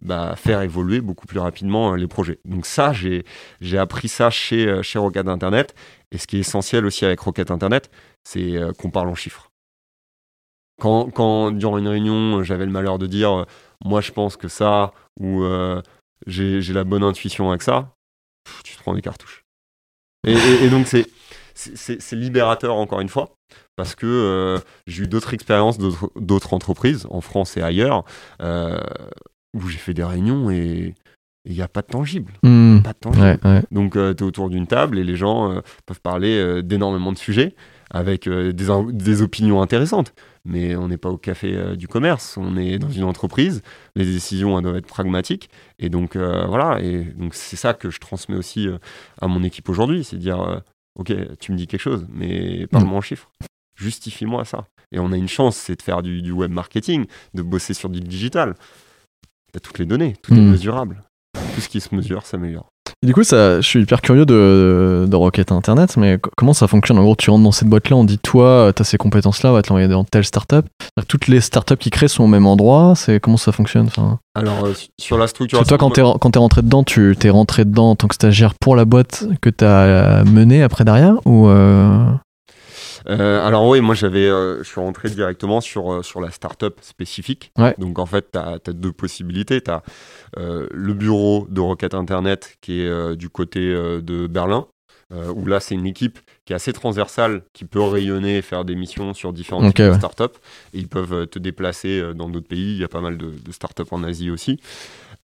bah, 0.00 0.34
faire 0.36 0.60
évoluer 0.62 1.00
beaucoup 1.00 1.26
plus 1.26 1.38
rapidement 1.38 1.92
euh, 1.92 1.96
les 1.96 2.06
projets. 2.06 2.40
Donc 2.44 2.66
ça, 2.66 2.92
j'ai 2.92 3.24
j'ai 3.60 3.78
appris 3.78 4.08
ça 4.08 4.30
chez, 4.30 4.66
euh, 4.66 4.82
chez 4.82 4.98
Rocket 4.98 5.28
Internet. 5.28 5.74
Et 6.12 6.18
ce 6.18 6.26
qui 6.26 6.36
est 6.36 6.40
essentiel 6.40 6.84
aussi 6.84 7.04
avec 7.04 7.20
Rocket 7.20 7.50
Internet, 7.50 7.90
c'est 8.24 8.60
qu'on 8.78 8.90
parle 8.90 9.08
en 9.08 9.14
chiffres. 9.14 9.49
Quand, 10.80 11.10
quand 11.10 11.50
durant 11.52 11.78
une 11.78 11.88
réunion, 11.88 12.42
j'avais 12.42 12.66
le 12.66 12.72
malheur 12.72 12.98
de 12.98 13.06
dire, 13.06 13.30
euh, 13.40 13.44
moi 13.84 14.00
je 14.00 14.10
pense 14.12 14.36
que 14.36 14.48
ça, 14.48 14.92
ou 15.20 15.44
euh, 15.44 15.80
j'ai 16.26 16.60
la 16.72 16.84
bonne 16.84 17.04
intuition 17.04 17.50
avec 17.50 17.62
ça, 17.62 17.92
pff, 18.44 18.62
tu 18.64 18.76
te 18.76 18.80
prends 18.82 18.94
des 18.94 19.02
cartouches. 19.02 19.44
Et, 20.26 20.32
et- 20.32 20.64
et 20.64 20.70
donc 20.70 20.86
c'est 20.86 22.12
libérateur 22.12 22.74
encore 22.76 23.00
une 23.00 23.08
fois, 23.08 23.30
parce 23.76 23.94
que 23.94 24.06
euh, 24.06 24.58
j'ai 24.86 25.04
eu 25.04 25.06
d'autres 25.06 25.34
expériences 25.34 25.78
d'autres 26.16 26.54
entreprises, 26.54 27.06
en 27.10 27.20
France 27.20 27.56
et 27.56 27.62
ailleurs, 27.62 28.04
euh, 28.42 28.80
où 29.56 29.68
j'ai 29.68 29.78
fait 29.78 29.94
des 29.94 30.04
réunions 30.04 30.50
et 30.50 30.94
il 31.46 31.52
n'y 31.54 31.62
a 31.62 31.68
pas 31.68 31.80
de 31.80 31.86
tangible. 31.86 32.32
Hmm. 32.42 32.80
Pas 32.82 32.92
de 32.92 32.98
tangible. 32.98 33.24
Ouais, 33.24 33.38
ouais. 33.44 33.62
Donc, 33.70 33.94
tu 33.94 33.98
es 33.98 34.22
autour 34.22 34.50
d'une 34.50 34.66
table 34.66 34.98
et 34.98 35.04
les 35.04 35.16
gens 35.16 35.50
euh, 35.50 35.60
peuvent 35.86 36.00
parler 36.02 36.36
euh, 36.38 36.62
d'énormément 36.62 37.12
de 37.12 37.18
sujets 37.18 37.54
avec 37.90 38.26
euh, 38.26 38.52
des, 38.52 38.68
des 38.92 39.22
opinions 39.22 39.62
intéressantes. 39.62 40.12
Mais 40.46 40.74
on 40.74 40.88
n'est 40.88 40.96
pas 40.96 41.10
au 41.10 41.18
café 41.18 41.54
euh, 41.54 41.76
du 41.76 41.86
commerce, 41.86 42.36
on 42.38 42.56
est 42.56 42.78
dans 42.78 42.88
une 42.90 43.04
entreprise. 43.04 43.62
Les 43.94 44.04
décisions 44.06 44.56
elles 44.56 44.64
doivent 44.64 44.76
être 44.76 44.86
pragmatiques. 44.86 45.50
Et 45.78 45.88
donc, 45.90 46.16
euh, 46.16 46.46
voilà. 46.46 46.80
Et 46.80 47.04
donc, 47.04 47.34
c'est 47.34 47.56
ça 47.56 47.74
que 47.74 47.90
je 47.90 47.98
transmets 48.00 48.36
aussi 48.36 48.66
euh, 48.66 48.78
à 49.20 49.26
mon 49.28 49.42
équipe 49.42 49.68
aujourd'hui 49.68 50.02
c'est 50.04 50.16
dire 50.16 50.40
euh, 50.40 50.58
Ok, 50.98 51.12
tu 51.38 51.52
me 51.52 51.56
dis 51.56 51.66
quelque 51.66 51.80
chose, 51.80 52.06
mais 52.12 52.66
parle-moi 52.66 52.98
en 52.98 53.00
chiffres. 53.00 53.30
justifie-moi 53.76 54.44
ça. 54.44 54.66
Et 54.92 54.98
on 54.98 55.12
a 55.12 55.16
une 55.16 55.28
chance, 55.28 55.56
c'est 55.56 55.76
de 55.76 55.82
faire 55.82 56.02
du, 56.02 56.32
web 56.32 56.50
marketing, 56.50 57.06
de 57.34 57.42
bosser 57.42 57.74
sur 57.74 57.88
du 57.88 58.00
digital. 58.00 58.54
Tu 59.52 59.56
as 59.56 59.60
toutes 59.60 59.78
les 59.78 59.86
données, 59.86 60.16
tout 60.22 60.34
est 60.34 60.38
Hmm. 60.38 60.50
mesurable. 60.50 61.02
Tout 61.54 61.60
ce 61.60 61.68
qui 61.68 61.80
se 61.80 61.94
mesure 61.94 62.26
s'améliore. 62.26 62.68
Du 63.02 63.14
coup, 63.14 63.24
ça, 63.24 63.62
je 63.62 63.66
suis 63.66 63.80
hyper 63.80 64.02
curieux 64.02 64.26
de, 64.26 65.06
de 65.08 65.16
Rocket 65.16 65.52
Internet, 65.52 65.96
mais 65.96 66.18
co- 66.18 66.30
comment 66.36 66.52
ça 66.52 66.68
fonctionne? 66.68 66.98
En 66.98 67.02
gros, 67.02 67.16
tu 67.16 67.30
rentres 67.30 67.44
dans 67.44 67.50
cette 67.50 67.68
boîte-là, 67.68 67.96
on 67.96 68.04
dit 68.04 68.18
toi, 68.18 68.72
tu 68.76 68.82
as 68.82 68.84
ces 68.84 68.98
compétences-là, 68.98 69.50
on 69.50 69.52
va 69.54 69.62
te 69.62 69.68
l'envoyer 69.70 69.88
dans 69.88 70.04
telle 70.04 70.24
startup. 70.26 70.66
Toutes 71.08 71.26
les 71.26 71.40
startups 71.40 71.78
qui 71.78 71.88
créent 71.88 72.08
sont 72.08 72.24
au 72.24 72.26
même 72.26 72.46
endroit, 72.46 72.92
c'est 72.96 73.18
comment 73.18 73.38
ça 73.38 73.52
fonctionne 73.52 73.86
enfin, 73.86 74.18
Alors, 74.34 74.66
euh, 74.66 74.74
sur 75.00 75.16
la 75.16 75.26
que 75.28 75.68
toi, 75.68 75.78
quand 75.78 75.90
t'es 75.90 76.02
quand 76.02 76.36
rentré 76.36 76.60
dedans, 76.60 76.84
tu 76.84 77.16
t'es 77.18 77.30
rentré 77.30 77.64
dedans 77.64 77.92
en 77.92 77.96
tant 77.96 78.06
que 78.06 78.14
stagiaire 78.14 78.52
pour 78.60 78.76
la 78.76 78.84
boîte 78.84 79.24
que 79.40 79.48
t'as 79.48 80.22
menée 80.24 80.62
après 80.62 80.84
derrière 80.84 81.14
ou 81.24 81.48
euh, 81.48 82.04
Euh, 83.08 83.46
alors 83.46 83.66
oui, 83.66 83.80
moi 83.80 83.94
j'avais, 83.94 84.26
euh, 84.26 84.62
je 84.62 84.68
suis 84.68 84.80
rentré 84.80 85.08
directement 85.10 85.60
sur, 85.60 85.92
euh, 85.92 86.02
sur 86.02 86.20
la 86.20 86.30
startup 86.30 86.78
spécifique. 86.80 87.52
Ouais. 87.58 87.74
Donc 87.78 87.98
en 87.98 88.06
fait, 88.06 88.32
tu 88.32 88.38
as, 88.38 88.58
deux 88.72 88.92
possibilités. 88.92 89.60
Tu 89.60 89.70
as 89.70 89.82
le 90.36 90.92
bureau 90.94 91.46
de 91.50 91.60
Rocket 91.60 91.94
Internet 91.94 92.56
qui 92.60 92.82
est 92.82 93.16
du 93.16 93.28
côté 93.28 93.60
de 93.60 94.26
Berlin, 94.26 94.66
où 95.12 95.46
là 95.46 95.60
c'est 95.60 95.74
une 95.74 95.86
équipe 95.86 96.18
qui 96.44 96.52
est 96.52 96.56
assez 96.56 96.72
transversale, 96.72 97.42
qui 97.52 97.64
peut 97.64 97.82
rayonner 97.82 98.38
et 98.38 98.42
faire 98.42 98.64
des 98.64 98.74
missions 98.74 99.12
sur 99.14 99.32
types 99.34 99.50
de 99.50 99.90
ouais. 99.90 99.98
startups. 99.98 100.38
Et 100.72 100.78
ils 100.78 100.88
peuvent 100.88 101.26
te 101.26 101.38
déplacer 101.38 102.14
dans 102.14 102.28
d'autres 102.28 102.48
pays. 102.48 102.74
Il 102.74 102.78
y 102.78 102.84
a 102.84 102.88
pas 102.88 103.00
mal 103.00 103.16
de, 103.16 103.32
de 103.44 103.52
startups 103.52 103.90
en 103.90 104.02
Asie 104.04 104.30
aussi. 104.30 104.60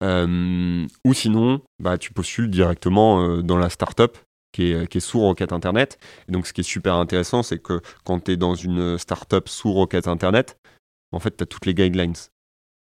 Euh, 0.03 0.87
ou 1.05 1.15
sinon, 1.15 1.61
bah, 1.79 1.99
tu 1.99 2.13
postules 2.13 2.51
directement 2.51 3.23
euh, 3.23 3.43
dans 3.43 3.57
la 3.57 3.71
startup 3.71 4.19
qui 4.53 4.73
est, 4.73 4.87
qui 4.87 4.99
est 4.99 5.01
sous 5.01 5.21
Rocket 5.21 5.53
Internet. 5.53 5.99
Et 6.29 6.33
donc, 6.33 6.47
ce 6.47 6.53
qui 6.53 6.63
est 6.63 6.65
super 6.65 6.95
intéressant, 6.95 7.43
c'est 7.43 7.59
que 7.59 7.81
quand 8.05 8.25
tu 8.25 8.33
es 8.33 8.37
dans 8.37 8.55
une 8.55 8.99
startup 8.99 9.49
sous 9.49 9.73
Rocket 9.73 10.09
Internet, 10.09 10.59
en 11.13 11.21
fait, 11.21 11.37
tu 11.37 11.43
as 11.43 11.47
toutes 11.47 11.67
les 11.67 11.75
guidelines. 11.75 12.15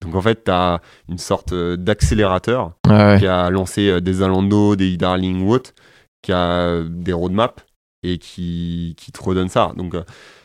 Donc, 0.03 0.15
en 0.15 0.21
fait, 0.21 0.43
tu 0.43 0.51
as 0.51 0.81
une 1.09 1.17
sorte 1.17 1.53
euh, 1.53 1.75
d'accélérateur 1.75 2.73
ouais. 2.87 3.17
qui 3.19 3.25
a 3.25 3.49
lancé 3.49 3.89
euh, 3.89 3.99
des 3.99 4.13
Zalando, 4.13 4.75
des 4.75 4.93
e-Darling 4.93 5.41
ou 5.41 5.51
autres, 5.51 5.73
qui 6.21 6.31
a 6.31 6.37
euh, 6.37 6.87
des 6.87 7.13
roadmaps 7.13 7.63
et 8.03 8.19
qui, 8.19 8.93
qui 8.97 9.11
te 9.11 9.23
redonne 9.23 9.49
ça. 9.49 9.71
Donc, 9.75 9.95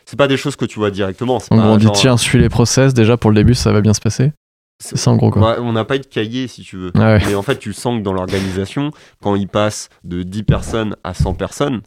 c'est 0.06 0.16
pas 0.16 0.26
des 0.28 0.38
choses 0.38 0.56
que 0.56 0.64
tu 0.64 0.78
vois 0.78 0.90
directement. 0.90 1.36
En 1.36 1.40
pas 1.40 1.54
on 1.56 1.76
dit 1.76 1.84
genre- 1.84 1.92
tiens, 1.92 2.16
suis 2.16 2.38
les 2.38 2.48
process, 2.48 2.94
déjà 2.94 3.18
pour 3.18 3.30
le 3.30 3.36
début, 3.36 3.54
ça 3.54 3.72
va 3.72 3.82
bien 3.82 3.92
se 3.92 4.00
passer. 4.00 4.32
C'est 4.82 4.98
ça 4.98 5.12
en 5.12 5.16
gros 5.16 5.30
quoi. 5.30 5.52
Ouais, 5.52 5.56
on 5.60 5.72
n'a 5.72 5.84
pas 5.84 5.96
eu 5.96 6.00
de 6.00 6.06
cahier, 6.06 6.48
si 6.48 6.62
tu 6.62 6.76
veux. 6.76 6.90
Ah 6.96 7.14
ouais. 7.14 7.22
Mais 7.26 7.34
en 7.36 7.42
fait, 7.42 7.58
tu 7.58 7.72
sens 7.72 7.98
que 7.98 8.02
dans 8.02 8.12
l'organisation, 8.12 8.90
quand 9.22 9.36
ils 9.36 9.48
passent 9.48 9.88
de 10.02 10.24
10 10.24 10.42
personnes 10.42 10.96
à 11.04 11.14
100 11.14 11.34
personnes, 11.34 11.82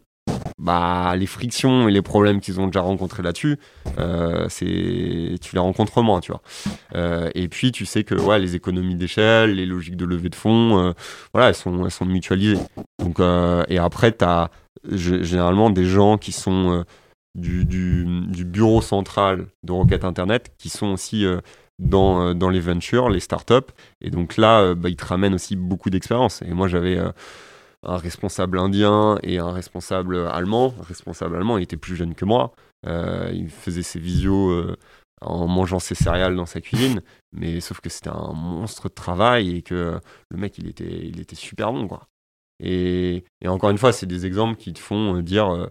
bah, 0.58 1.14
les 1.16 1.26
frictions 1.26 1.88
et 1.88 1.92
les 1.92 2.00
problèmes 2.00 2.40
qu'ils 2.40 2.58
ont 2.58 2.66
déjà 2.66 2.80
rencontrés 2.80 3.22
là-dessus, 3.22 3.58
euh, 3.98 4.46
c'est 4.48 4.64
tu 5.40 5.54
les 5.54 5.58
rencontres 5.58 6.00
moins, 6.00 6.20
tu 6.20 6.32
vois. 6.32 6.40
Euh, 6.94 7.30
et 7.34 7.48
puis, 7.48 7.70
tu 7.70 7.84
sais 7.84 8.02
que 8.02 8.14
ouais, 8.14 8.38
les 8.38 8.54
économies 8.54 8.94
d'échelle, 8.96 9.54
les 9.56 9.66
logiques 9.66 9.96
de 9.96 10.06
levée 10.06 10.30
de 10.30 10.34
fonds, 10.34 10.78
euh, 10.78 10.92
voilà, 11.34 11.48
elles 11.50 11.54
sont, 11.54 11.84
elles 11.84 11.90
sont 11.90 12.06
mutualisées. 12.06 12.58
Donc, 12.98 13.20
et 13.68 13.78
après, 13.78 14.12
tu 14.12 14.24
as 14.24 14.50
généralement 14.90 15.68
des 15.68 15.84
gens 15.84 16.16
qui 16.16 16.32
sont 16.32 16.84
du, 17.34 17.66
du, 17.66 18.06
du 18.28 18.46
bureau 18.46 18.80
central 18.80 19.46
de 19.62 19.72
Rocket 19.72 20.04
Internet 20.04 20.52
qui 20.56 20.70
sont 20.70 20.86
aussi 20.86 21.26
dans, 21.78 22.28
euh, 22.28 22.34
dans 22.34 22.50
les 22.50 22.60
ventures, 22.60 23.08
les 23.10 23.20
startups. 23.20 23.72
Et 24.00 24.10
donc 24.10 24.36
là, 24.36 24.60
euh, 24.60 24.74
bah, 24.74 24.88
ils 24.88 24.96
te 24.96 25.04
ramènent 25.04 25.34
aussi 25.34 25.56
beaucoup 25.56 25.90
d'expérience. 25.90 26.42
Et 26.42 26.52
moi, 26.52 26.68
j'avais 26.68 26.96
euh, 26.98 27.10
un 27.82 27.96
responsable 27.96 28.58
indien 28.58 29.18
et 29.22 29.38
un 29.38 29.52
responsable 29.52 30.16
allemand. 30.28 30.74
Le 30.78 30.84
responsable 30.84 31.36
allemand, 31.36 31.58
il 31.58 31.64
était 31.64 31.76
plus 31.76 31.96
jeune 31.96 32.14
que 32.14 32.24
moi. 32.24 32.52
Il 32.84 33.48
faisait 33.50 33.82
ses 33.82 33.98
visios 33.98 34.64
en 35.20 35.48
mangeant 35.48 35.80
ses 35.80 35.96
céréales 35.96 36.36
dans 36.36 36.46
sa 36.46 36.60
cuisine. 36.60 37.02
Mais 37.32 37.60
sauf 37.60 37.80
que 37.80 37.88
c'était 37.88 38.10
un 38.10 38.32
monstre 38.32 38.88
de 38.88 38.94
travail 38.94 39.56
et 39.56 39.62
que 39.62 39.98
le 40.30 40.36
mec, 40.38 40.56
il 40.58 40.68
était, 40.68 41.06
il 41.06 41.20
était 41.20 41.34
super 41.34 41.72
bon, 41.72 41.88
quoi. 41.88 42.06
Et, 42.60 43.24
et 43.40 43.48
encore 43.48 43.70
une 43.70 43.78
fois, 43.78 43.92
c'est 43.92 44.06
des 44.06 44.26
exemples 44.26 44.56
qui 44.56 44.72
te 44.72 44.78
font 44.78 45.20
dire, 45.20 45.48
euh, 45.52 45.66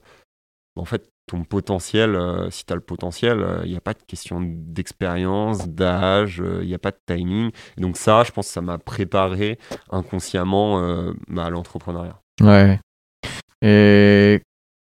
en 0.76 0.86
fait, 0.86 1.10
ton 1.28 1.44
potentiel, 1.44 2.16
euh, 2.16 2.50
si 2.52 2.66
tu 2.66 2.74
as 2.74 2.76
le 2.76 2.82
potentiel, 2.82 3.46
il 3.64 3.72
n'y 3.72 3.78
a 3.78 3.82
pas 3.82 3.94
de 3.94 4.04
question 4.08 4.42
d'expérience, 4.42 5.68
d'âge, 5.68 6.42
il 6.62 6.68
n'y 6.68 6.74
a 6.74 6.80
pas 6.80 6.92
de 6.92 7.00
timing. 7.06 7.52
Et 7.78 7.82
donc 7.82 7.98
ça, 7.98 8.24
je 8.24 8.32
pense 8.32 8.48
que 8.48 8.54
ça 8.54 8.62
m'a 8.62 8.78
préparé 8.78 9.58
inconsciemment 9.92 10.82
euh, 10.82 11.14
bah, 11.28 11.46
à 11.46 11.50
l'entrepreneuriat. 11.50 12.20
Ouais. 12.42 12.80
Et 13.62 14.42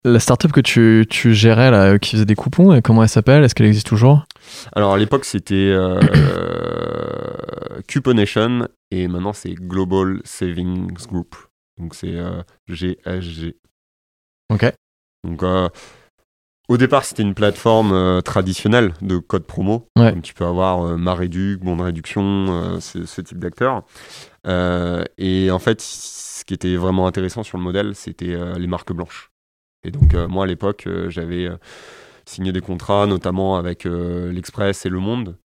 la 0.03 0.19
startup 0.19 0.51
que 0.51 0.61
tu, 0.61 1.05
tu 1.09 1.33
gérais 1.33 1.71
là, 1.71 1.93
euh, 1.93 1.97
qui 1.97 2.11
faisait 2.11 2.25
des 2.25 2.35
coupons, 2.35 2.81
comment 2.81 3.03
elle 3.03 3.09
s'appelle? 3.09 3.43
Est-ce 3.43 3.55
qu'elle 3.55 3.67
existe 3.67 3.87
toujours? 3.87 4.25
Alors 4.73 4.93
à 4.93 4.97
l'époque, 4.97 5.25
c'était 5.25 5.55
euh, 5.71 5.99
Cuponation 7.87 8.67
et 8.91 9.07
maintenant 9.07 9.33
c'est 9.33 9.53
Global 9.53 10.21
Savings 10.23 10.93
Group. 11.07 11.35
Donc 11.79 11.95
c'est 11.95 12.15
euh, 12.15 12.41
GSG. 12.67 13.55
Ok. 14.51 14.73
Donc 15.23 15.43
euh, 15.43 15.69
au 16.69 16.77
départ, 16.77 17.03
c'était 17.03 17.23
une 17.23 17.33
plateforme 17.33 17.91
euh, 17.91 18.21
traditionnelle 18.21 18.93
de 19.01 19.17
code 19.17 19.45
promo. 19.45 19.89
Ouais. 19.97 20.19
Tu 20.21 20.33
peux 20.33 20.45
avoir 20.45 20.85
euh, 20.85 20.97
Maréduc, 20.97 21.59
Bon 21.59 21.75
de 21.75 21.81
Réduction, 21.81 22.23
euh, 22.23 22.79
ce, 22.79 23.05
ce 23.05 23.21
type 23.21 23.39
d'acteurs. 23.39 23.83
Euh, 24.47 25.03
et 25.17 25.51
en 25.51 25.59
fait, 25.59 25.81
ce 25.81 26.45
qui 26.45 26.53
était 26.53 26.75
vraiment 26.77 27.05
intéressant 27.05 27.43
sur 27.43 27.57
le 27.57 27.63
modèle, 27.63 27.95
c'était 27.95 28.37
les 28.57 28.67
marques 28.67 28.93
blanches. 28.93 29.31
Et 29.85 29.91
donc, 29.91 30.13
moi, 30.13 30.43
à 30.43 30.47
l'époque, 30.47 30.87
j'avais 31.07 31.49
signé 32.25 32.51
des 32.51 32.59
contrats, 32.59 33.05
notamment 33.05 33.55
avec 33.55 33.85
l'Express 33.85 34.85
et 34.85 34.89
Le 34.89 34.99
Monde, 34.99 35.37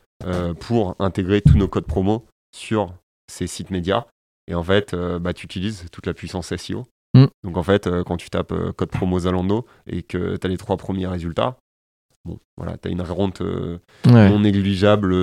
pour 0.59 0.97
intégrer 0.99 1.41
tous 1.41 1.57
nos 1.57 1.69
codes 1.69 1.87
promo 1.87 2.27
sur 2.57 2.93
ces 3.31 3.47
sites 3.47 3.71
médias. 3.71 4.07
Et 4.49 4.57
en 4.57 4.65
fait, 4.65 4.97
bah, 5.21 5.33
tu 5.33 5.45
utilises 5.45 5.87
toute 5.93 6.07
la 6.07 6.15
puissance 6.15 6.55
SEO. 6.57 6.85
Mm. 7.23 7.27
Donc 7.45 7.57
en 7.57 7.63
fait, 7.63 7.87
euh, 7.87 8.05
quand 8.05 8.17
tu 8.17 8.31
tapes 8.31 8.53
euh, 8.53 8.73
code 8.73 8.91
promo 8.91 9.19
Zalando 9.19 9.67
et 9.87 10.03
que 10.03 10.37
tu 10.37 10.47
as 10.47 10.51
les 10.51 10.57
trois 10.57 10.77
premiers 10.77 11.07
résultats, 11.07 11.57
bon, 12.25 12.39
voilà, 12.57 12.77
tu 12.79 12.89
as 12.89 12.91
une 12.91 13.03
rente 13.03 13.41
euh, 13.41 13.79
Ouais. 14.07 14.29
non 14.29 14.41
négligeable 14.41 15.15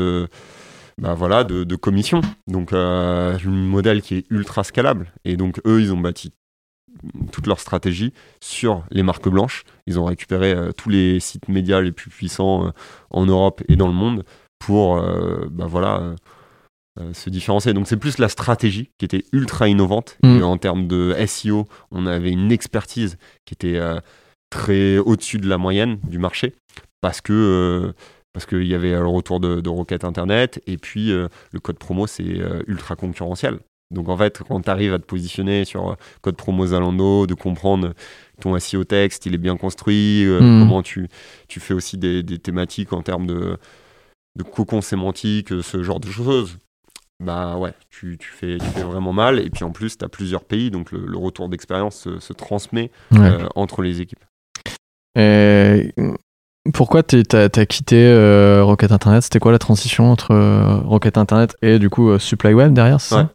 bah, 0.98 1.14
voilà, 1.14 1.43
de, 1.43 1.64
de 1.64 1.76
commission. 1.76 2.22
Donc 2.48 2.72
un 2.74 3.38
modèle 3.46 4.02
qui 4.02 4.16
est 4.16 4.26
ultra 4.30 4.64
scalable. 4.64 5.12
Et 5.26 5.38
donc 5.38 5.60
eux, 5.66 5.82
ils 5.82 5.93
ont 5.93 6.00
bâti 6.00 6.32
toute 7.32 7.48
leur 7.48 7.60
stratégie 7.60 8.14
sur 8.41 8.84
les 8.89 9.04
marques 9.04 9.28
blanches. 9.28 9.64
Ils 9.86 10.00
ont 10.00 10.06
récupéré 10.06 10.54
euh, 10.54 10.72
tous 10.72 10.89
les 10.89 11.20
sites 11.20 11.50
médias 11.50 11.82
les 11.82 11.91
plus 11.91 12.10
puissants 12.10 12.68
euh, 12.68 12.72
en 13.10 13.26
Europe 13.26 13.62
et 13.68 13.76
dans 13.76 13.88
le 13.88 13.93
monde 13.93 14.24
pour 14.60 14.98
euh, 14.98 15.48
bah, 15.52 15.66
voilà, 15.68 16.16
euh, 17.00 17.14
se 17.14 17.30
différencier. 17.30 17.74
Donc 17.74 17.88
c'est 17.88 17.98
plus 17.98 18.18
la 18.18 18.30
stratégie 18.30 18.91
qui 18.98 19.06
était 19.06 19.24
ultra 19.32 19.68
innovante. 19.68 20.18
Mm. 20.24 20.39
Et 20.39 20.43
en 20.43 20.58
termes 20.58 20.88
de 20.88 21.16
SEO, 21.26 21.68
on 21.91 22.06
avait 22.06 22.32
une 22.32 22.52
expertise 22.52 23.18
qui 23.46 23.54
était 23.54 23.78
euh, 23.78 24.00
très 24.50 24.98
au-dessus 24.98 25.38
de 25.38 25.48
la 25.48 25.58
moyenne 25.58 25.98
du 26.08 26.20
marché 26.20 26.54
parce 27.02 27.22
que 27.22 27.34
euh, 27.34 27.93
parce 28.34 28.46
qu'il 28.46 28.66
y 28.68 28.76
avait 28.76 28.91
le 28.91 29.08
retour 29.08 29.39
de, 29.39 29.62
de 29.62 29.70
Rocket 29.70 30.04
Internet 30.04 30.62
et 30.68 30.78
puis 30.78 31.08
le 31.10 31.60
code 31.62 31.78
promo 31.78 32.06
c'est 32.06 32.38
ultra 32.68 32.98
concurrentiel. 32.98 33.60
Donc 33.91 34.10
en 34.10 34.18
fait, 34.18 34.41
quand 34.48 34.60
tu 34.62 34.70
arrives 34.70 34.93
à 34.93 35.00
te 35.00 35.06
positionner 35.06 35.64
sur 35.64 35.96
code 36.22 36.36
promo 36.36 36.66
Zalando, 36.68 37.28
de 37.28 37.34
comprendre 37.34 37.93
ton 38.41 38.58
SEO 38.60 38.84
texte, 38.84 39.26
il 39.26 39.34
est 39.36 39.38
bien 39.39 39.58
construit, 39.58 40.26
euh, 40.26 40.41
Mm. 40.41 40.60
comment 40.68 40.82
tu, 40.82 41.08
tu 41.48 41.60
fais 41.60 41.74
aussi 41.74 41.98
des, 41.98 42.24
des 42.24 42.39
thématiques 42.39 42.91
en 42.93 43.02
termes 43.02 43.28
de, 43.28 43.58
de 44.36 44.43
cocon 44.43 44.82
sémantique, 44.82 45.50
ce 45.62 45.84
genre 45.84 46.00
de 46.00 46.10
choses, 46.10 46.58
bah 47.24 47.57
ouais, 47.57 47.74
tu, 47.89 48.18
tu 48.18 48.30
fais, 48.30 48.57
tu 48.57 48.66
fais 48.66 48.84
vraiment 48.84 49.13
mal. 49.13 49.39
Et 49.39 49.49
puis 49.49 49.63
en 49.63 49.72
plus, 49.72 49.97
tu 49.97 50.03
as 50.05 50.09
plusieurs 50.09 50.43
pays, 50.43 50.72
donc 50.72 50.91
le, 50.91 51.05
le 51.05 51.18
retour 51.18 51.49
d'expérience 51.49 51.95
se, 51.95 52.20
se 52.20 52.34
transmet 52.34 52.91
Ouais. 53.11 53.20
euh, 53.20 53.47
entre 53.55 53.82
les 53.82 54.01
équipes. 54.01 54.24
Et 55.18 55.93
pourquoi 56.74 57.03
t'as 57.03 57.45
as 57.45 57.66
quitté 57.66 58.05
euh, 58.05 58.63
Rocket 58.63 58.91
Internet? 58.91 59.24
C'était 59.24 59.39
quoi 59.39 59.51
la 59.51 59.59
transition 59.59 60.11
entre 60.11 60.32
euh, 60.32 60.78
Rocket 60.80 61.18
Internet 61.18 61.55
et 61.61 61.80
du 61.80 61.89
coup 61.89 62.18
Supply 62.20 62.53
Web 62.53 62.74
derrière 62.74 62.99
ça? 62.99 63.18
Ouais. 63.18 63.26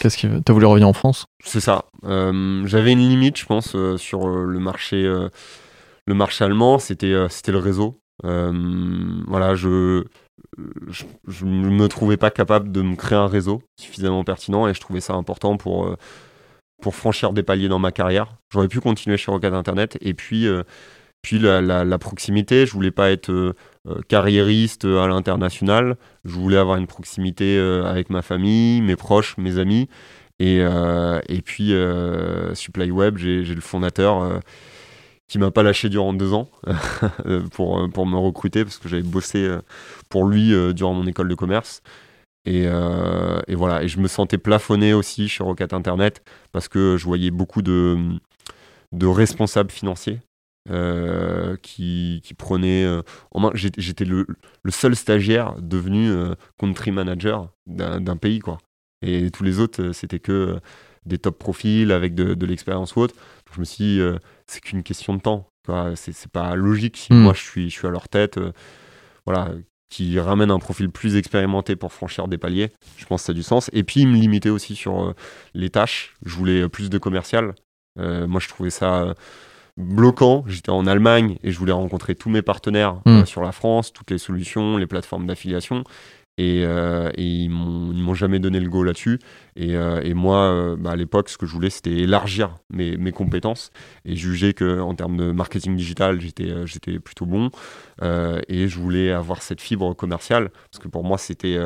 Qu'est-ce 0.00 0.16
qui 0.16 0.28
t'as 0.44 0.52
voulu 0.52 0.66
revenir 0.66 0.88
en 0.88 0.92
France? 0.92 1.24
C'est 1.44 1.60
ça. 1.60 1.84
J'avais 2.02 2.92
une 2.92 2.98
limite, 3.08 3.38
je 3.38 3.46
pense, 3.46 3.76
sur 3.96 4.28
le 4.28 4.58
marché, 4.58 5.02
le 5.02 6.14
marché 6.14 6.44
allemand. 6.44 6.80
C'était, 6.80 7.14
c'était 7.30 7.52
le 7.52 7.58
réseau. 7.58 8.00
Voilà, 8.24 9.54
je, 9.54 10.04
je, 10.88 11.04
je 11.26 11.44
me 11.44 11.88
trouvais 11.88 12.16
pas 12.16 12.30
capable 12.30 12.72
de 12.72 12.82
me 12.82 12.96
créer 12.96 13.18
un 13.18 13.26
réseau 13.26 13.62
suffisamment 13.76 14.24
pertinent 14.24 14.68
et 14.68 14.74
je 14.74 14.80
trouvais 14.80 15.00
ça 15.00 15.14
important 15.14 15.56
pour, 15.56 15.86
euh, 15.86 15.96
pour 16.82 16.94
franchir 16.94 17.32
des 17.32 17.42
paliers 17.42 17.68
dans 17.68 17.78
ma 17.78 17.92
carrière. 17.92 18.36
J'aurais 18.52 18.68
pu 18.68 18.80
continuer 18.80 19.16
chez 19.16 19.30
Rocket 19.30 19.52
Internet 19.52 19.98
et 20.00 20.14
puis, 20.14 20.46
euh, 20.46 20.62
puis 21.22 21.38
la, 21.38 21.98
proximité. 21.98 22.66
Je 22.66 22.72
voulais 22.72 22.90
pas 22.90 23.10
être 23.10 23.30
euh, 23.30 23.54
carriériste 24.08 24.84
à 24.84 25.06
l'international. 25.06 25.96
Je 26.24 26.34
voulais 26.34 26.56
avoir 26.58 26.76
une 26.76 26.86
proximité 26.86 27.58
avec 27.58 28.10
ma 28.10 28.22
famille, 28.22 28.80
mes 28.82 28.96
proches, 28.96 29.36
mes 29.38 29.58
amis. 29.58 29.88
Et, 30.40 30.58
et 30.58 31.42
puis, 31.42 31.74
Supply 32.54 32.92
Web, 32.92 33.16
j'ai 33.16 33.42
le 33.42 33.60
fondateur 33.60 34.40
qui 35.26 35.38
m'a 35.38 35.50
pas 35.50 35.64
lâché 35.64 35.88
durant 35.88 36.12
deux 36.12 36.32
ans 36.32 36.48
pour, 37.52 37.90
pour 37.90 38.06
me 38.06 38.16
recruter 38.16 38.64
parce 38.64 38.78
que 38.78 38.88
j'avais 38.88 39.02
bossé 39.02 39.50
pour 40.08 40.26
lui 40.26 40.52
durant 40.74 40.94
mon 40.94 41.06
école 41.06 41.28
de 41.28 41.34
commerce. 41.34 41.82
Et, 42.44 42.62
et, 42.62 43.54
voilà, 43.54 43.82
et 43.82 43.88
je 43.88 43.98
me 43.98 44.08
sentais 44.08 44.38
plafonné 44.38 44.94
aussi 44.94 45.28
chez 45.28 45.42
Rocket 45.44 45.72
Internet 45.72 46.22
parce 46.52 46.68
que 46.68 46.96
je 46.96 47.04
voyais 47.04 47.30
beaucoup 47.30 47.62
de, 47.62 47.98
de 48.92 49.06
responsables 49.06 49.70
financiers 49.70 50.20
euh, 50.70 51.56
qui, 51.62 52.20
qui, 52.22 52.34
prenait 52.34 52.84
euh, 52.84 53.00
en 53.30 53.40
main. 53.40 53.50
J'étais 53.54 54.04
le, 54.04 54.26
le, 54.62 54.70
seul 54.70 54.94
stagiaire 54.96 55.54
devenu 55.62 56.10
euh, 56.10 56.34
country 56.58 56.90
manager 56.90 57.48
d'un 57.66 58.16
pays, 58.18 58.40
quoi. 58.40 58.58
Et 59.00 59.30
tous 59.30 59.44
les 59.44 59.60
autres, 59.60 59.92
c'était 59.92 60.18
que 60.18 60.60
des 61.06 61.16
top 61.16 61.38
profils 61.38 61.90
avec 61.90 62.14
de, 62.14 62.34
de 62.34 62.46
l'expérience 62.46 62.96
ou 62.96 63.00
autre. 63.00 63.14
je 63.54 63.60
me 63.60 63.64
suis 63.64 63.84
dit, 63.84 64.00
c'est 64.46 64.60
qu'une 64.60 64.82
question 64.82 65.14
de 65.14 65.20
temps. 65.20 65.48
C'est 65.94 66.28
pas 66.28 66.54
logique 66.54 66.96
si 66.96 67.12
hmm. 67.12 67.20
moi 67.22 67.32
je 67.32 67.40
suis, 67.40 67.70
je 67.70 67.74
suis 67.74 67.86
à 67.86 67.90
leur 67.90 68.08
tête. 68.08 68.38
voilà, 69.24 69.52
qui 69.90 70.18
ramène 70.20 70.50
un 70.50 70.58
profil 70.58 70.90
plus 70.90 71.16
expérimenté 71.16 71.76
pour 71.76 71.92
franchir 71.92 72.28
des 72.28 72.38
paliers. 72.38 72.72
Je 72.96 73.06
pense 73.06 73.22
que 73.22 73.26
ça 73.26 73.32
a 73.32 73.34
du 73.34 73.42
sens. 73.42 73.70
Et 73.72 73.84
puis, 73.84 74.00
il 74.00 74.08
me 74.08 74.16
limitait 74.16 74.50
aussi 74.50 74.76
sur 74.76 75.14
les 75.54 75.70
tâches. 75.70 76.14
Je 76.24 76.34
voulais 76.34 76.68
plus 76.68 76.90
de 76.90 76.98
commercial. 76.98 77.54
moi, 77.96 78.40
je 78.40 78.48
trouvais 78.48 78.70
ça 78.70 79.14
bloquant. 79.78 80.44
J'étais 80.46 80.70
en 80.70 80.86
Allemagne 80.86 81.38
et 81.42 81.52
je 81.52 81.58
voulais 81.58 81.72
rencontrer 81.72 82.14
tous 82.14 82.28
mes 82.28 82.42
partenaires 82.42 82.96
hmm. 83.06 83.20
euh, 83.20 83.24
sur 83.24 83.42
la 83.42 83.52
France, 83.52 83.92
toutes 83.92 84.10
les 84.10 84.18
solutions, 84.18 84.76
les 84.76 84.86
plateformes 84.86 85.26
d'affiliation. 85.26 85.84
Et, 86.38 86.62
euh, 86.64 87.10
ils 87.18 87.50
m'ont 87.50 88.14
jamais 88.14 88.38
donné 88.38 88.60
le 88.60 88.70
go 88.70 88.82
là-dessus. 88.82 89.18
Et, 89.56 89.76
euh, 89.76 90.14
moi, 90.14 90.76
bah, 90.78 90.92
à 90.92 90.96
l'époque, 90.96 91.28
ce 91.28 91.36
que 91.36 91.46
je 91.46 91.52
voulais, 91.52 91.70
c'était 91.70 91.92
élargir 91.92 92.54
mes, 92.70 93.12
compétences 93.12 93.70
et 94.04 94.16
juger 94.16 94.54
qu'en 94.54 94.94
termes 94.94 95.16
de 95.16 95.32
marketing 95.32 95.76
digital, 95.76 96.20
j'étais 96.20 96.98
plutôt 96.98 97.26
bon. 97.26 97.50
et 98.02 98.68
je 98.68 98.78
voulais 98.78 99.12
avoir 99.12 99.42
cette 99.42 99.60
fibre 99.60 99.94
commerciale 99.94 100.50
parce 100.70 100.82
que 100.82 100.88
pour 100.88 101.04
moi, 101.04 101.18
c'était 101.18 101.58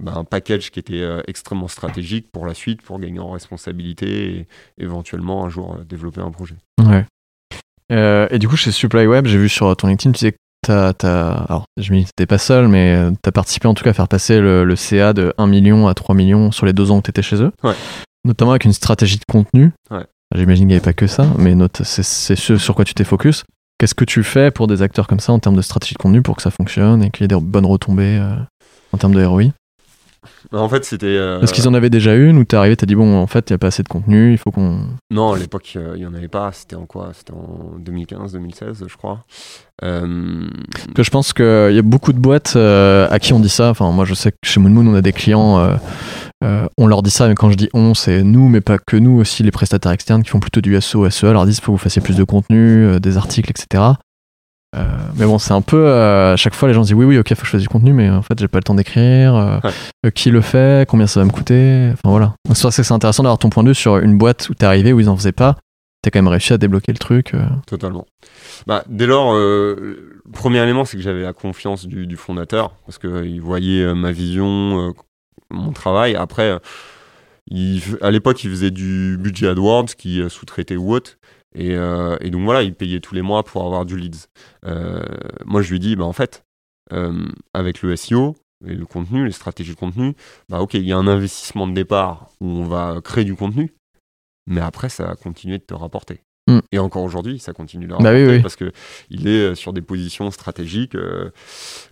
bah, 0.00 0.12
un 0.16 0.24
package 0.24 0.70
qui 0.70 0.78
était 0.78 1.02
extrêmement 1.26 1.68
stratégique 1.68 2.30
pour 2.30 2.46
la 2.46 2.54
suite, 2.54 2.82
pour 2.82 3.00
gagner 3.00 3.20
en 3.20 3.30
responsabilité 3.30 4.36
et 4.36 4.48
éventuellement 4.78 5.44
un 5.44 5.48
jour 5.48 5.78
développer 5.84 6.20
un 6.20 6.30
projet. 6.30 6.56
Ouais. 6.80 7.06
Euh, 7.92 8.26
et 8.30 8.38
du 8.38 8.48
coup, 8.48 8.56
chez 8.56 8.72
Supply 8.72 9.06
Web, 9.06 9.26
j'ai 9.26 9.38
vu 9.38 9.48
sur 9.48 9.76
ton 9.76 9.88
LinkedIn, 9.88 10.12
tu 10.12 10.18
disais 10.18 10.36
que 10.62 10.92
t'as, 10.92 11.30
alors, 11.30 11.64
je 11.76 11.92
me 11.92 11.98
dis 11.98 12.06
que 12.16 12.24
pas 12.24 12.38
seul, 12.38 12.68
mais 12.68 12.94
euh, 12.94 13.10
tu 13.10 13.28
as 13.28 13.32
participé 13.32 13.68
en 13.68 13.74
tout 13.74 13.84
cas 13.84 13.90
à 13.90 13.94
faire 13.94 14.08
passer 14.08 14.40
le, 14.40 14.76
CA 14.76 15.12
de 15.12 15.32
1 15.38 15.46
million 15.46 15.88
à 15.88 15.94
3 15.94 16.14
millions 16.14 16.50
sur 16.52 16.66
les 16.66 16.72
deux 16.72 16.90
ans 16.90 16.98
où 16.98 17.02
tu 17.02 17.10
étais 17.10 17.22
chez 17.22 17.42
eux. 17.42 17.52
Ouais. 17.62 17.74
Notamment 18.24 18.52
avec 18.52 18.64
une 18.64 18.72
stratégie 18.72 19.18
de 19.18 19.24
contenu. 19.30 19.72
Ouais. 19.90 20.06
J'imagine 20.34 20.62
qu'il 20.62 20.68
n'y 20.68 20.74
avait 20.74 20.80
pas 20.80 20.92
que 20.92 21.06
ça, 21.06 21.26
mais 21.36 21.54
note, 21.54 21.82
c'est, 21.84 22.02
ce 22.02 22.56
sur 22.56 22.74
quoi 22.74 22.84
tu 22.84 22.94
t'es 22.94 23.04
focus. 23.04 23.44
Qu'est-ce 23.78 23.94
que 23.94 24.04
tu 24.04 24.22
fais 24.22 24.50
pour 24.50 24.66
des 24.66 24.82
acteurs 24.82 25.06
comme 25.06 25.20
ça 25.20 25.32
en 25.32 25.38
termes 25.38 25.56
de 25.56 25.62
stratégie 25.62 25.94
de 25.94 25.98
contenu 25.98 26.22
pour 26.22 26.36
que 26.36 26.42
ça 26.42 26.50
fonctionne 26.50 27.02
et 27.02 27.10
qu'il 27.10 27.22
y 27.22 27.24
ait 27.24 27.28
des 27.28 27.40
bonnes 27.40 27.66
retombées 27.66 28.18
euh, 28.18 28.36
en 28.92 28.98
termes 28.98 29.14
de 29.14 29.24
ROI 29.24 29.44
en 30.52 30.68
fait, 30.68 30.84
c'était. 30.84 31.06
Euh, 31.06 31.40
Est-ce 31.40 31.52
qu'ils 31.52 31.68
en 31.68 31.74
avaient 31.74 31.90
déjà 31.90 32.14
une 32.14 32.38
ou 32.38 32.44
t'es 32.44 32.56
arrivé, 32.56 32.76
t'as 32.76 32.86
dit 32.86 32.94
bon, 32.94 33.16
en 33.16 33.26
fait, 33.26 33.50
il 33.50 33.52
n'y 33.52 33.56
a 33.56 33.58
pas 33.58 33.68
assez 33.68 33.82
de 33.82 33.88
contenu, 33.88 34.32
il 34.32 34.38
faut 34.38 34.50
qu'on. 34.50 34.86
Non, 35.10 35.32
à 35.32 35.38
l'époque, 35.38 35.74
il 35.74 36.00
n'y 36.00 36.06
en 36.06 36.14
avait 36.14 36.28
pas. 36.28 36.52
C'était 36.52 36.76
en 36.76 36.86
quoi? 36.86 37.10
C'était 37.12 37.32
en 37.32 37.78
2015, 37.78 38.32
2016, 38.32 38.84
je 38.86 38.96
crois. 38.96 39.24
Euh... 39.82 40.48
Que 40.94 41.02
je 41.02 41.10
pense 41.10 41.32
qu'il 41.32 41.72
y 41.72 41.78
a 41.78 41.82
beaucoup 41.82 42.12
de 42.12 42.18
boîtes 42.18 42.54
euh, 42.56 43.08
à 43.10 43.18
qui 43.18 43.32
on 43.32 43.40
dit 43.40 43.48
ça. 43.48 43.70
Enfin, 43.70 43.90
moi, 43.90 44.04
je 44.04 44.14
sais 44.14 44.30
que 44.30 44.36
chez 44.44 44.60
Moon 44.60 44.86
on 44.86 44.94
a 44.94 45.02
des 45.02 45.12
clients. 45.12 45.58
Euh, 46.44 46.66
on 46.76 46.86
leur 46.86 47.02
dit 47.02 47.10
ça, 47.10 47.28
mais 47.28 47.34
quand 47.34 47.50
je 47.50 47.56
dis 47.56 47.68
on, 47.72 47.94
c'est 47.94 48.22
nous, 48.22 48.48
mais 48.48 48.60
pas 48.60 48.78
que 48.78 48.96
nous, 48.96 49.18
aussi 49.18 49.42
les 49.42 49.50
prestataires 49.50 49.92
externes 49.92 50.22
qui 50.22 50.30
font 50.30 50.40
plutôt 50.40 50.60
du 50.60 50.80
SO, 50.80 51.08
SEA, 51.08 51.32
leur 51.32 51.46
disent 51.46 51.58
il 51.58 51.60
faut 51.60 51.72
que 51.72 51.78
vous 51.78 51.82
fassiez 51.82 52.02
plus 52.02 52.16
de 52.16 52.24
contenu, 52.24 53.00
des 53.00 53.16
articles, 53.16 53.50
etc. 53.50 53.82
Euh, 54.74 54.84
mais 55.16 55.26
bon, 55.26 55.38
c'est 55.38 55.52
un 55.52 55.60
peu 55.60 55.86
euh, 55.86 56.32
à 56.32 56.36
chaque 56.36 56.54
fois 56.54 56.68
les 56.68 56.74
gens 56.74 56.82
disent 56.82 56.94
oui, 56.94 57.04
oui, 57.04 57.18
ok, 57.18 57.28
faut 57.28 57.42
que 57.42 57.46
je 57.46 57.50
fasse 57.50 57.62
du 57.62 57.68
contenu, 57.68 57.92
mais 57.92 58.08
en 58.08 58.22
fait, 58.22 58.38
j'ai 58.38 58.48
pas 58.48 58.58
le 58.58 58.64
temps 58.64 58.74
d'écrire. 58.74 59.34
Euh, 59.36 60.10
qui 60.14 60.30
le 60.30 60.40
fait 60.40 60.88
Combien 60.88 61.06
ça 61.06 61.20
va 61.20 61.26
me 61.26 61.30
coûter 61.30 61.90
Enfin 61.92 62.10
voilà. 62.10 62.34
C'est 62.54 62.68
que 62.68 62.82
c'est 62.82 62.92
intéressant 62.92 63.22
d'avoir 63.22 63.38
ton 63.38 63.50
point 63.50 63.62
de 63.62 63.68
vue 63.68 63.74
sur 63.74 63.98
une 63.98 64.16
boîte 64.16 64.48
où 64.48 64.54
t'es 64.54 64.64
arrivé 64.64 64.92
où 64.92 65.00
ils 65.00 65.08
en 65.08 65.16
faisaient 65.16 65.32
pas. 65.32 65.56
T'as 66.02 66.10
quand 66.10 66.18
même 66.18 66.28
réussi 66.28 66.52
à 66.52 66.58
débloquer 66.58 66.92
le 66.92 66.98
truc. 66.98 67.32
Totalement. 67.66 68.06
Bah, 68.66 68.82
dès 68.88 69.06
lors, 69.06 69.34
le 69.34 70.20
premier 70.32 70.60
élément, 70.60 70.84
c'est 70.84 70.96
que 70.96 71.02
j'avais 71.02 71.22
la 71.22 71.32
confiance 71.32 71.86
du, 71.86 72.16
fondateur 72.16 72.74
parce 72.86 72.98
qu'il 72.98 73.40
voyait 73.40 73.94
ma 73.94 74.10
vision, 74.10 74.92
mon 75.50 75.70
travail. 75.70 76.16
Après, 76.16 76.58
à 78.00 78.10
l'époque, 78.10 78.42
il 78.42 78.50
faisait 78.50 78.72
du 78.72 79.16
budget 79.16 79.46
AdWords 79.46 79.94
qui 79.96 80.20
sous-traitait 80.28 80.74
What. 81.54 81.60
Euh, 81.60 82.18
et, 82.20 82.30
donc 82.30 82.44
voilà, 82.44 82.62
il 82.62 82.74
payait 82.74 83.00
tous 83.00 83.14
les 83.14 83.22
mois 83.22 83.42
pour 83.44 83.64
avoir 83.64 83.84
du 83.84 83.96
leads. 83.96 84.28
Euh, 84.64 85.02
moi, 85.44 85.62
je 85.62 85.70
lui 85.72 85.80
dis, 85.80 85.96
bah, 85.96 86.04
en 86.04 86.12
fait, 86.12 86.44
euh, 86.92 87.26
avec 87.54 87.82
le 87.82 87.96
SEO 87.96 88.36
et 88.66 88.74
le 88.74 88.86
contenu, 88.86 89.24
les 89.24 89.32
stratégies 89.32 89.74
de 89.74 89.78
contenu, 89.78 90.14
bah, 90.48 90.60
ok, 90.60 90.74
il 90.74 90.84
y 90.84 90.92
a 90.92 90.96
un 90.96 91.06
investissement 91.06 91.66
de 91.66 91.72
départ 91.72 92.28
où 92.40 92.46
on 92.46 92.64
va 92.64 93.00
créer 93.02 93.24
du 93.24 93.34
contenu, 93.34 93.72
mais 94.46 94.60
après, 94.60 94.88
ça 94.88 95.04
va 95.06 95.14
continuer 95.16 95.58
de 95.58 95.64
te 95.64 95.74
rapporter. 95.74 96.20
Mm. 96.48 96.58
Et 96.72 96.78
encore 96.78 97.02
aujourd'hui, 97.02 97.38
ça 97.38 97.52
continue 97.52 97.86
de 97.86 97.90
bah 97.90 97.98
rapporter 97.98 98.40
parce 98.40 98.56
qu'il 98.56 99.28
est 99.28 99.54
sur 99.54 99.72
des 99.72 99.82
positions 99.82 100.30
stratégiques 100.30 100.96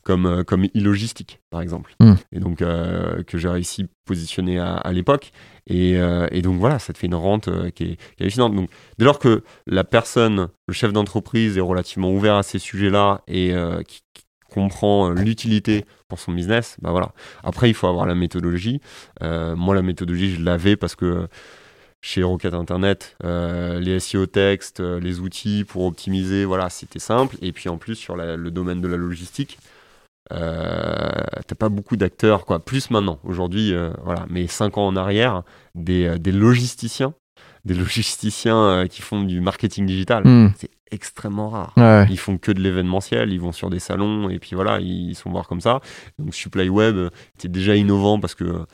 comme, 0.02 0.44
comme 0.44 0.64
e-logistique, 0.64 1.40
par 1.50 1.60
exemple. 1.60 1.94
Mm. 2.00 2.14
Et 2.32 2.40
donc, 2.40 2.58
que 2.58 3.38
j'ai 3.38 3.48
réussi 3.48 3.82
à 3.82 3.86
positionner 4.06 4.58
à 4.58 4.92
l'époque. 4.92 5.32
Euh, 5.70 6.28
et, 6.30 6.42
donc 6.42 6.58
voilà, 6.58 6.78
ça 6.78 6.92
te 6.92 6.98
fait 6.98 7.06
une 7.06 7.14
rente 7.14 7.48
euh, 7.48 7.70
qui, 7.70 7.84
est, 7.84 8.20
hallucinante. 8.20 8.54
Donc 8.54 8.70
dès 8.98 9.04
lors 9.04 9.18
que 9.18 9.42
la 9.66 9.84
personne, 9.84 10.48
le 10.66 10.74
chef 10.74 10.92
d'entreprise 10.92 11.56
est 11.56 11.62
relativement 11.62 12.10
ouvert 12.10 12.34
à 12.36 12.42
ces 12.42 12.58
sujets-là 12.58 13.22
et 13.28 13.52
euh, 13.52 13.82
qui, 13.82 14.02
comprend 14.52 15.10
l'utilité 15.10 15.84
pour 16.08 16.18
son 16.18 16.32
business, 16.32 16.76
bah 16.82 16.90
voilà. 16.90 17.12
Après, 17.44 17.70
il 17.70 17.74
faut 17.74 17.86
avoir 17.86 18.04
la 18.04 18.16
méthodologie. 18.16 18.80
moi, 19.20 19.76
la 19.76 19.82
méthodologie, 19.82 20.34
je 20.34 20.42
l'avais 20.42 20.74
parce 20.74 20.96
que 20.96 21.28
chez 22.02 22.22
Rocket 22.22 22.54
Internet, 22.54 23.16
les 23.22 24.00
SEO 24.00 24.26
textes, 24.26 24.80
les 24.80 25.20
outils 25.20 25.64
pour 25.64 25.84
optimiser, 25.84 26.44
voilà, 26.44 26.70
c'était 26.70 26.98
simple. 26.98 27.36
Et 27.42 27.52
puis 27.52 27.68
en 27.68 27.78
plus, 27.78 27.94
sur 27.94 28.16
le 28.16 28.50
domaine 28.50 28.80
de 28.80 28.88
la 28.88 28.96
logistique, 28.96 29.58
euh, 30.32 31.10
t'as 31.46 31.54
pas 31.56 31.68
beaucoup 31.68 31.96
d'acteurs, 31.96 32.46
quoi. 32.46 32.60
Plus 32.60 32.90
maintenant, 32.90 33.18
aujourd'hui, 33.24 33.74
euh, 33.74 33.90
voilà. 34.04 34.26
Mais 34.30 34.46
cinq 34.46 34.78
ans 34.78 34.86
en 34.86 34.96
arrière, 34.96 35.42
des, 35.74 36.06
euh, 36.06 36.18
des 36.18 36.32
logisticiens, 36.32 37.14
des 37.64 37.74
logisticiens 37.84 38.86
qui 38.88 39.02
font 39.02 39.22
du 39.22 39.40
marketing 39.40 39.86
digital, 39.86 40.24
hmm. 40.24 40.52
c'est 40.56 40.70
extrêmement 40.90 41.50
rare. 41.50 41.74
Ils 42.10 42.18
font 42.18 42.38
que 42.38 42.52
de 42.52 42.60
l'événementiel, 42.60 43.32
ils 43.32 43.40
vont 43.40 43.52
sur 43.52 43.70
des 43.70 43.78
salons 43.78 44.28
et 44.28 44.38
puis 44.38 44.54
voilà, 44.54 44.80
ils 44.80 45.14
sont 45.14 45.30
voir 45.30 45.46
comme 45.46 45.60
ça. 45.60 45.80
Donc 46.18 46.34
Supply 46.34 46.68
Web 46.68 46.96
était 47.36 47.48
déjà 47.48 47.76
innovant 47.76 48.20
parce 48.20 48.34
que 48.34 48.64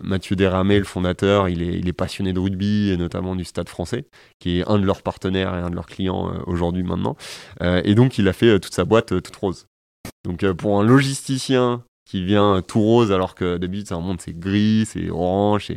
Mathieu 0.00 0.36
Desramé, 0.36 0.78
le 0.78 0.84
fondateur, 0.84 1.48
il 1.48 1.62
est, 1.62 1.78
il 1.78 1.88
est, 1.88 1.92
passionné 1.92 2.32
de 2.32 2.40
rugby 2.40 2.90
et 2.90 2.96
notamment 2.96 3.36
du 3.36 3.44
Stade 3.44 3.68
français, 3.68 4.06
qui 4.38 4.60
est 4.60 4.68
un 4.68 4.78
de 4.78 4.86
leurs 4.86 5.02
partenaires 5.02 5.54
et 5.54 5.60
un 5.60 5.70
de 5.70 5.74
leurs 5.74 5.86
clients 5.86 6.32
aujourd'hui 6.46 6.82
maintenant. 6.82 7.16
et 7.60 7.94
donc 7.94 8.18
il 8.18 8.28
a 8.28 8.32
fait 8.32 8.58
toute 8.60 8.74
sa 8.74 8.84
boîte 8.84 9.08
toute 9.22 9.36
rose. 9.36 9.66
Donc 10.24 10.42
euh, 10.42 10.54
pour 10.54 10.78
un 10.80 10.84
logisticien 10.84 11.82
qui 12.10 12.24
vient 12.24 12.60
tout 12.66 12.80
rose 12.80 13.12
alors 13.12 13.36
que 13.36 13.56
d'habitude 13.56 13.86
ça 13.86 13.94
remonte 13.94 14.20
c'est 14.20 14.36
gris, 14.36 14.84
c'est 14.84 15.10
orange, 15.10 15.70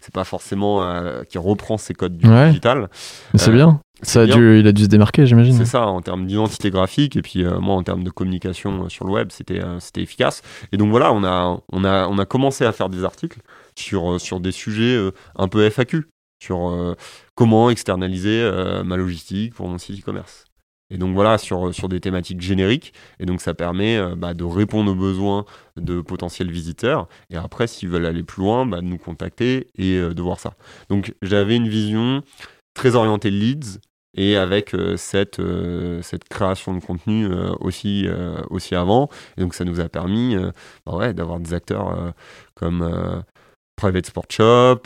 c'est 0.00 0.12
pas 0.12 0.24
forcément 0.24 0.82
euh, 0.82 1.22
qui 1.24 1.38
reprend 1.38 1.78
ses 1.78 1.94
codes 1.94 2.18
du 2.18 2.28
digital. 2.28 2.90
Mais 3.32 3.38
c'est 3.38 3.50
euh, 3.50 3.54
bien. 3.54 3.80
Ça 4.02 4.20
a 4.20 4.26
dû, 4.26 4.60
il 4.60 4.66
a 4.66 4.72
dû 4.72 4.84
se 4.84 4.88
démarquer, 4.88 5.26
j'imagine. 5.26 5.54
C'est 5.54 5.64
ça, 5.64 5.86
en 5.86 6.02
termes 6.02 6.26
d'identité 6.26 6.70
graphique 6.70 7.16
et 7.16 7.22
puis 7.22 7.44
moi 7.44 7.74
en 7.74 7.82
termes 7.82 8.04
de 8.04 8.10
communication 8.10 8.88
sur 8.90 9.06
le 9.06 9.12
web, 9.12 9.28
c'était 9.32 9.62
c'était 9.80 10.02
efficace. 10.02 10.42
Et 10.72 10.76
donc 10.76 10.90
voilà, 10.90 11.10
on 11.12 11.24
a 11.24 11.58
on 11.72 11.84
a 11.84 12.06
on 12.06 12.18
a 12.18 12.26
commencé 12.26 12.66
à 12.66 12.72
faire 12.72 12.90
des 12.90 13.04
articles 13.04 13.40
sur 13.74 14.20
sur 14.20 14.40
des 14.40 14.52
sujets 14.52 14.96
un 15.36 15.48
peu 15.48 15.68
FAQ, 15.68 16.06
sur 16.40 16.94
comment 17.34 17.70
externaliser 17.70 18.48
ma 18.84 18.96
logistique 18.96 19.54
pour 19.54 19.66
mon 19.66 19.78
site 19.78 20.00
e-commerce. 20.00 20.47
Et 20.90 20.96
donc 20.96 21.14
voilà, 21.14 21.36
sur, 21.38 21.74
sur 21.74 21.88
des 21.88 22.00
thématiques 22.00 22.40
génériques. 22.40 22.94
Et 23.20 23.26
donc 23.26 23.40
ça 23.40 23.54
permet 23.54 23.96
euh, 23.98 24.14
bah, 24.16 24.34
de 24.34 24.44
répondre 24.44 24.92
aux 24.92 24.94
besoins 24.94 25.44
de 25.76 26.00
potentiels 26.00 26.50
visiteurs. 26.50 27.08
Et 27.30 27.36
après, 27.36 27.66
s'ils 27.66 27.88
veulent 27.88 28.06
aller 28.06 28.22
plus 28.22 28.42
loin, 28.42 28.64
bah, 28.66 28.80
de 28.80 28.86
nous 28.86 28.98
contacter 28.98 29.68
et 29.76 29.96
euh, 29.96 30.14
de 30.14 30.22
voir 30.22 30.40
ça. 30.40 30.54
Donc 30.88 31.14
j'avais 31.22 31.56
une 31.56 31.68
vision 31.68 32.22
très 32.74 32.94
orientée 32.94 33.30
leads 33.30 33.80
et 34.14 34.36
avec 34.36 34.74
euh, 34.74 34.96
cette, 34.96 35.40
cette 36.02 36.24
création 36.28 36.74
de 36.74 36.80
contenu 36.80 37.28
aussi, 37.60 38.06
aussi 38.50 38.74
avant. 38.74 39.08
Et 39.36 39.42
donc 39.42 39.54
ça 39.54 39.64
nous 39.64 39.80
a 39.80 39.88
permis 39.88 40.36
bah 40.86 40.96
ouais, 40.96 41.14
d'avoir 41.14 41.40
des 41.40 41.54
acteurs 41.54 42.14
comme... 42.54 43.22
Private 43.76 44.06
Sport 44.06 44.24
Shop, 44.28 44.80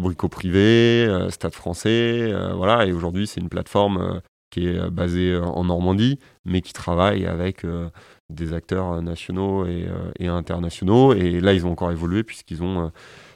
Brico 0.00 0.28
Privé, 0.28 1.28
Stade 1.30 1.54
français, 1.54 2.32
voilà. 2.56 2.86
Et 2.86 2.92
aujourd'hui, 2.92 3.28
c'est 3.28 3.40
une 3.40 3.48
plateforme 3.48 4.20
qui 4.52 4.68
est 4.68 4.78
euh, 4.78 4.90
basé 4.90 5.32
euh, 5.32 5.42
en 5.42 5.64
Normandie, 5.64 6.20
mais 6.44 6.60
qui 6.60 6.72
travaille 6.72 7.26
avec 7.26 7.64
euh, 7.64 7.88
des 8.30 8.52
acteurs 8.52 9.02
nationaux 9.02 9.66
et, 9.66 9.88
internationaux. 10.28 11.14
Et 11.14 11.40
là, 11.40 11.52
ils 11.54 11.66
ont 11.66 11.72
encore 11.72 11.90
évolué 11.90 12.22
puisqu'ils 12.22 12.62
ont 12.62 12.90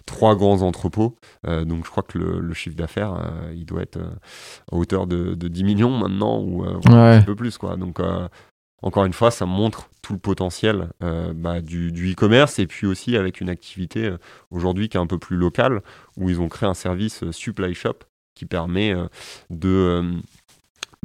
trois 0.06 0.36
grands 0.36 0.62
entrepôts. 0.62 1.16
donc 1.44 1.84
je 1.84 1.90
crois 1.90 2.02
que 2.02 2.16
le, 2.16 2.54
chiffre 2.54 2.76
d'affaires, 2.76 3.20
il 3.54 3.66
doit 3.66 3.82
être 3.82 3.98
à 4.72 4.74
hauteur 4.74 5.06
de, 5.06 5.34
10 5.34 5.64
millions 5.64 5.98
maintenant 5.98 6.40
ou 6.40 6.64
un 6.64 7.20
peu 7.22 7.34
plus. 7.34 7.58
Quoi. 7.58 7.76
Donc 7.76 8.00
encore 8.82 9.04
une 9.04 9.12
fois, 9.12 9.30
ça 9.30 9.44
montre 9.44 9.90
tout 10.00 10.14
le 10.14 10.18
potentiel 10.18 10.88
bah, 11.34 11.60
du, 11.60 11.90
e-commerce 12.12 12.58
et 12.58 12.66
puis 12.66 12.86
aussi 12.86 13.18
avec 13.18 13.42
une 13.42 13.50
activité 13.50 14.10
aujourd'hui 14.50 14.88
qui 14.88 14.96
est 14.96 15.00
un 15.00 15.06
peu 15.06 15.18
plus 15.18 15.36
locale 15.36 15.82
où 16.16 16.30
ils 16.30 16.40
ont 16.40 16.48
créé 16.48 16.66
un 16.66 16.74
service 16.74 17.30
supply 17.32 17.74
shop 17.74 17.98
qui 18.34 18.46
permet 18.46 18.94
de, 19.50 20.22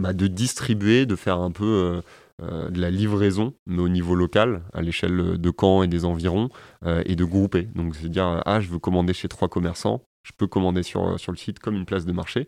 bah, 0.02 0.14
de 0.14 0.28
distribuer, 0.28 1.06
de 1.06 1.16
faire 1.16 1.38
un 1.38 1.52
peu 1.52 2.02
euh, 2.44 2.70
de 2.72 2.82
la 2.82 2.90
livraison, 2.90 3.54
mais 3.68 3.82
au 3.84 3.90
niveau 3.90 4.16
local, 4.16 4.64
à 4.74 4.82
l'échelle 4.82 5.38
de 5.38 5.52
Caen 5.56 5.84
et 5.84 5.88
des 5.88 6.06
environs, 6.06 6.50
euh, 6.88 7.04
et 7.06 7.16
de 7.16 7.24
grouper. 7.24 7.68
Donc, 7.76 7.96
c'est 7.96 8.10
dire, 8.10 8.42
ah, 8.46 8.60
je 8.60 8.68
veux 8.70 8.80
commander 8.80 9.14
chez 9.14 9.28
trois 9.28 9.48
commerçants, 9.48 10.02
je 10.24 10.32
peux 10.36 10.48
commander 10.48 10.82
sur, 10.82 11.20
sur 11.20 11.32
le 11.32 11.38
site 11.38 11.60
comme 11.60 11.76
une 11.76 11.86
place 11.86 12.04
de 12.04 12.12
marché, 12.14 12.48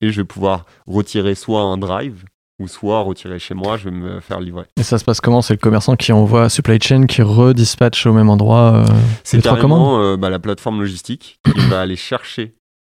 et 0.00 0.12
je 0.12 0.22
vais 0.22 0.24
pouvoir 0.24 0.64
retirer 0.86 1.34
soit 1.34 1.60
un 1.60 1.76
drive, 1.76 2.24
ou 2.58 2.68
soit 2.68 3.00
retirer 3.00 3.38
chez 3.38 3.52
moi, 3.52 3.76
je 3.76 3.90
vais 3.90 3.94
me 3.94 4.20
faire 4.20 4.40
livrer. 4.40 4.64
Et 4.78 4.82
ça 4.82 4.96
se 4.98 5.04
passe 5.04 5.20
comment? 5.20 5.42
C'est 5.42 5.54
le 5.54 5.58
commerçant 5.58 5.96
qui 5.96 6.12
envoie 6.12 6.48
supply 6.48 6.78
chain, 6.80 7.04
qui 7.04 7.20
redispatche 7.20 8.06
au 8.06 8.14
même 8.14 8.30
endroit 8.30 8.76
euh, 8.76 8.94
C'est 9.24 9.42
carrément 9.42 10.16
bah, 10.16 10.30
la 10.30 10.38
plateforme 10.38 10.80
logistique 10.80 11.38
qui 11.44 11.66
va 11.68 11.82
aller 11.82 11.96
chercher 11.96 12.54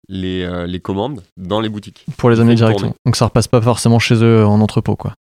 les, 0.09 0.65
les, 0.67 0.79
commandes 0.79 1.21
dans 1.37 1.61
les 1.61 1.69
boutiques. 1.69 2.05
Pour 2.17 2.29
les 2.29 2.39
amener 2.39 2.55
directement. 2.55 2.93
Donc 3.05 3.15
ça 3.15 3.25
repasse 3.25 3.47
pas 3.47 3.61
forcément 3.61 3.99
chez 3.99 4.15
eux 4.15 4.45
en 4.45 4.59
entrepôt, 4.59 4.95
quoi. 4.95 5.13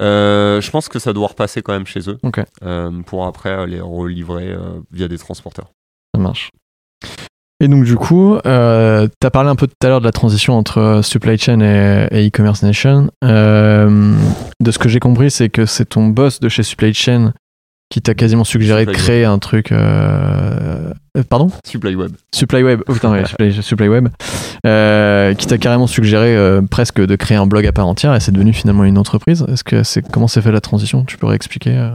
Euh, 0.00 0.60
je 0.60 0.70
pense 0.70 0.88
que 0.88 0.98
ça 0.98 1.12
doit 1.12 1.28
repasser 1.28 1.62
quand 1.62 1.72
même 1.72 1.86
chez 1.86 2.08
eux 2.08 2.18
euh, 2.64 2.90
pour 3.02 3.26
après 3.26 3.66
les 3.66 3.80
relivrer 3.80 4.48
euh, 4.48 4.80
via 4.92 5.08
des 5.08 5.18
transporteurs. 5.18 5.72
Ça 6.14 6.20
marche. 6.20 6.50
Et 7.62 7.68
donc 7.68 7.84
du 7.84 7.96
coup, 7.96 8.38
tu 8.42 8.48
as 8.48 9.30
parlé 9.30 9.50
un 9.50 9.56
peu 9.56 9.66
tout 9.66 9.74
à 9.84 9.88
l'heure 9.88 10.00
de 10.00 10.06
la 10.06 10.12
transition 10.12 10.56
entre 10.56 11.00
supply 11.02 11.36
chain 11.36 11.60
et 11.60 12.28
e-commerce 12.28 12.62
nation. 12.62 13.10
de 13.22 14.70
ce 14.70 14.78
que 14.78 14.88
j'ai 14.88 15.00
compris, 15.00 15.30
c'est 15.30 15.50
que 15.50 15.66
c'est 15.66 15.84
ton 15.84 16.06
boss 16.06 16.40
de 16.40 16.48
chez 16.48 16.62
supply 16.62 16.94
chain 16.94 17.34
qui 17.90 18.00
t'a 18.00 18.14
quasiment 18.14 18.44
suggéré 18.44 18.86
de 18.86 18.92
créer 18.92 19.24
un 19.24 19.38
truc. 19.38 19.72
Euh... 19.72 20.92
Pardon 21.28 21.50
Supply 21.66 21.96
Web. 21.96 22.12
Supply 22.32 22.62
Web. 22.62 22.82
Oh 22.86 22.92
putain, 22.92 23.24
Supply, 23.60 23.88
Web. 23.88 24.08
Euh, 24.64 25.34
qui 25.34 25.46
t'a 25.46 25.58
carrément 25.58 25.88
suggéré 25.88 26.36
euh, 26.36 26.62
presque 26.62 27.00
de 27.00 27.16
créer 27.16 27.36
un 27.36 27.46
blog 27.46 27.66
à 27.66 27.72
part 27.72 27.88
entière 27.88 28.14
et 28.14 28.20
c'est 28.20 28.30
devenu 28.30 28.52
finalement 28.52 28.84
une 28.84 28.96
entreprise. 28.96 29.44
Est-ce 29.48 29.64
que 29.64 29.82
c'est 29.82 30.08
comment 30.08 30.28
s'est 30.28 30.40
fait 30.40 30.52
la 30.52 30.60
transition? 30.60 31.04
Tu 31.04 31.18
pourrais 31.18 31.34
expliquer 31.34 31.76
euh? 31.76 31.90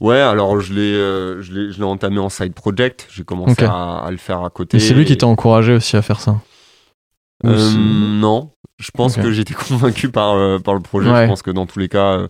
Ouais, 0.00 0.20
alors 0.20 0.60
je 0.60 0.72
l'ai, 0.72 0.94
je 1.42 1.52
l'ai, 1.52 1.84
entamé 1.84 2.18
en 2.18 2.28
side 2.28 2.54
project. 2.54 3.08
J'ai 3.12 3.24
commencé 3.24 3.64
à, 3.64 4.06
le 4.10 4.16
faire 4.16 4.42
à 4.42 4.50
côté. 4.50 4.76
Et 4.76 4.80
c'est 4.80 4.94
lui 4.94 5.04
qui 5.04 5.16
t'a 5.16 5.26
encouragé 5.26 5.74
aussi 5.74 5.96
à 5.96 6.02
faire 6.02 6.20
ça? 6.20 6.40
Non, 7.44 8.52
je 8.78 8.90
pense 8.90 9.16
que 9.16 9.32
j'étais 9.32 9.54
convaincu 9.68 10.10
par, 10.10 10.60
par 10.62 10.74
le 10.74 10.80
projet. 10.80 11.08
Je 11.08 11.26
pense 11.26 11.42
que 11.42 11.50
dans 11.50 11.66
tous 11.66 11.78
les 11.78 11.88
cas, 11.88 12.28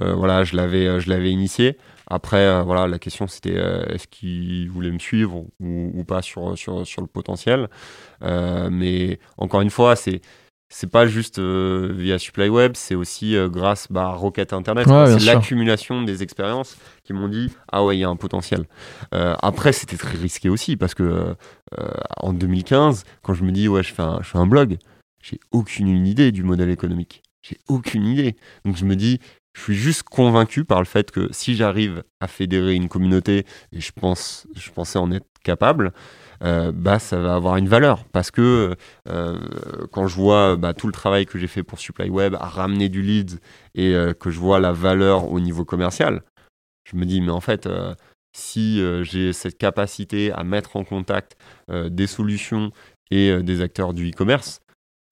euh, 0.00 0.14
voilà, 0.14 0.44
je 0.44 0.56
l'avais, 0.56 0.86
euh, 0.86 1.00
je 1.00 1.08
l'avais 1.08 1.30
initié. 1.30 1.76
Après, 2.06 2.38
euh, 2.38 2.62
voilà, 2.62 2.86
la 2.86 2.98
question 2.98 3.26
c'était 3.26 3.54
est-ce 3.54 4.06
qu'il 4.06 4.70
voulait 4.70 4.90
me 4.90 4.98
suivre 4.98 5.44
ou, 5.60 6.04
pas 6.04 6.22
sur, 6.22 6.56
sur, 6.56 6.86
sur, 6.86 7.02
le 7.02 7.08
potentiel. 7.08 7.68
mais 8.22 9.18
encore 9.36 9.60
une 9.60 9.70
fois, 9.70 9.96
c'est 9.96 10.20
c'est 10.68 10.90
pas 10.90 11.06
juste 11.06 11.38
via 11.38 12.18
Supply 12.18 12.48
Web, 12.48 12.72
c'est 12.74 12.94
aussi 12.94 13.36
grâce 13.46 13.86
bah, 13.90 14.08
à 14.08 14.12
Rocket 14.12 14.52
Internet. 14.52 14.86
c'est 14.86 15.24
l'accumulation 15.24 16.02
des 16.02 16.22
expériences 16.22 16.76
qui 17.04 17.12
m'ont 17.12 17.28
dit 17.28 17.50
ah 17.72 17.84
ouais, 17.84 17.96
il 17.96 18.00
y 18.00 18.04
a 18.04 18.08
un 18.08 18.16
potentiel. 18.16 18.66
après, 19.12 19.72
c'était 19.72 19.96
très 19.96 20.16
risqué 20.18 20.48
aussi 20.48 20.76
parce 20.76 20.94
que 20.94 21.34
en 22.18 22.32
2015, 22.32 23.04
quand 23.22 23.34
je 23.34 23.44
me 23.44 23.52
dis 23.52 23.66
ouais, 23.68 23.82
je 23.82 23.94
fais 23.94 24.02
un, 24.02 24.18
je 24.22 24.28
fais 24.28 24.38
un 24.38 24.46
blog, 24.46 24.76
j'ai 25.22 25.40
aucune 25.50 26.06
idée 26.06 26.32
du 26.32 26.42
modèle 26.42 26.70
économique. 26.70 27.22
J'ai 27.42 27.58
aucune 27.68 28.04
idée. 28.06 28.36
Donc 28.64 28.76
je 28.76 28.84
me 28.84 28.96
dis, 28.96 29.20
je 29.54 29.62
suis 29.62 29.74
juste 29.74 30.04
convaincu 30.04 30.64
par 30.64 30.78
le 30.78 30.84
fait 30.84 31.10
que 31.10 31.28
si 31.32 31.56
j'arrive 31.56 32.04
à 32.20 32.28
fédérer 32.28 32.74
une 32.74 32.88
communauté, 32.88 33.44
et 33.72 33.80
je, 33.80 33.92
pense, 33.92 34.46
je 34.54 34.70
pensais 34.70 34.98
en 34.98 35.10
être 35.10 35.26
capable, 35.42 35.92
euh, 36.42 36.72
bah, 36.74 36.98
ça 36.98 37.18
va 37.18 37.34
avoir 37.34 37.56
une 37.56 37.68
valeur. 37.68 38.04
Parce 38.12 38.30
que 38.30 38.74
euh, 39.08 39.38
quand 39.92 40.06
je 40.06 40.14
vois 40.14 40.56
bah, 40.56 40.74
tout 40.74 40.86
le 40.86 40.92
travail 40.92 41.26
que 41.26 41.38
j'ai 41.38 41.46
fait 41.46 41.62
pour 41.62 41.78
Supply 41.78 42.10
Web 42.10 42.34
à 42.34 42.46
ramener 42.46 42.88
du 42.88 43.02
lead 43.02 43.40
et 43.74 43.94
euh, 43.94 44.12
que 44.12 44.30
je 44.30 44.38
vois 44.38 44.60
la 44.60 44.72
valeur 44.72 45.30
au 45.30 45.40
niveau 45.40 45.64
commercial, 45.64 46.22
je 46.90 46.96
me 46.96 47.04
dis, 47.04 47.20
mais 47.20 47.32
en 47.32 47.40
fait, 47.40 47.68
si 48.34 48.82
j'ai 49.02 49.34
cette 49.34 49.58
capacité 49.58 50.32
à 50.32 50.42
mettre 50.42 50.76
en 50.76 50.84
contact 50.84 51.36
des 51.70 52.06
solutions 52.06 52.70
et 53.10 53.42
des 53.42 53.60
acteurs 53.60 53.92
du 53.92 54.08
e-commerce, 54.08 54.62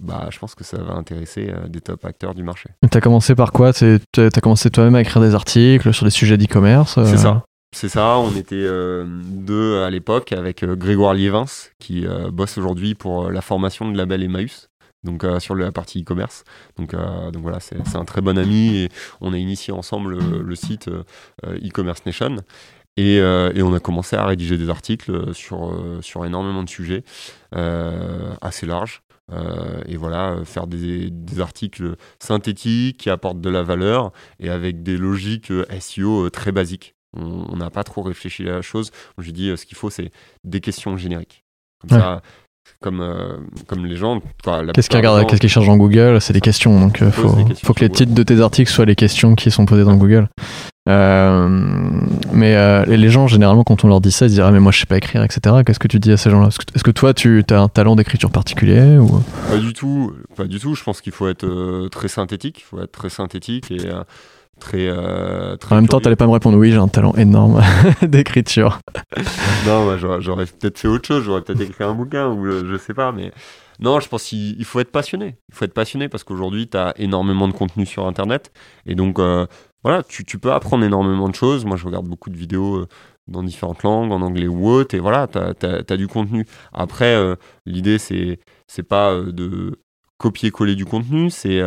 bah, 0.03 0.29
je 0.31 0.39
pense 0.39 0.55
que 0.55 0.64
ça 0.64 0.79
va 0.79 0.95
intéresser 0.95 1.49
euh, 1.49 1.68
des 1.68 1.81
top 1.81 2.05
acteurs 2.05 2.35
du 2.35 2.43
marché. 2.43 2.68
Tu 2.91 2.99
as 2.99 3.01
commencé 3.01 3.35
par 3.35 3.53
quoi? 3.53 3.72
Tu 3.72 3.99
as 4.16 4.41
commencé 4.43 4.70
toi-même 4.70 4.95
à 4.95 5.01
écrire 5.01 5.22
des 5.22 5.35
articles 5.35 5.93
sur 5.93 6.05
des 6.05 6.11
sujets 6.11 6.37
d'e-commerce 6.37 6.99
euh? 6.99 7.07
C'est 7.07 7.18
ça. 7.18 7.45
C'est 7.77 7.91
ça, 7.91 8.16
on 8.16 8.35
était 8.35 8.55
euh, 8.57 9.05
deux 9.07 9.83
à 9.83 9.91
l'époque 9.91 10.33
avec 10.33 10.64
Grégoire 10.64 11.12
Liévins 11.12 11.45
qui 11.79 12.07
bosse 12.33 12.57
aujourd'hui 12.57 12.95
pour 12.95 13.31
la 13.31 13.43
formation 13.43 13.91
de 13.91 13.99
label 13.99 14.22
Emmaüs, 14.22 14.70
donc 15.05 15.27
sur 15.41 15.55
la 15.55 15.70
partie 15.72 16.01
e-commerce. 16.01 16.45
Donc, 16.79 16.95
voilà, 17.39 17.61
c'est 17.61 17.77
un 17.95 18.07
très 18.07 18.22
bon 18.22 18.39
ami 18.39 18.79
et 18.79 18.89
on 19.20 19.35
a 19.35 19.37
initié 19.37 19.74
ensemble 19.74 20.18
le, 20.18 20.55
site 20.55 20.89
e-commerce 21.45 22.07
nation. 22.07 22.37
Et, 22.97 23.20
on 23.22 23.74
a 23.74 23.81
commencé 23.81 24.16
à 24.16 24.24
rédiger 24.24 24.57
des 24.57 24.70
articles 24.70 25.35
sur, 25.35 26.24
énormément 26.24 26.62
de 26.62 26.70
sujets 26.70 27.05
assez 27.53 28.64
larges. 28.64 29.03
Euh, 29.33 29.83
et 29.87 29.97
voilà, 29.97 30.33
euh, 30.33 30.45
faire 30.45 30.66
des, 30.66 31.11
articles 31.41 31.97
synthétiques 32.20 32.99
qui 32.99 33.11
apportent 33.11 33.41
de 33.41 33.51
la 33.51 33.62
valeur 33.62 34.12
et 34.39 34.51
avec 34.51 34.83
des 34.83 34.97
logiques 34.97 35.51
euh, 35.51 35.66
SEO 35.81 36.31
très 36.31 36.53
basiques. 36.53 36.95
On 37.14 37.57
n'a 37.57 37.70
pas 37.70 37.84
trop 37.84 38.02
réfléchi 38.02 38.48
à 38.48 38.54
la 38.54 38.62
chose. 38.62 38.90
Je 39.18 39.30
dis, 39.30 39.57
ce 39.57 39.64
qu'il 39.64 39.76
faut, 39.76 39.90
c'est 39.90 40.11
des 40.44 40.61
questions 40.61 40.96
génériques. 40.96 41.44
Comme 41.80 41.98
ça, 41.98 42.22
comme, 42.80 43.46
comme 43.66 43.86
les 43.86 43.96
gens. 43.96 44.20
Qu'est-ce 44.74 44.88
qu'ils 44.88 44.98
regardent, 44.98 45.26
qu'est-ce 45.26 45.40
qu'ils 45.40 45.50
cherchent 45.50 45.66
dans 45.66 45.76
Google? 45.76 46.20
C'est 46.20 46.32
des 46.32 46.40
questions. 46.40 46.78
Donc, 46.78 46.98
il 47.00 47.11
faut, 47.11 47.36
faut 47.62 47.74
que 47.74 47.80
les 47.80 47.90
titres 47.90 48.14
de 48.14 48.22
tes 48.22 48.40
articles 48.40 48.70
soient 48.70 48.84
les 48.84 48.96
questions 48.96 49.34
qui 49.34 49.50
sont 49.50 49.66
posées 49.66 49.84
dans 49.84 49.96
Google. 49.96 50.28
Euh, 50.88 51.48
mais 52.32 52.54
euh, 52.54 52.84
les 52.84 53.09
gens, 53.09 53.26
généralement, 53.26 53.64
quand 53.64 53.84
on 53.84 53.88
leur 53.88 54.00
dit 54.00 54.12
ça, 54.12 54.26
ils 54.26 54.30
disent 54.30 54.40
ah, 54.40 54.50
mais 54.52 54.61
moi 54.61 54.70
je 54.70 54.80
sais 54.80 54.86
pas 54.86 54.96
écrire, 54.96 55.22
etc. 55.24 55.57
Qu'est-ce 55.64 55.80
que 55.80 55.88
tu 55.88 55.98
dis 55.98 56.12
à 56.12 56.16
ces 56.16 56.30
gens-là? 56.30 56.48
Est-ce 56.48 56.84
que, 56.84 56.90
toi, 56.90 57.12
tu 57.12 57.42
as 57.50 57.61
un 57.61 57.68
talent 57.68 57.96
d'écriture 57.96 58.30
particulier 58.30 58.96
ou... 58.98 59.20
Pas 59.48 59.59
du 59.59 59.72
tout, 59.72 60.14
pas 60.36 60.44
du 60.44 60.61
tout. 60.61 60.74
Je 60.74 60.84
pense 60.84 61.00
qu'il 61.00 61.12
faut 61.12 61.28
être 61.28 61.44
euh, 61.44 61.88
très 61.88 62.09
synthétique. 62.09 62.61
Il 62.61 62.64
faut 62.64 62.80
être 62.80 62.92
très 62.92 63.11
synthétique 63.11 63.70
et 63.70 63.80
très, 64.61 64.88
très. 65.59 65.74
En 65.74 65.76
même 65.76 65.88
temps, 65.88 66.00
t'allais 66.00 66.16
pas 66.16 66.26
me 66.26 66.32
répondre 66.32 66.59
oui, 66.59 66.70
j'ai 66.70 66.78
un 66.78 66.88
talent 66.88 67.14
énorme 67.14 67.62
d'écriture. 68.02 68.80
non, 69.66 69.96
j'aurais 70.20 70.46
peut-être 70.46 70.78
fait 70.78 70.88
autre 70.88 71.07
chose. 71.07 71.24
J'aurais 71.24 71.42
peut-être 71.42 71.61
écrit 71.61 71.84
un 71.84 71.94
bouquin 71.94 72.28
ou 72.28 72.44
je 72.44 72.76
sais 72.76 72.94
pas, 72.94 73.12
mais. 73.12 73.32
Non, 73.78 74.00
je 74.00 74.09
pense 74.09 74.24
qu'il 74.24 74.64
faut 74.64 74.80
être 74.80 74.90
passionné. 74.90 75.36
Il 75.50 75.54
faut 75.54 75.66
être 75.66 75.74
passionné 75.74 76.09
parce 76.09 76.24
qu'aujourd'hui, 76.24 76.66
tu 76.66 76.78
as 76.78 76.94
énormément 76.96 77.46
de 77.46 77.52
contenu 77.52 77.84
sur 77.84 78.07
Internet. 78.07 78.50
Et 78.86 78.94
donc, 78.94 79.18
voilà, 79.86 80.02
tu, 80.02 80.24
peux 80.40 80.52
apprendre 80.52 80.84
énormément 80.84 81.28
de 81.28 81.34
choses. 81.36 81.64
Moi, 81.64 81.76
je 81.76 81.86
regarde 81.86 82.09
beaucoup 82.09 82.28
de 82.28 82.36
vidéos 82.36 82.74
euh, 82.74 82.88
dans 83.28 83.44
différentes 83.44 83.84
langues, 83.84 84.11
en 84.11 84.20
anglais 84.20 84.48
ou 84.48 84.68
autre, 84.68 84.96
et 84.96 84.98
voilà, 84.98 85.28
tu 85.28 85.38
as, 85.38 85.96
du 85.96 86.09
contenu. 86.09 86.44
Après, 86.72 87.14
euh, 87.14 87.36
l'idée, 87.66 87.98
c'est 87.98 88.40
c'est 88.66 88.82
pas 88.82 89.12
euh, 89.12 89.30
de 89.30 89.78
copier-coller 90.18 90.74
du 90.74 90.84
contenu, 90.84 91.30
c'est 91.30 91.60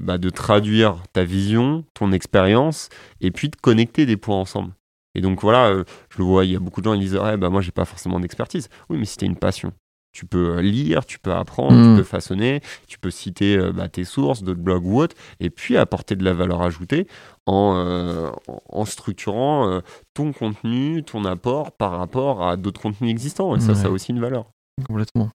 bah, 0.00 0.18
de 0.18 0.30
traduire 0.30 1.02
ta 1.12 1.24
vision, 1.24 1.84
ton 1.94 2.12
expérience, 2.12 2.88
et 3.20 3.30
puis 3.30 3.48
de 3.48 3.56
connecter 3.56 4.06
des 4.06 4.16
points 4.16 4.36
ensemble. 4.36 4.72
Et 5.14 5.20
donc 5.20 5.40
voilà, 5.40 5.72
je 6.10 6.18
le 6.18 6.24
vois, 6.24 6.44
il 6.44 6.52
y 6.52 6.56
a 6.56 6.58
beaucoup 6.58 6.80
de 6.80 6.86
gens 6.86 6.94
qui 6.94 7.00
disent 7.00 7.16
ouais, 7.16 7.36
bah, 7.36 7.48
moi 7.48 7.60
j'ai 7.60 7.70
pas 7.70 7.84
forcément 7.84 8.20
d'expertise. 8.20 8.68
Oui, 8.90 8.98
mais 8.98 9.04
si 9.04 9.16
une 9.24 9.36
passion, 9.36 9.72
tu 10.16 10.24
peux 10.24 10.60
lire, 10.60 11.04
tu 11.04 11.18
peux 11.18 11.34
apprendre, 11.34 11.72
tu 11.72 11.88
mm. 11.90 11.96
peux 11.98 12.02
façonner, 12.02 12.62
tu 12.86 12.98
peux 12.98 13.10
citer 13.10 13.58
euh, 13.58 13.72
bah, 13.72 13.90
tes 13.90 14.04
sources, 14.04 14.42
d'autres 14.42 14.60
blogs 14.60 14.86
ou 14.86 14.98
autres, 14.98 15.14
et 15.40 15.50
puis 15.50 15.76
apporter 15.76 16.16
de 16.16 16.24
la 16.24 16.32
valeur 16.32 16.62
ajoutée 16.62 17.06
en, 17.44 17.74
euh, 17.76 18.30
en 18.70 18.86
structurant 18.86 19.68
euh, 19.68 19.80
ton 20.14 20.32
contenu, 20.32 21.02
ton 21.02 21.26
apport 21.26 21.72
par 21.72 21.98
rapport 21.98 22.48
à 22.48 22.56
d'autres 22.56 22.80
contenus 22.80 23.10
existants. 23.10 23.54
Et 23.56 23.60
ça, 23.60 23.74
ça 23.74 23.88
a 23.88 23.90
aussi 23.90 24.12
une 24.12 24.20
valeur. 24.20 24.46
Complètement. 24.86 25.28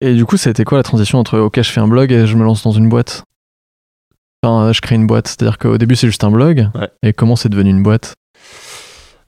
Et 0.00 0.14
du 0.14 0.24
coup, 0.24 0.36
ça 0.36 0.48
a 0.48 0.52
été 0.52 0.64
quoi 0.64 0.78
la 0.78 0.84
transition 0.84 1.18
entre 1.18 1.38
OK, 1.38 1.56
je 1.56 1.70
fais 1.70 1.80
un 1.80 1.88
blog 1.88 2.12
et 2.12 2.26
je 2.26 2.36
me 2.36 2.44
lance 2.44 2.62
dans 2.62 2.72
une 2.72 2.88
boîte? 2.88 3.24
Enfin, 4.42 4.72
je 4.72 4.80
crée 4.80 4.94
une 4.94 5.06
boîte. 5.06 5.28
C'est-à-dire 5.28 5.58
qu'au 5.58 5.78
début, 5.78 5.96
c'est 5.96 6.06
juste 6.06 6.24
un 6.24 6.30
blog. 6.30 6.68
Et 7.02 7.12
comment 7.12 7.34
c'est 7.36 7.48
devenu 7.48 7.70
une 7.70 7.82
boîte? 7.82 8.14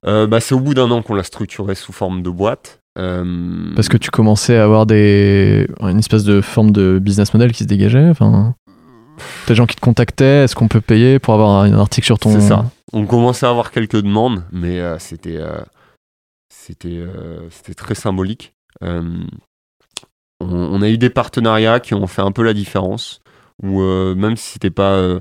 Bah, 0.05 0.41
C'est 0.41 0.55
au 0.55 0.61
bout 0.61 0.75
d'un 0.75 0.91
an 0.91 1.03
qu'on 1.03 1.15
l'a 1.15 1.25
structuré 1.25 1.75
sous 1.75 1.93
forme 1.93 2.23
de 2.23 2.31
boîte. 2.31 2.81
Euh, 2.99 3.73
Parce 3.75 3.89
que 3.89 3.97
tu 3.97 4.11
commençais 4.11 4.57
à 4.57 4.65
avoir 4.65 4.85
des... 4.85 5.69
une 5.81 5.99
espèce 5.99 6.25
de 6.25 6.41
forme 6.41 6.73
de 6.73 6.99
business 7.01 7.33
model 7.33 7.53
qui 7.53 7.63
se 7.63 7.69
dégageait 7.69 8.09
enfin... 8.11 8.55
Des 9.47 9.55
gens 9.55 9.67
qui 9.67 9.77
te 9.77 9.81
contactaient, 9.81 10.45
est-ce 10.45 10.55
qu'on 10.57 10.67
peut 10.69 10.81
payer 10.81 11.19
pour 11.19 11.35
avoir 11.35 11.63
un 11.63 11.73
article 11.75 12.07
sur 12.07 12.19
ton... 12.19 12.33
C'est 12.33 12.49
ça. 12.49 12.65
On 12.93 13.07
commençait 13.07 13.47
à 13.47 13.51
avoir 13.51 13.71
quelques 13.71 14.01
demandes, 14.01 14.45
mais 14.51 14.81
euh, 14.81 14.99
c'était... 14.99 15.37
Euh, 15.37 15.61
c'était 16.49 17.05
c'était 17.51 17.75
très 17.75 17.95
symbolique. 17.95 18.53
On, 20.41 20.81
a 20.81 20.89
eu 20.89 20.97
des 20.97 21.11
partenariats 21.11 21.81
qui 21.81 21.95
ont 21.95 22.07
fait 22.07 22.23
un 22.23 22.33
peu 22.33 22.43
la 22.43 22.55
différence, 22.55 23.21
où 23.63 23.83
même 23.83 24.37
si 24.37 24.53
c'était 24.53 24.71
pas 24.71 25.21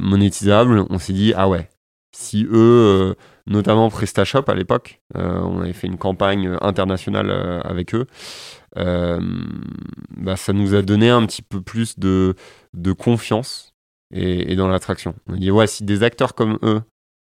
monétisable, 0.00 0.84
on 0.88 0.98
s'est 0.98 1.12
dit 1.12 1.34
ah 1.36 1.48
ouais, 1.48 1.68
si 2.12 2.46
eux 2.50 3.14
notamment 3.46 3.90
PrestaShop 3.90 4.44
à 4.48 4.54
l'époque. 4.54 5.00
Euh, 5.16 5.38
on 5.40 5.60
avait 5.60 5.72
fait 5.72 5.86
une 5.86 5.98
campagne 5.98 6.56
internationale 6.60 7.30
euh, 7.30 7.60
avec 7.62 7.94
eux. 7.94 8.06
Euh, 8.76 9.20
bah, 10.16 10.36
ça 10.36 10.52
nous 10.52 10.74
a 10.74 10.82
donné 10.82 11.10
un 11.10 11.24
petit 11.26 11.42
peu 11.42 11.60
plus 11.60 11.98
de, 11.98 12.34
de 12.72 12.92
confiance 12.92 13.74
et, 14.12 14.56
dans 14.56 14.68
l'attraction. 14.68 15.14
On 15.26 15.34
a 15.34 15.36
dit, 15.36 15.50
ouais, 15.50 15.66
si 15.66 15.84
des 15.84 16.02
acteurs 16.02 16.34
comme 16.34 16.58
eux 16.62 16.82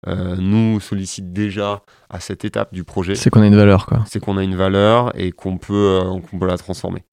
nous 0.06 0.80
sollicitent 0.80 1.32
déjà 1.32 1.82
à 2.10 2.20
cette 2.20 2.44
étape 2.44 2.74
du 2.74 2.84
projet, 2.84 3.14
c'est 3.14 3.30
qu'on 3.30 3.42
a 3.42 3.46
une 3.46 3.56
valeur, 3.56 3.86
quoi. 3.86 4.04
C'est 4.06 4.20
qu'on 4.20 4.36
a 4.36 4.44
une 4.44 4.56
valeur 4.56 5.18
et 5.18 5.32
qu'on 5.32 5.56
peut, 5.56 6.00
qu'on 6.30 6.38
peut 6.38 6.46
la 6.46 6.58
transformer. 6.58 7.04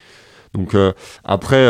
Donc 0.53 0.75
après, 1.23 1.65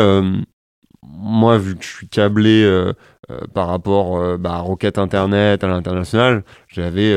moi, 1.02 1.58
vu 1.58 1.76
que 1.76 1.84
je 1.84 1.88
suis 1.88 2.08
câblé 2.08 2.62
euh, 2.62 2.92
euh, 3.30 3.40
par 3.52 3.68
rapport 3.68 4.16
euh, 4.16 4.36
bah, 4.38 4.54
à 4.54 4.58
Rocket 4.58 4.98
Internet, 4.98 5.64
à 5.64 5.68
l'international, 5.68 6.44
j'avais, 6.68 7.16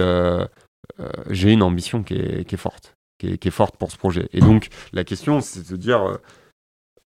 j'ai 1.29 1.51
une 1.51 1.63
ambition 1.63 2.03
qui 2.03 2.15
est, 2.15 2.57
forte, 2.57 2.95
qui 3.19 3.27
est, 3.27 3.51
forte 3.51 3.77
pour 3.77 3.91
ce 3.91 3.97
projet. 3.97 4.27
Et 4.33 4.39
donc, 4.39 4.69
la 4.93 5.03
question, 5.03 5.41
c'est 5.41 5.61
de 5.61 5.65
se 5.65 5.75
dire, 5.75 6.17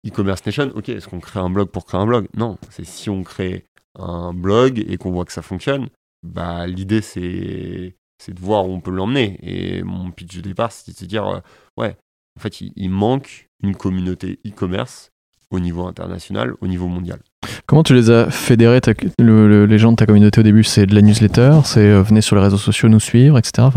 e-commerce 0.06 0.46
nation, 0.46 0.72
ok, 0.76 0.90
est-ce 0.90 1.08
qu'on 1.08 1.20
crée 1.20 1.40
un 1.40 1.50
blog 1.50 1.70
pour 1.70 1.86
créer 1.86 2.00
un 2.00 2.06
blog? 2.06 2.28
Non, 2.36 2.58
c'est 2.70 2.86
si 2.86 3.10
on 3.10 3.24
crée 3.24 3.66
un 3.98 4.34
blog 4.34 4.84
et 4.88 4.98
qu'on 4.98 5.12
voit 5.12 5.26
que 5.26 5.34
ça 5.34 5.42
fonctionne, 5.42 5.90
bah, 6.24 6.68
l'idée, 6.68 7.02
c'est, 7.02 7.96
c'est 8.18 8.34
de 8.34 8.40
voir 8.40 8.68
où 8.68 8.74
on 8.74 8.82
peut 8.82 8.92
l'emmener. 8.92 9.40
Et 9.42 9.84
mon 9.84 10.12
pitch 10.12 10.38
de 10.38 10.42
départ, 10.42 10.72
c'est 10.72 10.92
de 10.92 10.98
se 10.98 11.06
dire, 11.06 11.42
ouais, 11.78 11.98
en 12.38 12.42
fait, 12.42 12.62
il 12.62 12.90
manque 12.90 13.50
une 13.62 13.76
communauté 13.76 14.40
e-commerce 14.46 15.12
au 15.52 15.60
niveau 15.60 15.86
international, 15.86 16.54
au 16.62 16.68
niveau 16.68 16.88
mondial. 16.88 17.20
Comment 17.66 17.84
tu 17.84 17.94
les 17.94 18.10
as 18.10 18.30
fédérés, 18.30 18.82
les 19.20 19.78
gens 19.78 19.92
de 19.92 19.96
ta 19.96 20.06
communauté 20.06 20.40
au 20.40 20.44
début? 20.44 20.64
C'est 20.64 20.86
de 20.86 20.96
la 20.96 21.02
newsletter 21.02 21.60
C'est 21.66 21.88
euh, 21.88 22.02
venez 22.02 22.22
sur 22.22 22.36
les 22.36 22.42
réseaux 22.42 22.58
sociaux 22.58 22.90
nous 22.90 23.00
suivre, 23.00 23.38
etc. 23.38 23.68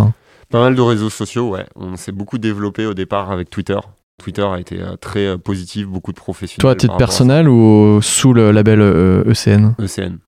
Pas 0.51 0.61
mal 0.61 0.75
de 0.75 0.81
réseaux 0.81 1.11
sociaux, 1.11 1.51
ouais. 1.51 1.67
On 1.77 1.97
s'est 1.97 2.13
beaucoup 2.13 2.39
développé 2.39 2.87
au 2.87 2.95
départ 2.95 3.31
avec 3.31 3.51
Twitter. 3.51 3.79
Twitter 4.23 4.43
a 4.43 4.61
été 4.61 4.81
euh, 4.81 4.97
très 4.97 5.27
euh, 5.27 5.39
positif, 5.39 5.87
beaucoup 5.87 6.13
de 6.13 6.17
professionnels. 6.17 6.61
Toi, 6.61 6.71
à 6.73 6.75
titre 6.75 6.97
personnel 6.97 7.49
ou 7.49 8.01
sous 8.03 8.33
le 8.33 8.51
label 8.51 8.81
ECN 8.81 9.75
ECN. 9.79 10.19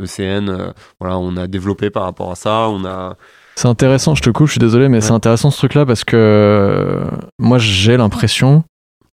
ECN, 0.00 0.72
voilà, 1.00 1.18
on 1.18 1.36
a 1.36 1.46
développé 1.46 1.90
par 1.90 2.04
rapport 2.04 2.30
à 2.30 2.34
ça. 2.34 2.68
On 2.68 2.84
a. 2.84 3.16
C'est 3.56 3.68
intéressant, 3.68 4.14
je 4.14 4.22
te 4.22 4.30
coupe, 4.30 4.46
je 4.46 4.52
suis 4.52 4.60
désolé, 4.60 4.88
mais 4.88 5.00
c'est 5.00 5.12
intéressant 5.12 5.50
ce 5.50 5.58
truc-là 5.58 5.84
parce 5.84 6.04
que 6.04 7.02
moi 7.38 7.58
j'ai 7.58 7.96
l'impression 7.96 8.62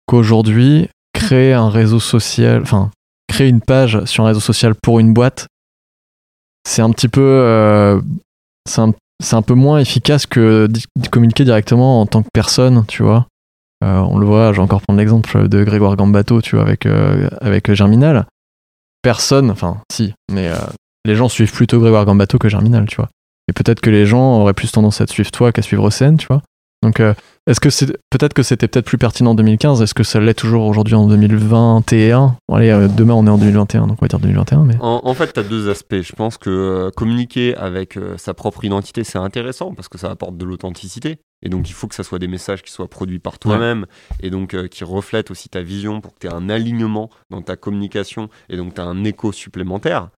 qu'aujourd'hui, 0.06 0.88
créer 1.12 1.52
un 1.52 1.70
réseau 1.70 2.00
social, 2.00 2.62
enfin, 2.62 2.90
créer 3.28 3.48
une 3.48 3.60
page 3.60 4.04
sur 4.04 4.24
un 4.24 4.28
réseau 4.28 4.40
social 4.40 4.74
pour 4.74 4.98
une 4.98 5.14
boîte, 5.14 5.46
c'est 6.66 6.82
un 6.82 6.90
petit 6.90 7.08
peu. 7.08 7.20
Euh, 7.20 8.00
c'est 8.68 9.34
un, 9.34 9.42
peu 9.42 9.54
moins 9.54 9.78
efficace 9.78 10.26
que 10.26 10.66
de 10.66 11.08
communiquer 11.08 11.44
directement 11.44 12.00
en 12.00 12.06
tant 12.06 12.22
que 12.22 12.28
personne, 12.32 12.84
tu 12.86 13.02
vois. 13.02 13.26
Euh, 13.84 13.98
on 13.98 14.18
le 14.18 14.26
voit, 14.26 14.52
je 14.52 14.58
vais 14.58 14.62
encore 14.62 14.80
prendre 14.80 14.98
l'exemple 14.98 15.48
de 15.48 15.64
Grégoire 15.64 15.96
Gambato, 15.96 16.40
tu 16.40 16.56
vois, 16.56 16.64
avec, 16.64 16.86
euh, 16.86 17.28
avec 17.40 17.72
Germinal. 17.72 18.26
Personne, 19.02 19.50
enfin, 19.50 19.78
si, 19.92 20.14
mais 20.30 20.50
les 21.04 21.16
gens 21.16 21.28
suivent 21.28 21.52
plutôt 21.52 21.80
Grégoire 21.80 22.04
Gambato 22.04 22.38
que 22.38 22.48
Germinal, 22.48 22.86
tu 22.86 22.96
vois. 22.96 23.08
Et 23.48 23.52
peut-être 23.52 23.80
que 23.80 23.90
les 23.90 24.06
gens 24.06 24.40
auraient 24.40 24.54
plus 24.54 24.70
tendance 24.70 25.00
à 25.00 25.06
te 25.06 25.10
suivre 25.12 25.30
toi 25.30 25.52
qu'à 25.52 25.62
suivre 25.62 25.84
Océane, 25.84 26.16
tu 26.16 26.26
vois. 26.28 26.42
Donc, 26.82 26.98
euh, 26.98 27.14
est-ce 27.46 27.60
que 27.60 27.70
c'est 27.70 27.96
peut-être 28.10 28.34
que 28.34 28.42
c'était 28.42 28.66
peut-être 28.66 28.86
plus 28.86 28.98
pertinent 28.98 29.30
en 29.30 29.34
2015 29.34 29.82
Est-ce 29.82 29.94
que 29.94 30.02
ça 30.02 30.20
l'est 30.20 30.34
toujours 30.34 30.66
aujourd'hui 30.66 30.94
en 30.94 31.06
2021 31.06 32.36
Allez, 32.52 32.70
euh, 32.70 32.88
demain 32.88 33.14
on 33.14 33.26
est 33.26 33.30
en 33.30 33.38
2021, 33.38 33.86
donc 33.86 33.98
on 34.00 34.04
va 34.04 34.08
dire 34.08 34.18
2021. 34.18 34.64
Mais... 34.64 34.74
En, 34.80 35.14
fait, 35.14 35.32
tu 35.32 35.40
as 35.40 35.44
deux 35.44 35.70
aspects. 35.70 36.02
Je 36.02 36.12
pense 36.12 36.38
que 36.38 36.50
euh, 36.50 36.90
communiquer 36.90 37.56
avec 37.56 37.98
sa 38.16 38.34
propre 38.34 38.64
identité, 38.64 39.04
c'est 39.04 39.18
intéressant 39.18 39.74
parce 39.74 39.88
que 39.88 39.98
ça 39.98 40.10
apporte 40.10 40.36
de 40.36 40.44
l'authenticité. 40.44 41.18
Et 41.42 41.48
donc, 41.48 41.68
il 41.68 41.72
faut 41.72 41.88
que 41.88 41.94
ça 41.94 42.04
soit 42.04 42.18
des 42.18 42.28
messages 42.28 42.62
qui 42.62 42.70
soient 42.70 42.88
produits 42.88 43.18
par 43.18 43.38
toi-même 43.38 43.86
et 44.20 44.30
donc 44.30 44.56
qui 44.68 44.84
reflètent 44.84 45.30
aussi 45.30 45.48
ta 45.48 45.62
vision 45.62 46.00
pour 46.00 46.14
que 46.14 46.20
tu 46.20 46.26
aies 46.26 46.32
un 46.32 46.48
alignement 46.48 47.10
dans 47.30 47.42
ta 47.42 47.56
communication 47.56 48.28
et 48.48 48.56
donc 48.56 48.74
tu 48.74 48.80
as 48.80 48.84
un 48.84 49.04
écho 49.04 49.32
supplémentaire. 49.32 50.10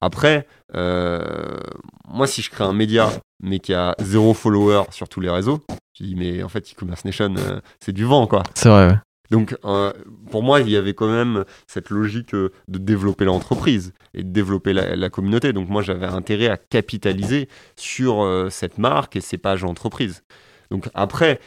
Après, 0.00 0.46
moi, 0.74 2.26
si 2.26 2.42
je 2.42 2.50
crée 2.50 2.64
un 2.64 2.72
média 2.72 3.10
mais 3.40 3.58
qui 3.58 3.74
a 3.74 3.94
zéro 4.00 4.34
follower 4.34 4.84
sur 4.90 5.08
tous 5.08 5.20
les 5.20 5.30
réseaux, 5.30 5.62
je 5.98 6.04
dis, 6.04 6.14
mais 6.14 6.42
en 6.42 6.48
fait, 6.48 6.72
e-commerce 6.72 7.04
nation, 7.04 7.34
euh, 7.38 7.60
c'est 7.80 7.92
du 7.92 8.04
vent, 8.04 8.26
quoi. 8.26 8.44
C'est 8.54 8.68
vrai, 8.68 8.86
ouais. 8.86 8.98
Donc, 9.30 9.56
euh, 9.64 9.92
pour 10.30 10.42
moi, 10.42 10.60
il 10.60 10.70
y 10.70 10.76
avait 10.76 10.94
quand 10.94 11.10
même 11.10 11.44
cette 11.66 11.90
logique 11.90 12.34
euh, 12.34 12.50
de 12.68 12.78
développer 12.78 13.24
l'entreprise 13.24 13.92
et 14.14 14.22
de 14.22 14.30
développer 14.30 14.72
la, 14.72 15.10
communauté. 15.10 15.52
Donc, 15.52 15.68
moi, 15.68 15.82
j'avais 15.82 16.06
intérêt 16.06 16.48
à 16.48 16.56
capitaliser 16.56 17.48
sur 17.76 18.46
cette 18.50 18.78
marque 18.78 19.16
et 19.16 19.20
ces 19.20 19.36
pages 19.36 19.64
entreprises. 19.64 20.22
Donc, 20.70 20.88
après, 20.94 21.40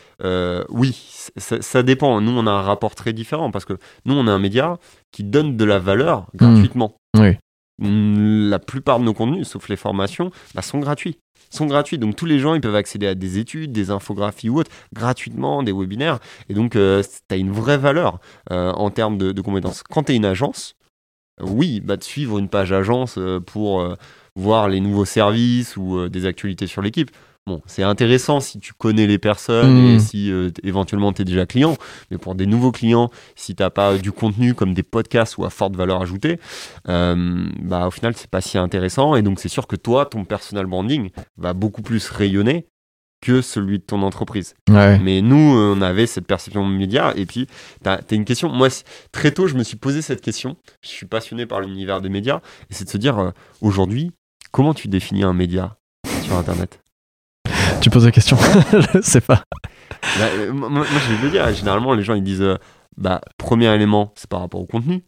oui, 0.69 0.95
ça, 1.38 1.84
dépend. 1.84 2.22
Nous, 2.22 2.32
on 2.32 2.47
a 2.47 2.51
un 2.51 2.61
rapport 2.61 2.95
très 2.95 3.13
différent 3.13 3.51
parce 3.51 3.65
que 3.65 3.74
nous, 4.05 4.15
on 4.15 4.28
a 4.28 4.32
un 4.32 4.39
média 4.39 4.78
qui 5.11 5.24
donne 5.24 5.57
de 5.57 5.65
la 5.65 5.80
valeur 5.80 6.22
mmh. 6.22 6.38
gratuitement. 6.38 6.95
Oui. 7.17 7.38
La 7.84 8.59
plupart 8.59 8.99
de 8.99 9.05
nos 9.05 9.13
contenus, 9.13 9.47
sauf 9.47 9.67
les 9.67 9.76
formations, 9.76 10.32
bah, 10.53 10.61
sont 10.61 10.80
gratuits 10.80 11.17
sont 11.51 11.65
gratuits. 11.65 11.97
Donc 11.97 12.15
tous 12.15 12.26
les 12.26 12.39
gens, 12.39 12.55
ils 12.55 12.61
peuvent 12.61 12.76
accéder 12.76 13.07
à 13.07 13.15
des 13.15 13.38
études, 13.38 13.72
des 13.72 13.91
infographies 13.91 14.49
ou 14.49 14.59
autres, 14.59 14.72
gratuitement, 14.93 15.63
des 15.63 15.72
webinaires. 15.72 16.19
Et 16.49 16.53
donc, 16.53 16.76
euh, 16.76 17.03
tu 17.03 17.36
as 17.36 17.38
une 17.38 17.51
vraie 17.51 17.78
valeur 17.78 18.19
euh, 18.51 18.72
en 18.72 18.89
termes 18.89 19.17
de, 19.17 19.41
compétences. 19.41 19.84
Quand 19.84 20.03
tu 20.03 20.13
es 20.13 20.15
une 20.15 20.26
agence, 20.26 20.76
oui, 21.41 21.82
bah, 21.82 21.97
de 21.97 22.03
suivre 22.03 22.39
une 22.39 22.49
page 22.49 22.72
agence 22.72 23.15
euh, 23.17 23.39
pour 23.39 23.86
voir 24.36 24.69
les 24.69 24.80
nouveaux 24.80 25.05
services 25.05 25.76
ou 25.78 26.07
des 26.07 26.26
actualités 26.26 26.67
sur 26.67 26.82
l'équipe. 26.82 27.11
Bon, 27.47 27.61
c'est 27.65 27.83
intéressant 27.83 28.39
si 28.39 28.59
tu 28.59 28.73
connais 28.73 29.07
les 29.07 29.17
personnes 29.17 29.77
et 29.77 29.95
hmm. 29.95 29.99
si 29.99 30.31
éventuellement 30.63 31.11
tu 31.11 31.23
es 31.23 31.25
déjà 31.25 31.45
client, 31.45 31.75
mais 32.11 32.17
pour 32.17 32.35
des 32.35 32.45
nouveaux 32.45 32.71
clients, 32.71 33.09
si 33.35 33.55
tu 33.55 33.63
n'as 33.63 33.71
pas 33.71 33.97
du 33.97 34.11
contenu 34.11 34.53
comme 34.53 34.73
des 34.73 34.83
podcasts 34.83 35.37
ou 35.37 35.45
à 35.45 35.49
forte 35.49 35.75
valeur 35.75 36.01
ajoutée, 36.01 36.39
bah, 36.85 37.87
au 37.87 37.91
final, 37.91 38.13
c'est 38.15 38.29
pas 38.29 38.41
si 38.41 38.59
intéressant. 38.59 39.15
Et 39.15 39.23
donc, 39.23 39.39
c'est 39.39 39.49
sûr 39.49 39.65
que 39.65 39.75
toi, 39.75 40.05
ton 40.05 40.23
personal 40.23 40.67
branding 40.67 41.09
va 41.37 41.53
beaucoup 41.53 41.81
plus 41.81 42.09
rayonner 42.09 42.67
que 43.21 43.41
celui 43.41 43.79
de 43.79 43.83
ton 43.83 44.01
entreprise. 44.01 44.55
Mais 44.69 45.21
nous, 45.21 45.37
on 45.37 45.81
avait 45.81 46.07
cette 46.07 46.25
perception 46.25 46.67
de 46.67 46.73
média. 46.73 47.13
Et 47.15 47.25
puis, 47.25 47.47
tu 47.83 47.89
as, 47.89 48.01
une 48.11 48.25
question. 48.25 48.49
Moi, 48.49 48.67
très 49.11 49.31
tôt, 49.31 49.47
je 49.47 49.55
me 49.55 49.63
suis 49.63 49.77
posé 49.77 50.01
cette 50.01 50.21
question. 50.21 50.57
Je 50.81 50.89
suis 50.89 51.05
passionné 51.05 51.45
par 51.45 51.61
l'univers 51.61 52.01
des 52.01 52.09
médias. 52.09 52.41
Et 52.69 52.73
c'est 52.73 52.85
de 52.85 52.89
se 52.89 52.97
dire, 52.97 53.19
euh, 53.19 53.31
aujourd'hui, 53.61 54.11
comment 54.51 54.73
tu 54.73 54.87
définis 54.87 55.23
un 55.23 55.33
média 55.33 55.77
sur 56.23 56.35
Internet? 56.35 56.79
Tu 57.82 57.89
poses 57.89 58.05
la 58.05 58.11
question. 58.11 58.38
je 58.93 59.01
sais 59.01 59.21
pas. 59.21 59.43
Bah, 60.19 60.25
euh, 60.38 60.53
moi, 60.53 60.86
je 60.86 61.15
vais 61.15 61.23
le 61.23 61.29
dire. 61.29 61.53
Généralement, 61.53 61.93
les 61.93 62.03
gens 62.03 62.13
ils 62.13 62.23
disent 62.23 62.41
euh, 62.41 62.55
bah, 62.97 63.21
premier 63.38 63.73
élément, 63.73 64.13
c'est 64.15 64.29
par 64.29 64.39
rapport 64.39 64.61
au 64.61 64.65
contenu. 64.65 65.03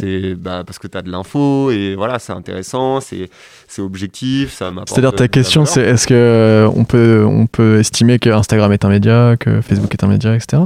C'est 0.00 0.34
bah, 0.34 0.64
parce 0.66 0.80
que 0.80 0.88
tu 0.88 0.98
as 0.98 1.02
de 1.02 1.10
l'info 1.10 1.70
et 1.70 1.94
voilà, 1.94 2.18
c'est 2.18 2.32
intéressant, 2.32 3.00
c'est 3.00 3.30
objectif, 3.78 4.52
ça 4.52 4.72
C'est-à-dire 4.86 5.14
ta 5.14 5.28
question, 5.28 5.66
c'est 5.66 5.82
est-ce 5.82 6.08
que 6.08 6.14
euh, 6.14 6.68
on 6.74 6.84
peut, 6.84 7.24
on 7.24 7.46
peut 7.46 7.78
estimer 7.78 8.18
que 8.18 8.28
Instagram 8.28 8.72
est 8.72 8.84
un 8.84 8.88
média, 8.88 9.36
que 9.38 9.60
Facebook 9.60 9.94
est 9.94 10.02
un 10.02 10.08
média, 10.08 10.34
etc. 10.34 10.64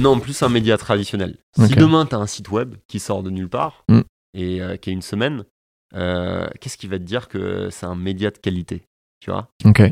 non, 0.00 0.18
plus 0.18 0.42
un 0.42 0.48
média 0.48 0.76
traditionnel. 0.76 1.36
Si 1.56 1.76
demain 1.76 2.04
tu 2.04 2.16
as 2.16 2.18
un 2.18 2.26
site 2.26 2.50
web 2.50 2.74
qui 2.88 2.98
sort 2.98 3.22
de 3.22 3.30
nulle 3.30 3.48
part 3.48 3.84
mm. 3.88 4.00
et 4.34 4.60
qui 4.82 4.90
a 4.90 4.92
une 4.92 5.02
semaine, 5.02 5.44
qu'est-ce 5.92 6.76
qui 6.76 6.88
va 6.88 6.98
te 6.98 7.04
dire 7.04 7.28
que 7.28 7.68
c'est 7.70 7.86
un 7.86 7.94
média 7.94 8.32
de 8.32 8.38
qualité? 8.38 8.82
Tu 9.20 9.30
vois? 9.30 9.46
Ok. 9.64 9.82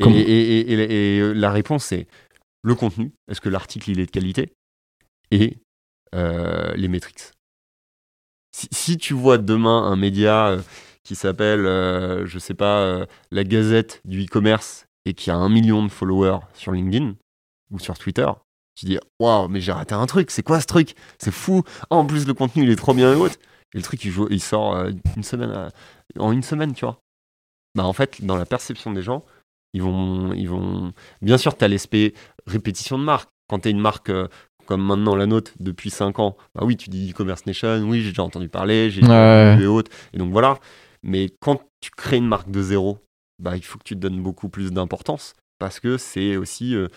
Et, 0.00 1.20
euh, 1.20 1.32
la 1.32 1.50
réponse, 1.50 1.84
c'est 1.86 2.06
le 2.62 2.74
contenu. 2.74 3.12
Est-ce 3.28 3.40
que 3.40 3.48
l'article, 3.48 3.90
il 3.90 4.00
est 4.00 4.06
de 4.06 4.10
qualité? 4.10 4.52
Et 5.30 5.58
euh, 6.14 6.74
les 6.74 6.88
métriques. 6.88 7.32
Si, 8.52 8.98
tu 8.98 9.14
vois 9.14 9.38
demain 9.38 9.84
un 9.84 9.96
média 9.96 10.48
euh, 10.48 10.62
qui 11.04 11.14
s'appelle, 11.14 11.62
je 12.26 12.38
sais 12.38 12.54
pas, 12.54 13.06
la 13.30 13.44
Gazette 13.44 14.00
du 14.04 14.24
e-commerce 14.24 14.86
et 15.04 15.14
qui 15.14 15.30
a 15.30 15.36
un 15.36 15.48
million 15.48 15.82
de 15.82 15.88
followers 15.88 16.40
sur 16.54 16.72
LinkedIn 16.72 17.14
ou 17.70 17.78
sur 17.78 17.98
Twitter, 17.98 18.28
tu 18.76 18.86
dis 18.86 18.98
waouh, 19.18 19.48
mais 19.48 19.60
j'ai 19.60 19.72
raté 19.72 19.94
un 19.94 20.06
truc, 20.06 20.30
c'est 20.30 20.42
quoi 20.42 20.60
ce 20.60 20.66
truc? 20.66 20.94
C'est 21.18 21.32
fou. 21.32 21.62
en 21.90 22.06
plus, 22.06 22.26
le 22.26 22.34
contenu 22.34 22.62
il 22.62 22.70
est 22.70 22.76
trop 22.76 22.94
bien 22.94 23.12
et 23.12 23.16
autres. 23.16 23.36
Et 23.74 23.78
le 23.78 23.82
truc 23.82 24.04
il, 24.04 24.12
il 24.30 24.40
sort 24.40 24.76
une 25.16 25.22
semaine 25.24 25.70
en 26.18 26.30
une 26.30 26.42
semaine, 26.42 26.74
tu 26.74 26.84
vois. 26.84 27.00
Bah 27.74 27.84
en 27.84 27.92
fait, 27.92 28.24
dans 28.24 28.36
la 28.36 28.44
perception 28.46 28.92
des 28.92 29.02
gens, 29.02 29.24
ils 29.74 29.82
vont, 29.82 30.32
ils 30.32 30.48
vont... 30.48 30.92
Bien 31.20 31.38
sûr, 31.38 31.56
tu 31.56 31.64
as 31.64 31.68
l'aspect 31.68 32.14
répétition 32.46 32.98
de 32.98 33.04
marque. 33.04 33.30
Quand 33.48 33.60
tu 33.60 33.68
es 33.68 33.70
une 33.70 33.80
marque 33.80 34.10
euh, 34.10 34.28
comme 34.66 34.82
maintenant 34.82 35.16
la 35.16 35.26
nôtre 35.26 35.52
depuis 35.60 35.90
5 35.90 36.18
ans, 36.18 36.36
bah 36.54 36.62
oui, 36.64 36.76
tu 36.76 36.90
dis 36.90 37.10
e-commerce 37.10 37.46
nation, 37.46 37.82
oui, 37.82 38.02
j'ai 38.02 38.10
déjà 38.10 38.22
entendu 38.22 38.48
parler, 38.48 38.90
j'ai 38.90 39.00
déjà 39.00 39.56
vu 39.56 39.64
et 39.64 39.66
autres. 39.66 39.90
Et 40.12 40.18
donc 40.18 40.30
voilà. 40.30 40.58
Mais 41.02 41.30
quand 41.40 41.60
tu 41.80 41.90
crées 41.90 42.18
une 42.18 42.28
marque 42.28 42.50
de 42.50 42.62
zéro, 42.62 42.98
bah, 43.42 43.56
il 43.56 43.64
faut 43.64 43.78
que 43.78 43.84
tu 43.84 43.94
te 43.94 44.00
donnes 44.00 44.22
beaucoup 44.22 44.48
plus 44.48 44.70
d'importance 44.70 45.34
parce 45.58 45.80
que 45.80 45.96
c'est 45.96 46.36
aussi 46.36 46.74
euh, 46.74 46.88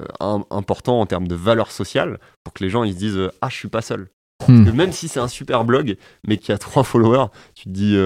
euh, 0.00 0.38
important 0.50 1.00
en 1.00 1.06
termes 1.06 1.28
de 1.28 1.34
valeur 1.34 1.70
sociale 1.70 2.18
pour 2.42 2.52
que 2.52 2.62
les 2.64 2.70
gens 2.70 2.84
ils 2.84 2.94
se 2.94 2.98
disent 2.98 3.30
ah 3.40 3.48
je 3.48 3.56
suis 3.56 3.68
pas 3.68 3.82
seul. 3.82 4.08
Hmm. 4.46 4.64
Parce 4.64 4.70
que 4.70 4.76
même 4.76 4.92
si 4.92 5.08
c'est 5.08 5.20
un 5.20 5.28
super 5.28 5.64
blog 5.64 5.96
mais 6.26 6.36
qui 6.36 6.52
a 6.52 6.58
trois 6.58 6.84
followers, 6.84 7.26
tu 7.54 7.64
te 7.64 7.68
dis 7.70 7.96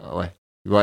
ah 0.00 0.16
ouais. 0.16 0.32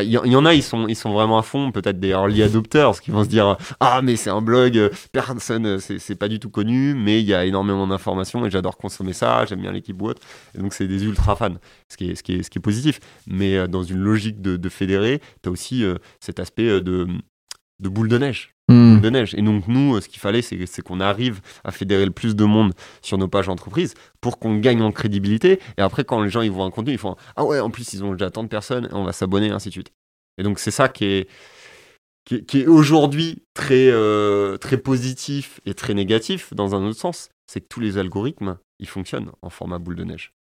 Il 0.03 0.09
y, 0.09 0.35
en 0.35 0.45
a, 0.45 0.53
ils 0.53 0.63
sont, 0.63 0.87
ils 0.87 0.95
sont 0.95 1.13
vraiment 1.13 1.37
à 1.37 1.43
fond, 1.43 1.71
peut-être 1.71 1.99
des 1.99 2.09
early 2.09 2.41
adopters 2.43 2.99
qui 3.01 3.11
vont 3.11 3.23
se 3.23 3.29
dire 3.29 3.57
Ah, 3.79 4.01
mais 4.03 4.15
c'est 4.15 4.29
un 4.29 4.41
blog, 4.41 4.77
euh, 4.77 4.89
personne, 5.11 5.65
euh, 5.65 5.79
c'est 5.79 6.15
pas 6.15 6.27
du 6.27 6.39
tout 6.39 6.49
connu, 6.49 6.95
mais 6.95 7.19
il 7.21 7.25
y 7.25 7.33
a 7.33 7.45
énormément 7.45 7.85
d'informations 7.87 8.45
et 8.45 8.51
j'adore 8.51 8.77
consommer 8.77 9.13
ça, 9.13 9.45
j'aime 9.45 9.61
bien 9.61 9.71
l'équipe 9.71 10.01
ou 10.01 10.07
autre. 10.07 10.21
Et 10.55 10.59
donc, 10.59 10.73
c'est 10.73 10.87
des 10.87 11.03
ultra 11.05 11.35
fans, 11.35 11.55
ce 11.89 11.97
qui 11.97 12.09
est, 12.09 12.15
ce 12.15 12.23
qui 12.23 12.33
est, 12.33 12.43
ce 12.43 12.49
qui 12.49 12.57
est 12.57 12.61
positif. 12.61 12.99
Mais 13.27 13.57
euh, 13.57 13.67
dans 13.67 13.83
une 13.83 13.99
logique 13.99 14.41
de, 14.41 14.57
de 14.57 14.69
fédérer, 14.69 15.21
tu 15.43 15.49
as 15.49 15.51
aussi 15.51 15.83
euh, 15.83 15.95
cet 16.19 16.39
aspect 16.39 16.67
euh, 16.67 16.81
de, 16.81 17.07
de 17.79 17.89
boule 17.89 18.07
de 18.07 18.17
neige 18.17 18.54
Boule 18.67 19.01
de 19.01 19.09
neige. 19.09 19.35
Et 19.35 19.41
donc 19.41 19.67
nous, 19.67 19.95
euh, 19.95 20.01
ce 20.01 20.09
qu'il 20.09 20.19
fallait, 20.19 20.41
c'est 20.41 20.65
c'est 20.65 20.81
qu'on 20.81 20.99
arrive 20.99 21.41
à 21.63 21.71
fédérer 21.71 22.05
le 22.05 22.11
plus 22.11 22.35
de 22.35 22.43
monde 22.45 22.73
sur 23.01 23.17
nos 23.17 23.27
pages 23.27 23.47
entreprises 23.47 23.93
pour 24.21 24.39
qu'on 24.39 24.57
gagne 24.57 24.81
en 24.81 24.91
crédibilité. 24.91 25.59
Et 25.77 25.81
après, 25.81 26.03
quand 26.03 26.21
les 26.23 26.29
gens 26.29 26.41
ils 26.41 26.49
voient 26.49 26.65
un 26.65 26.71
contenu, 26.71 26.93
ils 26.93 26.97
font 26.97 27.15
ah 27.35 27.45
ouais, 27.45 27.59
en 27.59 27.69
plus 27.69 27.93
ils 27.93 28.03
ont 28.03 28.13
déjà 28.13 28.31
tant 28.31 28.43
de 28.43 28.49
personnes, 28.49 28.89
on 28.91 29.03
va 29.03 29.13
s'abonner, 29.13 29.51
ainsi 29.51 29.69
de 29.69 29.73
suite. 29.73 29.91
Et 30.37 30.43
donc 30.43 30.59
c'est 30.59 30.71
ça 30.71 30.89
qui 30.89 31.05
est 31.05 31.29
qui 32.25 32.35
est, 32.35 32.45
qui 32.45 32.61
est 32.61 32.67
aujourd'hui 32.67 33.43
très 33.53 33.89
euh, 33.89 34.57
très 34.57 34.77
positif 34.77 35.59
et 35.65 35.75
très 35.75 35.93
négatif 35.93 36.53
dans 36.53 36.73
un 36.73 36.83
autre 36.87 36.99
sens, 36.99 37.29
c'est 37.45 37.61
que 37.61 37.67
tous 37.69 37.79
les 37.79 37.99
algorithmes 37.99 38.57
ils 38.79 38.87
fonctionnent 38.87 39.31
en 39.43 39.49
format 39.51 39.77
boule 39.77 39.95
de 39.95 40.03
neige. 40.05 40.33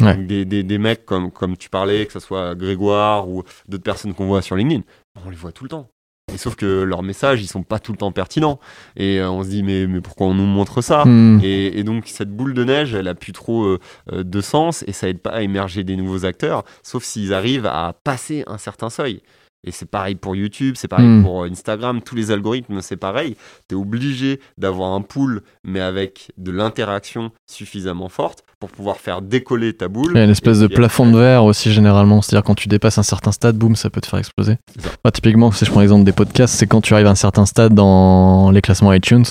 Ouais. 0.00 0.16
Des, 0.16 0.44
des 0.44 0.78
mecs 0.78 1.04
comme, 1.04 1.32
comme 1.32 1.56
tu 1.56 1.68
parlais, 1.68 2.06
que 2.06 2.12
ce 2.12 2.20
soit 2.20 2.54
Grégoire 2.54 3.28
ou 3.28 3.42
d'autres 3.68 3.82
personnes 3.82 4.14
qu'on 4.14 4.26
voit 4.26 4.40
sur 4.40 4.54
LinkedIn, 4.54 4.82
on 5.24 5.30
les 5.30 5.36
voit 5.36 5.52
tout 5.52 5.64
le 5.64 5.70
temps. 5.70 5.88
Et 6.34 6.38
sauf 6.38 6.54
que 6.54 6.82
leurs 6.82 7.02
messages, 7.02 7.42
ils 7.42 7.46
sont 7.46 7.62
pas 7.62 7.78
tout 7.78 7.92
le 7.92 7.98
temps 7.98 8.12
pertinents. 8.12 8.60
Et 8.96 9.18
euh, 9.20 9.30
on 9.30 9.42
se 9.42 9.48
dit, 9.48 9.62
mais, 9.62 9.86
mais 9.86 10.00
pourquoi 10.00 10.26
on 10.26 10.34
nous 10.34 10.46
montre 10.46 10.80
ça? 10.82 11.04
Hmm. 11.04 11.40
et, 11.42 11.78
et 11.78 11.84
donc 11.84 12.04
cette 12.06 12.30
boule 12.30 12.54
de 12.54 12.64
neige, 12.64 12.94
elle 12.94 13.08
a 13.08 13.14
plus 13.14 13.32
trop 13.32 13.64
euh, 13.64 13.78
euh, 14.12 14.22
de 14.22 14.40
sens 14.40 14.84
et 14.86 14.92
ça 14.92 15.08
aide 15.08 15.20
pas 15.20 15.30
à 15.30 15.42
émerger 15.42 15.84
des 15.84 15.96
nouveaux 15.96 16.24
acteurs, 16.24 16.64
sauf 16.82 17.04
s'ils 17.04 17.32
arrivent 17.32 17.66
à 17.66 17.94
passer 18.04 18.44
un 18.46 18.58
certain 18.58 18.90
seuil. 18.90 19.22
Et 19.66 19.72
c'est 19.72 19.90
pareil 19.90 20.14
pour 20.14 20.34
YouTube, 20.34 20.74
c'est 20.78 20.88
pareil 20.88 21.06
Mm. 21.06 21.22
pour 21.22 21.42
euh, 21.44 21.50
Instagram, 21.50 22.00
tous 22.00 22.14
les 22.14 22.30
algorithmes, 22.30 22.80
c'est 22.80 22.96
pareil. 22.96 23.36
Tu 23.68 23.74
es 23.74 23.78
obligé 23.78 24.40
d'avoir 24.56 24.92
un 24.92 25.02
pool, 25.02 25.42
mais 25.64 25.80
avec 25.80 26.30
de 26.38 26.50
l'interaction 26.50 27.30
suffisamment 27.50 28.08
forte 28.08 28.42
pour 28.58 28.70
pouvoir 28.70 28.96
faire 28.96 29.20
décoller 29.22 29.74
ta 29.74 29.88
boule. 29.88 30.12
Il 30.14 30.18
y 30.18 30.20
a 30.20 30.24
une 30.24 30.30
espèce 30.30 30.60
de 30.60 30.66
plafond 30.66 31.10
de 31.10 31.18
verre 31.18 31.44
aussi 31.44 31.72
généralement, 31.72 32.22
c'est-à-dire 32.22 32.44
quand 32.44 32.54
tu 32.54 32.68
dépasses 32.68 32.98
un 32.98 33.02
certain 33.02 33.32
stade, 33.32 33.56
boum, 33.56 33.76
ça 33.76 33.90
peut 33.90 34.00
te 34.00 34.06
faire 34.06 34.18
exploser. 34.18 34.56
Moi, 35.04 35.12
typiquement, 35.12 35.50
si 35.52 35.64
je 35.64 35.70
prends 35.70 35.80
l'exemple 35.80 36.04
des 36.04 36.12
podcasts, 36.12 36.54
c'est 36.54 36.66
quand 36.66 36.80
tu 36.80 36.94
arrives 36.94 37.06
à 37.06 37.10
un 37.10 37.14
certain 37.14 37.44
stade 37.46 37.74
dans 37.74 38.50
les 38.50 38.62
classements 38.62 38.92
iTunes, 38.92 39.24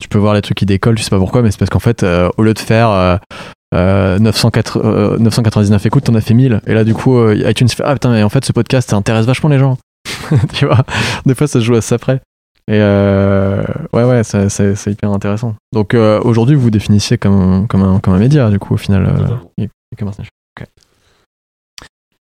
tu 0.00 0.08
peux 0.08 0.18
voir 0.18 0.34
les 0.34 0.42
trucs 0.42 0.58
qui 0.58 0.66
décollent, 0.66 0.96
tu 0.96 1.02
sais 1.02 1.10
pas 1.10 1.18
pourquoi, 1.18 1.42
mais 1.42 1.50
c'est 1.50 1.58
parce 1.58 1.70
qu'en 1.70 1.78
fait, 1.78 2.02
euh, 2.02 2.28
au 2.36 2.42
lieu 2.42 2.54
de 2.54 2.58
faire 2.58 2.90
euh, 2.90 3.16
euh, 3.74 4.18
904 4.18 4.78
euh, 4.84 5.18
999 5.18 5.86
écoutes, 5.86 6.04
t'en 6.04 6.14
as 6.14 6.20
fait 6.20 6.34
1000. 6.34 6.60
Et 6.66 6.74
là, 6.74 6.84
du 6.84 6.94
coup, 6.94 7.16
euh, 7.18 7.34
iTunes 7.48 7.68
fait 7.68 7.82
Ah 7.84 7.94
putain, 7.94 8.12
mais 8.12 8.22
en 8.22 8.28
fait, 8.28 8.44
ce 8.44 8.52
podcast, 8.52 8.90
ça 8.90 8.96
intéresse 8.96 9.26
vachement 9.26 9.48
les 9.48 9.58
gens. 9.58 9.78
tu 10.54 10.66
vois, 10.66 10.84
des 11.24 11.34
fois, 11.34 11.46
ça 11.46 11.60
se 11.60 11.64
joue 11.64 11.74
à 11.74 11.80
ça 11.80 11.98
près. 11.98 12.20
Et 12.68 12.80
euh, 12.80 13.62
ouais, 13.92 14.02
ouais, 14.04 14.22
c'est 14.24 14.86
hyper 14.90 15.10
intéressant. 15.12 15.54
Donc 15.72 15.94
euh, 15.94 16.20
aujourd'hui, 16.22 16.56
vous 16.56 16.62
vous 16.62 16.70
définissez 16.70 17.16
comme, 17.16 17.68
comme, 17.68 17.82
un, 17.82 18.00
comme 18.00 18.14
un 18.14 18.18
média, 18.18 18.50
du 18.50 18.58
coup, 18.58 18.74
au 18.74 18.76
final. 18.76 19.06
euh. 19.06 19.66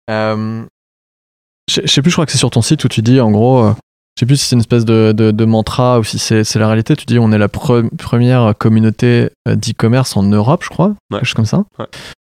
Euh, 0.10 0.64
je 1.70 1.88
sais 1.88 2.02
plus, 2.02 2.12
je 2.12 2.16
crois 2.16 2.26
que 2.26 2.32
c'est 2.32 2.38
sur 2.38 2.52
ton 2.52 2.62
site 2.62 2.84
où 2.84 2.90
tu 2.90 3.02
dis 3.02 3.22
en 3.22 3.32
gros, 3.32 3.64
euh, 3.64 3.74
je 4.16 4.20
sais 4.22 4.26
plus 4.26 4.38
si 4.38 4.46
c'est 4.46 4.56
une 4.56 4.60
espèce 4.62 4.86
de, 4.86 5.12
de- 5.16 5.32
de 5.32 5.46
mantra 5.46 6.00
ou 6.00 6.04
si 6.04 6.20
c'est 6.20 6.56
la 6.56 6.68
réalité. 6.68 6.96
Tu 6.96 7.06
dis 7.06 7.18
on 7.20 7.32
est 7.32 7.38
la 7.38 7.48
pre- 7.48 7.90
première 7.98 8.54
communauté 8.58 9.30
euh, 9.48 9.56
d'e-commerce 9.56 10.16
en 10.18 10.24
Europe, 10.24 10.64
je 10.64 10.70
crois, 10.70 10.88
Ouais. 11.12 11.20
quelque 11.20 11.26
chose 11.26 11.34
comme 11.34 11.46
ça. 11.46 11.64
Ouais. 11.80 11.86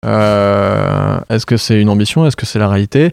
Euh, 0.06 1.20
Est-ce 1.30 1.46
que 1.46 1.56
c'est 1.56 1.80
une 1.80 1.88
ambition? 1.88 2.26
Est-ce 2.26 2.36
que 2.36 2.46
c'est 2.46 2.58
la 2.58 2.68
réalité? 2.68 3.12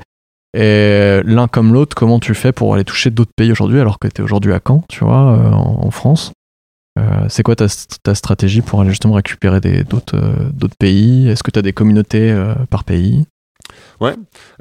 Et 0.57 1.19
l'un 1.25 1.47
comme 1.47 1.73
l'autre, 1.73 1.95
comment 1.95 2.19
tu 2.19 2.33
fais 2.33 2.51
pour 2.51 2.73
aller 2.73 2.85
toucher 2.85 3.09
d'autres 3.09 3.33
pays 3.35 3.51
aujourd'hui 3.51 3.79
alors 3.79 3.99
que 3.99 4.07
tu 4.07 4.21
es 4.21 4.23
aujourd'hui 4.23 4.53
à 4.53 4.59
Caen, 4.65 4.83
tu 4.89 5.03
vois, 5.03 5.33
euh, 5.33 5.51
en, 5.51 5.85
en 5.85 5.91
France? 5.91 6.31
Euh, 6.97 7.25
c'est 7.29 7.43
quoi 7.43 7.55
ta, 7.55 7.67
ta 8.01 8.15
stratégie 8.15 8.61
pour 8.61 8.81
aller 8.81 8.89
justement 8.89 9.13
récupérer 9.15 9.59
d'autres 9.83 10.17
pays? 10.79 11.27
Est-ce 11.29 11.43
que 11.43 11.51
tu 11.51 11.59
as 11.59 11.61
des 11.61 11.73
communautés 11.73 12.35
par 12.69 12.83
pays? 12.85 13.25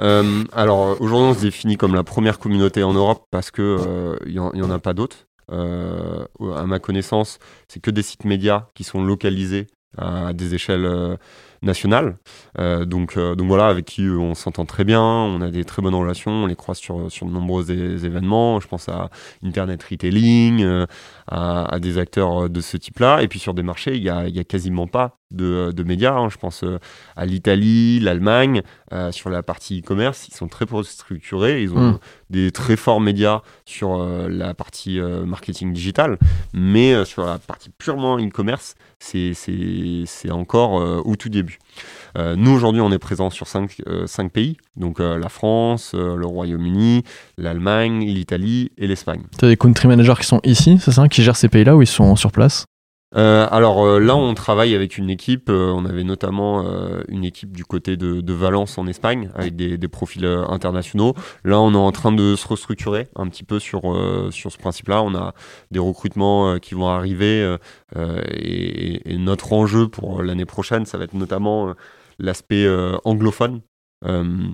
Euh, 0.00 0.44
alors 0.52 1.00
aujourd'hui, 1.00 1.28
on 1.30 1.34
se 1.34 1.40
définit 1.40 1.76
comme 1.76 1.94
la 1.94 2.04
première 2.04 2.38
communauté 2.38 2.82
en 2.82 2.92
Europe 2.92 3.24
parce 3.30 3.50
que 3.50 3.62
euh, 3.62 4.16
il 4.26 4.32
y, 4.32 4.38
en- 4.38 4.52
il 4.52 4.60
y 4.60 4.62
en 4.62 4.70
a 4.70 4.78
pas 4.78 4.92
d'autres. 4.94 5.26
Euh, 5.52 6.24
à 6.56 6.66
ma 6.66 6.78
connaissance, 6.80 7.38
c'est 7.68 7.80
que 7.80 7.90
des 7.92 8.02
sites 8.02 8.24
médias 8.24 8.66
qui 8.74 8.82
sont 8.84 9.02
localisés 9.04 9.68
à 9.96 10.32
des 10.32 10.54
échelles 10.54 10.84
euh, 10.84 11.16
nationales. 11.62 12.18
Euh, 12.58 12.84
donc, 12.84 13.16
euh, 13.16 13.34
donc 13.34 13.46
voilà, 13.48 13.68
avec 13.68 13.86
qui 13.86 14.02
euh, 14.02 14.18
on 14.18 14.34
s'entend 14.34 14.66
très 14.66 14.84
bien, 14.84 15.00
on 15.00 15.40
a 15.40 15.50
des 15.50 15.64
très 15.64 15.80
bonnes 15.80 15.94
relations, 15.94 16.32
on 16.32 16.46
les 16.46 16.56
croise 16.56 16.76
sur, 16.78 17.10
sur 17.10 17.26
de 17.26 17.30
nombreux 17.30 17.70
événements. 17.70 18.60
Je 18.60 18.68
pense 18.68 18.88
à 18.90 19.08
Internet 19.42 19.82
Retailing, 19.84 20.62
euh, 20.62 20.84
à, 21.28 21.64
à 21.74 21.78
des 21.78 21.98
acteurs 21.98 22.44
euh, 22.44 22.48
de 22.48 22.60
ce 22.60 22.76
type-là. 22.76 23.22
Et 23.22 23.28
puis 23.28 23.38
sur 23.38 23.54
des 23.54 23.62
marchés, 23.62 23.96
il 23.96 24.02
y 24.02 24.08
a, 24.10 24.44
quasiment 24.44 24.86
pas 24.86 25.18
de, 25.32 25.72
de 25.74 25.82
médias. 25.82 26.14
hein. 26.14 26.28
Je 26.30 26.36
pense 26.36 26.62
euh, 26.64 26.78
à 27.16 27.26
l'Italie, 27.26 27.98
l'Allemagne. 28.00 28.62
Euh, 28.92 29.10
sur 29.10 29.30
la 29.30 29.42
partie 29.42 29.80
e-commerce, 29.80 30.28
ils 30.28 30.34
sont 30.34 30.46
très 30.48 30.64
structurés. 30.84 31.62
Ils 31.62 31.72
ont 31.72 31.92
Mm. 31.92 31.98
des 32.30 32.50
très 32.52 32.76
forts 32.76 33.00
médias 33.00 33.42
sur 33.64 34.00
euh, 34.00 34.28
la 34.28 34.54
partie 34.54 34.98
euh, 35.00 35.24
marketing 35.24 35.72
digital, 35.72 36.18
mais 36.52 36.92
euh, 36.94 37.04
sur 37.04 37.24
la 37.24 37.38
partie 37.38 37.70
purement 37.70 38.18
e-commerce, 38.18 38.74
c'est 39.00 40.30
encore 40.30 40.80
euh, 40.80 41.00
au 41.04 41.16
tout 41.16 41.28
début. 41.28 41.58
Euh, 42.16 42.34
nous, 42.36 42.50
aujourd'hui, 42.50 42.80
on 42.80 42.90
est 42.92 42.98
présent 42.98 43.30
sur 43.30 43.46
cinq, 43.46 43.82
euh, 43.86 44.06
cinq 44.06 44.32
pays, 44.32 44.56
donc 44.76 45.00
euh, 45.00 45.18
la 45.18 45.28
France, 45.28 45.94
le 45.94 46.24
Royaume-Uni, 46.24 47.02
l'Allemagne, 47.36 48.06
l'Italie 48.06 48.70
et 48.78 48.86
l'Espagne. 48.86 49.24
Tu 49.38 49.44
as 49.44 49.48
des 49.48 49.56
country 49.56 49.88
managers 49.88 50.14
qui 50.18 50.26
sont 50.26 50.40
ici, 50.44 50.78
c'est 50.80 50.92
ça 50.92 51.08
Qui 51.08 51.22
gèrent 51.22 51.36
ces 51.36 51.48
pays-là 51.48 51.76
ou 51.76 51.82
ils 51.82 51.86
sont 51.86 52.16
sur 52.16 52.32
place? 52.32 52.64
Euh, 53.16 53.46
alors 53.50 53.84
euh, 53.86 54.00
là, 54.00 54.16
on 54.16 54.34
travaille 54.34 54.74
avec 54.74 54.98
une 54.98 55.08
équipe. 55.10 55.48
euh, 55.48 55.72
on 55.72 55.84
avait 55.84 56.04
notamment 56.04 56.64
une 57.08 57.24
équipe 57.24 57.54
du 57.54 57.64
côté 57.64 57.96
de, 57.96 58.20
de 58.20 58.32
Valence 58.32 58.78
en 58.78 58.86
Espagne, 58.86 59.30
avec 59.34 59.54
des, 59.56 59.78
des 59.78 59.88
profils 59.88 60.24
internationaux. 60.24 61.14
Là, 61.44 61.60
on 61.60 61.72
est 61.72 61.76
en 61.76 61.92
train 61.92 62.12
de 62.12 62.34
se 62.34 62.48
restructurer 62.48 63.08
un 63.14 63.28
petit 63.28 63.44
peu 63.44 63.58
sur, 63.58 63.82
sur 64.30 64.50
ce 64.52 64.58
principe-là. 64.58 65.02
On 65.02 65.14
a 65.14 65.34
des 65.70 65.78
recrutements 65.78 66.58
qui 66.58 66.74
vont 66.74 66.88
arriver. 66.88 67.56
et, 67.96 69.12
et 69.12 69.18
notre 69.18 69.52
enjeu 69.52 69.88
pour 69.88 70.22
l'année 70.22 70.44
prochaine, 70.46 70.86
ça 70.86 70.98
va 70.98 71.04
être 71.04 71.14
notamment 71.14 71.74
l'aspect 72.18 72.64
euh, 72.64 72.96
anglophone. 73.04 73.60
Euh, 74.04 74.48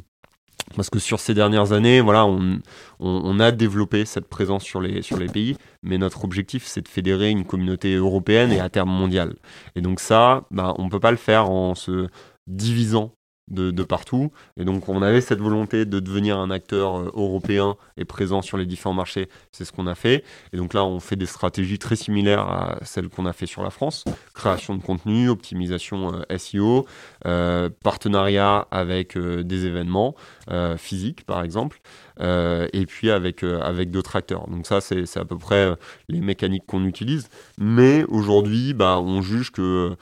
parce 0.77 0.89
que 0.91 0.99
sur 0.99 1.19
ces 1.21 1.35
dernières 1.35 1.73
années, 1.73 2.01
voilà, 2.01 2.25
on, 2.25 2.61
on- 3.01 3.41
a 3.41 3.51
développé 3.51 4.05
cette 4.05 4.29
présence 4.29 4.63
sur 4.63 4.81
les, 4.81 5.03
sur 5.03 5.19
les 5.19 5.27
pays, 5.27 5.57
mais 5.83 5.99
notre 5.99 6.25
objectif, 6.25 6.65
c'est 6.67 6.83
de 6.83 6.89
fédérer 6.89 7.31
une 7.31 7.45
communauté 7.45 7.95
européenne 7.95 8.53
et 8.53 8.61
à 8.61 8.69
terme 8.71 8.91
mondiale. 8.91 9.35
Et 9.75 9.81
donc 9.81 10.01
ça, 10.01 10.45
bah, 10.51 10.75
on 10.79 10.85
ne 10.85 10.89
peut 10.91 11.01
pas 11.01 11.11
le 11.11 11.17
faire 11.17 11.51
en 11.51 11.75
se 11.75 12.09
divisant 12.47 13.13
de, 13.49 13.83
partout. 13.83 14.33
Et 14.57 14.65
donc 14.65 14.89
on 14.89 15.03
avait 15.03 15.21
cette 15.21 15.41
volonté 15.41 15.85
de 15.85 16.01
devenir 16.01 16.39
un 16.39 16.51
acteur 16.51 16.99
euh, 16.99 17.11
européen 17.15 17.77
et 17.97 18.05
présent 18.05 18.41
sur 18.43 18.57
les 18.57 18.67
différents 18.67 18.95
marchés. 18.95 19.29
C'est 19.51 19.65
ce 19.65 19.73
qu'on 19.73 19.87
a 19.87 19.95
fait. 19.95 20.25
Et 20.53 20.57
donc 20.57 20.75
là, 20.75 20.85
on 20.85 21.01
fait 21.01 21.17
des 21.17 21.27
stratégies 21.27 21.79
très 21.79 21.97
similaires 21.97 22.41
à 22.49 22.79
celles 22.83 23.09
qu'on 23.09 23.27
a 23.27 23.33
fait 23.33 23.47
sur 23.47 23.63
la 23.63 23.71
France. 23.71 24.05
Création 24.35 24.75
de 24.75 24.83
contenu, 24.83 25.29
optimisation 25.29 26.13
euh, 26.15 26.39
SEO, 26.39 26.87
euh, 27.27 27.69
partenariat 27.83 28.67
avec 28.71 29.19
des 29.19 29.67
événements 29.67 30.15
physiques, 30.77 31.25
par 31.25 31.43
exemple. 31.43 31.81
Et 32.21 32.87
puis 32.87 33.11
avec, 33.11 33.43
avec 33.43 33.91
d'autres 33.91 34.17
acteurs. 34.17 34.49
Donc 34.49 34.67
ça, 34.67 34.81
c'est 34.81 35.17
à 35.17 35.25
peu 35.25 35.37
près 35.37 35.73
les 36.09 36.21
mécaniques 36.21 36.65
qu'on 36.67 36.85
utilise. 36.85 37.29
Mais 37.59 38.05
aujourd'hui, 38.05 38.75
bah, 38.75 38.99
on 39.01 39.23
juge 39.23 39.51
que 39.51 39.97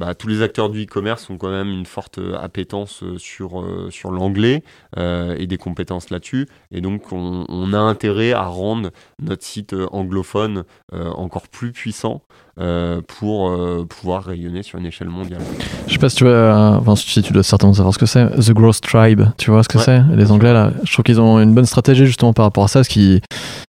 bah, 0.00 0.14
tous 0.14 0.28
les 0.28 0.40
acteurs 0.40 0.70
du 0.70 0.84
e-commerce 0.84 1.28
ont 1.28 1.36
quand 1.36 1.50
même 1.50 1.68
une 1.68 1.84
forte 1.84 2.18
euh, 2.18 2.38
appétence 2.40 3.02
euh, 3.02 3.18
sur, 3.18 3.60
euh, 3.60 3.88
sur 3.90 4.10
l'anglais 4.10 4.62
euh, 4.96 5.36
et 5.38 5.46
des 5.46 5.58
compétences 5.58 6.08
là-dessus. 6.08 6.48
Et 6.72 6.80
donc, 6.80 7.12
on, 7.12 7.44
on 7.48 7.72
a 7.74 7.78
intérêt 7.78 8.32
à 8.32 8.44
rendre 8.44 8.90
notre 9.22 9.44
site 9.44 9.74
anglophone 9.92 10.64
euh, 10.94 11.10
encore 11.10 11.48
plus 11.48 11.72
puissant 11.72 12.22
euh, 12.58 13.02
pour 13.06 13.54
pouvoir 13.88 14.24
rayonner 14.24 14.62
sur 14.62 14.78
une 14.78 14.86
échelle 14.86 15.08
mondiale. 15.08 15.42
Je 15.86 15.92
sais 15.92 15.98
pas 15.98 16.08
si 16.08 16.16
tu 16.16 16.26
euh, 16.26 16.76
enfin 16.76 16.96
si 16.96 17.22
tu 17.22 17.32
dois 17.32 17.42
certainement 17.42 17.74
savoir 17.74 17.92
ce 17.92 17.98
que 17.98 18.06
c'est, 18.06 18.26
The 18.30 18.52
Growth 18.52 18.80
Tribe, 18.80 19.22
tu 19.36 19.50
vois 19.50 19.62
ce 19.62 19.68
que 19.68 19.78
Ouais, 19.78 19.84
c'est 19.84 20.02
Les 20.16 20.30
Anglais 20.32 20.52
là, 20.52 20.72
je 20.84 20.92
trouve 20.92 21.04
qu'ils 21.04 21.20
ont 21.20 21.40
une 21.40 21.54
bonne 21.54 21.66
stratégie 21.66 22.06
justement 22.06 22.32
par 22.32 22.44
rapport 22.46 22.64
à 22.64 22.68
ça, 22.68 22.80
parce 22.80 22.88
qu'ils 22.88 23.20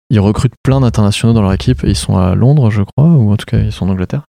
ils 0.09 0.19
recrutent 0.19 0.53
plein 0.63 0.81
d'internationaux 0.81 1.33
dans 1.33 1.41
leur 1.41 1.53
équipe, 1.53 1.81
ils 1.83 1.95
sont 1.95 2.17
à 2.17 2.35
Londres 2.35 2.69
je 2.69 2.83
crois, 2.83 3.09
ou 3.09 3.31
en 3.31 3.37
tout 3.37 3.45
cas 3.45 3.59
ils 3.59 3.71
sont 3.71 3.87
en 3.87 3.91
Angleterre. 3.91 4.23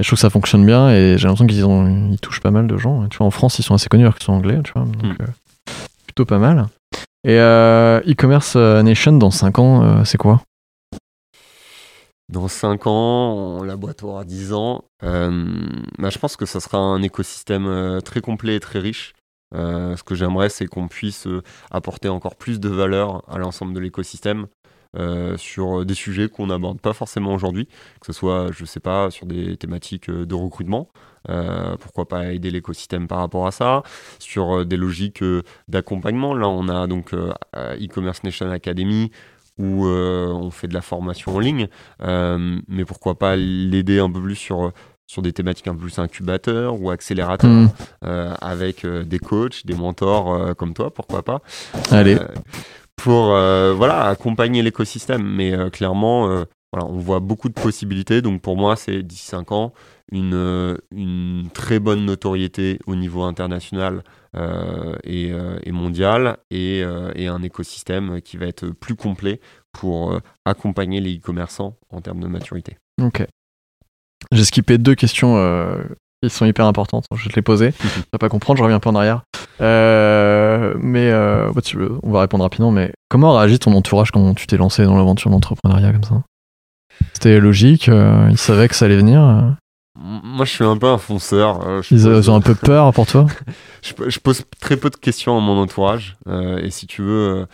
Et 0.00 0.04
je 0.04 0.08
trouve 0.08 0.16
que 0.16 0.20
ça 0.20 0.30
fonctionne 0.30 0.64
bien, 0.64 0.90
et 0.90 1.18
j'ai 1.18 1.26
l'impression 1.26 1.46
qu'ils 1.46 1.64
ont, 1.66 2.10
ils 2.12 2.20
touchent 2.20 2.40
pas 2.40 2.50
mal 2.52 2.66
de 2.68 2.76
gens. 2.76 3.08
Tu 3.08 3.18
vois, 3.18 3.26
en 3.26 3.30
France 3.32 3.58
ils 3.58 3.62
sont 3.64 3.74
assez 3.74 3.88
connus 3.88 4.04
alors 4.04 4.14
qu'ils 4.14 4.24
sont 4.26 4.32
anglais, 4.32 4.60
tu 4.62 4.72
vois, 4.72 4.82
donc 4.84 5.02
Mm. 5.02 5.16
euh, 5.22 5.26
plutôt 6.06 6.24
pas 6.24 6.38
mal. 6.38 6.66
Et 7.24 7.38
euh, 7.40 8.00
e-commerce 8.06 8.54
euh, 8.56 8.80
nation 8.82 9.12
dans 9.12 9.32
5 9.32 9.58
ans, 9.58 9.82
euh, 9.82 10.04
c'est 10.04 10.18
quoi? 10.18 10.40
Dans 12.30 12.46
5 12.46 12.86
ans, 12.86 13.62
la 13.64 13.76
boîte 13.76 14.02
aura 14.02 14.24
10 14.24 14.52
ans. 14.52 14.84
Bah, 15.02 16.10
je 16.10 16.18
pense 16.18 16.36
que 16.36 16.46
ça 16.46 16.60
sera 16.60 16.78
un 16.78 17.02
écosystème 17.02 18.00
très 18.04 18.20
complet 18.20 18.56
et 18.56 18.60
très 18.60 18.78
riche. 18.80 19.14
ce 19.54 20.02
que 20.02 20.14
j'aimerais, 20.14 20.50
c'est 20.50 20.66
qu'on 20.66 20.88
puisse 20.88 21.26
apporter 21.70 22.08
encore 22.10 22.36
plus 22.36 22.60
de 22.60 22.68
valeur 22.68 23.22
à 23.28 23.38
l'ensemble 23.38 23.72
de 23.72 23.80
l'écosystème. 23.80 24.46
Sur 25.36 25.84
des 25.84 25.94
sujets 25.94 26.28
qu'on 26.28 26.46
n'aborde 26.48 26.80
pas 26.80 26.92
forcément 26.92 27.34
aujourd'hui, 27.34 27.66
que 28.00 28.06
ce 28.06 28.12
soit, 28.12 28.48
je 28.52 28.64
sais 28.64 28.80
pas, 28.80 29.10
sur 29.10 29.26
des 29.26 29.56
thématiques 29.56 30.10
de 30.10 30.34
recrutement, 30.34 30.88
pourquoi 31.80 32.08
pas 32.08 32.32
aider 32.32 32.50
l'écosystème 32.50 33.06
par 33.06 33.18
rapport 33.18 33.46
à 33.46 33.50
ça, 33.50 33.82
sur 34.18 34.64
des 34.64 34.76
logiques 34.76 35.22
d'accompagnement. 35.68 36.34
Là, 36.34 36.48
on 36.48 36.68
a 36.68 36.86
donc 36.86 37.12
e-commerce 37.54 38.24
Nation 38.24 38.50
Academy 38.50 39.10
où 39.58 39.86
on 39.86 40.50
fait 40.50 40.68
de 40.68 40.74
la 40.74 40.80
formation 40.80 41.36
en 41.36 41.38
ligne, 41.40 41.68
mais 42.00 42.84
pourquoi 42.86 43.18
pas 43.18 43.36
l'aider 43.36 43.98
un 44.00 44.10
peu 44.10 44.22
plus 44.22 44.36
sur 44.36 44.72
sur 45.06 45.22
des 45.22 45.32
thématiques 45.32 45.66
un 45.68 45.74
peu 45.74 45.80
plus 45.80 45.98
incubateurs 45.98 46.80
ou 46.80 46.90
accélérateurs, 46.90 47.50
mmh. 47.50 47.70
avec 48.40 48.86
des 48.86 49.18
coachs, 49.18 49.64
des 49.64 49.74
mentors 49.74 50.54
comme 50.56 50.74
toi, 50.74 50.92
pourquoi 50.92 51.22
pas. 51.22 51.40
Allez. 51.90 52.18
Pour 52.98 53.26
voilà 53.26 54.04
accompagner 54.04 54.62
l'écosystème, 54.62 55.22
mais 55.22 55.70
clairement 55.70 56.44
voilà, 56.72 56.86
on 56.86 56.98
voit 56.98 57.20
beaucoup 57.20 57.48
de 57.48 57.54
possibilités. 57.54 58.20
Donc 58.20 58.42
pour 58.42 58.56
moi, 58.56 58.76
c'est 58.76 59.02
d'ici 59.02 59.26
5 59.26 59.52
ans 59.52 59.72
une, 60.12 60.78
une 60.94 61.48
très 61.52 61.78
bonne 61.78 62.04
notoriété 62.04 62.78
au 62.86 62.94
niveau 62.94 63.22
international 63.22 64.02
euh, 64.36 64.96
et, 65.04 65.32
euh, 65.32 65.58
et, 65.64 65.72
mondial 65.72 66.38
et, 66.50 66.82
euh, 66.82 67.12
et, 67.14 67.28
un 67.28 67.42
écosystème 67.42 68.20
qui 68.20 68.36
va 68.36 68.46
être 68.46 68.68
plus 68.68 68.94
complet 68.94 69.40
pour 69.72 70.18
accompagner 70.44 71.00
les 71.00 71.16
e-commerçants 71.16 71.76
en 71.90 72.00
termes 72.00 72.20
de 72.20 72.26
maturité. 72.26 72.76
Ok. 73.00 73.24
J'ai 74.32 74.44
skippé 74.44 74.76
deux 74.76 74.94
questions 74.94 75.36
qui 76.22 76.30
sont 76.30 76.46
hyper 76.46 76.66
importantes. 76.66 77.06
Je 77.14 77.24
vais 77.24 77.30
te 77.30 77.36
les 77.36 77.42
poser. 77.42 77.72
tu 77.78 77.86
vas 78.12 78.18
pas 78.18 78.28
comprendre, 78.28 78.58
je 78.58 78.62
reviens 78.62 78.76
un 78.76 78.80
peu 78.80 78.90
en 78.90 78.94
arrière. 78.94 79.22
Mais 79.60 81.12
on 81.12 82.10
va 82.10 82.20
répondre 82.20 82.44
rapidement. 82.44 82.70
Mais 82.70 82.92
comment 83.08 83.36
réagit 83.36 83.58
ton 83.58 83.72
entourage 83.74 84.10
quand 84.10 84.34
tu 84.34 84.46
t'es 84.46 84.56
lancé 84.56 84.84
dans 84.84 84.96
l'aventure 84.96 85.30
d'entrepreneuriat 85.30 85.92
comme 85.92 86.04
ça? 86.04 86.22
C'était 87.12 87.40
logique, 87.40 87.88
euh, 87.88 88.28
ils 88.30 88.38
savaient 88.38 88.68
que 88.68 88.74
ça 88.74 88.84
allait 88.84 88.96
venir. 88.96 89.22
Euh? 89.22 89.50
Moi, 89.96 90.44
je 90.44 90.52
suis 90.52 90.64
un 90.64 90.76
peu 90.76 90.86
un 90.86 90.98
fonceur. 90.98 91.66
Euh, 91.66 91.82
ils 91.90 92.30
ont 92.30 92.36
un 92.36 92.40
peu 92.40 92.54
peur 92.62 92.92
pour 92.92 93.06
toi? 93.06 93.26
Je, 93.82 94.18
pose 94.18 94.44
très 94.60 94.76
peu 94.76 94.90
de 94.90 94.96
questions 94.96 95.36
à 95.36 95.40
mon 95.40 95.58
entourage. 95.58 96.16
et 96.28 96.70
si 96.70 96.86
tu 96.86 97.02
veux, 97.02 97.46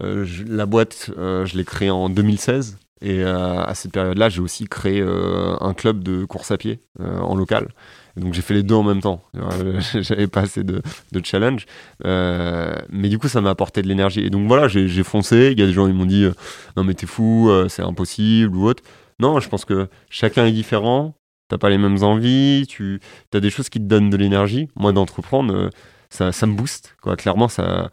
la 0.00 0.66
boîte, 0.66 1.10
je 1.16 1.56
l'ai 1.56 1.64
créée 1.64 1.90
en 1.90 2.08
2016. 2.08 2.78
Et 3.02 3.22
à 3.24 3.72
cette 3.74 3.92
période-là, 3.92 4.28
j'ai 4.28 4.40
aussi 4.40 4.66
créé 4.68 5.02
un 5.02 5.74
club 5.74 6.02
de 6.04 6.24
course 6.24 6.50
à 6.50 6.58
pied 6.58 6.80
en 6.98 7.34
local. 7.34 7.68
Donc 8.16 8.34
j'ai 8.34 8.42
fait 8.42 8.54
les 8.54 8.62
deux 8.62 8.74
en 8.74 8.82
même 8.82 9.00
temps. 9.00 9.22
J'avais 9.94 10.26
pas 10.26 10.42
assez 10.42 10.64
de, 10.64 10.82
de 11.12 11.24
challenge. 11.24 11.66
Euh, 12.04 12.74
mais 12.90 13.08
du 13.08 13.18
coup, 13.18 13.28
ça 13.28 13.40
m'a 13.40 13.50
apporté 13.50 13.82
de 13.82 13.88
l'énergie. 13.88 14.20
Et 14.20 14.30
donc 14.30 14.46
voilà, 14.48 14.68
j'ai 14.68 15.02
foncé. 15.02 15.50
Il 15.52 15.60
y 15.60 15.62
a 15.62 15.66
des 15.66 15.72
gens 15.72 15.86
qui 15.86 15.92
m'ont 15.92 16.06
dit 16.06 16.24
euh, 16.24 16.32
Non, 16.76 16.84
mais 16.84 16.94
t'es 16.94 17.06
fou, 17.06 17.48
euh, 17.48 17.68
c'est 17.68 17.82
impossible 17.82 18.56
ou 18.56 18.66
autre. 18.66 18.82
Non, 19.18 19.40
je 19.40 19.48
pense 19.48 19.64
que 19.64 19.88
chacun 20.08 20.46
est 20.46 20.52
différent. 20.52 21.14
T'as 21.48 21.58
pas 21.58 21.70
les 21.70 21.78
mêmes 21.78 22.02
envies. 22.02 22.66
Tu 22.68 23.00
as 23.34 23.40
des 23.40 23.50
choses 23.50 23.68
qui 23.68 23.78
te 23.78 23.84
donnent 23.84 24.10
de 24.10 24.16
l'énergie. 24.16 24.68
Moi, 24.76 24.92
d'entreprendre, 24.92 25.70
ça, 26.08 26.32
ça, 26.32 26.46
me 26.46 26.54
booste. 26.54 26.96
Quoi. 27.02 27.16
Clairement, 27.16 27.48
ça, 27.48 27.90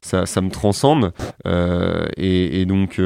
ça, 0.00 0.26
ça 0.26 0.40
me 0.40 0.50
transcende. 0.50 1.12
Et, 2.16 2.64
donc, 2.66 3.00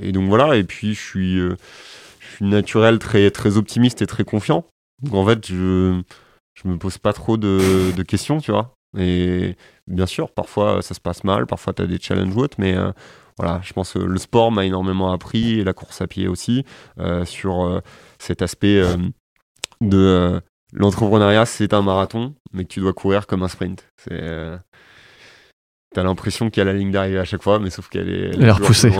et 0.00 0.12
donc 0.12 0.28
voilà. 0.28 0.56
Et 0.56 0.64
puis, 0.64 0.94
je 0.94 1.00
suis, 1.00 1.38
je 1.38 1.56
suis 2.34 2.44
naturel, 2.44 2.98
très, 2.98 3.30
très 3.30 3.56
optimiste 3.56 4.02
et 4.02 4.06
très 4.06 4.24
confiant. 4.24 4.64
Donc 5.02 5.14
en 5.14 5.26
fait, 5.26 5.46
je, 5.46 6.00
je 6.54 6.68
me 6.68 6.76
pose 6.76 6.98
pas 6.98 7.12
trop 7.12 7.36
de, 7.36 7.92
de, 7.96 8.02
questions, 8.02 8.40
tu 8.40 8.50
vois. 8.50 8.74
Et 8.96 9.56
bien 9.86 10.06
sûr, 10.06 10.30
parfois 10.30 10.82
ça 10.82 10.94
se 10.94 11.00
passe 11.00 11.24
mal, 11.24 11.46
parfois 11.46 11.72
tu 11.72 11.82
as 11.82 11.86
des 11.86 11.98
challenges 11.98 12.34
ou 12.34 12.40
autres, 12.40 12.56
mais 12.58 12.74
euh, 12.76 12.90
voilà, 13.36 13.60
je 13.62 13.72
pense 13.72 13.92
que 13.92 13.98
le 13.98 14.18
sport 14.18 14.50
m'a 14.50 14.64
énormément 14.64 15.12
appris 15.12 15.60
et 15.60 15.64
la 15.64 15.72
course 15.72 16.00
à 16.00 16.06
pied 16.06 16.26
aussi 16.26 16.64
euh, 16.98 17.24
sur 17.24 17.64
euh, 17.64 17.80
cet 18.18 18.42
aspect 18.42 18.82
de 19.80 20.40
l'entrepreneuriat, 20.72 21.46
c'est 21.46 21.72
un 21.72 21.82
marathon, 21.82 22.34
mais 22.52 22.64
que 22.64 22.68
tu 22.68 22.80
dois 22.80 22.92
courir 22.92 23.26
comme 23.26 23.42
un 23.42 23.48
sprint. 23.48 23.84
C'est 23.96 24.58
T'as 25.94 26.02
l'impression 26.02 26.50
qu'il 26.50 26.60
y 26.60 26.62
a 26.62 26.64
la 26.64 26.74
ligne 26.74 26.90
d'arrivée 26.90 27.18
à 27.18 27.24
chaque 27.24 27.42
fois, 27.42 27.58
mais 27.58 27.70
sauf 27.70 27.88
qu'elle 27.88 28.10
est, 28.10 28.30
elle 28.34 28.44
est 28.44 28.50
repoussée. 28.50 28.92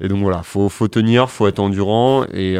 Et, 0.00 0.04
et, 0.04 0.08
donc 0.08 0.22
voilà, 0.22 0.44
faut, 0.44 0.68
faut 0.68 0.86
tenir, 0.86 1.28
faut 1.30 1.48
être 1.48 1.58
endurant 1.58 2.24
et 2.32 2.56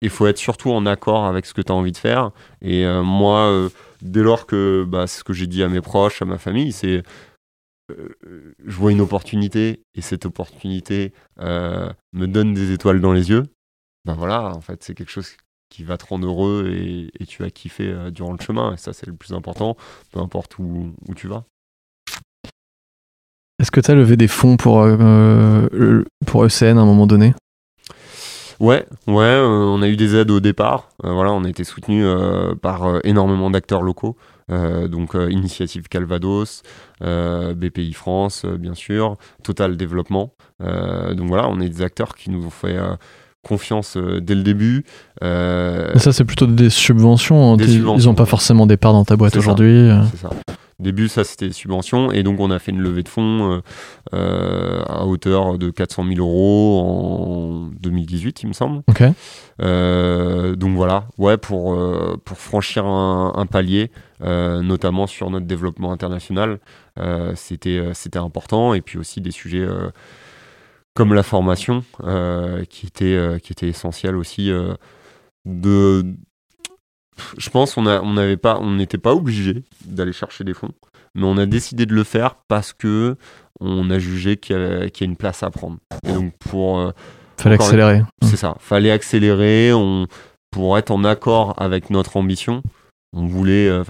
il 0.00 0.10
faut 0.10 0.26
être 0.26 0.38
surtout 0.38 0.70
en 0.70 0.86
accord 0.86 1.26
avec 1.26 1.46
ce 1.46 1.54
que 1.54 1.62
tu 1.62 1.72
as 1.72 1.74
envie 1.74 1.92
de 1.92 1.96
faire. 1.96 2.30
Et 2.62 2.84
euh, 2.84 3.02
moi, 3.02 3.50
euh, 3.50 3.68
dès 4.02 4.22
lors 4.22 4.46
que 4.46 4.84
bah, 4.86 5.06
ce 5.06 5.24
que 5.24 5.32
j'ai 5.32 5.46
dit 5.46 5.62
à 5.62 5.68
mes 5.68 5.80
proches, 5.80 6.22
à 6.22 6.24
ma 6.24 6.38
famille, 6.38 6.72
c'est 6.72 7.02
euh, 7.90 8.54
je 8.64 8.76
vois 8.76 8.92
une 8.92 9.00
opportunité 9.00 9.82
et 9.94 10.02
cette 10.02 10.26
opportunité 10.26 11.12
me 11.38 12.26
donne 12.26 12.54
des 12.54 12.72
étoiles 12.72 13.00
dans 13.00 13.12
les 13.12 13.30
yeux. 13.30 13.44
Ben 14.04 14.14
voilà, 14.14 14.54
en 14.54 14.60
fait, 14.60 14.82
c'est 14.82 14.94
quelque 14.94 15.10
chose 15.10 15.36
qui 15.70 15.84
va 15.84 15.98
te 15.98 16.06
rendre 16.06 16.26
heureux 16.26 16.70
et, 16.72 17.26
tu 17.26 17.42
vas 17.42 17.50
kiffer 17.50 18.10
durant 18.10 18.32
le 18.32 18.40
chemin. 18.40 18.74
Et 18.74 18.76
ça, 18.76 18.92
c'est 18.92 19.06
le 19.06 19.14
plus 19.14 19.32
important, 19.32 19.76
peu 20.12 20.20
importe 20.20 20.58
où, 20.58 20.94
où 21.06 21.14
tu 21.14 21.28
vas. 21.28 21.44
Est-ce 23.60 23.70
que 23.70 23.80
tu 23.80 23.90
as 23.90 23.94
levé 23.94 24.16
des 24.16 24.28
fonds 24.28 24.56
pour, 24.56 24.86
pour 26.26 26.44
ECN 26.44 26.78
à 26.78 26.82
un 26.82 26.86
moment 26.86 27.06
donné? 27.06 27.34
Ouais, 28.60 28.84
ouais, 29.06 29.24
euh, 29.24 29.46
on 29.46 29.82
a 29.82 29.88
eu 29.88 29.96
des 29.96 30.16
aides 30.16 30.32
au 30.32 30.40
départ. 30.40 30.88
Euh, 31.04 31.12
voilà, 31.12 31.32
on 31.32 31.44
a 31.44 31.48
été 31.48 31.62
soutenu 31.62 32.04
euh, 32.04 32.54
par 32.56 32.98
énormément 33.04 33.50
d'acteurs 33.50 33.82
locaux. 33.82 34.16
donc 34.48 35.14
Initiative 35.14 35.88
Calvados, 35.88 36.62
BPI 37.00 37.92
France, 37.92 38.46
bien 38.46 38.74
sûr, 38.74 39.16
Total 39.44 39.76
Développement. 39.76 40.32
donc 40.60 41.28
voilà, 41.28 41.48
on 41.48 41.60
est 41.60 41.68
des 41.68 41.82
acteurs 41.82 42.14
qui 42.14 42.30
nous 42.30 42.46
ont 42.46 42.50
fait 42.50 42.76
confiance 43.46 43.96
dès 43.96 44.34
le 44.34 44.42
début. 44.42 44.84
ça, 45.20 46.12
c'est 46.12 46.24
plutôt 46.24 46.46
des 46.46 46.70
subventions. 46.70 47.52
Hein. 47.52 47.56
Ils 47.60 47.82
n'ont 47.82 48.14
pas 48.14 48.26
forcément 48.26 48.66
des 48.66 48.78
parts 48.78 48.94
dans 48.94 49.04
ta 49.04 49.16
boîte 49.16 49.36
aujourd'hui. 49.36 49.90
C'est 50.12 50.22
ça 50.22 50.30
début, 50.80 51.08
ça 51.08 51.24
c'était 51.24 51.50
subvention, 51.52 52.12
et 52.12 52.22
donc 52.22 52.38
on 52.40 52.50
a 52.50 52.58
fait 52.58 52.70
une 52.70 52.80
levée 52.80 53.02
de 53.02 53.08
fonds 53.08 53.52
euh, 53.52 53.60
euh, 54.14 54.82
à 54.86 55.06
hauteur 55.06 55.58
de 55.58 55.70
400 55.70 56.04
000 56.06 56.20
euros 56.20 56.80
en 56.80 57.70
2018, 57.80 58.42
il 58.44 58.48
me 58.48 58.52
semble. 58.52 58.82
Euh, 59.60 60.54
donc 60.54 60.76
voilà, 60.76 61.08
ouais, 61.18 61.36
pour, 61.36 61.76
pour 62.24 62.38
franchir 62.38 62.86
un, 62.86 63.46
palier, 63.46 63.90
notamment 64.20 65.06
sur 65.06 65.30
notre 65.30 65.46
développement 65.46 65.92
international, 65.92 66.60
c'était 67.34 67.90
c'était 67.94 68.18
important, 68.18 68.74
et 68.74 68.80
puis 68.80 68.98
aussi 68.98 69.20
des 69.20 69.32
sujets 69.32 69.66
comme 70.94 71.12
la 71.12 71.22
formation, 71.22 71.82
qui, 72.70 72.86
était, 72.86 73.40
qui 73.42 73.52
était 73.52 73.68
essentiel 73.68 74.16
aussi 74.16 74.50
de 75.44 76.14
je 77.36 77.50
pense 77.50 77.74
qu'on 77.74 77.86
on 77.86 78.12
n'avait 78.14 78.36
pas, 78.36 78.58
on 78.60 78.72
n'était 78.72 78.98
pas 78.98 79.14
obligé 79.14 79.64
d'aller 79.84 80.12
chercher 80.12 80.44
des 80.44 80.54
fonds, 80.54 80.72
mais 81.14 81.24
on 81.24 81.36
a 81.36 81.46
décidé 81.46 81.86
de 81.86 81.94
le 81.94 82.04
faire 82.04 82.36
parce 82.48 82.72
que 82.72 83.16
on 83.60 83.90
a 83.90 83.98
jugé 83.98 84.36
qu'il 84.36 84.56
y, 84.56 85.02
a 85.02 85.04
une 85.04 85.16
place 85.16 85.42
à 85.42 85.50
prendre. 85.50 85.78
Et 86.06 86.12
donc 86.12 86.32
pour 86.38 86.78
euh, 86.78 86.92
fallait 87.36 87.56
accélérer. 87.56 88.02
C'est 88.22 88.36
ça, 88.36 88.56
fallait 88.60 88.90
accélérer. 88.90 89.72
On 89.72 90.06
pour 90.50 90.78
être 90.78 90.90
en 90.90 91.04
accord 91.04 91.54
avec 91.60 91.90
notre 91.90 92.16
ambition. 92.16 92.62
On 93.14 93.26
voulait. 93.26 93.68
Euh, 93.68 93.84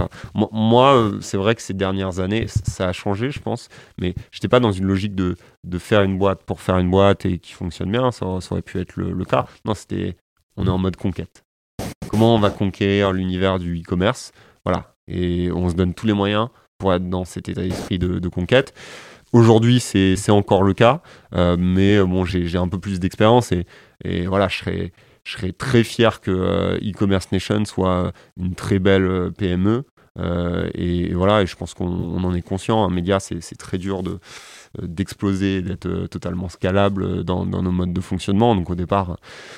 moi, 0.53 0.95
euh, 0.95 1.20
c'est 1.20 1.37
vrai 1.37 1.55
que 1.55 1.62
ces 1.62 1.74
dernières 1.74 2.20
années, 2.20 2.47
ça 2.49 2.89
a 2.89 2.93
changé, 2.93 3.31
je 3.31 3.41
pense. 3.41 3.68
Mais 4.01 4.14
j'étais 4.31 4.49
pas 4.49 4.61
dans 4.61 4.70
une 4.70 4.85
logique 4.85 5.14
de, 5.14 5.37
de, 5.64 5.79
faire 5.79 6.03
une 6.03 6.18
boîte 6.18 6.45
pour 6.45 6.61
faire 6.61 6.79
une 6.79 6.91
boîte 6.91 7.26
et 7.26 7.39
qui 7.39 7.53
fonctionne 7.53 7.91
bien. 7.91 8.12
Ça, 8.12 8.26
aurait 8.26 8.62
pu 8.62 8.79
être 8.79 8.97
le, 8.97 9.12
le 9.12 9.24
cas. 9.24 9.47
Non, 9.64 9.74
c'était. 9.74 10.16
On 10.57 10.66
est 10.66 10.70
en 10.70 10.79
mode 10.79 10.97
conquête. 10.97 11.45
Comment 12.09 12.34
on 12.34 12.38
va 12.38 12.50
conquérir 12.50 13.12
l'univers 13.12 13.59
du 13.59 13.80
e-commerce 13.80 14.32
Voilà. 14.64 14.94
Et 15.06 15.50
on 15.52 15.68
se 15.68 15.74
donne 15.74 15.94
tous 15.94 16.06
les 16.06 16.12
moyens 16.12 16.48
pour 16.78 16.92
être 16.94 17.09
dans 17.09 17.24
cet 17.24 17.48
état 17.48 17.62
d'esprit 17.62 17.98
de, 17.98 18.28
conquête. 18.28 18.74
Aujourd'hui, 19.32 19.80
c'est 19.80 20.30
encore 20.30 20.62
le 20.62 20.74
cas, 20.74 21.02
euh, 21.34 21.56
mais 21.59 22.02
bon, 22.02 22.24
j'ai 22.24 22.56
un 22.56 22.68
peu 22.68 22.78
plus 22.78 22.98
d'expérience 23.00 23.52
et, 23.52 23.66
et, 24.04 24.26
voilà, 24.26 24.48
je 24.48 24.59
serais, 24.59 24.92
je 25.24 25.32
serais 25.32 25.52
très 25.52 25.84
fier 25.84 26.20
que 26.20 26.30
euh, 26.30 26.78
e-commerce 26.78 27.30
Nation 27.32 27.64
soit 27.64 28.12
une 28.38 28.54
très 28.54 28.78
belle 28.78 29.04
euh, 29.04 29.30
PME. 29.30 29.84
et, 30.74 31.12
voilà, 31.14 31.42
et 31.42 31.46
je 31.46 31.56
pense 31.56 31.74
qu'on 31.74 32.24
en 32.24 32.34
est 32.34 32.42
conscient. 32.42 32.84
Un 32.84 32.90
média, 32.90 33.20
c'est 33.20 33.59
très 33.59 33.78
dur 33.78 34.02
de, 34.02 34.12
euh, 34.12 34.18
d'exploser, 34.82 35.62
d'être 35.62 35.86
euh, 35.86 36.06
totalement 36.06 36.48
scalable 36.48 37.24
dans, 37.24 37.44
nos 37.46 37.72
modes 37.72 37.92
de 37.92 38.00
fonctionnement. 38.00 38.54
Donc 38.54 38.70
au 38.70 38.74
départ, 38.74 39.16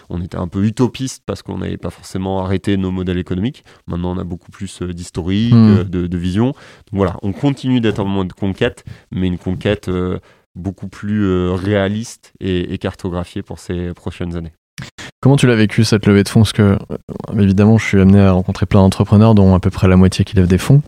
on 0.08 0.22
était 0.22 0.36
un 0.36 0.48
peu 0.48 0.64
utopiste 0.64 1.22
parce 1.26 1.42
qu'on 1.42 1.58
n'avait 1.58 1.76
pas 1.76 1.90
forcément 1.90 2.44
arrêté 2.44 2.76
nos 2.76 2.90
modèles 2.90 3.18
économiques. 3.18 3.64
Maintenant, 3.86 4.16
on 4.16 4.18
a 4.18 4.24
beaucoup 4.24 4.50
plus 4.50 4.82
euh, 4.82 4.92
d'historique, 4.92 5.54
hmm. 5.54 5.84
de, 5.84 6.18
vision. 6.18 6.46
Donc 6.46 6.92
voilà, 6.92 7.16
on 7.22 7.32
continue 7.32 7.80
d'être 7.80 8.00
en 8.00 8.04
mode 8.04 8.32
conquête, 8.34 8.84
mais 9.10 9.26
une 9.26 9.38
conquête 9.38 9.90
beaucoup 10.54 10.88
plus 10.88 11.50
réaliste 11.50 12.34
et, 12.40 12.74
et 12.74 12.78
cartographié 12.78 13.42
pour 13.42 13.58
ces 13.58 13.94
prochaines 13.94 14.36
années. 14.36 14.52
Comment 15.20 15.36
tu 15.36 15.46
l'as 15.46 15.54
vécu 15.54 15.84
cette 15.84 16.06
levée 16.06 16.22
de 16.22 16.28
fonds? 16.28 16.40
Parce 16.40 16.52
que, 16.52 16.78
évidemment, 17.38 17.76
je 17.78 17.84
suis 17.84 18.00
amené 18.00 18.20
à 18.20 18.32
rencontrer 18.32 18.66
plein 18.66 18.80
d'entrepreneurs, 18.80 19.34
dont 19.34 19.54
à 19.54 19.60
peu 19.60 19.70
près 19.70 19.86
la 19.86 19.96
moitié 19.96 20.24
qui 20.24 20.36
lèvent 20.36 20.48
des 20.48 20.58
fonds. 20.58 20.82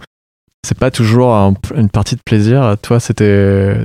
C'est 0.66 0.78
pas 0.78 0.90
toujours 0.90 1.34
une 1.74 1.90
partie 1.90 2.16
de 2.16 2.22
plaisir. 2.22 2.76
Toi, 2.82 3.00
c'était. 3.00 3.76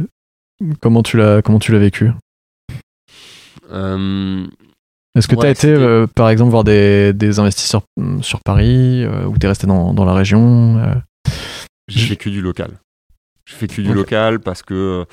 Comment 0.81 1.03
tu 1.03 1.17
l'as 1.17 1.41
vécu 1.79 2.11
est-ce 5.17 5.27
que 5.27 5.35
tu 5.35 5.45
as 5.45 5.49
été, 5.49 5.67
euh, 5.69 6.05
par 6.05 6.29
exemple, 6.29 6.51
voir 6.51 6.63
des, 6.63 7.39
investisseurs 7.39 7.81
mm, 7.97 8.21
sur 8.21 8.39
Paris 8.41 9.03
euh, 9.03 9.25
ou 9.25 9.37
tu 9.37 9.45
es 9.45 9.49
resté 9.49 9.65
dans, 9.65 10.05
la 10.05 10.13
région 10.13 10.77
euh? 10.77 10.93
J'ai 11.87 12.07
fait 12.07 12.15
que 12.17 12.29
du 12.29 12.41
local. 12.41 12.79
J'ai 13.45 13.55
fait 13.55 13.67
que 13.67 13.81
du 13.81 13.93
local 13.93 14.39
parce 14.39 14.61
que 14.61 15.05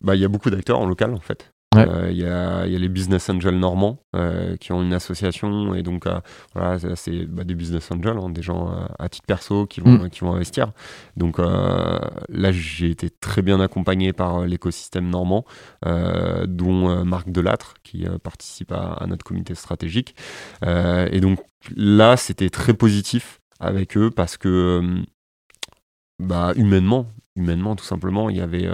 bah, 0.00 0.16
il 0.16 0.20
y 0.20 0.24
a 0.24 0.28
beaucoup 0.28 0.50
d'acteurs 0.50 0.80
en 0.80 0.86
local 0.86 1.14
en 1.14 1.20
fait. 1.20 1.51
Euh, 1.76 2.08
il 2.10 2.18
y, 2.18 2.24
a, 2.26 2.66
les 2.66 2.88
business 2.88 3.28
angels 3.30 3.58
normands 3.58 4.02
euh, 4.14 4.56
qui 4.56 4.72
ont 4.72 4.82
une 4.82 4.92
association 4.92 5.74
et 5.74 5.82
donc 5.82 6.06
euh, 6.06 6.20
voilà, 6.54 6.78
c'est 6.96 7.24
bah, 7.26 7.44
des 7.44 7.54
business 7.54 7.90
angels, 7.90 8.18
hein, 8.18 8.30
des 8.30 8.42
gens 8.42 8.72
à 8.98 9.08
titre 9.08 9.26
perso 9.26 9.66
qui 9.66 9.80
vont, 9.80 10.04
mm. 10.04 10.10
qui 10.10 10.20
vont 10.20 10.34
investir. 10.34 10.72
Donc 11.16 11.38
là, 11.38 12.52
j'ai 12.52 12.90
été 12.90 13.10
très 13.10 13.42
bien 13.42 13.60
accompagné 13.60 14.12
par 14.12 14.42
l'écosystème 14.46 15.08
normand, 15.08 15.44
dont 15.84 17.04
Marc 17.04 17.30
Delattre 17.30 17.74
qui 17.82 18.06
participe 18.22 18.72
à, 18.72 19.04
notre 19.06 19.24
comité 19.24 19.54
stratégique. 19.54 20.14
et 20.64 21.20
donc 21.20 21.40
là, 21.76 22.16
c'était 22.16 22.50
très 22.50 22.74
positif 22.74 23.40
avec 23.60 23.96
eux 23.96 24.10
parce 24.10 24.36
que 24.36 25.02
bah, 26.18 26.52
humainement, 26.56 27.06
humainement 27.36 27.76
tout 27.76 27.84
simplement, 27.84 28.30
il 28.30 28.36
y 28.36 28.40
avait 28.40 28.68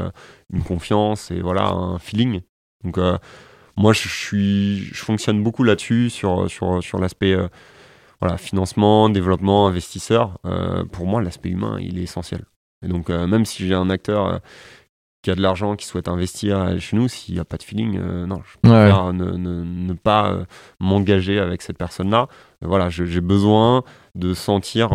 une 0.52 0.62
confiance 0.62 1.30
et 1.30 1.40
voilà 1.40 1.68
un 1.68 1.98
feeling 1.98 2.40
donc 2.84 2.98
euh, 2.98 3.18
moi 3.76 3.92
je 3.92 4.08
suis 4.08 4.84
je 4.92 5.02
fonctionne 5.02 5.42
beaucoup 5.42 5.64
là-dessus 5.64 6.10
sur 6.10 6.50
sur 6.50 6.82
sur 6.82 6.98
l'aspect 6.98 7.32
euh, 7.32 7.48
voilà 8.20 8.36
financement, 8.36 9.08
développement, 9.08 9.66
investisseur. 9.66 10.38
Euh, 10.44 10.84
pour 10.84 11.06
moi 11.06 11.22
l'aspect 11.22 11.50
humain 11.50 11.78
il 11.80 11.98
est 11.98 12.02
essentiel. 12.02 12.44
Et 12.84 12.88
donc 12.88 13.08
même 13.08 13.44
si 13.44 13.66
j'ai 13.66 13.74
un 13.74 13.90
acteur 13.90 14.40
qui 15.22 15.32
a 15.32 15.34
de 15.34 15.42
l'argent, 15.42 15.74
qui 15.74 15.84
souhaite 15.84 16.06
investir 16.06 16.78
chez 16.78 16.96
nous, 16.96 17.08
s'il 17.08 17.34
n'y 17.34 17.40
a 17.40 17.44
pas 17.44 17.56
de 17.56 17.64
feeling, 17.64 17.98
non, 17.98 18.40
je 18.44 18.56
préfère 18.62 19.12
ne, 19.12 19.32
ne, 19.32 19.64
ne, 19.64 19.92
pas 19.94 20.46
m'engager 20.78 21.40
avec 21.40 21.62
cette 21.62 21.76
personne-là. 21.76 22.28
Voilà, 22.62 22.88
j'ai 22.88 23.20
besoin 23.20 23.82
de 24.14 24.32
sentir 24.32 24.92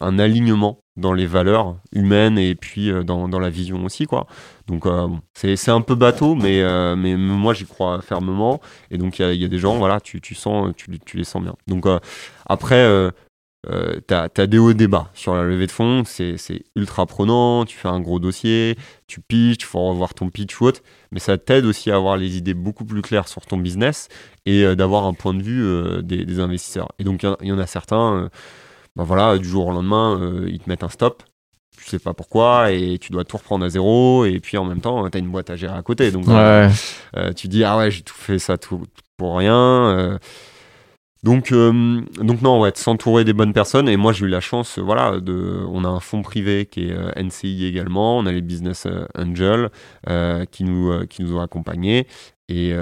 un 0.00 0.18
alignement 0.18 0.80
dans 0.96 1.12
les 1.12 1.26
valeurs 1.26 1.76
humaines 1.92 2.38
et 2.38 2.56
puis 2.56 2.90
dans, 3.04 3.28
dans, 3.28 3.38
la 3.38 3.50
vision 3.50 3.84
aussi 3.84 4.06
quoi 4.06 4.26
donc 4.66 4.86
euh, 4.86 5.08
c'est 5.34 5.70
un 5.70 5.80
peu 5.80 5.94
bateau 5.94 6.34
mais, 6.34 6.62
euh, 6.62 6.96
mais 6.96 7.16
moi 7.16 7.54
j'y 7.54 7.66
crois 7.66 8.00
fermement. 8.02 8.60
Et 8.90 8.98
donc 8.98 9.18
il 9.18 9.32
y, 9.32 9.38
y, 9.38 9.44
a 9.44 9.48
des 9.48 9.58
gens 9.58 9.76
voilà 9.76 10.00
tu, 10.00 10.20
tu 10.20 10.34
sens 10.34 10.72
tu, 10.76 10.98
tu, 11.00 11.16
les 11.16 11.24
sens 11.24 11.42
bien. 11.42 11.54
Donc 11.66 11.86
après 12.46 13.10
tu 13.64 14.14
as, 14.14 14.46
des 14.46 14.58
hauts 14.58 14.72
débats 14.72 15.10
sur 15.14 15.34
la 15.34 15.44
levée 15.44 15.66
de 15.66 15.72
fonds. 15.72 16.02
C'est 16.04 16.36
ultra 16.76 17.06
prenant. 17.06 17.64
Tu 17.64 17.76
fais 17.76 17.88
un 17.88 18.00
gros 18.00 18.18
dossier 18.18 18.76
tu 19.06 19.20
pitches 19.20 19.58
tu 19.58 19.66
faut 19.66 19.88
revoir 19.88 20.14
ton 20.14 20.30
pitch 20.30 20.60
ou 20.60 20.66
autre. 20.66 20.82
Mais 21.10 21.20
ça 21.20 21.38
t'aide 21.38 21.64
aussi 21.64 21.90
à 21.90 21.96
avoir 21.96 22.16
les 22.16 22.36
idées 22.36 22.54
beaucoup 22.54 22.84
plus 22.84 23.02
claires 23.02 23.28
sur 23.28 23.42
ton 23.46 23.58
business 23.58 24.08
et 24.46 24.74
d'avoir 24.76 25.04
un 25.06 25.14
point 25.14 25.34
de 25.34 25.42
vue 25.42 26.02
des, 26.02 26.40
investisseurs. 26.40 26.88
Et 26.98 27.04
donc 27.04 27.22
il 27.22 27.46
y, 27.46 27.48
y, 27.48 27.52
en 27.52 27.58
a 27.58 27.66
certains 27.66 28.30
bah 28.96 29.04
voilà, 29.04 29.38
du 29.38 29.48
jour 29.48 29.68
au 29.68 29.72
lendemain, 29.72 30.18
euh, 30.20 30.48
ils 30.50 30.58
te 30.58 30.68
mettent 30.68 30.84
un 30.84 30.88
stop. 30.88 31.22
Tu 31.82 31.88
sais 31.88 31.98
pas 31.98 32.14
pourquoi 32.14 32.70
et 32.70 32.98
tu 32.98 33.10
dois 33.10 33.24
tout 33.24 33.36
reprendre 33.36 33.64
à 33.64 33.68
zéro. 33.68 34.24
Et 34.24 34.40
puis 34.40 34.56
en 34.56 34.64
même 34.64 34.80
temps, 34.80 35.08
tu 35.10 35.16
as 35.16 35.20
une 35.20 35.30
boîte 35.30 35.50
à 35.50 35.56
gérer 35.56 35.76
à 35.76 35.82
côté. 35.82 36.10
Donc 36.10 36.28
euh, 36.28 36.68
euh, 37.16 37.32
tu 37.32 37.48
dis, 37.48 37.64
ah 37.64 37.76
ouais, 37.76 37.90
j'ai 37.90 38.02
tout 38.02 38.14
fait 38.14 38.38
ça 38.38 38.56
tout, 38.58 38.82
pour 39.16 39.36
rien. 39.36 40.18
Donc, 41.22 41.52
donc 41.52 42.42
non, 42.42 42.60
ouais, 42.60 42.72
s'entourer 42.74 43.24
des 43.24 43.32
bonnes 43.32 43.52
personnes. 43.52 43.88
Et 43.88 43.96
moi, 43.96 44.12
j'ai 44.12 44.26
eu 44.26 44.28
la 44.28 44.40
chance, 44.40 44.78
voilà, 44.78 45.20
de, 45.20 45.64
on 45.68 45.84
a 45.84 45.88
un 45.88 46.00
fonds 46.00 46.22
privé 46.22 46.66
qui 46.66 46.88
est 46.88 47.22
NCI 47.22 47.66
également. 47.66 48.18
On 48.18 48.26
a 48.26 48.32
les 48.32 48.42
Business 48.42 48.86
Angels 49.16 49.70
qui, 50.50 50.64
nous, 50.64 51.06
qui 51.06 51.22
nous 51.22 51.36
ont 51.36 51.40
accompagnés. 51.40 52.06
Et, 52.48 52.74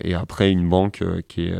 et 0.00 0.14
après, 0.14 0.50
une 0.50 0.68
banque 0.68 1.02
qui 1.28 1.46
est 1.48 1.54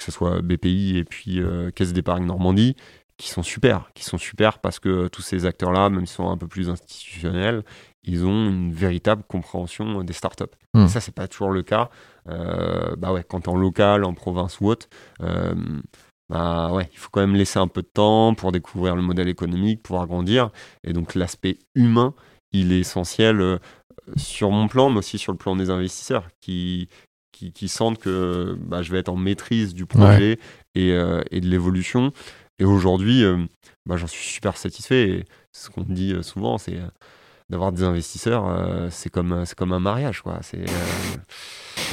que 0.00 0.04
ce 0.04 0.10
soit 0.10 0.40
BPI 0.40 0.96
et 0.96 1.04
puis 1.04 1.40
euh, 1.40 1.70
Caisse 1.70 1.92
d'épargne 1.92 2.24
Normandie, 2.24 2.74
qui 3.20 3.28
sont 3.28 3.42
super, 3.42 3.90
qui 3.94 4.02
sont 4.02 4.16
super 4.16 4.60
parce 4.60 4.78
que 4.78 5.08
tous 5.08 5.20
ces 5.20 5.44
acteurs-là, 5.44 5.90
même 5.90 6.06
s'ils 6.06 6.16
sont 6.16 6.30
un 6.30 6.38
peu 6.38 6.48
plus 6.48 6.70
institutionnels, 6.70 7.62
ils 8.02 8.24
ont 8.24 8.48
une 8.48 8.72
véritable 8.72 9.22
compréhension 9.28 10.02
des 10.02 10.14
startups. 10.14 10.44
Hmm. 10.72 10.86
ça, 10.86 11.00
c'est 11.00 11.14
pas 11.14 11.28
toujours 11.28 11.50
le 11.50 11.62
cas. 11.62 11.90
Euh, 12.30 12.96
bah 12.96 13.12
ouais, 13.12 13.22
quand 13.28 13.46
en 13.46 13.56
local, 13.56 14.04
en 14.04 14.14
province 14.14 14.58
ou 14.60 14.68
autre, 14.68 14.88
euh, 15.22 15.54
bah 16.30 16.72
ouais, 16.72 16.88
il 16.92 16.98
faut 16.98 17.10
quand 17.12 17.20
même 17.20 17.36
laisser 17.36 17.58
un 17.58 17.68
peu 17.68 17.82
de 17.82 17.90
temps 17.92 18.34
pour 18.34 18.52
découvrir 18.52 18.96
le 18.96 19.02
modèle 19.02 19.28
économique, 19.28 19.82
pouvoir 19.82 20.06
grandir. 20.06 20.50
Et 20.82 20.94
donc 20.94 21.14
l'aspect 21.14 21.58
humain, 21.74 22.14
il 22.52 22.72
est 22.72 22.80
essentiel 22.80 23.58
sur 24.16 24.50
mon 24.50 24.66
plan, 24.66 24.88
mais 24.88 24.98
aussi 24.98 25.18
sur 25.18 25.32
le 25.32 25.38
plan 25.38 25.56
des 25.56 25.68
investisseurs 25.68 26.28
qui, 26.40 26.88
qui, 27.48 27.68
sentent 27.68 27.98
que 27.98 28.56
bah, 28.60 28.82
je 28.82 28.92
vais 28.92 28.98
être 28.98 29.08
en 29.08 29.16
maîtrise 29.16 29.74
du 29.74 29.86
projet 29.86 30.38
et, 30.74 30.92
euh, 30.92 31.22
et, 31.30 31.40
de 31.40 31.48
l'évolution. 31.48 32.12
Et 32.60 32.64
aujourd'hui, 32.64 33.24
euh, 33.24 33.38
bah, 33.86 33.96
j'en 33.96 34.06
suis 34.06 34.34
super 34.34 34.56
satisfait. 34.56 35.08
Et 35.08 35.24
ce 35.52 35.70
qu'on 35.70 35.82
dit 35.82 36.12
euh, 36.12 36.22
souvent, 36.22 36.58
c'est 36.58 36.78
d'avoir 37.48 37.72
des 37.72 37.82
investisseurs, 37.82 38.46
c'est 38.92 39.10
comme, 39.10 39.42
comme 39.56 39.72
un 39.72 39.80
mariage. 39.80 40.22
Quoi. 40.22 40.38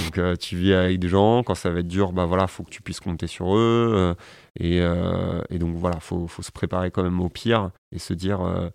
Donc 0.03 0.38
tu 0.38 0.55
vis 0.55 0.74
avec 0.74 0.99
des 0.99 1.07
gens, 1.07 1.41
quand 1.41 1.55
ça 1.55 1.72
va 1.72 1.80
être 1.80 1.88
dur, 1.88 2.11
bah 2.11 2.26
voilà, 2.26 2.45
faut 2.45 2.61
que 2.61 2.70
tu 2.70 2.84
puisses 2.84 2.99
compter 2.99 3.26
sur 3.26 3.57
eux. 3.57 4.15
Et, 4.59 4.78
et, 4.78 5.57
donc 5.57 5.76
voilà, 5.76 5.99
faut, 5.99 6.28
faut 6.28 6.43
se 6.43 6.51
préparer 6.51 6.91
quand 6.91 7.01
même 7.01 7.20
au 7.22 7.30
pire 7.30 7.72
et 7.91 7.97
se 7.97 8.13
dire 8.13 8.70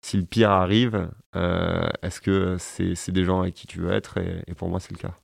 si 0.00 0.16
le 0.16 0.22
pire 0.22 0.52
arrive, 0.52 1.10
est-ce 1.34 2.20
que 2.20 2.54
c'est, 2.60 2.94
c'est 2.94 3.10
des 3.10 3.24
gens 3.24 3.40
avec 3.40 3.54
qui 3.54 3.66
tu 3.66 3.80
veux 3.80 3.90
être 3.90 4.18
et 4.18 4.54
pour 4.54 4.68
moi, 4.68 4.78
c'est 4.78 4.92
le 4.92 4.98
cas. 4.98 5.18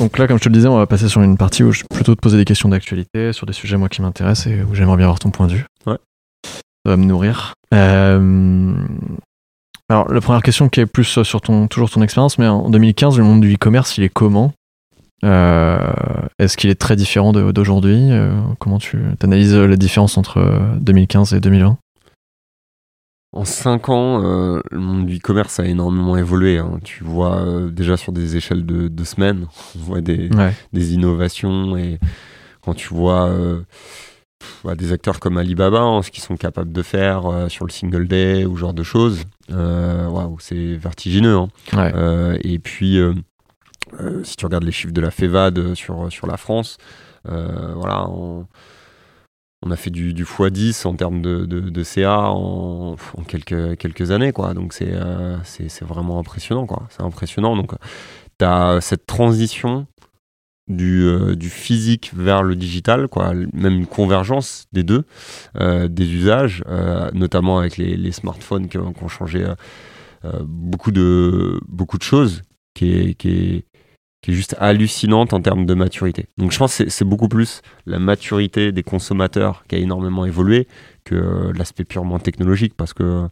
Euh, 0.00 0.04
donc 0.04 0.18
là, 0.18 0.26
comme 0.26 0.38
je 0.38 0.44
te 0.44 0.48
le 0.48 0.54
disais, 0.54 0.68
on 0.68 0.76
va 0.76 0.86
passer 0.86 1.08
sur 1.08 1.22
une 1.22 1.36
partie 1.36 1.62
où 1.62 1.72
je 1.72 1.82
vais 1.82 1.88
plutôt 1.90 2.14
te 2.14 2.20
poser 2.20 2.36
des 2.36 2.44
questions 2.44 2.68
d'actualité 2.68 3.32
sur 3.32 3.46
des 3.46 3.52
sujets 3.52 3.76
moi 3.76 3.88
qui 3.88 4.02
m'intéressent 4.02 4.46
et 4.46 4.62
où 4.62 4.74
j'aimerais 4.74 4.96
bien 4.96 5.06
avoir 5.06 5.18
ton 5.18 5.30
point 5.30 5.46
de 5.46 5.54
vue. 5.54 5.66
Ouais. 5.86 5.98
Ça 6.44 6.92
va 6.92 6.96
me 6.96 7.04
nourrir. 7.04 7.54
Euh, 7.74 8.74
alors, 9.88 10.12
la 10.12 10.20
première 10.20 10.42
question 10.42 10.68
qui 10.68 10.80
est 10.80 10.86
plus 10.86 11.22
sur 11.22 11.40
ton, 11.40 11.66
toujours 11.66 11.90
ton 11.90 12.02
expérience, 12.02 12.38
mais 12.38 12.46
en 12.46 12.68
2015, 12.68 13.18
le 13.18 13.24
monde 13.24 13.40
du 13.40 13.54
e-commerce, 13.54 13.96
il 13.98 14.04
est 14.04 14.08
comment? 14.08 14.52
Euh, 15.24 15.92
Est-ce 16.38 16.56
qu'il 16.56 16.70
est 16.70 16.78
très 16.78 16.94
différent 16.94 17.32
d'aujourd'hui? 17.32 18.10
Comment 18.58 18.78
tu 18.78 18.98
analyses 19.22 19.54
la 19.54 19.76
différence 19.76 20.16
entre 20.16 20.40
2015 20.80 21.34
et 21.34 21.40
2020 21.40 21.78
en 23.32 23.44
5 23.44 23.88
ans, 23.90 24.24
euh, 24.24 24.60
le 24.70 24.78
monde 24.78 25.06
du 25.06 25.16
e-commerce 25.16 25.60
a 25.60 25.66
énormément 25.66 26.16
évolué. 26.16 26.58
Hein. 26.58 26.78
Tu 26.82 27.04
vois 27.04 27.42
euh, 27.42 27.70
déjà 27.70 27.96
sur 27.96 28.12
des 28.12 28.36
échelles 28.36 28.64
de, 28.64 29.04
semaines, 29.04 29.46
on 29.76 29.78
voit 29.80 30.00
des, 30.00 30.30
innovations 30.74 31.76
et 31.76 31.98
quand 32.62 32.74
tu 32.74 32.88
vois 32.88 33.28
euh, 33.28 33.60
bah, 34.64 34.74
des 34.74 34.92
acteurs 34.92 35.20
comme 35.20 35.36
Alibaba, 35.36 35.80
hein, 35.80 36.02
ce 36.02 36.10
qu'ils 36.10 36.22
sont 36.22 36.36
capables 36.36 36.72
de 36.72 36.82
faire 36.82 37.46
sur 37.48 37.66
le 37.66 37.70
single 37.70 38.08
day 38.08 38.46
ou 38.46 38.56
ce 38.56 38.60
genre 38.60 38.74
de 38.74 38.82
choses, 38.82 39.24
c'est 40.40 40.76
vertigineux. 40.76 41.36
Hein. 41.36 42.36
et 42.42 42.58
puis, 42.58 42.98
si 44.22 44.36
tu 44.36 44.46
regardes 44.46 44.64
les 44.64 44.72
chiffres 44.72 44.94
de 44.94 45.00
la 45.02 45.10
FEVAD 45.10 45.74
sur, 45.74 46.10
sur 46.10 46.26
la 46.26 46.38
France, 46.38 46.78
voilà, 47.24 48.08
on, 48.08 48.46
on 49.62 49.70
a 49.70 49.76
fait 49.76 49.90
du, 49.90 50.14
du 50.14 50.24
x10 50.24 50.86
en 50.86 50.94
termes 50.94 51.20
de, 51.20 51.82
CA 51.82 52.30
en, 52.30 52.96
quelques, 53.26 54.10
années, 54.10 54.32
quoi. 54.32 54.54
Donc 54.54 54.76
euh, 54.80 55.36
c'est 55.44 55.84
vraiment 55.84 56.18
impressionnant, 56.18 56.66
quoi. 56.66 56.86
C'est 56.90 57.02
impressionnant. 57.02 57.56
Donc 57.56 57.72
tu 58.38 58.44
as 58.44 58.80
cette 58.80 59.06
transition 59.06 59.86
du, 60.68 61.02
euh, 61.02 61.34
du, 61.34 61.50
physique 61.50 62.12
vers 62.14 62.42
le 62.42 62.54
digital, 62.54 63.08
quoi. 63.08 63.34
Même 63.52 63.74
une 63.74 63.86
convergence 63.86 64.66
des 64.72 64.84
deux, 64.84 65.04
euh, 65.56 65.88
des 65.88 66.12
usages, 66.12 66.62
notamment 67.12 67.58
avec 67.58 67.76
les, 67.78 68.12
smartphones 68.12 68.68
qui, 68.68 68.78
ont 68.78 69.08
changé 69.08 69.44
beaucoup, 70.44 70.92
de, 70.92 71.58
beaucoup 71.66 71.98
de 71.98 72.04
choses, 72.04 72.42
qui 72.74 72.92
est 72.92 73.64
qui 74.22 74.32
est 74.32 74.34
juste 74.34 74.56
hallucinante 74.58 75.32
en 75.32 75.40
termes 75.40 75.64
de 75.64 75.74
maturité. 75.74 76.26
Donc 76.38 76.52
je 76.52 76.58
pense 76.58 76.78
que 76.78 76.88
c'est 76.88 77.04
beaucoup 77.04 77.28
plus 77.28 77.62
la 77.86 77.98
maturité 77.98 78.72
des 78.72 78.82
consommateurs 78.82 79.64
qui 79.68 79.76
a 79.76 79.78
énormément 79.78 80.24
évolué 80.24 80.66
que 81.04 81.14
euh, 81.14 81.52
l'aspect 81.54 81.84
purement 81.84 82.18
technologique, 82.18 82.74
parce 82.76 82.92
que 82.92 83.28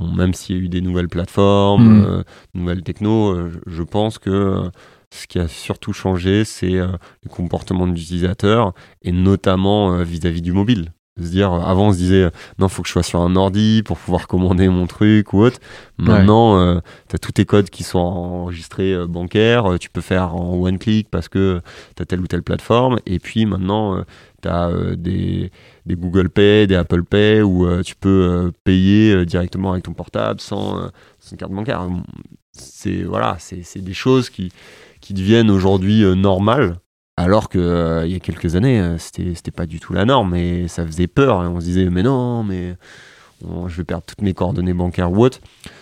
même 0.00 0.32
s'il 0.34 0.56
y 0.56 0.60
a 0.60 0.62
eu 0.62 0.68
des 0.68 0.80
nouvelles 0.80 1.08
plateformes, 1.08 2.00
mm. 2.00 2.04
euh, 2.06 2.22
nouvelles 2.54 2.82
techno, 2.82 3.30
euh, 3.30 3.52
je 3.66 3.82
pense 3.82 4.18
que 4.18 4.70
ce 5.10 5.26
qui 5.26 5.38
a 5.38 5.48
surtout 5.48 5.92
changé, 5.92 6.44
c'est 6.44 6.74
les 6.74 7.30
comportements 7.30 7.86
de 7.86 7.92
l'utilisateur, 7.92 8.74
et 9.00 9.10
notamment 9.10 10.02
vis-à-vis 10.02 10.42
du 10.42 10.52
mobile. 10.52 10.92
De 11.18 11.24
se 11.24 11.30
dire, 11.30 11.52
avant 11.52 11.88
on 11.88 11.92
se 11.92 11.96
disait, 11.96 12.30
non, 12.58 12.68
faut 12.68 12.82
que 12.82 12.88
je 12.88 12.92
sois 12.92 13.02
sur 13.02 13.20
un 13.20 13.34
ordi 13.34 13.82
pour 13.84 13.98
pouvoir 13.98 14.28
commander 14.28 14.68
mon 14.68 14.86
truc 14.86 15.32
ou 15.32 15.40
autre. 15.40 15.58
Maintenant, 15.98 16.80
tu 17.08 17.16
as 17.16 17.18
tous 17.18 17.32
tes 17.32 17.44
codes 17.44 17.70
qui 17.70 17.82
sont 17.82 17.98
enregistrés 17.98 18.96
bancaires, 19.06 19.78
tu 19.80 19.90
peux 19.90 20.00
faire 20.00 20.36
en 20.36 20.54
one 20.54 20.78
click 20.78 21.08
parce 21.10 21.28
que 21.28 21.60
tu 21.96 22.02
as 22.02 22.06
telle 22.06 22.20
ou 22.20 22.28
telle 22.28 22.44
plateforme. 22.44 23.00
Et 23.04 23.18
puis 23.18 23.46
maintenant, 23.46 24.04
tu 24.42 24.48
as 24.48 24.70
des, 24.96 25.50
des, 25.86 25.96
Google 25.96 26.28
Pay, 26.28 26.68
des 26.68 26.76
Apple 26.76 27.02
Pay 27.02 27.42
où 27.42 27.66
tu 27.82 27.96
peux 27.96 28.52
payer 28.62 29.26
directement 29.26 29.72
avec 29.72 29.84
ton 29.84 29.94
portable 29.94 30.40
sans, 30.40 30.88
sans 31.18 31.36
carte 31.36 31.52
bancaire. 31.52 31.84
C'est 32.52 33.02
voilà, 33.02 33.36
c'est 33.40 33.82
des 33.82 33.94
choses 33.94 34.30
qui, 34.30 34.52
qui 35.00 35.14
deviennent 35.14 35.50
aujourd'hui 35.50 36.04
normales 36.16 36.76
alors 37.18 37.48
que 37.48 37.58
euh, 37.58 38.06
il 38.06 38.12
y 38.12 38.16
a 38.16 38.20
quelques 38.20 38.54
années, 38.54 38.80
euh, 38.80 38.96
c'était, 38.96 39.50
pas 39.50 39.66
du 39.66 39.80
tout 39.80 39.92
la 39.92 40.04
norme 40.04 40.36
et 40.36 40.68
ça 40.68 40.86
faisait 40.86 41.08
peur. 41.08 41.38
On 41.38 41.58
se 41.58 41.64
disait, 41.64 41.90
mais 41.90 42.04
non, 42.04 42.44
mais 42.44 42.76
je 43.42 43.76
vais 43.76 43.84
perdre 43.84 44.04
toutes 44.06 44.22
mes 44.22 44.34
coordonnées 44.34 44.72
bancaires 44.72 45.10
ou 45.10 45.24
autres. 45.24 45.40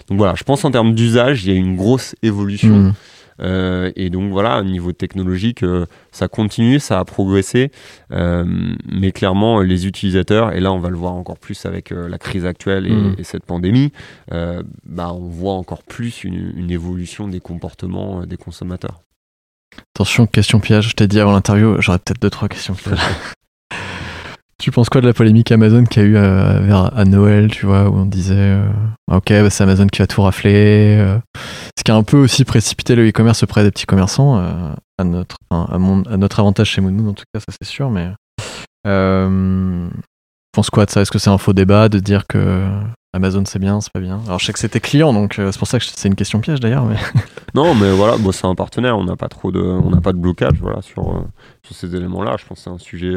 Donc 0.08 0.16
voilà, 0.16 0.34
je 0.34 0.44
pense 0.44 0.64
en 0.64 0.70
termes 0.70 0.94
d'usage, 0.94 1.44
il 1.44 1.52
y 1.52 1.54
a 1.54 1.58
une 1.58 1.76
grosse 1.76 2.14
évolution. 2.22 2.76
Mmh. 2.76 2.94
Euh, 3.40 3.92
et 3.96 4.08
donc 4.08 4.32
voilà, 4.32 4.60
au 4.60 4.64
niveau 4.64 4.92
technologique, 4.92 5.62
ça 6.10 6.26
continue, 6.26 6.80
ça 6.80 7.00
a 7.00 7.04
progressé, 7.04 7.70
mais 8.10 9.12
clairement 9.12 9.60
les 9.60 9.86
utilisateurs, 9.86 10.54
et 10.54 10.60
là 10.60 10.72
on 10.72 10.78
va 10.78 10.88
le 10.88 10.96
voir 10.96 11.12
encore 11.12 11.36
plus 11.36 11.66
avec 11.66 11.90
la 11.90 12.16
crise 12.16 12.46
actuelle 12.46 12.86
et, 12.86 12.94
mmh. 12.94 13.16
cette 13.24 13.44
pandémie, 13.44 13.92
bah, 14.30 15.12
on 15.12 15.28
voit 15.28 15.52
encore 15.52 15.82
plus 15.82 16.24
une 16.24 16.70
évolution 16.70 17.28
des 17.28 17.40
comportements 17.40 18.24
des 18.24 18.38
consommateurs. 18.38 19.02
Attention, 19.94 20.26
question 20.26 20.60
piège. 20.60 20.90
Je 20.90 20.94
t'ai 20.94 21.08
dit 21.08 21.20
avant 21.20 21.32
l'interview, 21.32 21.80
j'aurais 21.80 21.98
peut-être 21.98 22.20
deux, 22.20 22.30
trois 22.30 22.48
questions 22.48 22.74
pièges. 22.74 22.98
tu 24.58 24.70
penses 24.70 24.88
quoi 24.88 25.00
de 25.00 25.06
la 25.06 25.12
polémique 25.12 25.52
Amazon 25.52 25.84
qu'il 25.84 26.02
y 26.02 26.06
a 26.06 26.08
eu 26.08 26.16
à, 26.16 26.60
vers, 26.60 26.96
à 26.96 27.04
Noël, 27.04 27.50
tu 27.50 27.66
vois, 27.66 27.88
où 27.88 27.96
on 27.96 28.06
disait 28.06 28.34
euh, 28.36 28.68
ok, 29.12 29.28
bah, 29.28 29.50
c'est 29.50 29.62
Amazon 29.62 29.86
qui 29.86 29.98
va 29.98 30.06
tout 30.06 30.22
rafler. 30.22 30.98
Euh. 30.98 31.18
ce 31.78 31.84
qui 31.84 31.90
a 31.90 31.94
un 31.94 32.02
peu 32.02 32.16
aussi 32.16 32.44
précipité 32.44 32.94
le 32.94 33.08
e-commerce 33.08 33.42
auprès 33.42 33.64
des 33.64 33.70
petits 33.70 33.86
commerçants, 33.86 34.38
euh, 34.38 34.72
à, 34.98 35.04
notre, 35.04 35.36
à, 35.50 35.78
notre 35.78 36.40
avantage 36.40 36.70
chez 36.70 36.80
Moonmoon 36.80 37.10
en 37.10 37.14
tout 37.14 37.24
cas, 37.32 37.40
ça 37.40 37.52
c'est 37.60 37.68
sûr, 37.68 37.90
mais. 37.90 38.10
Euh, 38.86 39.88
penses 40.56 40.70
quoi 40.70 40.86
de 40.86 40.90
ça? 40.90 41.02
Est-ce 41.02 41.10
que 41.10 41.18
c'est 41.18 41.30
un 41.30 41.36
faux 41.36 41.52
débat 41.52 41.90
de 41.90 41.98
dire 41.98 42.26
que 42.26 42.66
Amazon 43.12 43.44
c'est 43.44 43.58
bien, 43.58 43.80
c'est 43.82 43.92
pas 43.92 44.00
bien? 44.00 44.20
Alors 44.26 44.38
je 44.38 44.46
sais 44.46 44.54
que 44.54 44.58
c'était 44.58 44.80
client, 44.80 45.12
donc 45.12 45.38
euh, 45.38 45.52
c'est 45.52 45.58
pour 45.58 45.68
ça 45.68 45.78
que 45.78 45.84
c'est 45.84 46.08
une 46.08 46.14
question 46.14 46.40
piège 46.40 46.60
d'ailleurs. 46.60 46.86
Non, 47.54 47.74
mais 47.74 47.90
voilà, 47.90 48.16
c'est 48.32 48.46
un 48.46 48.54
partenaire, 48.54 48.98
on 48.98 49.04
n'a 49.04 49.16
pas 49.16 49.28
trop 49.28 49.50
de, 49.50 49.60
on 49.60 49.90
pas 50.02 50.12
de 50.12 50.18
blocage, 50.18 50.58
voilà, 50.60 50.82
sur, 50.82 51.08
euh, 51.08 51.20
sur 51.62 51.74
ces 51.74 51.96
éléments-là. 51.96 52.36
Je 52.38 52.44
pense 52.44 52.58
que 52.58 52.64
c'est 52.64 52.70
un 52.70 52.76
sujet 52.76 53.14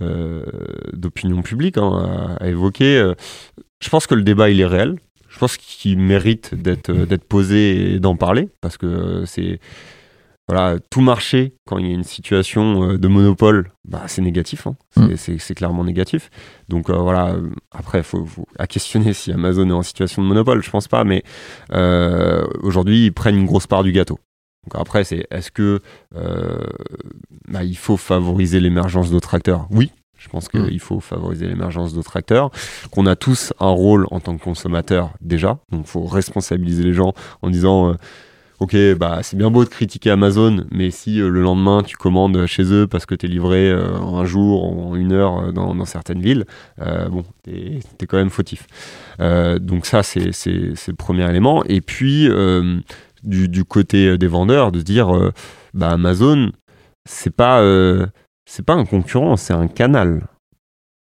euh, 0.00 0.44
d'opinion 0.92 1.42
publique 1.42 1.76
hein, 1.76 2.36
à, 2.38 2.46
évoquer. 2.46 3.12
Je 3.80 3.88
pense 3.88 4.06
que 4.06 4.14
le 4.14 4.22
débat 4.22 4.50
il 4.50 4.60
est 4.60 4.66
réel. 4.66 4.96
Je 5.28 5.38
pense 5.40 5.56
qu'il 5.56 5.98
mérite 5.98 6.54
d'être 6.54 6.92
d'être 6.92 7.24
posé 7.24 7.94
et 7.94 7.98
d'en 7.98 8.14
parler 8.14 8.48
parce 8.60 8.76
que 8.76 9.24
c'est 9.26 9.58
voilà, 10.48 10.78
tout 10.90 11.00
marché, 11.00 11.54
quand 11.66 11.78
il 11.78 11.86
y 11.86 11.90
a 11.90 11.94
une 11.94 12.04
situation 12.04 12.90
euh, 12.90 12.98
de 12.98 13.08
monopole, 13.08 13.70
bah, 13.88 14.02
c'est 14.08 14.20
négatif. 14.20 14.66
Hein. 14.66 14.76
Mm. 14.96 15.16
C'est 15.16 15.54
clairement 15.54 15.84
négatif. 15.84 16.30
Donc 16.68 16.90
euh, 16.90 16.98
voilà, 16.98 17.30
euh, 17.30 17.50
après, 17.72 17.98
il 17.98 18.04
faut, 18.04 18.26
à 18.58 18.66
questionner 18.66 19.12
si 19.14 19.32
Amazon 19.32 19.68
est 19.70 19.72
en 19.72 19.82
situation 19.82 20.22
de 20.22 20.28
monopole, 20.28 20.62
je 20.62 20.70
pense 20.70 20.88
pas, 20.88 21.04
mais 21.04 21.22
aujourd'hui, 22.62 23.06
ils 23.06 23.12
prennent 23.12 23.38
une 23.38 23.46
grosse 23.46 23.66
part 23.66 23.82
du 23.84 23.92
gâteau. 23.92 24.18
Donc 24.64 24.80
après, 24.80 25.04
c'est 25.04 25.26
est-ce 25.30 25.50
que 25.50 25.80
bah, 27.48 27.64
il 27.64 27.76
faut 27.76 27.96
favoriser 27.96 28.60
l'émergence 28.60 29.10
d'autres 29.10 29.34
acteurs? 29.34 29.66
Oui, 29.70 29.92
je 30.18 30.28
pense 30.28 30.48
qu'il 30.48 30.60
mm. 30.60 30.78
faut 30.78 31.00
favoriser 31.00 31.48
l'émergence 31.48 31.94
d'autres 31.94 32.18
acteurs, 32.18 32.50
qu'on 32.90 33.06
a 33.06 33.16
tous 33.16 33.54
un 33.60 33.70
rôle 33.70 34.06
en 34.10 34.20
tant 34.20 34.36
que 34.36 34.44
consommateur 34.44 35.10
déjà. 35.22 35.58
Donc 35.70 35.86
il 35.86 35.90
faut 35.90 36.04
responsabiliser 36.04 36.82
les 36.82 36.92
gens 36.92 37.14
en 37.40 37.48
disant 37.48 37.94
ok, 38.60 38.76
bah 38.98 39.20
c'est 39.22 39.36
bien 39.36 39.50
beau 39.50 39.64
de 39.64 39.68
critiquer 39.68 40.10
Amazon, 40.10 40.64
mais 40.70 40.90
si 40.90 41.20
euh, 41.20 41.28
le 41.28 41.42
lendemain 41.42 41.82
tu 41.82 41.96
commandes 41.96 42.46
chez 42.46 42.72
eux 42.72 42.86
parce 42.86 43.06
que 43.06 43.14
tu 43.14 43.26
es 43.26 43.28
livré 43.28 43.70
euh, 43.70 43.98
en 43.98 44.18
un 44.18 44.24
jour, 44.24 44.64
en 44.64 44.94
une 44.94 45.12
heure 45.12 45.38
euh, 45.38 45.52
dans, 45.52 45.84
certaines 45.84 46.20
villes, 46.20 46.44
bon, 46.78 47.24
t'es 47.42 47.80
es 48.00 48.06
quand 48.06 48.16
même 48.16 48.30
fautif. 48.30 48.66
donc 49.18 49.86
ça, 49.86 50.02
c'est 50.02 50.24
le 50.24 50.94
premier 50.96 51.28
élément. 51.28 51.62
Et 51.64 51.80
puis, 51.80 52.28
du, 53.22 53.64
côté 53.64 54.16
des 54.16 54.26
vendeurs, 54.26 54.72
de 54.72 54.78
se 54.78 54.84
dire, 54.84 55.12
bah 55.74 55.90
Amazon, 55.90 56.50
c'est 57.04 57.34
pas, 57.34 57.62
c'est 58.46 58.64
pas 58.64 58.74
un 58.74 58.84
concurrent, 58.84 59.36
c'est 59.36 59.54
un 59.54 59.68
canal. 59.68 60.26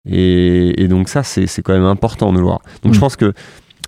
Et, 0.10 0.88
donc 0.88 1.10
ça, 1.10 1.23
c'est 1.23 1.61
quand 1.61 1.73
même 1.73 1.86
important 1.86 2.34
de 2.34 2.38
le 2.38 2.44
voir. 2.44 2.61
Donc 2.84 2.94
je 2.94 2.98
mm. 2.98 3.02
pense 3.02 3.15
que 3.15 3.34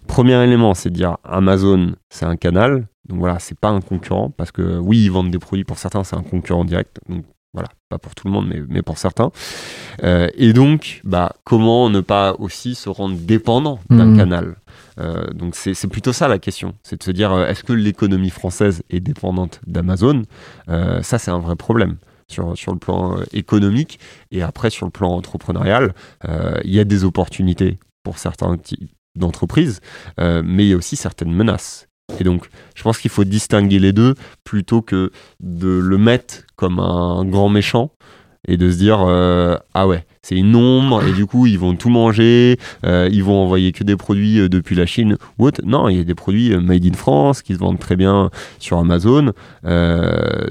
premier 0.08 0.42
élément, 0.44 0.74
c'est 0.74 0.90
de 0.90 0.96
dire 0.96 1.18
Amazon, 1.24 1.94
c'est 2.10 2.26
un 2.26 2.36
canal. 2.36 2.88
Donc 3.08 3.20
voilà, 3.20 3.40
c'est 3.40 3.60
pas 3.60 3.70
un 3.70 3.82
concurrent 3.82 4.30
parce 4.30 4.52
que 4.52 4.78
oui, 4.78 5.04
ils 5.04 5.12
vendent 5.12 5.32
des 5.32 5.40
produits 5.40 5.66
pour 5.66 5.78
certains, 5.78 6.04
c'est 6.04 6.16
un 6.16 6.24
concurrent 6.24 6.64
direct. 6.64 7.00
Donc 7.10 7.26
voilà, 7.54 7.70
pas 7.90 8.00
pour 8.00 8.16
tout 8.16 8.28
le 8.28 8.34
monde, 8.34 8.48
mais, 8.48 8.62
mais 8.68 8.82
pour 8.82 8.98
certains. 8.98 9.32
Euh, 10.04 10.28
et 10.36 10.54
donc, 10.54 11.02
bah, 11.04 11.34
comment 11.44 11.90
ne 11.90 12.02
pas 12.02 12.34
aussi 12.40 12.74
se 12.74 12.90
rendre 12.90 13.16
dépendant 13.16 13.80
d'un 13.90 14.08
mmh. 14.08 14.18
canal? 14.18 14.56
Euh, 15.00 15.28
Donc 15.34 15.56
c'est 15.56 15.88
plutôt 15.88 16.14
ça 16.14 16.28
la 16.28 16.40
question, 16.40 16.74
c'est 16.84 16.98
de 16.98 17.04
se 17.04 17.12
dire 17.12 17.32
euh, 17.32 17.48
est-ce 17.48 17.64
que 17.64 17.74
l'économie 17.74 18.32
française 18.32 18.82
est 18.90 19.00
dépendante 19.00 19.62
d'Amazon? 19.68 20.24
Ça, 20.68 21.20
c'est 21.20 21.32
un 21.32 21.40
vrai 21.40 21.56
problème. 21.56 21.98
Sur, 22.30 22.58
sur, 22.58 22.72
le 22.72 22.80
plan 22.80 23.18
économique 23.34 24.00
et 24.32 24.42
après 24.42 24.72
sur 24.72 24.88
le 24.88 24.92
plan 24.92 25.12
entrepreneurial, 25.12 25.94
il 26.64 26.72
y 26.72 26.80
a 26.80 26.84
des 26.86 27.04
opportunités 27.04 27.78
pour 28.02 28.18
certains 28.18 28.58
d'entreprises, 29.16 29.80
mais 30.18 30.66
il 30.66 30.68
y 30.68 30.74
a 30.74 30.78
aussi 30.78 30.96
certaines 30.96 31.34
menaces. 31.34 31.88
Et 32.20 32.24
donc, 32.24 32.50
je 32.76 32.84
pense 32.84 32.98
qu'il 32.98 33.12
faut 33.12 33.24
distinguer 33.24 33.80
les 33.80 33.94
deux 33.94 34.16
plutôt 34.44 34.82
que 34.82 35.12
de 35.40 35.70
le 35.70 35.98
mettre 35.98 36.44
comme 36.56 36.80
un 36.80 37.26
grand 37.26 37.50
méchant 37.50 37.92
et 38.48 38.58
de 38.58 38.70
se 38.70 38.78
dire 38.78 39.00
euh, 39.08 39.56
ah 39.74 39.88
ouais 39.88 40.06
c'est 40.22 40.36
une 40.36 40.56
ombre 40.56 41.02
et 41.06 41.14
du 41.14 41.26
coup 41.26 41.46
ils 41.46 41.58
vont 41.58 41.76
tout 41.76 41.90
manger 41.90 42.58
euh, 42.86 43.08
ils 43.10 43.24
vont 43.24 43.42
envoyer 43.42 43.72
que 43.72 43.86
des 43.86 43.96
produits 43.96 44.40
euh, 44.40 44.50
depuis 44.50 44.76
la 44.76 44.86
Chine 44.86 45.16
ou 45.38 45.46
autre 45.46 45.62
non 45.66 45.88
il 45.88 45.96
y 45.96 46.00
a 46.02 46.04
des 46.04 46.16
produits 46.16 46.56
made 46.58 46.86
in 46.86 46.94
France 46.94 47.42
qui 47.42 47.54
se 47.54 47.60
vendent 47.60 47.80
très 47.80 47.96
bien 47.96 48.30
sur 48.60 48.78
Amazon 48.80 49.32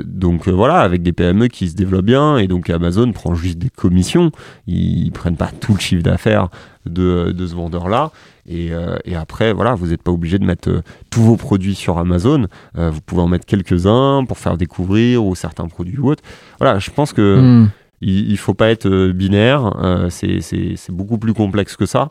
donc 0.05 0.49
voilà 0.49 0.81
avec 0.81 1.03
des 1.03 1.13
PME 1.13 1.49
qui 1.49 1.69
se 1.69 1.75
développent 1.75 2.07
bien 2.07 2.39
et 2.39 2.47
donc 2.47 2.71
Amazon 2.71 3.13
prend 3.13 3.35
juste 3.35 3.59
des 3.59 3.69
commissions 3.69 4.33
ils, 4.67 5.13
prennent 5.13 5.37
pas 5.37 5.51
tout 5.61 5.75
le 5.75 5.81
chiffre 5.81 6.03
d'affaires 6.03 6.49
de, 6.87 7.31
de, 7.33 7.47
ce 7.47 7.55
vendeur 7.55 7.91
là 7.91 8.11
euh, 8.51 8.97
et, 9.05 9.15
après, 9.15 9.53
voilà, 9.53 9.75
vous 9.75 9.89
n'êtes 9.89 10.03
pas 10.03 10.11
obligé 10.11 10.39
de 10.39 10.45
mettre 10.45 10.69
euh, 10.69 10.83
tous 11.11 11.23
vos 11.23 11.37
produits 11.37 11.75
sur 11.75 11.99
Amazon. 11.99 12.47
Euh, 12.77 12.91
vous 12.91 13.01
pouvez 13.01 13.23
en 13.23 13.29
mettre 13.29 13.47
quelques-uns 13.47 14.25
pour 14.27 14.39
faire 14.39 14.57
découvrir 14.57 15.25
ou 15.25 15.35
certains 15.35 15.67
produits 15.67 15.99
ou 15.99 16.11
autres. 16.11 16.23
Voilà, 16.59 16.79
je 16.79 16.91
pense 16.91 17.13
que 17.13 17.67
il, 18.01 18.33
ne 18.33 18.37
faut 18.37 18.55
pas 18.55 18.71
être 18.71 19.11
binaire. 19.13 19.73
c'est 20.11 20.91
beaucoup 20.91 21.19
plus 21.19 21.35
complexe 21.35 21.77
que 21.77 21.87
ça. 21.87 22.11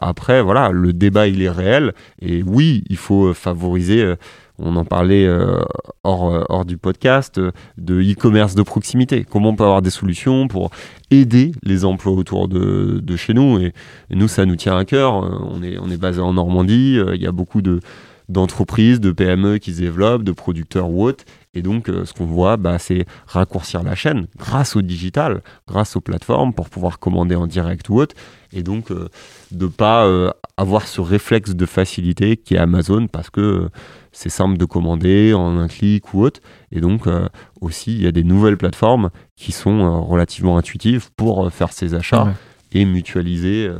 après, 0.00 0.40
voilà, 0.42 0.70
le 0.70 0.92
débat 0.92 1.26
il 1.28 1.42
est 1.42 1.50
réel. 1.50 1.92
Et 2.22 2.42
oui, 2.42 2.82
il 2.88 2.96
faut 2.96 3.34
favoriser 3.34 4.14
on 4.58 4.76
en 4.76 4.84
parlait 4.84 5.26
euh, 5.26 5.60
hors, 6.02 6.32
euh, 6.32 6.44
hors, 6.48 6.64
du 6.64 6.78
podcast, 6.78 7.38
euh, 7.38 7.52
de 7.78 8.00
e-commerce 8.00 8.54
de 8.54 8.62
proximité. 8.62 9.26
Comment 9.28 9.50
on 9.50 9.56
peut 9.56 9.64
avoir 9.64 9.82
des 9.82 9.90
solutions 9.90 10.48
pour 10.48 10.70
aider 11.10 11.52
les 11.62 11.84
emplois 11.84 12.12
autour 12.12 12.48
de, 12.48 13.16
chez 13.16 13.34
nous? 13.34 13.58
Et, 13.58 13.72
nous, 14.10 14.28
ça 14.28 14.46
nous 14.46 14.56
tient 14.56 14.76
à 14.76 14.84
cœur. 14.84 15.14
On 15.14 15.62
est, 15.62 15.78
on 15.78 15.88
basé 15.98 16.20
en 16.20 16.32
Normandie, 16.32 16.98
il 17.14 17.20
y 17.20 17.26
a 17.26 17.32
beaucoup 17.32 17.62
de 17.62 17.80
d'entreprises, 18.28 18.98
de 18.98 19.12
PME 19.12 19.58
qui 19.58 19.72
se 19.72 19.78
développent, 19.78 20.24
de 20.24 20.32
producteurs 20.32 20.90
ou 20.90 21.04
autres. 21.04 21.24
Et 21.54 21.62
donc, 21.62 21.86
ce 21.86 22.12
qu'on 22.12 22.26
voit, 22.26 22.56
bah, 22.56 22.76
c'est 22.80 23.06
raccourcir 23.28 23.84
la 23.84 23.94
chaîne 23.94 24.26
grâce 24.36 24.74
au 24.74 24.82
digital, 24.82 25.42
grâce 25.68 25.94
aux 25.94 26.00
plateformes 26.00 26.52
pour 26.52 26.68
pouvoir 26.68 26.98
commander 26.98 27.36
en 27.36 27.46
direct 27.46 27.88
ou 27.88 28.00
autre. 28.00 28.16
Et 28.52 28.64
donc, 28.64 28.90
de 28.90 29.08
ne 29.52 29.66
pas 29.68 30.10
avoir 30.56 30.88
ce 30.88 31.00
réflexe 31.00 31.54
de 31.54 31.66
facilité 31.66 32.36
qui 32.36 32.54
est 32.54 32.58
Amazon 32.58 33.06
parce 33.06 33.30
que 33.30 33.68
c'est 34.16 34.30
simple 34.30 34.56
de 34.56 34.64
commander 34.64 35.34
en 35.34 35.58
un 35.58 35.68
clic 35.68 36.14
ou 36.14 36.22
autre. 36.22 36.40
Et 36.72 36.80
donc 36.80 37.06
euh, 37.06 37.28
aussi, 37.60 37.92
il 37.94 38.02
y 38.02 38.06
a 38.06 38.12
des 38.12 38.24
nouvelles 38.24 38.56
plateformes 38.56 39.10
qui 39.36 39.52
sont 39.52 39.80
euh, 39.80 39.90
relativement 39.90 40.56
intuitives 40.56 41.10
pour 41.16 41.44
euh, 41.44 41.50
faire 41.50 41.70
ses 41.70 41.92
achats 41.92 42.32
et 42.72 42.86
mutualiser 42.86 43.70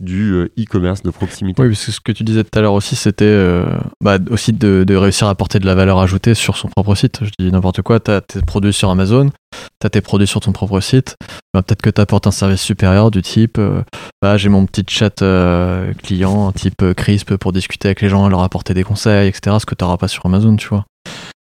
du 0.00 0.50
e-commerce 0.58 1.02
de 1.02 1.10
proximité. 1.10 1.62
Oui, 1.62 1.68
parce 1.68 1.86
que 1.86 1.92
ce 1.92 2.00
que 2.00 2.12
tu 2.12 2.24
disais 2.24 2.44
tout 2.44 2.58
à 2.58 2.62
l'heure 2.62 2.74
aussi, 2.74 2.96
c'était 2.96 3.62
bah, 4.02 4.18
aussi 4.30 4.52
de, 4.52 4.94
réussir 4.94 5.26
à 5.26 5.30
apporter 5.30 5.58
de 5.58 5.66
la 5.66 5.74
valeur 5.74 5.98
ajoutée 5.98 6.34
sur 6.34 6.56
son 6.56 6.68
propre 6.68 6.94
site. 6.94 7.20
Je 7.22 7.30
dis 7.38 7.50
n'importe 7.50 7.82
quoi, 7.82 8.00
tu 8.00 8.10
as 8.10 8.20
tes 8.20 8.40
produits 8.42 8.72
sur 8.72 8.90
Amazon, 8.90 9.30
tu 9.80 9.86
as 9.86 9.90
tes 9.90 10.00
produits 10.00 10.26
sur 10.26 10.40
ton 10.40 10.52
propre 10.52 10.80
site, 10.80 11.16
bah, 11.54 11.62
peut-être 11.62 11.82
que 11.82 11.90
tu 11.90 12.00
apportes 12.00 12.26
un 12.26 12.32
service 12.32 12.62
supérieur 12.62 13.10
du 13.10 13.22
type 13.22 13.58
bah, 14.20 14.36
j'ai 14.36 14.48
mon 14.48 14.66
petit 14.66 14.84
chat 14.88 15.22
euh, 15.22 15.92
client 15.94 16.50
type 16.52 16.82
euh, 16.82 16.92
Crisp 16.94 17.36
pour 17.36 17.52
discuter 17.52 17.88
avec 17.88 18.00
les 18.00 18.08
gens, 18.08 18.28
leur 18.28 18.42
apporter 18.42 18.74
des 18.74 18.82
conseils, 18.82 19.28
etc. 19.28 19.56
Ce 19.60 19.66
que 19.66 19.76
tu 19.76 19.84
n'auras 19.84 19.96
pas 19.96 20.08
sur 20.08 20.26
Amazon, 20.26 20.56
tu 20.56 20.68
vois. 20.68 20.84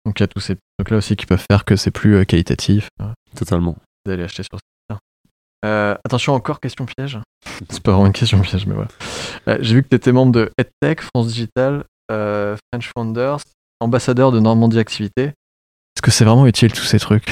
Donc 0.05 0.19
il 0.19 0.23
y 0.23 0.25
a 0.25 0.27
tous 0.27 0.39
ces 0.39 0.55
trucs-là 0.77 0.97
aussi 0.97 1.15
qui 1.15 1.25
peuvent 1.25 1.43
faire 1.49 1.65
que 1.65 1.75
c'est 1.75 1.91
plus 1.91 2.15
euh, 2.15 2.25
qualitatif. 2.25 2.89
Totalement. 3.35 3.77
D'aller 4.07 4.23
acheter 4.23 4.43
sur 4.43 4.57
Euh, 5.63 5.95
attention, 6.05 6.33
encore 6.33 6.59
question 6.59 6.85
piège. 6.85 7.19
C'est 7.69 7.81
pas 7.81 7.91
vraiment 7.91 8.07
une 8.07 8.13
question 8.13 8.39
piège, 8.39 8.65
mais 8.65 8.73
voilà. 8.73 8.89
Euh, 9.47 9.57
J'ai 9.61 9.75
vu 9.75 9.83
que 9.83 9.89
tu 9.89 9.95
étais 9.95 10.11
membre 10.11 10.31
de 10.31 10.51
EdTech, 10.57 11.01
France 11.01 11.27
Digital, 11.27 11.85
euh, 12.11 12.55
French 12.71 12.91
Founders, 12.95 13.39
ambassadeur 13.79 14.31
de 14.31 14.39
Normandie 14.39 14.79
Activité. 14.79 15.23
Est-ce 15.23 16.01
que 16.01 16.11
c'est 16.11 16.25
vraiment 16.25 16.47
utile 16.47 16.71
tous 16.73 16.83
ces 16.83 16.99
trucs? 16.99 17.31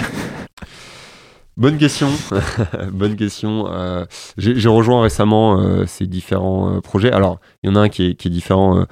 Bonne 1.58 1.78
question, 1.78 2.08
bonne 2.94 3.16
question. 3.18 3.68
Euh, 3.68 4.06
J'ai 4.38 4.70
rejoint 4.70 5.02
récemment 5.02 5.60
euh, 5.60 5.86
ces 5.86 6.08
différents 6.08 6.78
euh, 6.78 6.80
projets. 6.80 7.12
Alors, 7.12 7.40
il 7.62 7.70
y 7.70 7.74
en 7.74 7.76
a 7.76 7.82
un 7.82 7.90
qui 7.90 8.06
est, 8.06 8.16
qui 8.16 8.30
est 8.30 8.32
différent, 8.32 8.78
euh, 8.80 8.86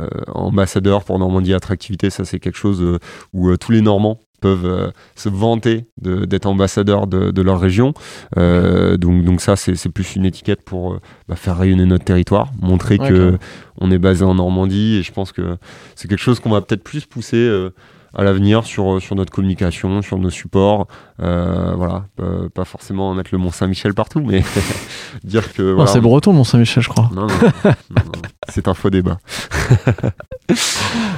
euh, 0.00 0.08
ambassadeur 0.28 1.04
pour 1.04 1.18
Normandie 1.18 1.52
Attractivité. 1.52 2.08
Ça, 2.08 2.24
c'est 2.24 2.40
quelque 2.40 2.56
chose 2.56 2.80
euh, 2.80 2.98
où 3.34 3.50
euh, 3.50 3.56
tous 3.58 3.72
les 3.72 3.82
Normands 3.82 4.18
peuvent 4.40 4.66
euh, 4.66 4.90
se 5.16 5.28
vanter 5.28 5.86
d'être 6.00 6.46
ambassadeurs 6.46 7.06
de, 7.06 7.30
de 7.30 7.42
leur 7.42 7.60
région. 7.60 7.94
Euh, 8.36 8.96
donc, 8.96 9.24
donc 9.24 9.40
ça, 9.40 9.56
c'est 9.56 9.88
plus 9.88 10.16
une 10.16 10.24
étiquette 10.24 10.62
pour 10.62 10.94
euh, 10.94 11.00
bah, 11.28 11.36
faire 11.36 11.58
rayonner 11.58 11.86
notre 11.86 12.04
territoire, 12.04 12.50
montrer 12.60 12.98
Ouais, 12.98 13.08
que 13.08 13.38
on 13.80 13.90
est 13.90 13.98
basé 13.98 14.24
en 14.24 14.34
Normandie. 14.34 14.96
Et 14.96 15.02
je 15.02 15.12
pense 15.12 15.32
que 15.32 15.56
c'est 15.94 16.08
quelque 16.08 16.18
chose 16.18 16.40
qu'on 16.40 16.50
va 16.50 16.60
peut-être 16.60 16.82
plus 16.82 17.06
pousser. 17.06 17.48
Euh, 18.14 18.20
à 18.20 18.24
l'avenir 18.24 18.64
sur, 18.64 19.00
sur 19.00 19.14
notre 19.14 19.32
communication, 19.32 20.02
sur 20.02 20.18
nos 20.18 20.30
supports. 20.30 20.86
Euh, 21.20 21.74
voilà, 21.76 22.04
pas, 22.16 22.48
pas 22.54 22.64
forcément 22.64 23.12
mettre 23.14 23.30
le 23.32 23.38
Mont 23.38 23.50
Saint-Michel 23.50 23.94
partout, 23.94 24.20
mais 24.20 24.42
dire 25.24 25.52
que. 25.52 25.62
Voilà, 25.72 25.90
C'est 25.90 26.00
breton, 26.00 26.32
Mont-Saint-Michel, 26.32 26.82
je 26.82 26.88
crois. 26.88 27.10
non, 27.14 27.26
non, 27.26 27.72
non, 27.90 28.12
c'est 28.48 28.68
un 28.68 28.74
faux 28.74 28.90
débat. 28.90 29.18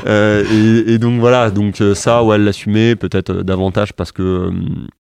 Euh, 0.07 0.45
et, 0.51 0.95
et 0.95 0.99
donc 0.99 1.21
voilà, 1.21 1.51
donc 1.51 1.81
euh, 1.81 1.95
ça, 1.95 2.25
ouais, 2.25 2.39
l'assumer 2.39 2.97
peut-être 2.97 3.31
euh, 3.31 3.43
davantage 3.45 3.93
parce 3.93 4.13
que 4.13 4.23
euh, 4.23 4.51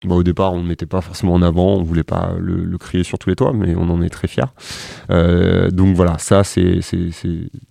bah, 0.05 0.15
au 0.15 0.23
départ, 0.23 0.53
on 0.53 0.63
ne 0.63 0.69
mettait 0.69 0.87
pas 0.87 1.01
forcément 1.01 1.35
en 1.35 1.43
avant, 1.43 1.75
on 1.75 1.83
voulait 1.83 2.05
pas 2.05 2.35
le, 2.39 2.65
le 2.65 2.79
crier 2.79 3.05
sur 3.05 3.19
tous 3.19 3.31
les 3.31 3.37
toits, 3.37 3.53
mais 3.55 3.75
on 3.75 3.89
en 3.89 4.03
est 4.03 4.11
très 4.11 4.29
fiers. 4.29 4.43
Euh, 5.11 5.71
donc 5.71 5.97
voilà, 5.97 6.19
ça, 6.19 6.45
c'est, 6.45 6.81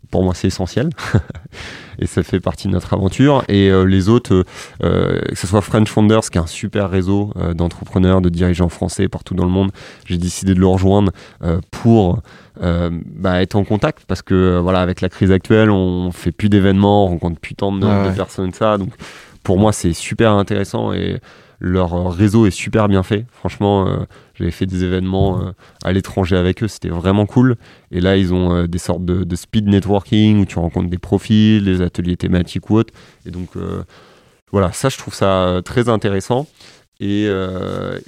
pour 0.09 0.23
moi, 0.23 0.33
c'est 0.33 0.47
essentiel. 0.47 0.89
et 1.99 2.07
ça 2.07 2.23
fait 2.23 2.39
partie 2.39 2.67
de 2.67 2.73
notre 2.73 2.93
aventure. 2.93 3.43
Et 3.49 3.69
euh, 3.69 3.83
les 3.83 4.09
autres, 4.09 4.45
euh, 4.83 5.21
que 5.21 5.35
ce 5.35 5.45
soit 5.45 5.61
French 5.61 5.89
Founders, 5.89 6.29
qui 6.31 6.39
est 6.39 6.41
un 6.41 6.47
super 6.47 6.89
réseau 6.89 7.33
d'entrepreneurs, 7.55 8.21
de 8.21 8.29
dirigeants 8.29 8.69
français 8.69 9.07
partout 9.07 9.35
dans 9.35 9.45
le 9.45 9.51
monde, 9.51 9.71
j'ai 10.05 10.17
décidé 10.17 10.55
de 10.55 10.59
le 10.59 10.67
rejoindre 10.67 11.11
pour 11.71 12.21
bah, 12.59 13.41
être 13.41 13.55
en 13.55 13.63
contact 13.63 14.03
parce 14.07 14.21
que 14.21 14.59
voilà 14.59 14.81
avec 14.81 15.01
la 15.01 15.09
crise 15.09 15.31
actuelle 15.31 15.71
on 15.71 16.11
fait 16.11 16.31
plus 16.31 16.49
d'événements 16.49 17.05
on 17.05 17.09
rencontre 17.09 17.39
plus 17.39 17.55
tant 17.55 17.71
de, 17.71 17.85
Ouais, 17.85 18.09
de 18.09 18.15
personnes 18.15 18.51
que 18.51 18.57
ça 18.57 18.77
donc 18.77 18.91
pour 19.43 19.57
moi 19.57 19.73
c'est 19.73 19.93
super 19.93 20.33
intéressant 20.33 20.93
et 20.93 21.19
leur 21.63 22.13
réseau 22.13 22.45
est 22.45 22.51
super 22.51 22.89
bien 22.89 23.03
fait. 23.03 23.25
Franchement 23.31 23.87
euh, 23.87 24.03
j'avais 24.35 24.51
fait 24.51 24.65
des 24.65 24.83
événements 24.83 25.41
euh, 25.41 25.51
à 25.83 25.93
l'étranger 25.93 26.35
avec 26.35 26.61
eux. 26.61 26.67
C'était 26.67 26.89
vraiment 26.89 27.25
cool. 27.25 27.55
Et 27.89 28.01
là 28.01 28.17
ils 28.17 28.33
ont 28.33 28.53
euh, 28.53 28.67
des 28.67 28.77
sortes 28.77 29.05
de, 29.05 29.35
speed 29.35 29.67
networking 29.67 30.41
où 30.41 30.45
tu 30.45 30.59
rencontres 30.59 30.89
des 30.89 30.97
profils 30.97 31.63
des 31.63 31.81
ateliers 31.81 32.17
thématiques 32.17 32.69
ou 32.69 32.75
autres. 32.75 32.93
Et 33.25 33.31
donc 33.31 33.51
voilà 34.51 34.73
ça 34.73 34.89
je 34.89 34.97
trouve 34.97 35.15
ça 35.15 35.61
très 35.63 35.89
intéressant. 35.89 36.47
Et, 36.99 37.27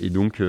donc 0.09 0.41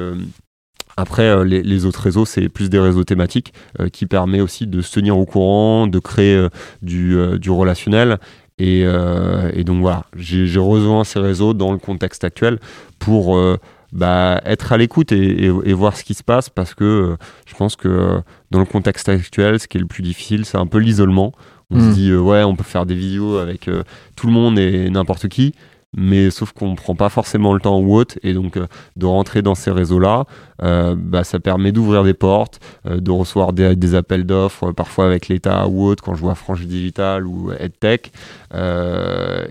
après, 0.98 1.44
les, 1.44 1.84
autres 1.84 2.00
réseaux, 2.00 2.24
c'est 2.24 2.48
plus 2.48 2.70
des 2.70 2.78
réseaux 2.78 3.04
thématiques 3.04 3.52
qui 3.92 4.06
permet 4.06 4.40
aussi 4.40 4.66
de 4.66 4.80
se 4.82 4.92
tenir 4.92 5.18
au 5.18 5.24
courant, 5.24 5.86
de 5.86 5.98
créer 5.98 6.46
du 6.82 7.50
relationnel. 7.50 8.18
Et, 8.58 8.84
euh, 8.86 9.50
et 9.54 9.64
donc 9.64 9.80
voilà, 9.80 10.04
j'ai 10.16 10.58
rejoint 10.58 11.04
ces 11.04 11.18
réseaux 11.18 11.52
dans 11.52 11.72
le 11.72 11.78
contexte 11.78 12.24
actuel 12.24 12.58
pour 12.98 13.36
euh, 13.36 13.58
bah, 13.92 14.40
être 14.46 14.72
à 14.72 14.78
l'écoute 14.78 15.12
et, 15.12 15.44
et- 15.46 15.52
et 15.64 15.72
voir 15.74 15.94
ce 15.96 16.04
qui 16.04 16.14
se 16.14 16.22
passe 16.24 16.48
parce 16.48 16.74
que 16.74 16.84
euh, 16.84 17.16
je 17.46 17.54
pense 17.54 17.76
que 17.76 18.20
dans 18.50 18.58
le 18.58 18.64
contexte 18.64 19.08
actuel, 19.10 19.60
ce 19.60 19.68
qui 19.68 19.76
est 19.76 19.80
le 19.80 19.86
plus 19.86 20.02
difficile, 20.02 20.46
c'est 20.46 20.56
un 20.58 20.66
peu 20.66 20.78
l'isolement. 20.78 21.32
On 21.70 21.80
se 21.80 21.94
dit, 21.94 22.10
euh, 22.10 22.18
ouais, 22.20 22.44
on 22.44 22.54
peut 22.56 22.62
faire 22.64 22.86
des 22.86 22.94
vidéos 22.94 23.36
avec 23.38 23.68
tout 24.16 24.26
le 24.28 24.32
monde 24.32 24.58
et 24.58 24.88
n'importe 24.88 25.26
qui, 25.28 25.52
mais 25.96 26.30
sauf 26.30 26.52
qu'on 26.52 26.74
prend 26.74 26.94
pas 26.94 27.08
forcément 27.08 27.54
le 27.54 27.60
temps 27.60 27.80
ou 27.80 27.96
autre. 27.96 28.16
Et 28.22 28.34
donc, 28.34 28.56
euh, 28.56 28.66
de 28.96 29.06
rentrer 29.06 29.42
dans 29.42 29.54
ces 29.54 29.70
réseaux-là, 29.70 30.26
euh, 30.62 30.94
bah, 30.96 31.24
ça 31.24 31.40
permet 31.40 31.72
d'ouvrir 31.72 32.04
des 32.04 32.14
portes, 32.14 32.60
euh, 32.86 33.00
de 33.00 33.10
recevoir 33.10 33.52
des, 33.52 33.94
appels 33.94 34.26
d'offres, 34.26 34.72
parfois 34.72 35.06
avec 35.06 35.28
l'État 35.28 35.66
ou 35.68 35.86
autre, 35.86 36.04
quand 36.04 36.14
je 36.14 36.20
vois 36.20 36.34
France 36.34 36.60
Digital 36.60 37.26
ou 37.26 37.50
EdTech. 37.58 38.12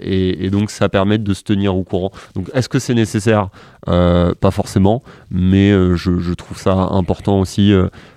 Et, 0.02 0.46
et 0.46 0.50
donc, 0.50 0.70
ça 0.70 0.88
permet 0.88 1.18
de 1.18 1.34
se 1.34 1.44
tenir 1.44 1.76
au 1.76 1.84
courant. 1.84 2.12
Donc, 2.36 2.50
est-ce 2.54 2.70
que 2.70 2.80
c'est 2.80 2.94
nécessaire? 2.94 3.50
Pas 3.86 4.52
forcément, 4.52 5.04
mais 5.32 5.72
je, 5.96 6.34
trouve 6.34 6.58
ça 6.58 6.74
important 6.74 7.40
aussi 7.40 7.74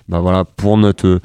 bah, 0.07 0.19
voilà, 0.19 0.43
pour 0.43 0.77
notre 0.77 1.21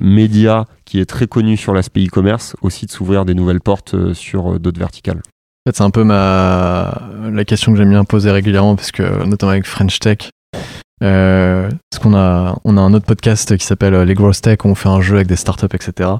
média 0.00 0.66
qui 0.84 1.00
est 1.00 1.06
très 1.06 1.26
connu 1.26 1.56
sur 1.56 1.74
l'aspect 1.74 2.04
e-commerce, 2.04 2.56
aussi 2.62 2.86
de 2.86 2.90
s'ouvrir 2.90 3.24
des 3.24 3.34
nouvelles 3.34 3.60
portes 3.60 4.12
sur 4.12 4.60
d'autres 4.60 4.78
verticales. 4.78 5.22
Fait, 5.66 5.74
c'est 5.76 5.82
un 5.82 5.90
peu 5.90 6.04
ma... 6.04 7.02
la 7.32 7.44
question 7.44 7.72
que 7.72 7.78
j'aime 7.78 7.90
bien 7.90 8.04
poser 8.04 8.30
régulièrement, 8.30 8.76
parce 8.76 8.92
que, 8.92 9.24
notamment 9.24 9.52
avec 9.52 9.66
French 9.66 9.98
Tech, 9.98 10.30
euh, 11.02 11.68
parce 11.90 12.02
qu'on 12.02 12.14
a, 12.14 12.56
on 12.64 12.76
a 12.76 12.80
un 12.80 12.94
autre 12.94 13.04
podcast 13.06 13.56
qui 13.56 13.66
s'appelle 13.66 13.94
euh, 13.94 14.04
Les 14.04 14.14
Growth 14.14 14.40
Tech, 14.40 14.58
où 14.64 14.68
on 14.68 14.74
fait 14.74 14.88
un 14.88 15.00
jeu 15.00 15.16
avec 15.16 15.26
des 15.26 15.36
startups, 15.36 15.66
etc. 15.74 16.10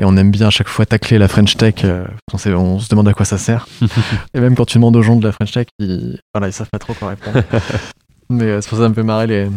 Et 0.00 0.04
on 0.04 0.16
aime 0.16 0.30
bien 0.30 0.48
à 0.48 0.50
chaque 0.50 0.68
fois 0.68 0.84
tacler 0.86 1.18
la 1.18 1.28
French 1.28 1.56
Tech, 1.56 1.74
euh, 1.84 2.04
on, 2.32 2.38
sait- 2.38 2.52
on 2.54 2.78
se 2.78 2.88
demande 2.88 3.08
à 3.08 3.12
quoi 3.14 3.24
ça 3.26 3.38
sert. 3.38 3.66
Et 4.34 4.40
même 4.40 4.54
quand 4.54 4.64
tu 4.66 4.78
demandes 4.78 4.96
aux 4.96 5.02
gens 5.02 5.16
de 5.16 5.26
la 5.26 5.32
French 5.32 5.52
Tech, 5.52 5.66
ils, 5.78 6.18
voilà, 6.34 6.48
ils 6.48 6.52
savent 6.52 6.70
pas 6.70 6.78
trop 6.78 6.94
quoi 6.94 7.10
répondre. 7.10 7.42
Mais 8.30 8.60
c'est 8.60 8.68
pour 8.68 8.78
ça 8.78 8.82
que 8.82 8.86
ça 8.86 8.88
me 8.88 8.94
fait 8.94 9.02
marrer 9.02 9.26
les, 9.26 9.48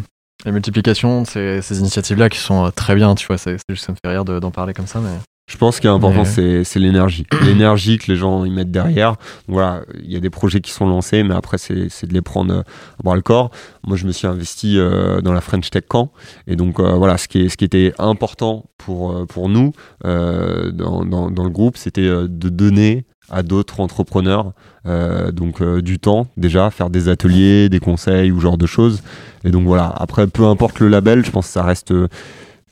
les 0.45 0.51
multiplications 0.51 1.25
ces, 1.25 1.61
ces 1.61 1.79
initiatives-là 1.79 2.29
qui 2.29 2.37
sont 2.39 2.71
très 2.75 2.95
bien, 2.95 3.15
tu 3.15 3.25
vois. 3.27 3.37
C'est 3.37 3.51
juste 3.53 3.63
que 3.69 3.75
ça 3.77 3.91
me 3.93 3.97
fait 4.03 4.11
rire 4.11 4.25
de- 4.25 4.39
d'en 4.39 4.51
parler 4.51 4.73
comme 4.73 4.87
ça. 4.87 4.99
Mais... 4.99 5.09
Je 5.49 5.57
pense 5.57 5.79
qu'il 5.79 5.89
est 5.89 5.93
important, 5.93 6.23
Mais- 6.37 6.63
c'est 6.63 6.79
l'énergie. 6.79 7.25
L'énergie 7.43 7.97
que 7.97 8.11
les 8.11 8.15
gens 8.17 8.45
y 8.45 8.51
mettent 8.51 8.69
derrière. 8.71 9.15
Voilà, 9.47 9.81
il 10.03 10.11
y 10.11 10.15
a 10.15 10.19
des 10.19 10.29
projets 10.29 10.61
qui 10.61 10.71
sont 10.71 10.87
lancés, 10.87 11.23
mais 11.23 11.33
après, 11.33 11.57
c'est 11.57 12.05
de 12.05 12.13
les 12.13 12.21
prendre 12.21 12.53
euh, 12.53 12.59
à 12.61 13.03
bras 13.03 13.15
le 13.15 13.23
corps. 13.23 13.49
Moi, 13.85 13.97
je 13.97 14.05
me 14.05 14.11
suis 14.11 14.27
investi 14.27 14.77
euh, 14.77 15.21
dans 15.21 15.33
la 15.33 15.41
French 15.41 15.71
Tech 15.71 15.83
Camp. 15.87 16.11
Et 16.45 16.55
donc, 16.55 16.79
euh, 16.79 16.91
voilà, 16.93 17.17
ce 17.17 17.27
qui, 17.27 17.39
est, 17.41 17.49
ce 17.49 17.57
qui 17.57 17.65
était 17.65 17.93
important 17.97 18.65
pour, 18.77 19.11
euh, 19.11 19.25
pour 19.25 19.49
nous 19.49 19.71
euh, 20.05 20.69
dans, 20.71 21.03
dans, 21.03 21.31
dans 21.31 21.43
le 21.43 21.49
groupe, 21.49 21.77
c'était 21.77 22.01
euh, 22.01 22.27
de 22.29 22.49
donner 22.49 23.05
à 23.31 23.41
d'autres 23.43 23.79
entrepreneurs 23.79 24.53
euh, 24.87 25.31
donc 25.31 25.61
euh, 25.61 25.83
du 25.83 25.99
temps 25.99 26.25
déjà 26.35 26.71
faire 26.71 26.89
des 26.89 27.09
ateliers 27.09 27.69
des 27.69 27.79
conseils 27.79 28.31
ou 28.31 28.39
genre 28.39 28.57
de 28.57 28.65
choses 28.65 29.03
et 29.43 29.51
donc 29.51 29.67
voilà 29.67 29.93
après 29.97 30.25
peu 30.25 30.45
importe 30.47 30.79
le 30.79 30.87
label 30.87 31.23
je 31.23 31.29
pense 31.29 31.45
que 31.45 31.51
ça 31.53 31.61
reste 31.61 31.91
euh, 31.91 32.07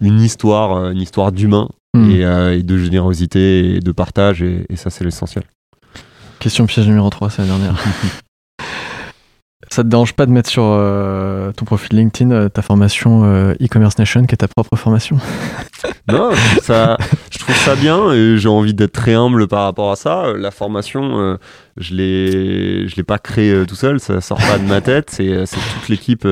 une 0.01 0.19
histoire 0.19 0.75
euh, 0.77 0.91
une 0.93 1.01
histoire 1.01 1.31
d'humain 1.31 1.69
Hmm. 1.97 2.11
et, 2.11 2.23
euh, 2.23 2.57
et 2.57 2.63
de 2.63 2.77
générosité 2.77 3.75
et 3.75 3.79
de 3.79 3.91
partage 3.91 4.41
et, 4.41 4.65
et 4.69 4.75
ça 4.75 4.89
c'est 4.89 5.03
l'essentiel. 5.03 5.43
Question 6.39 6.67
piège 6.67 6.87
numéro 6.87 7.09
3, 7.09 7.29
c'est 7.29 7.41
la 7.41 7.47
dernière. 7.47 7.75
Ça 9.69 9.83
te 9.83 9.89
dérange 9.89 10.13
pas 10.13 10.25
de 10.25 10.31
mettre 10.31 10.49
sur 10.49 10.63
euh, 10.63 11.51
ton 11.51 11.65
profil 11.65 11.97
LinkedIn 11.97 12.31
euh, 12.31 12.47
ta 12.47 12.61
formation 12.61 13.25
e-commerce 13.61 13.99
nation 13.99 14.23
qui 14.25 14.33
est 14.33 14.37
ta 14.37 14.47
propre 14.47 14.75
formation? 14.75 15.17
Non, 16.09 16.31
je 16.31 16.51
trouve 16.51 16.63
ça, 16.63 16.97
je 17.31 17.37
trouve 17.37 17.55
ça 17.57 17.75
bien 17.75 18.13
et 18.13 18.37
j'ai 18.37 18.47
envie 18.47 18.73
d'être 18.73 18.93
très 18.93 19.13
humble 19.13 19.47
par 19.47 19.63
rapport 19.65 19.91
à 19.91 19.97
ça. 19.97 20.31
La 20.37 20.51
formation, 20.51 21.37
je 21.75 21.93
l'ai, 21.93 22.87
je 22.87 22.95
l'ai 22.95 23.03
pas 23.03 23.19
créée 23.19 23.65
tout 23.67 23.75
seul, 23.75 23.99
ça 23.99 24.21
sort 24.21 24.37
pas 24.37 24.57
de 24.57 24.63
ma 24.63 24.79
tête. 24.79 25.09
C'est, 25.11 25.43
toute 25.45 25.89
l'équipe 25.89 26.25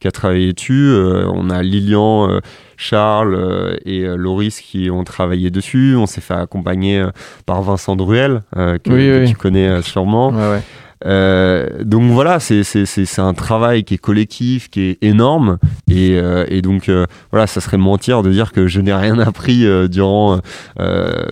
qui 0.00 0.08
a 0.08 0.10
travaillé 0.10 0.52
dessus. 0.52 0.92
On 1.32 1.50
a 1.50 1.62
Lilian, 1.62 2.40
Charles 2.82 3.34
euh, 3.34 3.76
et 3.84 4.02
euh, 4.02 4.16
Loris 4.16 4.60
qui 4.60 4.90
ont 4.90 5.04
travaillé 5.04 5.50
dessus. 5.50 5.94
On 5.96 6.06
s'est 6.06 6.20
fait 6.20 6.34
accompagner 6.34 6.98
euh, 7.00 7.10
par 7.46 7.62
Vincent 7.62 7.96
Druel 7.96 8.42
que, 8.54 8.72
Oui, 8.90 9.06
que 9.06 9.20
oui. 9.22 9.28
tu 9.30 9.36
connais 9.36 9.80
sûrement. 9.82 10.30
Ouais, 10.30 10.50
ouais. 10.50 10.62
Euh, 11.04 11.82
donc 11.82 12.12
voilà, 12.12 12.38
c'est 12.38 13.18
un 13.18 13.34
travail 13.34 13.82
qui 13.82 13.94
est 13.94 13.98
collectif, 13.98 14.70
qui 14.70 14.82
est 14.82 14.98
énorme. 15.02 15.58
Et, 15.90 16.16
euh, 16.16 16.44
et 16.48 16.62
donc 16.62 16.88
euh, 16.88 17.06
voilà, 17.32 17.48
ça 17.48 17.60
serait 17.60 17.76
mentir 17.76 18.22
de 18.22 18.30
dire 18.30 18.52
que 18.52 18.68
je 18.68 18.80
n'ai 18.80 18.94
rien 18.94 19.18
appris 19.18 19.66
durant 19.88 20.38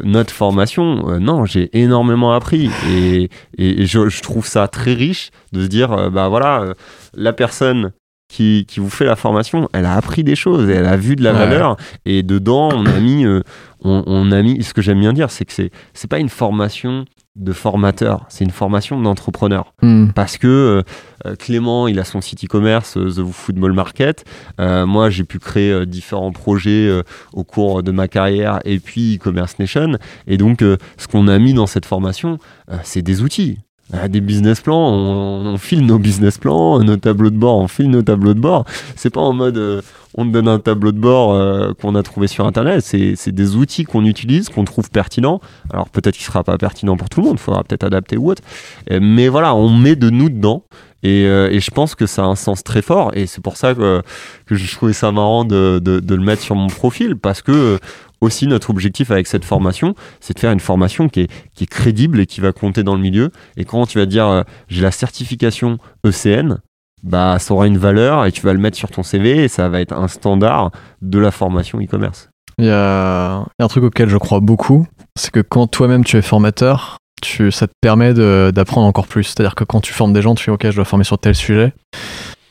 notre 0.03 0.33
formation. 0.33 1.19
Non, 1.21 1.45
j'ai 1.45 1.71
énormément 1.79 2.33
appris. 2.33 2.71
Et, 2.93 3.31
et, 3.59 3.83
et 3.83 3.87
je, 3.87 4.09
je 4.09 4.23
trouve 4.23 4.47
ça 4.47 4.67
très 4.69 4.95
riche 4.95 5.31
de 5.53 5.63
se 5.63 5.69
dire, 5.69 6.11
bah 6.11 6.29
voilà, 6.29 6.75
la 7.15 7.33
personne 7.33 7.93
qui, 8.31 8.65
qui 8.69 8.79
vous 8.81 8.89
fait 8.91 9.05
la 9.05 9.17
formation, 9.17 9.69
elle 9.73 9.85
a 9.87 9.95
appris 9.95 10.23
des 10.25 10.37
choses, 10.37 10.71
elle 10.71 10.87
a 10.87 10.97
vu 10.97 11.17
de 11.17 11.23
la 11.25 11.33
Ouais. 11.33 11.39
valeur. 11.41 11.77
Et 12.07 12.23
dedans, 12.23 12.71
on 12.73 12.87
a 12.87 13.01
mis, 13.01 13.27
euh, 13.27 13.43
on, 13.83 14.05
on 14.07 14.31
a 14.31 14.41
mis, 14.41 14.63
ce 14.63 14.73
que 14.73 14.81
j'aime 14.83 15.01
bien 15.01 15.13
dire, 15.13 15.31
c'est 15.31 15.45
que 15.45 15.53
c'est 15.53 15.71
c'est 15.95 16.09
pas 16.09 16.19
une 16.21 16.29
formation 16.29 17.05
de 17.37 17.53
formateur, 17.53 18.27
c'est 18.29 18.45
une 18.45 18.51
formation 18.51 19.01
d'entrepreneur. 19.01 19.73
Hmm. 19.83 20.09
Parce 20.15 20.37
que 20.37 20.47
euh, 20.47 20.83
euh, 21.27 21.37
Clément, 21.37 21.87
il 21.89 21.99
a 21.99 22.05
son 22.05 22.21
site 22.21 22.45
e-commerce, 22.45 22.95
The 22.95 23.25
Football 23.33 23.73
Market. 23.73 24.25
Euh, 24.61 24.85
moi, 24.87 25.11
j'ai 25.11 25.25
pu 25.25 25.39
créer 25.39 25.73
euh, 25.73 25.87
différents 25.87 26.33
projets 26.33 26.91
au 27.33 27.45
cours 27.45 27.83
de 27.83 27.91
ma 27.93 28.09
carrière 28.09 28.59
et 28.65 28.79
puis 28.79 29.17
e-commerce 29.17 29.59
nation. 29.59 29.93
Et 30.27 30.37
donc, 30.37 30.61
ce 30.61 31.07
qu'on 31.09 31.29
a 31.29 31.39
mis 31.39 31.55
dans 31.55 31.67
cette 31.67 31.87
formation, 31.87 32.39
c'est 32.83 33.03
des 33.03 33.23
outils. 33.23 33.59
Euh, 33.95 34.09
des 34.09 34.21
business 34.21 34.61
plans, 34.61 34.93
on, 34.93 35.55
on, 35.55 35.59
file 35.59 35.85
nos 35.85 35.99
business 35.99 36.39
plans, 36.39 36.81
nos 36.81 36.97
tableaux 36.97 37.31
de 37.31 37.37
bord, 37.37 37.59
on 37.59 37.69
file 37.69 37.91
nos 37.91 38.03
tableaux 38.03 38.35
de 38.35 38.41
bord. 38.41 38.65
C'est 38.97 39.11
pas 39.11 39.21
en 39.21 39.33
mode 39.33 39.57
euh, 39.57 39.83
on 40.15 40.27
te 40.27 40.31
donne 40.31 40.49
un 40.49 40.59
tableau 40.59 40.93
de 40.93 40.99
bord 40.99 41.35
euh, 41.35 41.73
qu'on 41.81 41.95
a 41.95 42.03
trouvé 42.03 42.27
sur 42.27 42.47
internet, 42.47 42.83
c'est 42.83 43.33
des 43.33 43.57
outils 43.57 43.85
qu'on 43.85 44.05
utilise, 44.05 44.49
qu'on 44.49 44.65
trouve 44.65 44.91
pertinents. 44.91 45.41
Alors 45.73 45.89
peut-être 45.89 46.15
qu'il 46.15 46.25
sera 46.25 46.45
pas 46.45 46.59
pertinent 46.59 46.97
pour 46.97 47.09
tout 47.09 47.21
le 47.21 47.29
monde, 47.29 47.39
faudra 47.39 47.63
peut-être 47.65 47.85
adapter 47.85 48.17
ou 48.17 48.31
autre. 48.31 48.43
mais 48.91 49.29
voilà, 49.29 49.55
on 49.55 49.71
met 49.71 49.97
de 49.97 50.11
nous 50.11 50.29
dedans. 50.29 50.65
Et, 51.03 51.23
et, 51.23 51.61
je 51.61 51.71
pense 51.71 51.95
que 51.95 52.05
ça 52.05 52.25
a 52.25 52.27
un 52.27 52.35
sens 52.35 52.63
très 52.63 52.83
fort 52.83 53.13
et 53.15 53.27
c'est 53.27 53.41
pour 53.41 53.57
ça 53.57 53.75
que, 53.75 54.03
que 54.45 54.55
je 54.55 54.71
trouvais 54.77 54.93
ça 54.93 55.11
marrant 55.13 55.47
de, 55.47 55.81
de, 55.83 55.99
de, 55.99 56.15
le 56.15 56.23
mettre 56.23 56.43
sur 56.43 56.55
mon 56.57 56.67
profil 56.67 57.17
parce 57.17 57.41
que 57.41 57.79
aussi 58.21 58.47
notre 58.47 58.71
objectif 58.71 59.11
avec 59.11 59.27
cette 59.27 59.45
formation, 59.45 59.95
c'est 60.21 60.35
de 60.35 60.41
faire 60.41 60.53
une 60.53 60.61
formation 60.61 61.09
qui 61.09 61.21
est, 61.21 61.33
qui 61.55 61.65
est 61.65 61.67
crédible 61.67 62.21
et 62.21 62.27
qui 62.27 62.41
va 62.41 62.53
compter 62.53 62.83
dans 62.83 62.95
le 62.95 63.01
milieu. 63.01 63.31
Et 63.57 63.65
quand 63.65 63.87
tu 63.87 63.99
vas 63.99 64.07
dire 64.07 64.27
euh, 64.27 64.43
j'ai 64.69 64.83
la 64.83 64.91
certification 64.91 65.79
ECN, 66.07 66.59
bah 67.03 67.39
ça 67.39 67.55
aura 67.55 67.67
une 67.67 67.79
valeur 67.79 68.27
et 68.27 68.33
tu 68.33 68.43
vas 68.43 68.53
le 68.53 68.59
mettre 68.59 68.77
sur 68.77 68.91
ton 68.91 69.03
CV 69.03 69.45
et 69.45 69.49
ça 69.49 69.69
va 69.69 69.81
être 69.81 69.93
un 69.93 70.09
standard 70.09 70.71
de 71.01 71.19
la 71.19 71.31
formation 71.31 71.81
e-commerce. 71.81 72.29
Il 72.59 72.67
y, 72.67 72.71
a 72.71 73.43
un 73.59 73.69
truc 73.69 73.85
auquel 73.85 74.11
je 74.11 74.19
crois 74.19 74.41
beaucoup, 74.41 74.87
c'est 75.17 75.31
que 75.31 75.41
quand 75.41 75.67
toi-même 75.67 76.05
tu 76.05 76.19
es 76.19 76.23
formateur, 76.23 76.99
tu, 77.23 77.51
ça 77.51 77.67
te 77.67 77.73
permet 77.81 78.13
d'apprendre 78.13 78.87
encore 78.87 79.07
plus. 79.07 79.25
C'est-à-dire 79.25 79.55
que 79.55 79.65
quand 79.65 79.81
tu 79.81 79.95
formes 79.95 80.13
des 80.13 80.21
gens, 80.21 80.35
tu 80.35 80.45
fais 80.45 80.51
ok, 80.51 80.71
je 80.71 80.77
dois 80.77 80.85
former 80.85 81.05
sur 81.05 81.19
tel 81.19 81.35
sujet. 81.35 81.73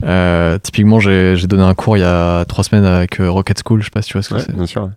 Euh, 0.04 0.58
typiquement, 0.58 1.00
j'ai 1.00 1.36
donné 1.48 1.64
un 1.64 1.76
cours 1.76 1.98
il 1.98 2.02
y 2.02 2.04
a 2.04 2.46
trois 2.46 2.64
semaines 2.64 2.86
avec 2.86 3.20
euh, 3.20 3.30
Rocket 3.30 3.62
School, 3.64 3.82
je 3.82 3.86
sais 3.86 3.92
pas 3.92 4.02
si 4.02 4.10
tu 4.10 4.14
vois 4.14 4.24
ce 4.24 4.34
que 4.34 4.40
c'est. 4.40 4.56
Bien 4.56 4.66
sûr. 4.66 4.90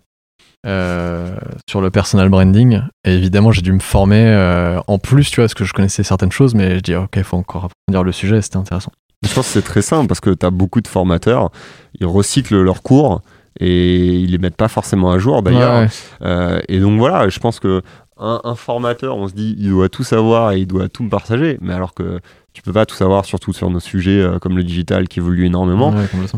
Euh, 0.65 1.35
sur 1.69 1.81
le 1.81 1.91
personal 1.91 2.29
branding. 2.29 2.79
Et 3.03 3.13
évidemment, 3.13 3.51
j'ai 3.51 3.61
dû 3.61 3.73
me 3.73 3.81
former 3.81 4.23
euh, 4.25 4.79
en 4.87 4.97
plus, 4.97 5.29
tu 5.29 5.35
vois, 5.37 5.43
parce 5.43 5.55
que 5.55 5.65
je 5.65 5.73
connaissais 5.73 6.03
certaines 6.03 6.31
choses, 6.31 6.55
mais 6.55 6.75
je 6.75 6.79
dis, 6.79 6.95
ok, 6.95 7.09
il 7.17 7.23
faut 7.25 7.35
encore 7.35 7.65
approfondir 7.65 8.03
le 8.05 8.13
sujet, 8.13 8.41
c'était 8.41 8.55
intéressant. 8.55 8.93
Je 9.27 9.33
pense 9.33 9.47
que 9.47 9.53
c'est 9.53 9.61
très 9.61 9.81
simple 9.81 10.07
parce 10.07 10.21
que 10.21 10.29
tu 10.29 10.45
as 10.45 10.51
beaucoup 10.51 10.79
de 10.79 10.87
formateurs, 10.87 11.51
ils 11.99 12.05
recyclent 12.05 12.61
leurs 12.61 12.81
cours 12.81 13.21
et 13.59 14.15
ils 14.15 14.31
les 14.31 14.37
mettent 14.37 14.55
pas 14.55 14.69
forcément 14.69 15.11
à 15.11 15.17
jour 15.17 15.43
d'ailleurs. 15.43 15.89
Euh, 16.21 16.61
et 16.69 16.79
donc 16.79 16.97
voilà, 16.97 17.27
je 17.27 17.39
pense 17.39 17.59
que 17.59 17.81
un, 18.17 18.55
formateur, 18.55 19.17
on 19.17 19.27
se 19.27 19.33
dit, 19.33 19.55
il 19.59 19.71
doit 19.71 19.89
tout 19.89 20.03
savoir 20.05 20.53
et 20.53 20.59
il 20.59 20.67
doit 20.67 20.87
tout 20.87 21.03
me 21.03 21.09
partager, 21.09 21.57
mais 21.59 21.73
alors 21.73 21.93
que 21.93 22.21
tu 22.53 22.61
peux 22.61 22.71
pas 22.71 22.85
tout 22.85 22.95
savoir, 22.95 23.25
surtout 23.25 23.51
sur 23.51 23.69
nos 23.69 23.79
sujets 23.79 24.21
euh, 24.21 24.39
comme 24.39 24.55
le 24.55 24.63
digital 24.63 25.07
qui 25.07 25.19
évolue 25.19 25.45
énormément. 25.45 25.93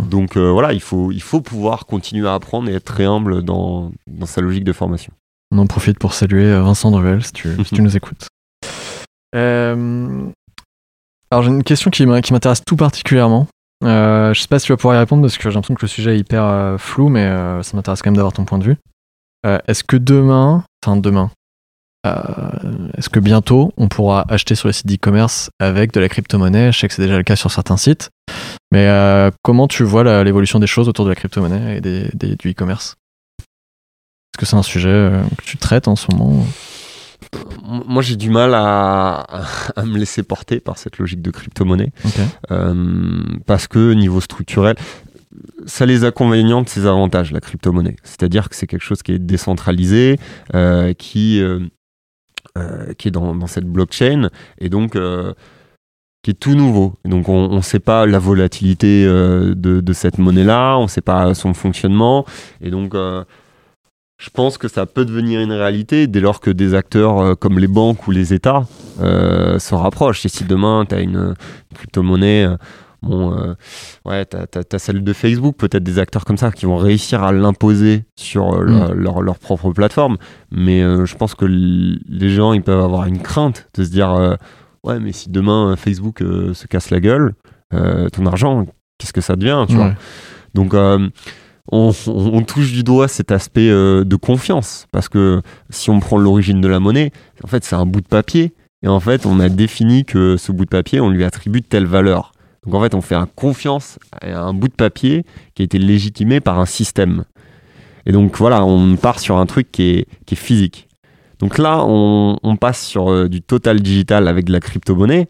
Donc 0.09 0.37
euh, 0.37 0.49
voilà, 0.49 0.73
il 0.73 0.79
faut, 0.79 1.11
il 1.11 1.21
faut 1.21 1.41
pouvoir 1.41 1.85
continuer 1.85 2.27
à 2.27 2.33
apprendre 2.33 2.69
et 2.69 2.73
être 2.73 2.85
très 2.85 3.03
humble 3.03 3.43
dans, 3.43 3.91
dans 4.07 4.25
sa 4.25 4.41
logique 4.41 4.63
de 4.63 4.73
formation. 4.73 5.11
On 5.51 5.59
en 5.59 5.67
profite 5.67 5.99
pour 5.99 6.13
saluer 6.13 6.45
euh, 6.45 6.61
Vincent 6.61 6.89
Druel 6.89 7.23
si 7.23 7.33
tu, 7.33 7.49
si 7.65 7.75
tu 7.75 7.81
nous 7.81 7.95
écoutes. 7.95 8.27
alors 9.33 11.43
j'ai 11.43 11.49
une 11.49 11.63
question 11.63 11.91
qui 11.91 12.05
m'intéresse 12.05 12.61
tout 12.65 12.77
particulièrement. 12.77 13.47
je 13.81 14.33
sais 14.33 14.47
pas 14.47 14.59
si 14.59 14.67
tu 14.67 14.71
vas 14.71 14.77
pouvoir 14.77 14.95
y 14.95 14.99
répondre 14.99 15.21
parce 15.21 15.37
que 15.37 15.49
j'ai 15.49 15.53
l'impression 15.53 15.75
que 15.75 15.81
le 15.81 15.89
sujet 15.89 16.15
est 16.15 16.19
hyper 16.19 16.77
flou, 16.79 17.09
mais 17.09 17.27
ça 17.61 17.75
m'intéresse 17.75 18.01
quand 18.01 18.11
même 18.11 18.15
d'avoir 18.15 18.31
ton 18.31 18.45
point 18.45 18.59
de 18.59 18.63
vue. 18.63 18.77
Est-ce 19.67 19.83
que 19.83 19.97
demain, 19.97 20.63
enfin 20.81 20.95
demain, 20.95 21.31
est-ce 22.97 23.09
que 23.09 23.19
bientôt 23.19 23.73
on 23.77 23.87
pourra 23.87 24.25
acheter 24.29 24.55
sur 24.55 24.67
les 24.67 24.73
sites 24.73 24.87
d'e-commerce 24.87 25.49
avec 25.59 25.91
de 25.93 25.99
la 25.99 26.09
crypto-monnaie? 26.09 26.71
Je 26.71 26.79
sais 26.79 26.87
que 26.87 26.93
c'est 26.93 27.03
déjà 27.03 27.17
le 27.17 27.23
cas 27.23 27.35
sur 27.35 27.51
certains 27.51 27.77
sites. 27.77 28.09
Mais 28.71 28.87
euh, 28.87 29.31
comment 29.41 29.67
tu 29.67 29.83
vois 29.83 30.23
l'évolution 30.23 30.59
des 30.59 30.67
choses 30.67 30.89
autour 30.89 31.05
de 31.05 31.09
la 31.09 31.15
crypto-monnaie 31.15 31.77
et 31.77 31.81
des, 31.81 32.35
du 32.35 32.51
e-commerce? 32.51 32.95
Est-ce 33.39 34.39
que 34.39 34.45
c'est 34.45 34.55
un 34.55 34.63
sujet 34.63 34.89
euh, 34.89 35.23
que 35.37 35.43
tu 35.43 35.57
traites 35.57 35.87
en 35.87 35.95
ce 35.95 36.07
moment? 36.11 36.45
Moi, 37.63 38.01
j'ai 38.01 38.15
du 38.15 38.29
mal 38.29 38.53
à, 38.53 39.25
me 39.83 39.97
laisser 39.97 40.23
porter 40.23 40.59
par 40.59 40.77
cette 40.77 40.97
logique 40.97 41.21
de 41.21 41.31
crypto-monnaie. 41.31 41.91
parce 43.45 43.67
que 43.67 43.93
niveau 43.93 44.21
structurel, 44.21 44.75
ça 45.65 45.83
a 45.83 45.87
les 45.87 46.03
inconvénients 46.03 46.61
de 46.61 46.69
ses 46.69 46.85
avantages, 46.85 47.31
la 47.31 47.41
crypto-monnaie. 47.41 47.95
C'est-à-dire 48.03 48.49
que 48.49 48.55
c'est 48.55 48.67
quelque 48.67 48.83
chose 48.83 49.03
qui 49.03 49.13
est 49.13 49.19
décentralisé, 49.19 50.19
qui 50.97 51.41
euh, 51.41 51.59
qui 52.97 53.09
est 53.09 53.11
dans, 53.11 53.47
cette 53.47 53.65
blockchain 53.65 54.29
et 54.59 54.69
donc 54.69 54.95
euh, 54.95 55.33
qui 56.23 56.31
est 56.31 56.39
tout 56.39 56.55
nouveau. 56.55 56.93
donc 57.05 57.29
on 57.29 57.55
ne 57.55 57.61
sait 57.61 57.79
pas 57.79 58.05
la 58.05 58.19
volatilité 58.19 59.05
euh, 59.05 59.53
de, 59.55 59.93
cette 59.93 60.17
monnaie-là, 60.17 60.77
on 60.77 60.83
ne 60.83 60.87
sait 60.87 61.01
pas 61.01 61.33
son 61.33 61.53
fonctionnement 61.53 62.25
et 62.61 62.71
donc 62.71 62.93
je 62.95 64.29
pense 64.29 64.57
que 64.57 64.67
ça 64.67 64.85
peut 64.85 65.05
devenir 65.05 65.41
une 65.41 65.51
réalité 65.51 66.07
dès 66.07 66.21
lors 66.21 66.39
que 66.39 66.49
des 66.49 66.73
acteurs 66.73 67.37
comme 67.37 67.59
les 67.59 67.67
banques 67.67 68.07
ou 68.07 68.11
les 68.11 68.33
États 68.33 68.65
se 68.99 69.75
rapprochent. 69.75 70.25
Et 70.25 70.29
si 70.29 70.45
demain 70.45 70.85
tu 70.87 70.95
as 70.95 71.01
une 71.01 71.35
crypto-monnaie 71.73 72.47
Bon, 73.05 73.33
euh, 73.33 73.53
ouais, 74.05 74.25
t'as 74.25 74.45
as, 74.71 74.79
celle 74.79 75.03
de 75.03 75.13
Facebook, 75.13 75.55
peut-être 75.57 75.83
des 75.83 75.99
acteurs 75.99 76.25
comme 76.25 76.37
ça 76.37 76.51
qui 76.51 76.65
vont 76.65 76.77
réussir 76.77 77.23
à 77.23 77.31
l'imposer 77.31 78.05
sur 78.15 78.53
euh, 78.53 78.65
mm. 78.65 78.93
leur, 78.93 79.21
leur, 79.21 79.37
propre 79.37 79.71
plateforme. 79.71 80.17
Mais 80.51 80.81
euh, 80.81 81.05
je 81.05 81.15
pense 81.15 81.35
que 81.35 81.45
les 81.45 82.29
gens, 82.29 82.53
ils 82.53 82.63
peuvent 82.63 82.83
avoir 82.83 83.05
une 83.05 83.21
crainte 83.21 83.69
de 83.75 83.83
se 83.83 83.89
dire 83.89 84.37
Ouais, 84.83 84.99
mais 84.99 85.11
si 85.11 85.29
demain 85.29 85.75
Facebook 85.75 86.19
se 86.19 86.67
casse 86.67 86.89
la 86.89 86.99
gueule, 86.99 87.33
ton 87.71 88.25
argent, 88.25 88.65
qu'est-ce 88.97 89.13
que 89.13 89.21
ça 89.21 89.35
devient 89.35 89.65
tu 89.67 89.75
vois? 89.75 89.93
Donc, 90.53 90.73
on, 90.73 91.11
on, 92.07 92.41
touche 92.43 92.71
du 92.71 92.83
doigt 92.83 93.07
cet 93.07 93.31
aspect 93.31 93.69
de 93.69 94.15
confiance. 94.15 94.87
Parce 94.91 95.09
que 95.09 95.41
si 95.69 95.89
on 95.89 95.99
prend 95.99 96.17
l'origine 96.17 96.61
de 96.61 96.67
la 96.67 96.79
monnaie, 96.79 97.11
en 97.43 97.47
fait, 97.47 97.63
c'est 97.63 97.75
un 97.75 97.85
bout 97.85 98.01
de 98.01 98.07
papier. 98.07 98.53
Et 98.83 98.87
en 98.87 98.99
fait, 98.99 99.25
on 99.25 99.39
a 99.39 99.49
défini 99.49 100.05
que 100.05 100.37
ce 100.37 100.51
bout 100.51 100.65
de 100.65 100.69
papier, 100.69 100.99
on 100.99 101.09
lui 101.09 101.23
attribue 101.23 101.63
telle 101.63 101.87
valeur. 101.87 102.33
Donc 102.65 102.75
en 102.75 102.81
fait, 102.81 102.95
on 102.95 103.01
fait 103.01 103.15
confiance 103.35 103.99
à 104.21 104.39
un 104.39 104.53
bout 104.53 104.67
de 104.67 104.73
papier 104.73 105.25
qui 105.53 105.61
a 105.61 105.65
été 105.65 105.77
légitimé 105.77 106.39
par 106.39 106.59
un 106.59 106.65
système. 106.65 107.23
Et 108.05 108.11
donc 108.11 108.37
voilà, 108.37 108.63
on 108.65 108.95
part 108.95 109.19
sur 109.19 109.37
un 109.37 109.45
truc 109.45 109.71
qui 109.71 109.83
est, 109.83 110.07
qui 110.25 110.35
est 110.35 110.37
physique. 110.37 110.87
Donc 111.39 111.57
là, 111.57 111.83
on, 111.85 112.57
passe 112.59 112.85
sur 112.85 113.11
euh, 113.11 113.27
du 113.27 113.41
total 113.41 113.81
digital 113.81 114.27
avec 114.27 114.45
de 114.45 114.53
la 114.53 114.59
crypto-monnaie. 114.59 115.27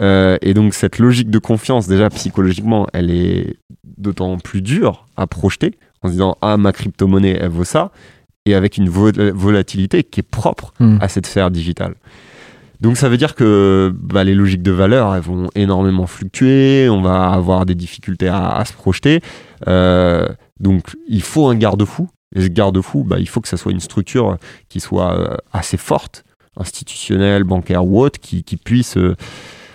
Euh, 0.00 0.36
et 0.42 0.54
donc 0.54 0.74
cette 0.74 0.98
logique 0.98 1.30
de 1.30 1.38
confiance, 1.38 1.86
déjà 1.86 2.10
psychologiquement, 2.10 2.86
elle 2.92 3.10
est 3.10 3.56
d'autant 3.96 4.38
plus 4.38 4.60
dure 4.60 5.06
à 5.16 5.26
projeter 5.26 5.78
en 6.02 6.08
se 6.08 6.12
disant 6.12 6.36
ah 6.42 6.56
ma 6.56 6.72
crypto-monnaie 6.72 7.38
elle 7.40 7.50
vaut 7.50 7.64
ça 7.64 7.92
et 8.44 8.54
avec 8.54 8.76
une 8.76 8.88
volatilité 8.88 10.02
qui 10.02 10.20
est 10.20 10.28
propre 10.28 10.74
hmm. 10.80 10.98
à 11.00 11.08
cette 11.08 11.26
sphère 11.26 11.50
digitale. 11.50 11.94
Donc 12.84 12.98
ça 12.98 13.08
veut 13.08 13.16
dire 13.16 13.34
que 13.34 13.94
bah, 13.98 14.24
les 14.24 14.34
logiques 14.34 14.62
de 14.62 14.70
valeur 14.70 15.18
vont 15.22 15.48
énormément 15.54 16.06
fluctuer, 16.06 16.90
on 16.90 17.00
va 17.00 17.30
avoir 17.30 17.64
des 17.64 17.74
difficultés 17.74 18.28
à, 18.28 18.62
se 18.66 18.74
projeter. 18.74 19.22
Euh, 19.66 20.28
donc 20.60 20.94
il 21.08 21.22
faut 21.22 21.48
un 21.48 21.54
garde-fou. 21.54 22.10
Et 22.36 22.42
ce 22.42 22.48
garde-fou, 22.48 23.02
bah, 23.02 23.18
il 23.18 23.26
faut 23.26 23.40
que 23.40 23.48
ça 23.48 23.56
soit 23.56 23.72
une 23.72 23.80
structure 23.80 24.36
qui 24.68 24.80
soit 24.80 25.18
euh, 25.18 25.34
assez 25.50 25.78
forte, 25.78 26.24
institutionnelle, 26.58 27.44
bancaire 27.44 27.86
ou 27.86 28.02
autre, 28.02 28.20
qui, 28.20 28.42
puisse 28.62 28.98
euh, 28.98 29.16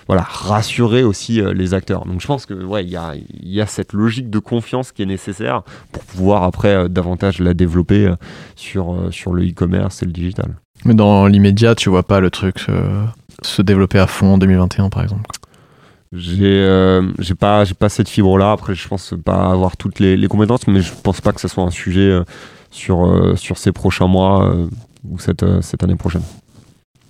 voilà, 0.06 0.22
rassurer 0.22 1.02
aussi 1.02 1.42
les 1.42 1.74
acteurs. 1.74 2.06
Donc 2.06 2.22
je 2.22 2.28
pense 2.28 2.46
que 2.46 2.54
ouais, 2.54 2.86
y 2.86 2.96
a, 2.96 3.16
y 3.42 3.60
a, 3.60 3.66
cette 3.66 3.94
logique 3.94 4.30
de 4.30 4.38
confiance 4.38 4.92
qui 4.92 5.02
est 5.02 5.08
nécessaire 5.08 5.64
pour 5.92 6.04
pouvoir 6.04 6.44
après 6.44 6.88
davantage 6.90 7.40
la 7.40 7.56
développer 7.56 8.14
sur, 8.56 9.08
sur 9.10 9.34
le 9.34 9.48
e-commerce 9.48 10.04
et 10.04 10.06
le 10.06 10.12
digital. 10.12 10.60
Mais 10.86 10.94
dans 10.94 11.28
l'immédiat, 11.28 11.76
tu 11.76 11.90
vois 11.90 12.04
pas 12.04 12.20
le 12.20 12.30
truc 12.30 12.66
euh, 12.70 13.06
se 13.42 13.62
développer 13.62 14.00
à 14.00 14.08
fond 14.08 14.34
en 14.34 14.38
2021, 14.38 14.90
par 14.90 15.04
exemple 15.04 15.30
j'ai 16.12 16.64
euh, 16.64 17.04
j'ai 17.20 17.36
pas 17.36 17.66
j'ai 17.66 17.76
pas 17.76 17.88
cette 17.88 18.10
fibre 18.10 18.36
là 18.40 18.52
après 18.52 18.74
je 18.74 18.88
pense 18.88 19.14
pas 19.24 19.52
avoir 19.52 19.78
toutes 19.78 20.00
les, 20.00 20.28
compétences 20.28 20.66
mais 20.66 20.82
je 20.82 20.92
pense 21.04 21.22
pas 21.22 21.34
que 21.34 21.40
ce 21.40 21.48
soit 21.48 21.64
un 21.64 21.70
sujet 21.70 22.00
euh, 22.00 22.24
sur 22.72 23.38
sur 23.38 23.60
ces 23.60 23.72
prochains 23.72 24.08
mois 24.08 24.56
ou 25.08 25.20
cette 25.20 25.46
cette 25.62 25.84
année 25.84 25.96
prochaine. 25.96 26.24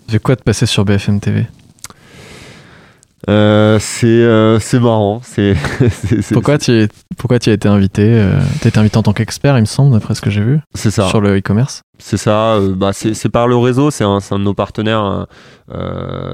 C'est 0.09 0.21
quoi 0.21 0.35
de 0.35 0.41
passer 0.41 0.65
sur 0.65 0.83
BFM 0.83 1.21
TV 1.21 1.47
euh, 3.27 3.79
euh, 4.03 4.59
c'est 4.59 4.79
marrant. 4.79 5.21
C'est 5.23 5.55
pourquoi 6.31 6.57
tu 6.57 6.87
pourquoi 7.17 7.39
tu 7.39 7.49
as 7.49 7.53
été 7.53 7.67
invité 7.67 8.03
euh, 8.03 8.39
Tu 8.61 8.67
as 8.67 8.69
été 8.69 8.79
invité 8.79 8.97
en 8.97 9.03
tant 9.03 9.13
qu'expert, 9.13 9.57
il 9.57 9.61
me 9.61 9.65
semble, 9.65 9.93
d'après 9.93 10.15
ce 10.15 10.21
que 10.21 10.29
j'ai 10.29 10.41
vu. 10.41 10.59
C'est 10.73 10.91
ça. 10.91 11.09
Sur 11.09 11.19
le 11.19 11.37
e-commerce? 11.37 11.81
C'est 11.97 12.17
ça. 12.17 12.57
bah 12.75 12.93
c'est 12.93 13.29
par 13.29 13.47
le 13.47 13.57
réseau. 13.57 13.91
C'est 13.91 14.05
un, 14.05 14.19
un, 14.31 14.39
de 14.39 14.43
nos 14.43 14.53
partenaires, 14.53 15.27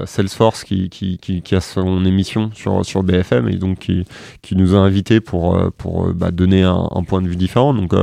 Salesforce, 0.04 0.62
qui, 0.62 0.88
qui, 0.88 1.18
qui, 1.18 1.54
a 1.54 1.60
son 1.60 2.04
émission 2.04 2.50
sur 2.54 2.84
sur 2.84 3.02
BFM 3.02 3.48
et 3.48 3.56
donc 3.56 3.80
qui, 3.80 4.04
qui 4.42 4.54
nous 4.54 4.76
a 4.76 4.78
invités 4.78 5.20
pour 5.20 5.58
pour 5.76 6.12
bah, 6.14 6.30
donner 6.30 6.62
un, 6.62 6.88
un, 6.94 7.02
point 7.02 7.20
de 7.20 7.28
vue 7.28 7.36
différent. 7.36 7.74
Donc 7.74 7.94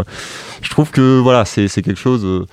je 0.61 0.69
trouve 0.69 0.91
que 0.91 1.19
voilà, 1.19 1.45
c'est 1.45 1.69
quelque 1.69 1.95
chose. 1.95 2.45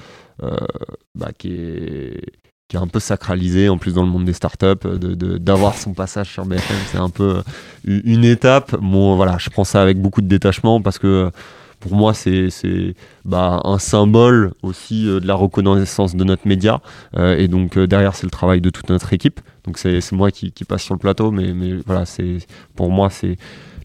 Bah, 1.16 1.30
qui 1.36 1.52
est 1.52 2.22
qui 2.70 2.76
est 2.76 2.80
un 2.80 2.86
peu 2.86 3.00
sacralisé 3.00 3.68
en 3.68 3.76
plus 3.76 3.92
dans 3.92 4.04
le 4.04 4.08
monde 4.08 4.24
des 4.24 4.32
startups, 4.32 4.86
d'avoir 4.86 5.74
de, 5.74 5.78
son 5.78 5.92
passage 5.92 6.30
sur 6.30 6.46
BFM, 6.46 6.76
c'est 6.90 6.98
un 6.98 7.10
peu 7.10 7.42
une 7.84 8.24
étape. 8.24 8.74
Voilà, 8.80 9.36
je 9.38 9.50
prends 9.50 9.64
ça 9.64 9.82
avec 9.82 10.00
beaucoup 10.00 10.22
de 10.22 10.28
détachement 10.28 10.80
parce 10.80 10.98
que 10.98 11.30
pour 11.80 11.94
moi, 11.94 12.14
c'est 12.14 12.48
bah, 13.24 13.60
un 13.64 13.78
symbole 13.78 14.52
aussi 14.62 15.04
de 15.04 15.26
la 15.26 15.34
reconnaissance 15.34 16.14
de 16.14 16.24
notre 16.24 16.46
média. 16.46 16.80
et 17.18 17.48
donc, 17.48 17.78
derrière, 17.78 18.14
c'est 18.14 18.26
le 18.26 18.30
travail 18.30 18.60
de 18.60 18.70
toute 18.70 18.88
notre 18.88 19.12
équipe. 19.12 19.40
Donc, 19.64 19.76
c'est 19.76 20.12
moi 20.12 20.30
qui, 20.30 20.52
passe 20.66 20.82
sur 20.82 20.94
le 20.94 21.00
plateau, 21.00 21.32
mais, 21.32 21.52
voilà, 21.84 22.04
pour 22.76 22.90
moi, 22.90 23.10
c'est 23.10 23.36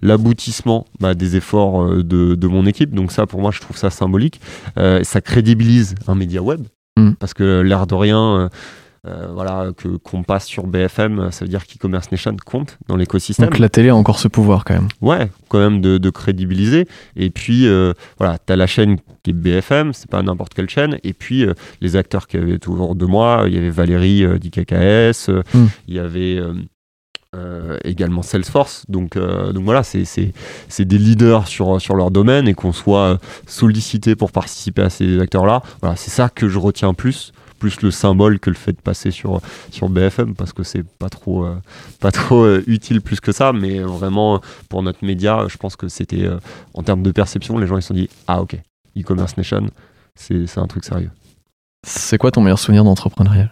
l'aboutissement 0.05 0.85
bah, 0.99 1.13
des 1.13 1.35
efforts 1.35 1.83
euh, 1.83 2.03
de, 2.03 2.47
mon 2.47 2.65
équipe. 2.65 2.93
Donc 2.93 3.11
ça, 3.11 3.25
pour 3.25 3.41
moi, 3.41 3.51
je 3.51 3.59
trouve 3.59 3.77
ça 3.77 3.89
symbolique. 3.89 4.39
Euh, 4.77 5.03
ça 5.03 5.21
crédibilise 5.21 5.95
un 6.07 6.15
média 6.15 6.41
web, 6.41 6.65
mm. 6.97 7.13
parce 7.19 7.33
que 7.33 7.61
l'air 7.61 7.87
de 7.87 7.95
rien... 7.95 8.49
Euh, 9.07 9.27
voilà, 9.31 9.67
que 9.77 9.97
qu'on 9.97 10.23
passe 10.23 10.47
sur 10.47 10.65
BFM, 10.65 11.29
ça 11.29 11.45
veut 11.45 11.49
dire 11.49 11.67
qu'e-commerce 11.67 12.11
nation 12.11 12.35
compte 12.43 12.79
dans 12.87 12.95
l'écosystème. 12.95 13.49
Donc 13.49 13.59
la 13.59 13.69
télé 13.69 13.89
a 13.89 13.95
encore 13.95 14.17
ce 14.17 14.27
pouvoir 14.27 14.65
quand 14.65 14.73
même. 14.73 14.87
Ouais, 14.99 15.29
quand 15.47 15.59
même 15.59 15.79
de, 15.79 16.09
crédibiliser. 16.09 16.87
Et 17.15 17.29
puis 17.29 17.67
voilà, 18.17 18.39
tu 18.43 18.51
as 18.51 18.55
la 18.55 18.65
chaîne 18.65 18.97
qui 19.21 19.29
est 19.29 19.33
BFM, 19.33 19.93
c'est 19.93 20.09
pas 20.09 20.23
n'importe 20.23 20.55
quelle 20.55 20.69
chaîne. 20.69 20.97
Et 21.03 21.13
puis 21.13 21.45
les 21.81 21.95
acteurs 21.95 22.25
qui 22.25 22.37
avaient 22.37 22.53
autour 22.53 22.95
de 22.95 23.05
moi, 23.05 23.43
il 23.45 23.53
y 23.53 23.59
avait 23.59 23.69
Valérie 23.69 24.25
d'IKKS, 24.39 25.29
mm. 25.29 25.65
il 25.87 25.93
y 25.93 25.99
avait 25.99 26.41
euh, 27.35 27.77
également 27.83 28.21
Salesforce. 28.21 28.85
Donc, 28.89 29.15
euh, 29.15 29.51
donc 29.51 29.63
voilà, 29.65 29.83
c'est 29.83 30.33
des 30.79 30.97
leaders 30.97 31.47
sur, 31.47 31.81
sur 31.81 31.95
leur 31.95 32.11
domaine 32.11 32.47
et 32.47 32.53
qu'on 32.53 32.73
soit 32.73 33.19
sollicité 33.45 34.15
pour 34.15 34.31
participer 34.31 34.81
à 34.81 34.89
ces 34.89 35.19
acteurs-là. 35.19 35.61
Voilà, 35.81 35.95
c'est 35.95 36.11
ça 36.11 36.29
que 36.29 36.47
je 36.47 36.59
retiens 36.59 36.93
plus 36.93 37.31
plus 37.57 37.81
le 37.81 37.89
symbole 37.89 38.37
que 38.39 38.49
le 38.49 38.55
fait 38.55 38.73
de 38.73 38.81
passer 38.81 39.11
sur, 39.11 39.39
sur 39.71 39.87
BFM 39.87 40.35
parce 40.35 40.51
que 40.51 40.61
c'est 40.61 40.83
pas 40.83 41.09
trop, 41.09 41.45
euh, 41.45 41.55
pas 42.01 42.11
trop 42.11 42.45
utile 42.67 43.01
plus 43.01 43.21
que 43.21 43.31
ça, 43.31 43.53
mais 43.53 43.79
vraiment 43.79 44.41
pour 44.67 44.83
notre 44.83 45.05
média, 45.05 45.45
je 45.47 45.55
pense 45.55 45.77
que 45.77 45.87
c'était 45.87 46.29
en 46.73 46.83
termes 46.83 47.01
de 47.01 47.11
perception, 47.11 47.57
les 47.57 47.65
gens 47.65 47.77
ils 47.77 47.81
se 47.81 47.87
sont 47.87 47.93
dit 47.93 48.09
Ah, 48.27 48.41
ok, 48.41 48.57
e-commerce 48.97 49.37
nation, 49.37 49.67
c'est 50.15 50.57
un 50.57 50.67
truc 50.67 50.83
sérieux. 50.83 51.11
C'est 51.87 52.17
quoi 52.17 52.31
ton 52.31 52.41
meilleur 52.41 52.59
souvenir 52.59 52.83
d'entrepreneuriat? 52.83 53.51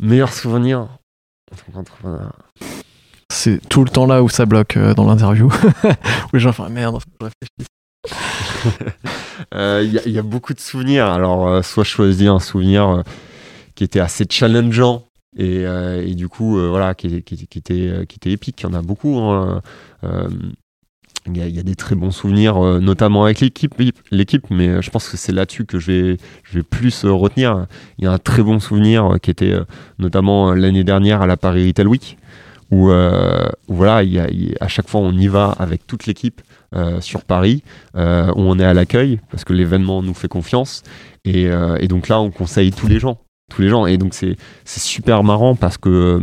Meilleur 0.00 0.32
souvenir? 0.32 0.88
C'est 3.30 3.66
tout 3.68 3.84
le 3.84 3.90
temps 3.90 4.06
là 4.06 4.22
où 4.22 4.28
ça 4.28 4.44
bloque 4.44 4.76
euh, 4.76 4.92
dans 4.92 5.06
l'interview. 5.06 5.46
où 5.84 6.34
les 6.34 6.40
gens 6.40 6.52
font 6.52 6.64
ah, 6.64 6.68
merde. 6.68 7.00
Il 7.20 7.66
euh, 9.54 9.82
y, 9.84 10.18
a 10.18 10.22
beaucoup 10.22 10.52
de 10.52 10.60
souvenirs. 10.60 11.06
Alors, 11.06 11.48
euh, 11.48 11.62
soit 11.62 11.84
je 11.84 11.90
choisis 11.90 12.28
un 12.28 12.40
souvenir 12.40 13.02
qui 13.74 13.84
était 13.84 14.00
assez 14.00 14.26
challengeant 14.28 15.06
et, 15.36 15.64
du 16.14 16.28
coup, 16.28 16.58
voilà, 16.68 16.94
qui, 16.94 17.06
était, 17.06 17.36
qui 17.46 17.58
était 17.58 18.30
épique. 18.30 18.60
Il 18.60 18.64
y 18.64 18.66
en 18.66 18.74
a 18.74 18.82
beaucoup. 18.82 19.16
Hein. 19.18 19.62
Il 21.26 21.36
y, 21.36 21.58
a 21.58 21.62
des 21.62 21.74
très 21.74 21.94
bons 21.94 22.10
souvenirs, 22.10 22.58
notamment 22.80 23.24
avec 23.24 23.40
l'équipe, 23.40 23.74
mais 24.50 24.82
je 24.82 24.90
pense 24.90 25.08
que 25.08 25.18
c'est 25.18 25.32
là-dessus 25.32 25.66
que 25.66 25.78
je 25.78 25.92
vais, 25.92 26.16
je 26.44 26.54
vais 26.54 26.62
plus 26.62 27.04
retenir. 27.04 27.66
Il 27.98 28.04
y 28.04 28.08
a 28.08 28.12
un 28.12 28.18
très 28.18 28.42
bon 28.42 28.58
souvenir 28.58 29.16
qui 29.22 29.30
était 29.30 29.54
notamment 29.98 30.54
l'année 30.54 30.82
dernière 30.82 31.20
à 31.20 31.26
la 31.26 31.36
Paris 31.36 31.66
Retail 31.66 31.86
Week, 31.86 32.16
où, 32.70 32.90
voilà, 33.68 34.02
à 34.60 34.68
chaque 34.68 34.88
fois 34.88 35.02
on 35.02 35.12
y 35.12 35.28
va 35.28 35.54
avec 35.58 35.86
toute 35.86 36.06
l'équipe 36.06 36.40
sur 37.00 37.22
Paris, 37.24 37.62
où 37.94 37.98
on 37.98 38.58
est 38.58 38.64
à 38.64 38.72
l'accueil 38.72 39.20
parce 39.30 39.44
que 39.44 39.52
l'événement 39.52 40.02
nous 40.02 40.14
fait 40.14 40.28
confiance, 40.28 40.82
et, 41.26 41.50
et, 41.80 41.86
donc 41.86 42.08
là 42.08 42.18
on 42.18 42.30
conseille 42.30 42.72
tous 42.72 42.88
les 42.88 42.98
gens, 42.98 43.18
tous 43.50 43.60
les 43.60 43.68
gens, 43.68 43.84
et 43.84 43.98
donc 43.98 44.14
c'est 44.14 44.36
super 44.64 45.22
marrant 45.22 45.54
parce 45.54 45.76
que 45.76 46.18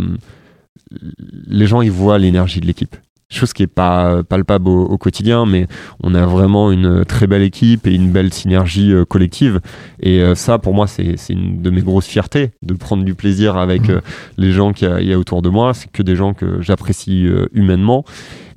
les 1.47 1.67
gens 1.67 1.81
ils 1.81 1.91
voient 1.91 2.17
l'énergie 2.17 2.61
de 2.61 2.65
l'équipe 2.65 2.95
chose 3.29 3.53
qui 3.53 3.63
est 3.63 3.67
pas 3.67 4.23
palpable 4.23 4.69
au, 4.69 4.97
quotidien, 4.97 5.45
mais 5.45 5.67
on 6.01 6.15
a 6.15 6.25
vraiment 6.25 6.71
une 6.71 7.03
très 7.05 7.27
belle 7.27 7.41
équipe 7.41 7.85
et 7.85 7.93
une 7.93 8.11
belle 8.11 8.33
synergie 8.33 8.93
euh, 8.93 9.05
collective. 9.05 9.59
Et 9.99 10.21
euh, 10.21 10.35
ça, 10.35 10.59
pour 10.59 10.73
moi, 10.73 10.87
c'est 10.87 11.15
une 11.29 11.61
de 11.61 11.69
mes 11.69 11.81
grosses 11.81 12.07
fiertés, 12.07 12.51
de 12.61 12.73
prendre 12.73 13.03
du 13.03 13.15
plaisir 13.15 13.57
avec 13.57 13.89
mmh. 13.89 13.91
euh, 13.91 14.01
les 14.37 14.51
gens 14.51 14.71
qu'il 14.71 14.87
y, 15.01 15.13
a 15.13 15.19
autour 15.19 15.41
de 15.41 15.49
moi. 15.49 15.73
C'est 15.73 15.91
que 15.91 16.03
des 16.03 16.15
gens 16.15 16.33
que 16.33 16.61
j'apprécie 16.61 17.27
humainement. 17.53 18.05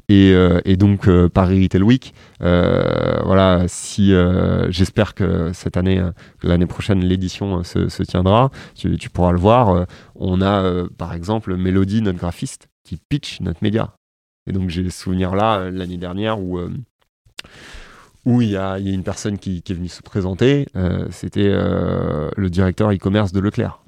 Et, 0.09 0.35
et, 0.65 0.77
donc 0.77 1.09
Paris 1.29 1.63
Retail 1.63 1.83
Week, 1.83 2.15
voilà, 2.41 3.65
si 3.69 4.13
j'espère 4.69 5.15
que 5.15 5.53
cette 5.53 5.77
année, 5.77 6.03
l'année 6.43 6.67
prochaine, 6.67 7.05
l'édition 7.05 7.63
se, 7.63 7.89
se, 7.89 8.03
tiendra, 8.03 8.51
tu, 8.75 8.97
tu, 8.97 9.09
pourras 9.09 9.31
le 9.31 9.39
voir. 9.39 9.87
on 10.17 10.43
a 10.43 10.85
par 10.99 11.15
exemple 11.15 11.57
Mélodie, 11.57 12.03
notre 12.03 12.19
graphiste, 12.19 12.69
qui 12.83 12.99
pitch 13.09 13.41
notre 13.41 13.61
média. 13.63 13.95
Et 14.51 14.53
donc 14.53 14.69
j'ai 14.69 14.91
ce 14.91 15.03
souvenir-là 15.03 15.61
euh, 15.61 15.71
l'année 15.71 15.97
dernière 15.97 16.41
où 16.41 16.59
euh, 16.59 16.71
où 18.27 18.43
il 18.43 18.51
y, 18.51 18.57
a, 18.57 18.79
une 18.79 19.05
personne 19.05 19.39
qui, 19.39 19.63
est 19.67 19.73
venue 19.73 19.89
se 19.89 20.03
présenter, 20.03 20.67
euh, 20.77 21.07
c'était 21.11 21.49
le 21.49 22.49
directeur 22.51 22.93
e-commerce 22.93 23.33
de 23.33 23.41
Leclerc. 23.41 23.83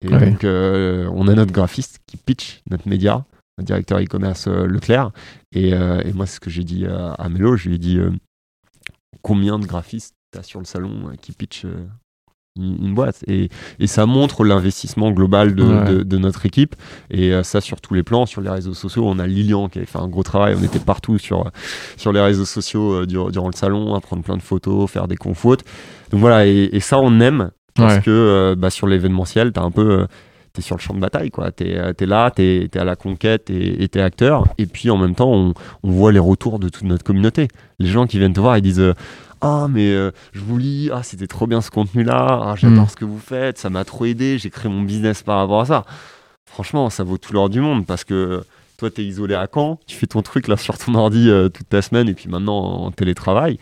Et 0.00 0.08
donc 0.08 0.42
on 0.42 1.28
a 1.28 1.34
notre 1.34 1.52
graphiste 1.52 1.98
qui 2.06 2.16
pitch 2.16 2.62
notre 2.70 2.88
média, 2.88 3.26
le 3.58 3.64
directeur 3.64 3.98
e-commerce 4.00 4.48
Leclerc. 4.48 5.10
Et, 5.52 5.74
moi, 6.14 6.24
c'est 6.24 6.36
ce 6.36 6.40
que 6.40 6.48
j'ai 6.48 6.64
dit 6.64 6.86
à, 6.86 7.12
à, 7.12 7.28
Mélo, 7.28 7.56
je 7.56 7.68
lui 7.68 7.74
ai 7.74 7.78
dit 7.78 7.98
combien 9.20 9.58
de 9.58 9.66
graphistes 9.66 10.14
tu 10.32 10.38
as 10.38 10.42
sur 10.42 10.60
le 10.60 10.66
salon 10.66 11.12
qui 11.20 11.32
pitch 11.32 11.66
une 12.56 12.94
boîte. 12.94 13.24
Et, 13.26 13.48
et 13.80 13.86
ça 13.88 14.06
montre 14.06 14.44
l'investissement 14.44 15.10
global 15.10 15.56
de, 15.56 16.04
de, 16.04 16.18
notre 16.18 16.46
équipe. 16.46 16.76
Et 17.10 17.32
euh, 17.32 17.42
ça 17.42 17.60
sur 17.60 17.80
tous 17.80 17.94
les 17.94 18.04
plans 18.04 18.26
sur 18.26 18.40
les 18.40 18.50
réseaux 18.50 18.74
sociaux. 18.74 19.04
On 19.06 19.18
a 19.18 19.26
Lilian 19.26 19.68
qui 19.68 19.78
avait 19.78 19.86
fait 19.86 19.98
un 19.98 20.06
gros 20.06 20.22
travail. 20.22 20.54
On 20.58 20.62
était 20.62 20.78
partout 20.78 21.18
sur 21.18 21.50
sur 21.96 22.12
les 22.12 22.20
réseaux 22.20 22.44
sociaux 22.44 23.02
euh, 23.02 23.06
durant, 23.06 23.48
le 23.48 23.56
salon 23.56 23.94
à 23.94 24.00
prendre 24.00 24.22
plein 24.22 24.36
de 24.36 24.42
photos 24.42 24.90
faire 24.90 25.08
des 25.08 25.16
confoutes 25.16 25.64
donc 26.10 26.20
voilà 26.20 26.46
et, 26.46 26.78
ça 26.80 26.98
on 27.00 27.20
aime. 27.20 27.50
Parce 27.74 27.98
que 27.98 28.10
euh, 28.10 28.54
bah, 28.56 28.70
sur 28.70 28.86
l'événementiel 28.86 29.50
t'as 29.50 29.62
un 29.62 29.72
peu 29.72 30.06
t'es 30.52 30.62
sur 30.62 30.76
le 30.76 30.80
champ 30.80 30.94
de 30.94 31.00
bataille 31.00 31.30
quoi. 31.30 31.50
T'es 31.50 31.70
es 31.70 32.06
là 32.06 32.30
t'es 32.30 32.70
es 32.72 32.78
à 32.78 32.84
la 32.84 32.94
conquête 32.94 33.50
et 33.50 33.88
t'es 33.88 34.00
acteur. 34.00 34.46
Et 34.58 34.66
puis 34.66 34.90
en 34.90 34.96
même 34.96 35.16
temps 35.16 35.32
on, 35.32 35.54
on, 35.82 35.90
voit 35.90 36.12
les 36.12 36.20
retours 36.20 36.60
de 36.60 36.68
toute 36.68 36.84
notre 36.84 37.02
communauté. 37.02 37.48
Les 37.80 37.88
gens 37.88 38.06
qui 38.06 38.18
viennent 38.18 38.32
te 38.32 38.40
voir 38.40 38.56
ils 38.56 38.62
disent 38.62 38.94
ah 39.44 39.68
mais 39.68 39.92
euh, 39.92 40.10
je 40.32 40.40
vous 40.40 40.56
lis, 40.56 40.88
ah 40.90 41.02
c'était 41.02 41.26
trop 41.26 41.46
bien 41.46 41.60
ce 41.60 41.70
contenu-là, 41.70 42.40
ah, 42.42 42.54
j'adore 42.56 42.86
mm. 42.86 42.88
ce 42.88 42.96
que 42.96 43.04
vous 43.04 43.18
faites, 43.18 43.58
ça 43.58 43.68
m'a 43.68 43.84
trop 43.84 44.06
aidé, 44.06 44.38
j'ai 44.38 44.48
créé 44.48 44.72
mon 44.72 44.80
business 44.80 45.22
par 45.22 45.38
rapport 45.38 45.60
à 45.60 45.66
ça. 45.66 45.84
Franchement, 46.46 46.88
ça 46.88 47.04
vaut 47.04 47.18
tout 47.18 47.34
l'or 47.34 47.50
du 47.50 47.60
monde 47.60 47.84
parce 47.84 48.04
que 48.04 48.42
toi, 48.78 48.90
tu 48.90 49.02
es 49.02 49.04
isolé 49.04 49.34
à 49.34 49.46
Caen, 49.52 49.78
tu 49.86 49.96
fais 49.96 50.06
ton 50.06 50.22
truc 50.22 50.48
là 50.48 50.56
sur 50.56 50.78
ton 50.78 50.94
ordi 50.94 51.28
euh, 51.28 51.50
toute 51.50 51.68
ta 51.68 51.82
semaine 51.82 52.08
et 52.08 52.14
puis 52.14 52.30
maintenant 52.30 52.56
en 52.56 52.90
télétravail. 52.90 53.58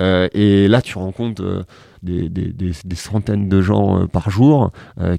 Euh, 0.00 0.28
et 0.32 0.68
là, 0.68 0.80
tu 0.80 0.96
rencontres 0.96 1.66
des, 2.02 2.30
des, 2.30 2.52
des, 2.52 2.96
centaines 2.96 3.50
de 3.50 3.60
gens 3.60 4.06
par 4.06 4.30
jour 4.30 4.70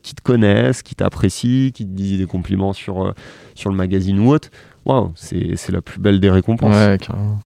qui 0.01 0.15
te 0.15 0.21
connaissent, 0.21 0.81
qui 0.81 0.95
t'apprécient, 0.95 1.69
qui 1.71 1.85
te 1.85 1.91
disent 1.91 2.17
des 2.17 2.25
compliments 2.25 2.73
sur, 2.73 3.13
sur 3.53 3.69
le 3.69 3.75
magazine 3.75 4.19
ou 4.19 4.31
autre. 4.31 4.49
Waouh, 4.85 5.11
c'est 5.15 5.69
la 5.69 5.81
plus 5.81 5.99
belle 5.99 6.19
des 6.19 6.31
récompenses. 6.31 6.75
Ouais, 6.75 6.97
carrément. 6.99 7.39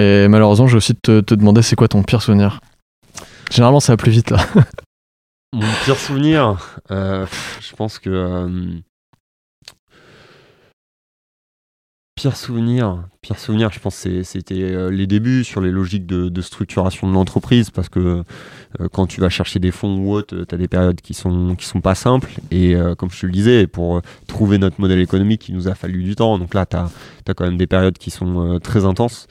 Et 0.00 0.28
malheureusement, 0.28 0.66
je 0.66 0.72
vais 0.72 0.78
aussi 0.78 0.94
te, 0.94 1.20
te 1.20 1.34
demander 1.34 1.60
c'est 1.60 1.76
quoi 1.76 1.88
ton 1.88 2.02
pire 2.02 2.22
souvenir? 2.22 2.60
Généralement, 3.50 3.80
ça 3.80 3.92
va 3.92 3.96
plus 3.98 4.12
vite 4.12 4.30
là. 4.30 4.38
Mon 5.52 5.66
pire 5.84 5.96
souvenir, 5.96 6.80
euh, 6.90 7.26
je 7.60 7.74
pense 7.74 7.98
que 7.98 8.08
euh, 8.08 8.80
Pire 12.20 12.36
souvenir, 12.36 13.08
pire 13.22 13.38
souvenir, 13.38 13.72
je 13.72 13.80
pense 13.80 14.02
que 14.02 14.22
c'était 14.24 14.62
euh, 14.62 14.90
les 14.90 15.06
débuts 15.06 15.42
sur 15.42 15.62
les 15.62 15.70
logiques 15.70 16.06
de, 16.06 16.40
structuration 16.42 17.08
de 17.08 17.14
l'entreprise 17.14 17.70
parce 17.70 17.88
que 17.88 18.24
quand 18.92 19.06
tu 19.06 19.20
vas 19.20 19.28
chercher 19.28 19.58
des 19.58 19.70
fonds 19.70 19.98
ou 19.98 20.12
autre, 20.12 20.44
tu 20.44 20.54
as 20.54 20.58
des 20.58 20.68
périodes 20.68 21.00
qui 21.00 21.14
sont 21.14 21.54
qui 21.56 21.66
sont 21.66 21.80
pas 21.80 21.94
simples. 21.94 22.30
Et 22.50 22.74
euh, 22.74 22.94
comme 22.94 23.10
je 23.10 23.20
te 23.20 23.26
le 23.26 23.32
disais, 23.32 23.66
pour 23.66 24.00
trouver 24.26 24.58
notre 24.58 24.80
modèle 24.80 25.00
économique, 25.00 25.48
il 25.48 25.54
nous 25.54 25.68
a 25.68 25.74
fallu 25.74 26.02
du 26.02 26.14
temps. 26.14 26.38
Donc 26.38 26.54
là, 26.54 26.66
tu 26.66 26.76
as, 26.76 26.90
quand 27.34 27.44
même 27.44 27.58
des 27.58 27.66
périodes 27.66 27.98
qui 27.98 28.10
sont 28.10 28.58
très 28.62 28.84
intenses 28.84 29.26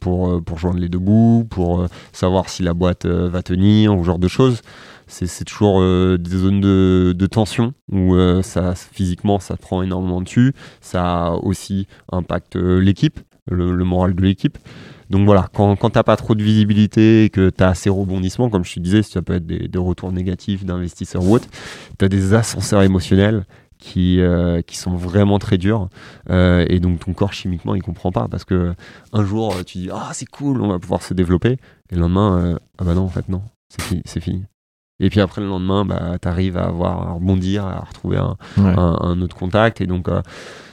pour 0.00 0.42
pour 0.44 0.58
joindre 0.58 0.78
les 0.78 0.88
deux 0.88 0.98
bouts, 0.98 1.46
pour 1.48 1.86
savoir 2.12 2.48
si 2.48 2.62
la 2.62 2.74
boîte 2.74 3.06
va 3.06 3.42
tenir 3.42 3.96
ou 3.96 4.02
ce 4.02 4.06
genre 4.06 4.18
de 4.18 4.28
choses. 4.28 4.62
C'est 5.08 5.44
toujours 5.44 5.80
euh, 5.80 6.18
des 6.18 6.36
zones 6.36 6.60
de, 6.60 7.26
tension 7.26 7.74
où 7.90 8.14
euh, 8.14 8.42
ça 8.42 8.74
physiquement 8.74 9.38
ça 9.38 9.56
prend 9.56 9.82
énormément 9.82 10.20
dessus. 10.20 10.52
Ça 10.80 11.32
aussi 11.42 11.86
impacte 12.10 12.56
euh, 12.56 12.80
l'équipe 12.80 13.20
le, 13.48 13.84
moral 13.84 14.14
de 14.14 14.22
l'équipe 14.22 14.58
donc 15.10 15.24
voilà 15.26 15.48
quand, 15.52 15.76
quand 15.76 15.90
t'as 15.90 16.02
pas 16.02 16.16
trop 16.16 16.34
de 16.34 16.42
visibilité 16.42 17.24
et 17.24 17.30
que 17.30 17.50
tu 17.50 17.62
as 17.62 17.68
assez 17.68 17.90
rebondissements 17.90 18.50
comme 18.50 18.64
je 18.64 18.74
te 18.74 18.80
disais 18.80 19.02
ça 19.02 19.22
peut 19.22 19.34
être 19.34 19.46
des, 19.46 19.78
retours 19.78 20.12
négatifs 20.12 20.64
d'investisseurs 20.64 21.24
ou 21.24 21.34
autres 21.34 21.48
as 22.00 22.08
des 22.08 22.34
ascenseurs 22.34 22.82
émotionnels 22.82 23.44
qui, 23.78 24.20
qui 24.66 24.76
sont 24.76 24.96
vraiment 24.96 25.38
très 25.38 25.58
durs 25.58 25.88
et 26.30 26.80
donc 26.80 27.00
ton 27.00 27.12
corps 27.12 27.32
chimiquement 27.32 27.74
il 27.74 27.82
comprend 27.82 28.10
pas 28.10 28.26
parce 28.28 28.44
que 28.44 28.74
un 29.12 29.24
jour 29.24 29.54
tu 29.64 29.78
dis 29.78 29.90
ah 29.92 30.10
c'est 30.12 30.26
cool 30.26 30.62
on 30.62 30.68
va 30.68 30.78
pouvoir 30.78 31.02
se 31.02 31.14
développer 31.14 31.58
et 31.90 31.94
le 31.94 32.00
lendemain 32.00 32.58
ah 32.78 32.84
bah 32.84 32.94
non 32.94 33.02
en 33.02 33.08
fait 33.08 33.28
non 33.28 33.42
c'est 33.68 34.20
fini 34.20 34.44
Et 34.98 35.10
puis 35.10 35.20
après 35.20 35.40
le 35.42 35.46
lendemain, 35.48 35.84
bah, 35.84 36.16
tu 36.20 36.26
arrives 36.26 36.56
à 36.56 36.64
avoir 36.64 37.06
à 37.08 37.12
rebondir, 37.12 37.66
à 37.66 37.80
retrouver 37.80 38.16
un, 38.16 38.36
Ouais. 38.56 38.72
un- 38.76 38.96
un 39.00 39.20
autre 39.20 39.36
contact. 39.36 39.80
Et 39.82 39.86
donc, 39.86 40.08
euh, 40.08 40.22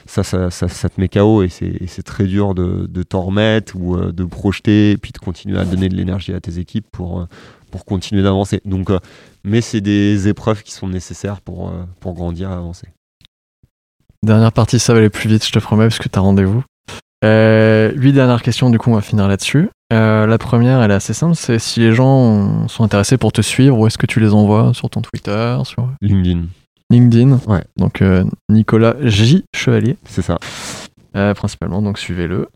ça, 0.06 0.22
ça, 0.22 0.50
ça, 0.50 0.68
ça 0.68 0.88
te 0.88 0.98
met 1.00 1.08
KO 1.08 1.42
et 1.42 1.48
c'est 1.50 2.02
très 2.02 2.24
dur 2.24 2.54
de, 2.54 2.86
de 2.88 3.02
t'en 3.02 3.22
remettre 3.22 3.74
ou 3.76 3.96
euh, 3.96 4.12
de 4.12 4.24
projeter 4.24 4.92
et 4.92 4.96
puis 4.96 5.12
de 5.12 5.18
continuer 5.18 5.58
à 5.58 5.64
donner 5.64 5.88
de 5.90 5.94
l'énergie 5.94 6.32
à 6.32 6.40
tes 6.40 6.58
équipes 6.58 6.86
pour, 6.90 7.20
euh, 7.20 7.24
pour 7.70 7.84
continuer 7.84 8.22
d'avancer. 8.22 8.60
Donc, 8.64 8.88
euh, 8.90 8.98
mais 9.44 9.60
c'est 9.60 9.80
des 9.82 10.26
épreuves 10.28 10.62
qui 10.62 10.72
sont 10.72 10.88
nécessaires 10.88 11.40
pour, 11.42 11.70
pour 12.00 12.14
grandir 12.14 12.50
et 12.50 12.54
avancer. 12.54 12.88
Dernière 14.22 14.52
partie, 14.52 14.78
ça 14.78 14.94
va 14.94 15.00
aller 15.00 15.10
plus 15.10 15.28
vite, 15.28 15.44
je 15.46 15.52
te 15.52 15.58
promets, 15.58 15.84
parce 15.84 15.98
que 15.98 16.08
t'as 16.08 16.20
rendez-vous. 16.20 16.64
Euh, 17.24 17.92
huit 17.94 18.12
dernières 18.14 18.42
questions, 18.42 18.70
du 18.70 18.78
coup, 18.78 18.90
on 18.90 18.94
va 18.94 19.00
finir 19.02 19.28
là-dessus. 19.28 19.68
Euh, 19.94 20.26
la 20.26 20.38
première, 20.38 20.82
elle 20.82 20.90
est 20.90 20.94
assez 20.94 21.14
simple, 21.14 21.36
c'est 21.36 21.58
si 21.58 21.80
les 21.80 21.92
gens 21.92 22.66
sont 22.68 22.82
intéressés 22.84 23.16
pour 23.16 23.30
te 23.32 23.42
suivre, 23.42 23.78
où 23.78 23.86
est-ce 23.86 23.96
que 23.98 24.06
tu 24.06 24.18
les 24.18 24.32
envoies? 24.34 24.74
Sur 24.74 24.90
ton 24.90 25.00
Twitter, 25.02 25.56
sur 25.64 25.88
LinkedIn, 26.00 26.46
LinkedIn 26.90 27.38
Ouais. 27.46 27.62
Donc 27.76 28.02
euh, 28.02 28.24
Nicolas 28.48 28.96
J. 29.02 29.44
Chevalier, 29.54 29.96
c'est 30.04 30.22
ça. 30.22 30.38
euh, 31.16 31.32
principalement, 31.34 31.80
donc 31.80 31.98
suivez-le. 31.98 32.48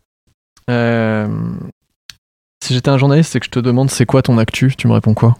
Si 2.61 2.73
j'étais 2.73 2.89
un 2.89 2.97
journaliste 2.97 3.35
et 3.35 3.39
que 3.39 3.45
je 3.45 3.51
te 3.51 3.59
demande 3.59 3.89
c'est 3.89 4.05
quoi 4.05 4.21
ton 4.21 4.37
actu, 4.37 4.75
tu 4.75 4.87
me 4.87 4.93
réponds 4.93 5.13
quoi? 5.13 5.37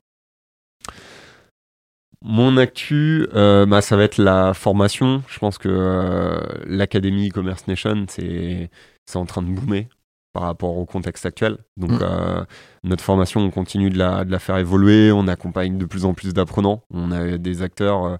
Mon 2.23 2.57
actu, 2.57 3.27
bah, 3.33 3.81
ça 3.81 3.95
va 3.97 4.03
être 4.03 4.17
la 4.17 4.53
formation. 4.53 5.21
Je 5.27 5.37
pense 5.39 5.57
que 5.57 6.39
l'académie 6.65 7.29
Commerce 7.29 7.67
Nation, 7.67 8.05
c'est 8.07 8.69
en 9.15 9.25
train 9.25 9.41
de 9.41 9.47
boomer 9.47 9.85
par 10.33 10.43
rapport 10.43 10.77
au 10.77 10.85
contexte 10.85 11.25
actuel. 11.25 11.57
Donc, 11.77 11.91
Mm. 11.91 11.99
euh, 12.01 12.43
notre 12.83 13.03
formation, 13.03 13.41
on 13.41 13.49
continue 13.49 13.89
de 13.89 13.97
la, 13.97 14.23
de 14.25 14.31
la 14.31 14.39
faire 14.39 14.57
évoluer. 14.57 15.11
On 15.11 15.27
accompagne 15.27 15.77
de 15.77 15.85
plus 15.85 16.05
en 16.05 16.13
plus 16.13 16.33
d'apprenants. 16.33 16.83
On 16.93 17.11
a 17.11 17.37
des 17.37 17.61
acteurs 17.61 18.05
euh, 18.05 18.17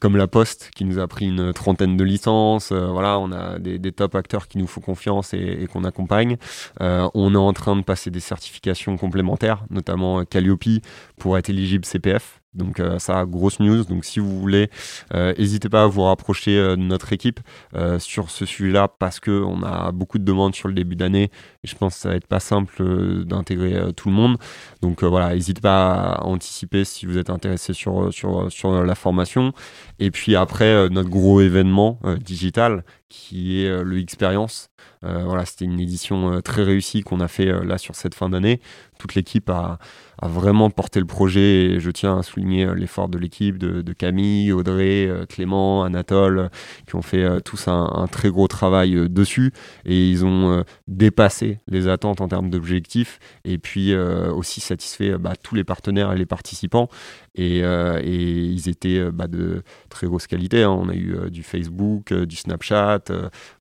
comme 0.00 0.16
La 0.16 0.26
Poste 0.26 0.70
qui 0.74 0.84
nous 0.84 0.98
a 0.98 1.06
pris 1.06 1.26
une 1.26 1.52
trentaine 1.52 1.96
de 1.96 2.04
licences. 2.04 2.72
Euh, 2.72 2.86
voilà, 2.86 3.18
on 3.18 3.30
a 3.32 3.58
des, 3.58 3.78
des 3.78 3.92
top 3.92 4.14
acteurs 4.14 4.48
qui 4.48 4.58
nous 4.58 4.66
font 4.66 4.80
confiance 4.80 5.34
et, 5.34 5.58
et 5.62 5.66
qu'on 5.66 5.84
accompagne. 5.84 6.36
On 6.80 7.34
est 7.34 7.36
en 7.36 7.52
train 7.52 7.76
de 7.76 7.82
passer 7.82 8.10
des 8.10 8.20
certifications 8.20 8.96
complémentaires, 8.96 9.64
notamment 9.70 10.24
Calliope 10.24 10.64
pour 11.18 11.36
être 11.38 11.50
éligible 11.50 11.84
CPF. 11.84 12.40
Donc 12.54 12.80
euh, 12.80 12.98
ça, 12.98 13.24
grosse 13.26 13.60
news. 13.60 13.84
Donc 13.84 14.04
si 14.04 14.20
vous 14.20 14.40
voulez, 14.40 14.70
euh, 15.14 15.34
n'hésitez 15.38 15.68
pas 15.68 15.84
à 15.84 15.86
vous 15.86 16.02
rapprocher 16.02 16.56
euh, 16.56 16.76
de 16.76 16.82
notre 16.82 17.12
équipe 17.12 17.40
euh, 17.74 17.98
sur 17.98 18.30
ce 18.30 18.46
sujet-là 18.46 18.88
parce 18.88 19.20
que 19.20 19.30
on 19.30 19.62
a 19.62 19.92
beaucoup 19.92 20.18
de 20.18 20.24
demandes 20.24 20.54
sur 20.54 20.68
le 20.68 20.74
début 20.74 20.96
d'année 20.96 21.30
et 21.64 21.66
je 21.66 21.74
pense 21.74 21.94
que 21.94 22.00
ça 22.00 22.08
va 22.10 22.16
être 22.16 22.26
pas 22.26 22.40
simple 22.40 23.24
d'intégrer 23.24 23.92
tout 23.94 24.08
le 24.08 24.14
monde. 24.14 24.36
Donc 24.82 25.02
voilà, 25.02 25.34
n'hésitez 25.34 25.60
pas 25.60 26.12
à 26.12 26.24
anticiper 26.24 26.84
si 26.84 27.06
vous 27.06 27.18
êtes 27.18 27.30
intéressé 27.30 27.72
sur, 27.72 28.12
sur, 28.12 28.50
sur 28.50 28.84
la 28.84 28.94
formation. 28.94 29.52
Et 29.98 30.10
puis 30.10 30.36
après, 30.36 30.88
notre 30.90 31.08
gros 31.08 31.40
événement 31.40 31.98
digital 32.20 32.84
qui 33.08 33.62
est 33.62 33.82
le 33.82 33.98
Experience. 33.98 34.68
Voilà, 35.02 35.44
c'était 35.46 35.64
une 35.64 35.80
édition 35.80 36.40
très 36.42 36.62
réussie 36.62 37.02
qu'on 37.02 37.20
a 37.20 37.28
fait 37.28 37.46
là 37.64 37.78
sur 37.78 37.94
cette 37.94 38.14
fin 38.14 38.28
d'année. 38.28 38.60
Toute 39.04 39.16
l'équipe 39.16 39.50
a, 39.50 39.78
vraiment 40.22 40.70
porté 40.70 41.00
le 41.00 41.06
projet 41.06 41.64
et 41.64 41.80
je 41.80 41.90
tiens 41.90 42.18
à 42.18 42.22
souligner 42.22 42.64
euh, 42.64 42.74
l'effort 42.74 43.08
de 43.08 43.18
l'équipe, 43.18 43.58
de, 43.58 43.92
Camille, 43.92 44.50
Audrey, 44.52 45.06
euh, 45.06 45.26
Clément, 45.26 45.84
Anatole, 45.84 46.50
qui 46.86 46.96
ont 46.96 47.02
fait 47.02 47.22
euh, 47.22 47.40
tous 47.40 47.68
un, 47.68 48.06
très 48.10 48.30
gros 48.30 48.48
travail 48.48 49.08
dessus 49.10 49.52
et 49.84 50.08
ils 50.08 50.24
ont 50.24 50.64
dépassé 50.88 51.58
les 51.68 51.88
attentes 51.88 52.20
en 52.20 52.28
termes 52.28 52.48
d'objectifs 52.48 53.18
et 53.44 53.58
puis 53.58 53.94
aussi 53.94 54.60
satisfait 54.60 55.16
bah, 55.18 55.34
tous 55.42 55.54
les 55.54 55.64
partenaires 55.64 56.12
et 56.12 56.16
les 56.16 56.26
participants 56.26 56.88
et, 57.34 57.60
ils 57.60 58.68
étaient 58.68 59.10
bah, 59.10 59.26
de 59.26 59.62
très 59.88 60.06
grosse 60.06 60.26
qualité. 60.26 60.62
hein. 60.62 60.70
On 60.70 60.88
a 60.88 60.94
eu 60.94 61.30
du 61.30 61.42
Facebook, 61.42 62.12
du 62.12 62.36
Snapchat, 62.36 63.04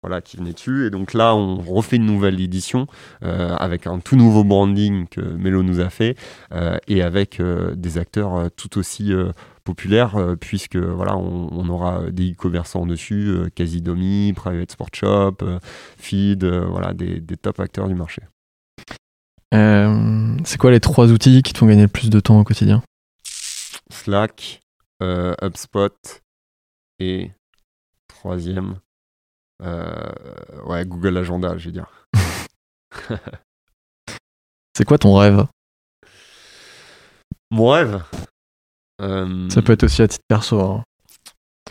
voilà, 0.01 0.21
qui 0.21 0.37
venait 0.37 0.53
dessus 0.53 0.87
et 0.87 0.89
donc 0.89 1.13
là 1.13 1.35
on 1.35 1.57
refait 1.57 1.95
une 1.95 2.05
nouvelle 2.05 2.39
édition 2.39 2.87
avec 3.21 3.87
un 3.87 3.99
tout 3.99 4.15
nouveau 4.15 4.43
branding 4.43 5.07
Melo 5.37 5.63
nous 5.63 5.79
a 5.79 5.89
fait 5.89 6.15
euh, 6.51 6.77
et 6.87 7.01
avec 7.01 7.39
euh, 7.39 7.75
des 7.75 7.97
acteurs 7.97 8.35
euh, 8.35 8.49
tout 8.49 8.77
aussi 8.77 9.13
euh, 9.13 9.31
populaires 9.63 10.15
euh, 10.15 10.35
puisque 10.35 10.75
voilà 10.75 11.15
on, 11.17 11.49
on 11.51 11.69
aura 11.69 12.11
des 12.11 12.31
e-commerçants 12.31 12.85
dessus, 12.85 13.27
euh, 13.29 13.49
Casidomi, 13.49 14.33
Private 14.33 14.71
Sport 14.71 14.89
Shop, 14.93 15.35
euh, 15.41 15.59
Feed, 15.97 16.43
euh, 16.43 16.65
voilà 16.65 16.93
des, 16.93 17.19
des 17.19 17.37
top 17.37 17.59
acteurs 17.59 17.87
du 17.87 17.95
marché. 17.95 18.21
Euh, 19.53 20.35
C'est 20.45 20.57
quoi 20.57 20.71
les 20.71 20.79
trois 20.79 21.11
outils 21.11 21.43
qui 21.43 21.53
te 21.53 21.59
font 21.59 21.67
gagner 21.67 21.83
le 21.83 21.87
plus 21.87 22.09
de 22.09 22.19
temps 22.19 22.39
au 22.39 22.43
quotidien? 22.43 22.81
Slack, 23.91 24.61
euh, 25.01 25.35
HubSpot 25.41 26.21
et 26.99 27.31
troisième, 28.07 28.79
euh, 29.61 30.11
ouais 30.65 30.85
Google 30.85 31.17
Agenda, 31.17 31.57
je 31.57 31.65
vais 31.65 31.71
dire. 31.71 32.07
C'est 34.75 34.85
quoi 34.85 34.97
ton 34.97 35.15
rêve? 35.15 35.45
Mon 37.51 37.69
rêve? 37.69 38.01
euh, 39.01 39.49
Ça 39.49 39.61
peut 39.61 39.73
être 39.73 39.83
aussi 39.83 40.01
à 40.01 40.07
titre 40.07 40.23
perso. 40.27 40.59
hein. 40.59 40.83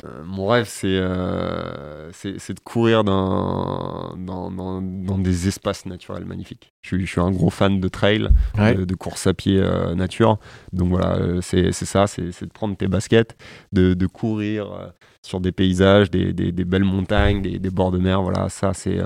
Euh, 0.04 0.24
mon 0.24 0.46
rêve, 0.48 0.66
c'est 0.68 0.86
euh, 0.98 2.10
de 2.24 2.60
courir 2.64 3.04
dans, 3.04 4.14
dans, 4.16 4.50
dans, 4.50 4.80
dans 4.82 5.18
des 5.18 5.48
espaces 5.48 5.86
naturels 5.86 6.24
magnifiques. 6.24 6.70
Je, 6.82 6.88
suis- 6.96 7.06
je 7.06 7.10
suis 7.10 7.20
un 7.20 7.30
gros 7.30 7.50
fan 7.50 7.78
de 7.80 7.88
trail, 7.88 8.28
Ouais. 8.58 8.74
de, 8.74 8.84
de 8.84 8.94
course 8.94 9.26
à 9.26 9.34
pied 9.34 9.58
euh, 9.58 9.94
nature. 9.94 10.38
Donc 10.72 10.88
voilà, 10.90 11.40
c'est 11.42 11.72
ça, 11.72 12.06
c'est 12.06 12.22
de 12.44 12.52
prendre 12.52 12.76
tes 12.76 12.88
baskets, 12.88 13.36
de, 13.72 13.94
de 13.94 14.06
courir 14.06 14.92
sur 15.26 15.40
des 15.40 15.52
paysages, 15.52 16.10
des, 16.10 16.32
des, 16.32 16.50
des 16.52 16.64
belles 16.64 16.84
montagnes, 16.84 17.42
des, 17.42 17.58
des 17.58 17.70
bords 17.70 17.92
de 17.92 17.98
mer. 17.98 18.22
Voilà, 18.22 18.48
ça, 18.48 18.72
c'est. 18.74 18.98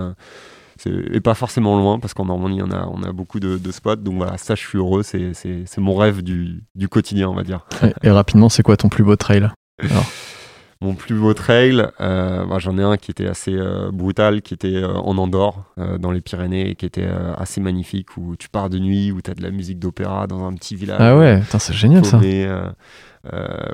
Et 0.86 1.20
pas 1.20 1.35
forcément 1.35 1.78
loin, 1.78 1.98
parce 1.98 2.12
qu'en 2.12 2.27
Normandie, 2.27 2.61
on 2.62 2.70
a, 2.70 2.86
on 2.93 3.03
a 3.03 3.12
beaucoup 3.12 3.40
de, 3.40 3.57
de 3.57 3.73
spots. 3.73 3.97
Donc 3.97 4.16
voilà, 4.16 4.36
ça, 4.36 4.55
je 4.55 4.61
suis 4.66 4.78
heureux. 4.78 5.03
C'est 5.03 5.32
c'est- 5.35 5.62
c'est 5.66 5.81
mon 5.81 5.94
rêve 5.97 6.23
du, 6.23 6.65
du 6.74 6.89
quotidien, 6.89 7.28
on 7.31 7.35
va 7.35 7.43
dire. 7.44 7.66
Et, 7.82 8.09
et 8.09 8.11
rapidement, 8.11 8.48
c'est 8.48 8.62
quoi 8.62 8.77
ton 8.77 8.89
plus 8.89 9.05
beau 9.05 9.16
trail? 9.16 9.48
Mon 10.82 10.94
plus 10.94 11.15
beau 11.15 11.32
trail, 11.32 11.86
euh, 12.03 12.44
bah, 12.44 12.59
j'en 12.59 12.77
ai 12.77 12.82
un 12.82 12.98
qui 12.98 13.11
était 13.11 13.27
assez 13.27 13.55
euh, 13.55 13.90
brutal, 13.90 14.43
qui 14.43 14.53
était 14.53 14.74
euh, 14.77 14.93
en 14.93 15.16
Andorre, 15.16 15.65
dans 15.98 16.11
les 16.11 16.20
Pyrénées, 16.20 16.69
et 16.69 16.74
qui 16.74 16.85
était 16.85 17.09
assez 17.39 17.62
magnifique, 17.62 18.15
où 18.19 18.36
tu 18.36 18.51
pars 18.51 18.69
de 18.69 18.78
nuit, 18.78 19.11
où 19.11 19.23
tu 19.23 19.31
as 19.31 19.35
de 19.35 19.43
la 19.43 19.51
musique 19.51 19.78
d'opéra 19.78 20.27
dans 20.27 20.44
un 20.47 20.53
petit 20.53 20.77
village. 20.77 20.98
Ah 21.01 21.16
ouais, 21.16 21.40
c'est 21.59 21.73
génial 21.73 22.05
ça. 22.05 22.19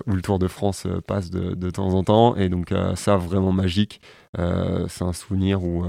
où 0.07 0.13
le 0.15 0.23
Tour 0.23 0.39
de 0.39 0.47
France 0.47 0.87
passe 1.09 1.31
de, 1.31 1.55
de 1.57 1.71
temps 1.71 1.93
en 1.95 2.05
temps. 2.05 2.37
Et 2.37 2.49
donc 2.49 2.73
ça, 2.95 3.17
vraiment 3.17 3.51
magique. 3.53 4.01
C'est 4.37 5.03
un 5.03 5.13
souvenir 5.13 5.65
où, 5.65 5.85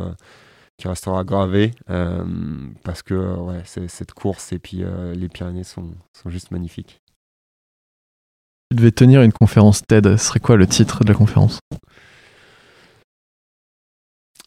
qui 0.78 0.88
restera 0.88 1.24
gravé, 1.24 1.72
euh, 1.90 2.26
parce 2.84 3.04
que 3.04 3.14
euh, 3.14 3.36
ouais, 3.36 3.62
cette 3.64 4.14
course 4.14 4.52
et 4.54 4.60
puis 4.60 4.84
euh, 4.84 5.14
les 5.14 5.30
Pyrénées 5.30 5.64
sont, 5.64 5.92
sont 6.14 6.30
juste 6.30 6.52
magnifiques. 6.52 7.00
Tu 8.72 8.78
devais 8.78 8.92
tenir 8.92 9.22
une 9.22 9.32
conférence 9.32 9.84
TED, 9.84 10.18
ce 10.18 10.26
serait 10.26 10.40
quoi 10.40 10.58
le 10.58 10.66
titre 10.66 11.04
de 11.04 11.10
la 11.10 11.16
conférence? 11.16 11.60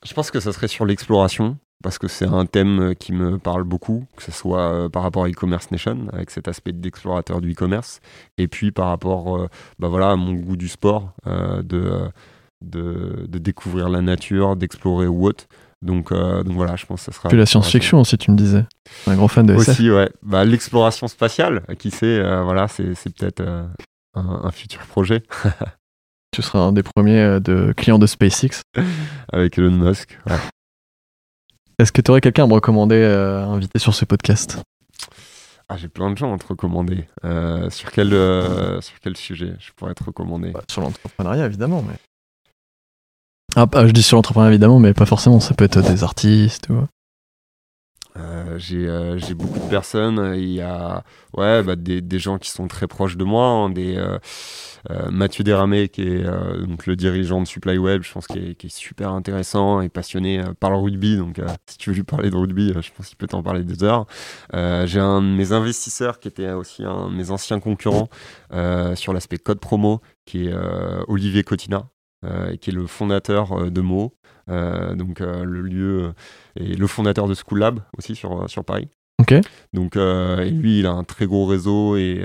Je 0.05 0.15
pense 0.15 0.31
que 0.31 0.40
ça 0.40 0.53
serait 0.53 0.69
sur 0.69 0.85
l'exploration, 0.85 1.59
parce 1.82 1.98
que 1.98 2.09
c'est 2.09 2.27
un 2.27 2.44
thème 2.44 2.94
qui 2.97 3.12
me 3.12 3.39
parle 3.39 3.62
beaucoup, 3.62 4.05
que 4.16 4.23
ce 4.23 4.32
soit 4.32 4.90
par 4.90 5.05
rapport 5.05 5.24
à 5.24 5.28
e-commerce 5.28 5.70
nation, 5.70 6.09
avec 6.12 6.31
cet 6.31 6.48
aspect 6.48 6.73
d'explorateur 6.73 7.40
du 7.40 7.53
e-commerce, 7.53 8.01
et 8.36 8.48
puis 8.48 8.73
par 8.73 8.89
rapport 8.89 9.36
euh, 9.36 9.48
bah 9.78 9.89
voilà, 9.89 10.11
à 10.11 10.16
mon 10.16 10.35
goût 10.35 10.57
du 10.57 10.69
sport, 10.69 11.12
de, 11.24 12.11
de, 12.62 13.27
de 13.28 13.39
découvrir 13.39 13.89
la 13.89 14.03
nature, 14.03 14.57
d'explorer 14.57 15.07
ou 15.07 15.24
autre. 15.24 15.47
Donc, 15.82 16.11
euh, 16.11 16.43
donc 16.43 16.55
voilà, 16.55 16.74
je 16.77 16.86
pense 16.86 17.01
que 17.05 17.12
ça 17.12 17.19
sera. 17.19 17.28
Puis 17.28 17.39
la 17.39 17.47
science-fiction 17.47 18.01
aussi, 18.01 18.16
tu 18.19 18.31
me 18.31 18.36
disais. 18.36 18.65
Un 19.07 19.15
gros 19.16 19.28
fan 19.28 19.44
de 19.47 19.55
SF. 19.55 19.69
Aussi, 19.69 19.90
ouais. 19.90 20.11
Bah, 20.23 20.44
L'exploration 20.44 21.07
spatiale, 21.07 21.62
qui 21.78 21.90
sait, 21.90 22.19
euh, 22.19 22.43
voilà, 22.43 22.66
c'est 22.69 22.94
c'est 22.94 23.15
peut-être 23.15 23.40
euh, 23.40 23.66
un, 24.15 24.40
un 24.44 24.51
futur 24.51 24.81
projet 24.86 25.23
Tu 26.32 26.43
seras 26.43 26.59
un 26.61 26.73
des 26.73 26.82
premiers 26.82 27.40
de 27.40 27.73
clients 27.77 27.98
de 27.98 28.07
SpaceX. 28.07 28.62
avec 29.32 29.59
Elon 29.59 29.70
Musk. 29.70 30.19
ouais. 30.28 30.36
Est-ce 31.78 31.93
que 31.93 32.01
tu 32.01 32.11
aurais 32.11 32.20
quelqu'un 32.23 32.44
à 32.44 32.47
me 32.47 32.55
recommander 32.55 33.03
à 33.05 33.44
inviter 33.47 33.78
sur 33.78 33.94
ce 33.94 34.05
podcast? 34.07 34.59
Ah, 35.69 35.77
j'ai 35.77 35.89
plein 35.89 36.11
de 36.11 36.16
gens 36.16 36.35
à 36.35 36.39
te 36.39 36.47
recommander. 36.47 37.05
Sur, 37.70 37.90
quel, 37.90 38.11
sur 38.82 38.98
quel 39.03 39.16
sujet 39.16 39.55
je 39.59 39.73
pourrais 39.77 39.94
te 39.94 40.05
recommander? 40.05 40.51
Bah, 40.53 40.62
Sur 40.70 40.81
l'entrepreneuriat, 40.82 41.47
évidemment. 41.47 41.82
Mais... 41.86 41.94
Ah, 43.57 43.66
je 43.87 43.93
dis 43.93 44.03
sur 44.03 44.16
l'entrepreneuriat, 44.16 44.53
évidemment, 44.53 44.78
mais 44.78 44.93
pas 44.93 45.07
forcément. 45.07 45.41
Ça 45.41 45.55
peut 45.55 45.65
être 45.65 45.81
des 45.81 46.05
artistes. 46.05 46.69
Ou... 46.69 46.87
Euh, 48.16 48.59
j'ai 48.59 49.35
beaucoup 49.35 49.59
de 49.59 49.69
personnes. 49.69 50.35
Il 50.37 50.53
y 50.53 50.61
a 50.61 51.03
ouais, 51.37 51.62
bah, 51.62 51.74
des, 51.77 52.19
gens 52.19 52.39
qui 52.39 52.51
sont 52.51 52.69
très 52.69 52.87
proches 52.87 53.16
de 53.16 53.24
moi, 53.24 53.47
hein, 53.47 53.70
des 53.70 53.97
euh, 54.91 55.11
Mathieu 55.11 55.43
Déramé, 55.43 55.89
qui 55.89 56.03
est 56.03 56.24
euh, 56.24 56.65
donc 56.65 56.87
le 56.87 56.97
dirigeant 56.97 57.41
de 57.41 57.47
Supply 57.47 57.78
Web, 57.78 58.03
je 58.03 58.12
pense 58.12 58.27
qu'il 58.27 58.45
est, 58.45 58.65
est, 58.65 58.69
super 58.69 59.11
intéressant 59.11 59.81
et 59.81 59.89
passionné 59.89 60.41
euh, 60.41 60.53
par 60.59 60.70
le 60.70 60.77
rugby. 60.77 61.16
Donc, 61.16 61.41
si 61.66 61.78
tu 61.78 61.91
veux 61.91 61.97
lui 61.97 62.03
parler 62.05 62.31
de 62.31 62.37
rugby, 62.37 62.73
je 62.81 62.91
pense 62.97 63.09
qu'il 63.09 63.16
peut 63.16 63.27
t'en 63.27 63.43
parler 63.43 63.65
des 63.65 63.83
heures. 63.83 64.07
J'ai 64.53 65.01
un 65.01 65.23
de 65.23 65.27
mes 65.27 65.53
investisseurs 65.53 66.20
qui 66.20 66.28
était 66.28 66.51
aussi 66.51 66.85
un 66.85 67.11
de 67.11 67.15
mes 67.15 67.31
anciens 67.31 67.61
concurrents 67.61 68.09
sur 68.95 69.12
l'aspect 69.12 69.39
code 69.39 69.61
promo, 69.61 70.01
qui 70.24 70.47
est 70.47 70.55
Olivier 71.09 71.43
Cotina, 71.43 71.89
qui 72.61 72.70
est 72.70 72.73
le 72.73 72.86
fondateur 72.86 73.70
de 73.70 73.81
Mo, 73.81 74.15
donc 74.48 75.20
le 75.20 75.61
lieu 75.61 76.12
et 76.57 76.74
le 76.74 76.86
fondateur 76.86 77.28
de 77.28 77.35
School 77.35 77.59
Lab 77.59 77.81
aussi 77.98 78.15
sur, 78.15 78.48
sur 78.48 78.65
Paris. 78.65 78.89
Ok. 79.20 79.35
Donc 79.73 79.97
lui, 79.97 80.81
il 80.81 80.86
a 80.86 80.93
un 80.93 81.05
très 81.05 81.27
gros 81.27 81.47
réseau 81.47 81.97
et 81.97 82.24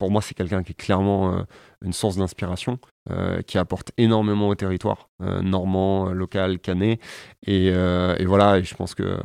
pour 0.00 0.10
moi, 0.10 0.22
c'est 0.22 0.34
quelqu'un 0.34 0.62
qui 0.62 0.72
est 0.72 0.74
clairement 0.74 1.34
euh, 1.34 1.42
une 1.84 1.92
source 1.92 2.16
d'inspiration, 2.16 2.78
euh, 3.10 3.42
qui 3.42 3.58
apporte 3.58 3.92
énormément 3.98 4.48
au 4.48 4.54
territoire, 4.54 5.10
euh, 5.22 5.42
normand, 5.42 6.06
local, 6.06 6.58
canet. 6.58 6.98
Et, 7.46 7.70
voilà, 8.24 8.58
et 8.58 8.64
je 8.64 8.74
pense 8.74 8.94
que 8.94 9.20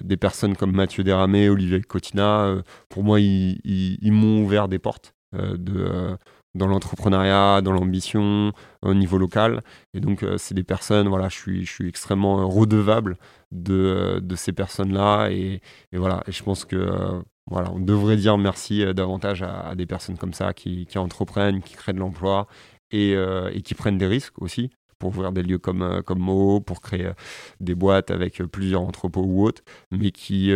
des 0.00 0.16
personnes 0.16 0.56
comme 0.56 0.72
Mathieu 0.72 1.02
Déramé, 1.02 1.50
Olivier 1.50 1.82
Cotina, 1.82 2.54
pour 2.88 3.02
moi, 3.02 3.20
ils, 3.20 3.98
m'ont 4.12 4.44
ouvert 4.44 4.68
des 4.68 4.78
portes 4.78 5.12
de, 5.32 6.16
dans 6.54 6.66
l'entrepreneuriat, 6.66 7.62
dans 7.62 7.72
l'ambition, 7.72 8.52
au 8.82 8.94
niveau 8.94 9.18
local. 9.18 9.62
Et 9.94 10.00
donc, 10.00 10.24
c'est 10.36 10.54
des 10.54 10.64
personnes, 10.64 11.08
voilà, 11.08 11.28
je 11.28 11.36
suis, 11.36 11.64
je 11.64 11.72
suis 11.72 11.88
extrêmement 11.88 12.48
redevable 12.48 13.16
de, 13.52 14.20
de 14.22 14.36
ces 14.36 14.52
personnes-là. 14.52 15.28
Et, 15.30 15.60
et, 15.92 15.98
voilà, 15.98 16.22
et 16.26 16.32
je 16.32 16.42
pense 16.42 16.64
que 16.64 17.22
voilà, 17.46 17.72
on 17.72 17.80
devrait 17.80 18.16
dire 18.16 18.38
merci 18.38 18.84
euh, 18.84 18.92
davantage 18.92 19.42
à, 19.42 19.74
des 19.74 19.86
personnes 19.86 20.16
comme 20.16 20.32
ça 20.32 20.52
qui, 20.54 20.86
entreprennent, 20.96 21.62
qui 21.62 21.74
créent 21.74 21.92
de 21.92 21.98
l'emploi 21.98 22.46
euh, 22.94 23.50
et, 23.52 23.62
qui 23.62 23.74
prennent 23.74 23.98
des 23.98 24.06
risques 24.06 24.40
aussi 24.40 24.70
pour 25.02 25.08
ouvrir 25.08 25.32
des 25.32 25.42
lieux 25.42 25.58
comme, 25.58 25.82
euh, 25.82 26.00
comme 26.00 26.20
Mo, 26.20 26.60
pour 26.60 26.80
créer 26.80 27.10
des 27.58 27.74
boîtes 27.74 28.12
avec 28.12 28.40
plusieurs 28.44 28.82
entrepôts 28.82 29.24
ou 29.24 29.42
autres, 29.42 29.62
mais 29.90 30.12
qui 30.12 30.52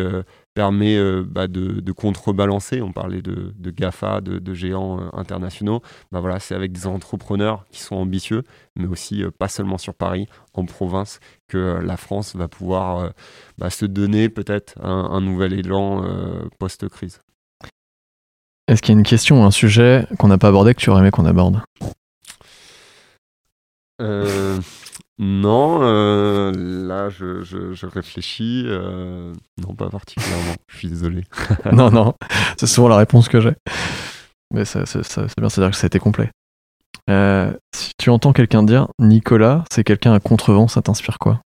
permet 0.54 0.96
bah, 1.24 1.48
de, 1.48 1.92
contrebalancer. 1.92 2.80
On 2.80 2.92
parlait 2.92 3.22
de, 3.22 3.70
GAFA, 3.70 4.20
de, 4.20 4.54
géants 4.54 5.00
internationaux. 5.12 5.82
Bah, 6.12 6.20
voilà, 6.20 6.38
c'est 6.38 6.54
avec 6.54 6.70
des 6.70 6.86
entrepreneurs 6.86 7.64
qui 7.72 7.80
sont 7.80 7.96
ambitieux, 7.96 8.44
mais 8.76 8.86
aussi 8.86 9.24
pas 9.36 9.48
seulement 9.48 9.78
sur 9.78 9.94
Paris, 9.94 10.28
en 10.54 10.64
province, 10.64 11.18
que 11.48 11.80
la 11.82 11.96
France 11.96 12.36
va 12.36 12.46
pouvoir 12.46 13.10
bah, 13.58 13.70
se 13.70 13.84
donner 13.84 14.28
peut-être 14.28 14.74
un, 14.80 15.20
nouvel 15.20 15.54
élan 15.54 16.04
post-crise. 16.60 17.20
Est-ce 18.68 18.80
qu'il 18.80 18.94
y 18.94 18.96
a 18.96 18.98
une 18.98 19.06
question 19.06 19.42
ou 19.42 19.44
un 19.44 19.50
sujet 19.50 20.06
qu'on 20.18 20.28
n'a 20.28 20.38
pas 20.38 20.48
abordé 20.48 20.74
que 20.74 20.80
tu 20.80 20.90
aurais 20.90 21.00
aimé 21.00 21.10
qu'on 21.10 21.26
aborde? 21.26 21.62
Euh, 24.00 24.58
non, 25.18 25.80
euh, 25.82 26.52
là 26.54 27.08
je, 27.08 27.86
réfléchis. 27.86 28.64
Euh, 28.66 29.32
non, 29.58 29.74
pas 29.74 29.88
particulièrement. 29.88 30.54
Je 30.68 30.76
suis 30.76 30.88
désolé. 30.88 31.24
non, 31.72 31.90
non, 31.90 32.14
c'est 32.58 32.66
souvent 32.66 32.88
la 32.88 32.96
réponse 32.98 33.28
que 33.28 33.40
j'ai. 33.40 33.54
Mais 34.52 34.64
c'est 34.64 34.84
bien, 35.38 35.48
c'est-à-dire 35.48 35.70
que 35.70 35.76
ça 35.76 35.84
a 35.84 35.88
été 35.88 35.98
complet. 35.98 36.30
si 37.74 37.92
tu 37.98 38.10
entends 38.10 38.32
quelqu'un 38.32 38.62
dire 38.62 38.88
Nicolas, 38.98 39.64
c'est 39.70 39.84
quelqu'un 39.84 40.12
à 40.12 40.20
contrevent, 40.20 40.68
ça 40.68 40.82
t'inspire 40.82 41.18
quoi? 41.18 41.40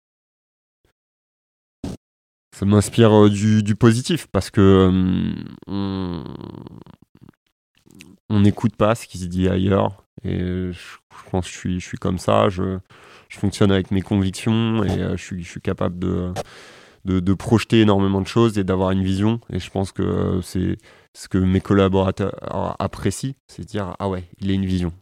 Ça 2.56 2.66
m'inspire 2.66 3.30
du, 3.30 3.74
positif 3.74 4.26
parce 4.32 4.50
que 4.50 4.90
on 5.66 6.24
n'écoute 8.38 8.76
pas 8.76 8.94
ce 8.94 9.08
qui 9.08 9.18
se 9.18 9.26
dit 9.26 9.48
ailleurs. 9.48 10.04
Et 10.22 10.38
je, 10.38 11.30
pense 11.30 11.46
que 11.46 11.52
je 11.52 11.58
suis, 11.58 11.80
je 11.80 11.86
suis 11.86 11.98
comme 11.98 12.18
ça, 12.18 12.48
je, 12.48 12.78
je 13.28 13.38
fonctionne 13.38 13.72
avec 13.72 13.90
mes 13.90 14.02
convictions 14.02 14.84
et 14.84 14.90
euh, 14.90 15.16
je, 15.16 15.22
suis, 15.22 15.42
je 15.42 15.48
suis 15.48 15.60
capable 15.60 15.98
de, 15.98 16.32
de, 17.04 17.34
projeter 17.34 17.80
énormément 17.80 18.20
de 18.20 18.26
choses 18.26 18.58
et 18.58 18.64
d'avoir 18.64 18.90
une 18.90 19.02
vision. 19.02 19.40
Et 19.50 19.58
je 19.58 19.70
pense 19.70 19.92
que 19.92 20.40
c'est 20.42 20.76
ce 21.16 21.28
que 21.28 21.38
mes 21.38 21.60
collaborateurs 21.60 22.32
apprécient, 22.78 23.32
c'est 23.48 23.64
dire 23.64 23.96
ah 23.98 24.08
ouais, 24.08 24.24
il 24.40 24.50
a 24.50 24.54
une 24.54 24.66
vision. 24.66 24.92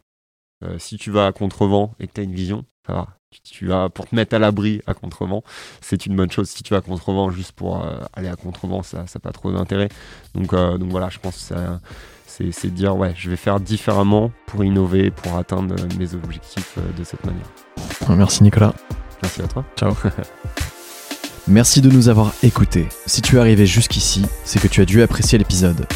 Euh, 0.65 0.79
si 0.79 0.97
tu 0.97 1.11
vas 1.11 1.27
à 1.27 1.33
contrevent 1.33 1.95
et 2.01 2.07
que 2.07 2.13
tu 2.13 2.21
as 2.21 2.25
une 2.25 2.35
vision, 2.35 2.65
ça 2.87 2.93
va. 2.93 3.09
Tu, 3.45 3.67
vas 3.67 3.91
pour 3.91 4.09
te 4.09 4.15
mettre 4.15 4.35
à 4.35 4.39
l'abri 4.39 4.81
à 4.87 4.95
contrevent, 4.95 5.43
c'est 5.83 6.07
une 6.07 6.17
bonne 6.17 6.31
chose. 6.31 6.49
Si 6.49 6.63
tu 6.63 6.73
vas 6.73 6.79
à 6.79 6.81
contrevent 6.81 7.31
juste 7.31 7.53
pour 7.53 7.85
euh, 7.85 7.99
aller 8.15 8.29
à 8.29 8.37
contrevent, 8.37 8.83
ça 8.83 9.01
n'a 9.03 9.21
pas 9.21 9.33
trop 9.33 9.53
d'intérêt. 9.53 9.91
Donc, 10.35 10.53
donc 10.55 10.91
voilà, 10.91 11.11
je 11.11 11.19
pense 11.19 11.35
que 11.35 11.41
c'est 11.41 11.55
c'est 12.29 12.73
dire 12.73 12.97
ouais, 12.97 13.15
je 13.17 13.31
vais 13.31 13.37
faire 13.37 13.61
différemment 13.61 14.31
pour 14.47 14.65
innover, 14.65 15.11
pour 15.11 15.37
atteindre 15.37 15.75
mes 15.99 16.15
objectifs 16.15 16.75
euh, 16.79 16.83
de 16.99 17.05
cette 17.05 17.25
manière. 17.25 17.47
Merci 18.11 18.43
Nicolas. 18.43 18.75
Merci 19.23 19.43
à 19.43 19.49
toi. 19.49 19.65
Ciao. 19.77 19.95
Merci 21.49 21.81
de 21.81 21.91
nous 21.91 22.11
avoir 22.11 22.35
écoutés. 22.43 22.89
Si 23.07 23.23
tu 23.23 23.37
es 23.37 23.39
arrivé 23.39 23.65
jusqu'ici, 23.65 24.27
c'est 24.45 24.61
que 24.61 24.69
tu 24.69 24.83
as 24.83 24.85
dû 24.85 25.01
apprécier 25.01 25.39
l'épisode. 25.39 25.87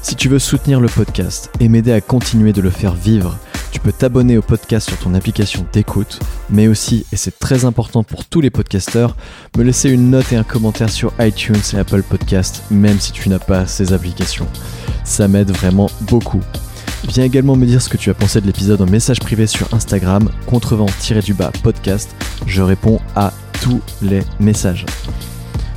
Si 0.00 0.16
tu 0.16 0.28
veux 0.28 0.38
soutenir 0.38 0.80
le 0.80 0.88
podcast 0.88 1.50
et 1.60 1.68
m'aider 1.68 1.92
à 1.92 2.00
continuer 2.00 2.54
de 2.54 2.62
le 2.62 2.70
faire 2.70 2.94
vivre, 2.94 3.38
tu 3.72 3.80
peux 3.80 3.90
t'abonner 3.90 4.36
au 4.36 4.42
podcast 4.42 4.88
sur 4.88 4.98
ton 4.98 5.14
application 5.14 5.66
d'écoute, 5.72 6.20
mais 6.50 6.68
aussi, 6.68 7.06
et 7.10 7.16
c'est 7.16 7.38
très 7.38 7.64
important 7.64 8.04
pour 8.04 8.26
tous 8.26 8.42
les 8.42 8.50
podcasteurs, 8.50 9.16
me 9.56 9.64
laisser 9.64 9.88
une 9.88 10.10
note 10.10 10.30
et 10.32 10.36
un 10.36 10.44
commentaire 10.44 10.90
sur 10.90 11.12
iTunes 11.18 11.56
et 11.72 11.78
Apple 11.78 12.02
Podcast, 12.02 12.62
même 12.70 13.00
si 13.00 13.12
tu 13.12 13.28
n'as 13.30 13.38
pas 13.38 13.66
ces 13.66 13.92
applications. 13.94 14.46
Ça 15.04 15.26
m'aide 15.26 15.50
vraiment 15.50 15.90
beaucoup. 16.02 16.42
Viens 17.08 17.24
également 17.24 17.56
me 17.56 17.66
dire 17.66 17.82
ce 17.82 17.88
que 17.88 17.96
tu 17.96 18.10
as 18.10 18.14
pensé 18.14 18.40
de 18.40 18.46
l'épisode 18.46 18.80
en 18.80 18.86
message 18.86 19.18
privé 19.18 19.46
sur 19.46 19.72
Instagram, 19.74 20.30
contrevent-du-bas 20.46 21.50
podcast. 21.62 22.14
Je 22.46 22.62
réponds 22.62 23.00
à 23.16 23.32
tous 23.62 23.80
les 24.02 24.20
messages. 24.38 24.84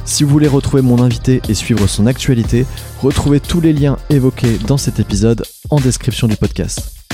Si 0.04 0.24
vous 0.24 0.30
voulez 0.30 0.48
retrouver 0.48 0.84
mon 0.84 1.02
invité 1.02 1.42
et 1.50 1.56
suivre 1.56 1.88
son 1.88 2.06
actualité, 2.06 2.66
retrouvez 3.02 3.40
tous 3.40 3.62
les 3.62 3.74
liens 3.74 3.98
évoqués 4.10 4.60
dans 4.68 4.78
cet 4.78 5.00
épisode 5.00 5.44
en 5.72 5.80
description 5.80 6.28
du 6.28 6.36
podcast. 6.36 7.05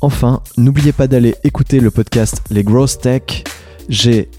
Enfin, 0.00 0.42
n'oubliez 0.56 0.92
pas 0.92 1.06
d'aller 1.06 1.34
écouter 1.44 1.80
le 1.80 1.90
podcast 1.90 2.42
Les 2.50 2.64
Growth 2.64 3.00
Tech, 3.00 3.44
G-R-O-W-T-H 3.88 4.30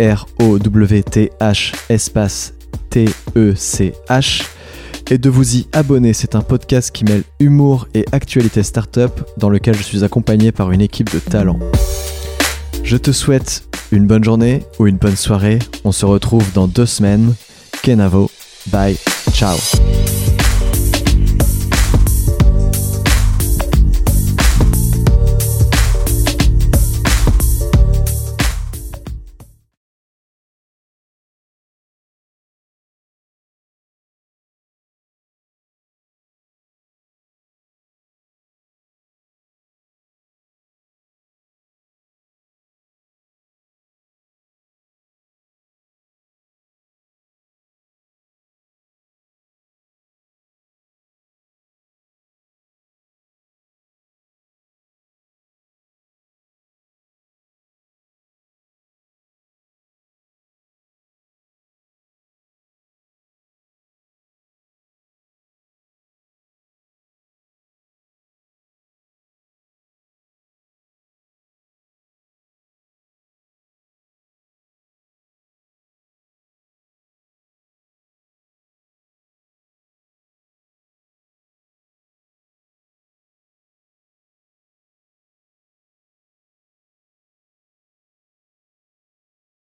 espace 1.90 2.54
T-E-C-H 2.90 4.44
et 5.10 5.18
de 5.18 5.30
vous 5.30 5.58
y 5.58 5.68
abonner. 5.74 6.14
C'est 6.14 6.36
un 6.36 6.42
podcast 6.42 6.92
qui 6.92 7.04
mêle 7.06 7.24
humour 7.40 7.88
et 7.94 8.06
actualité 8.12 8.64
startup 8.64 9.12
dans 9.38 9.50
lequel 9.50 9.76
je 9.76 9.84
suis 9.84 10.04
accompagné 10.04 10.52
par 10.52 10.72
une 10.72 10.82
équipe 10.82 11.12
de 11.14 11.20
talents. 11.20 11.60
Je 12.84 12.98
te 12.98 13.12
souhaite 13.12 13.64
une 13.92 14.08
bonne 14.08 14.24
journée 14.24 14.64
ou 14.80 14.88
une 14.88 14.98
bonne 14.98 15.16
soirée. 15.16 15.60
On 15.84 15.92
se 15.92 16.06
retrouve 16.06 16.52
dans 16.54 16.68
deux 16.68 16.86
semaines. 16.86 17.36
Kenavo. 17.84 18.30
Bye. 18.68 18.98
Ciao. 19.34 19.58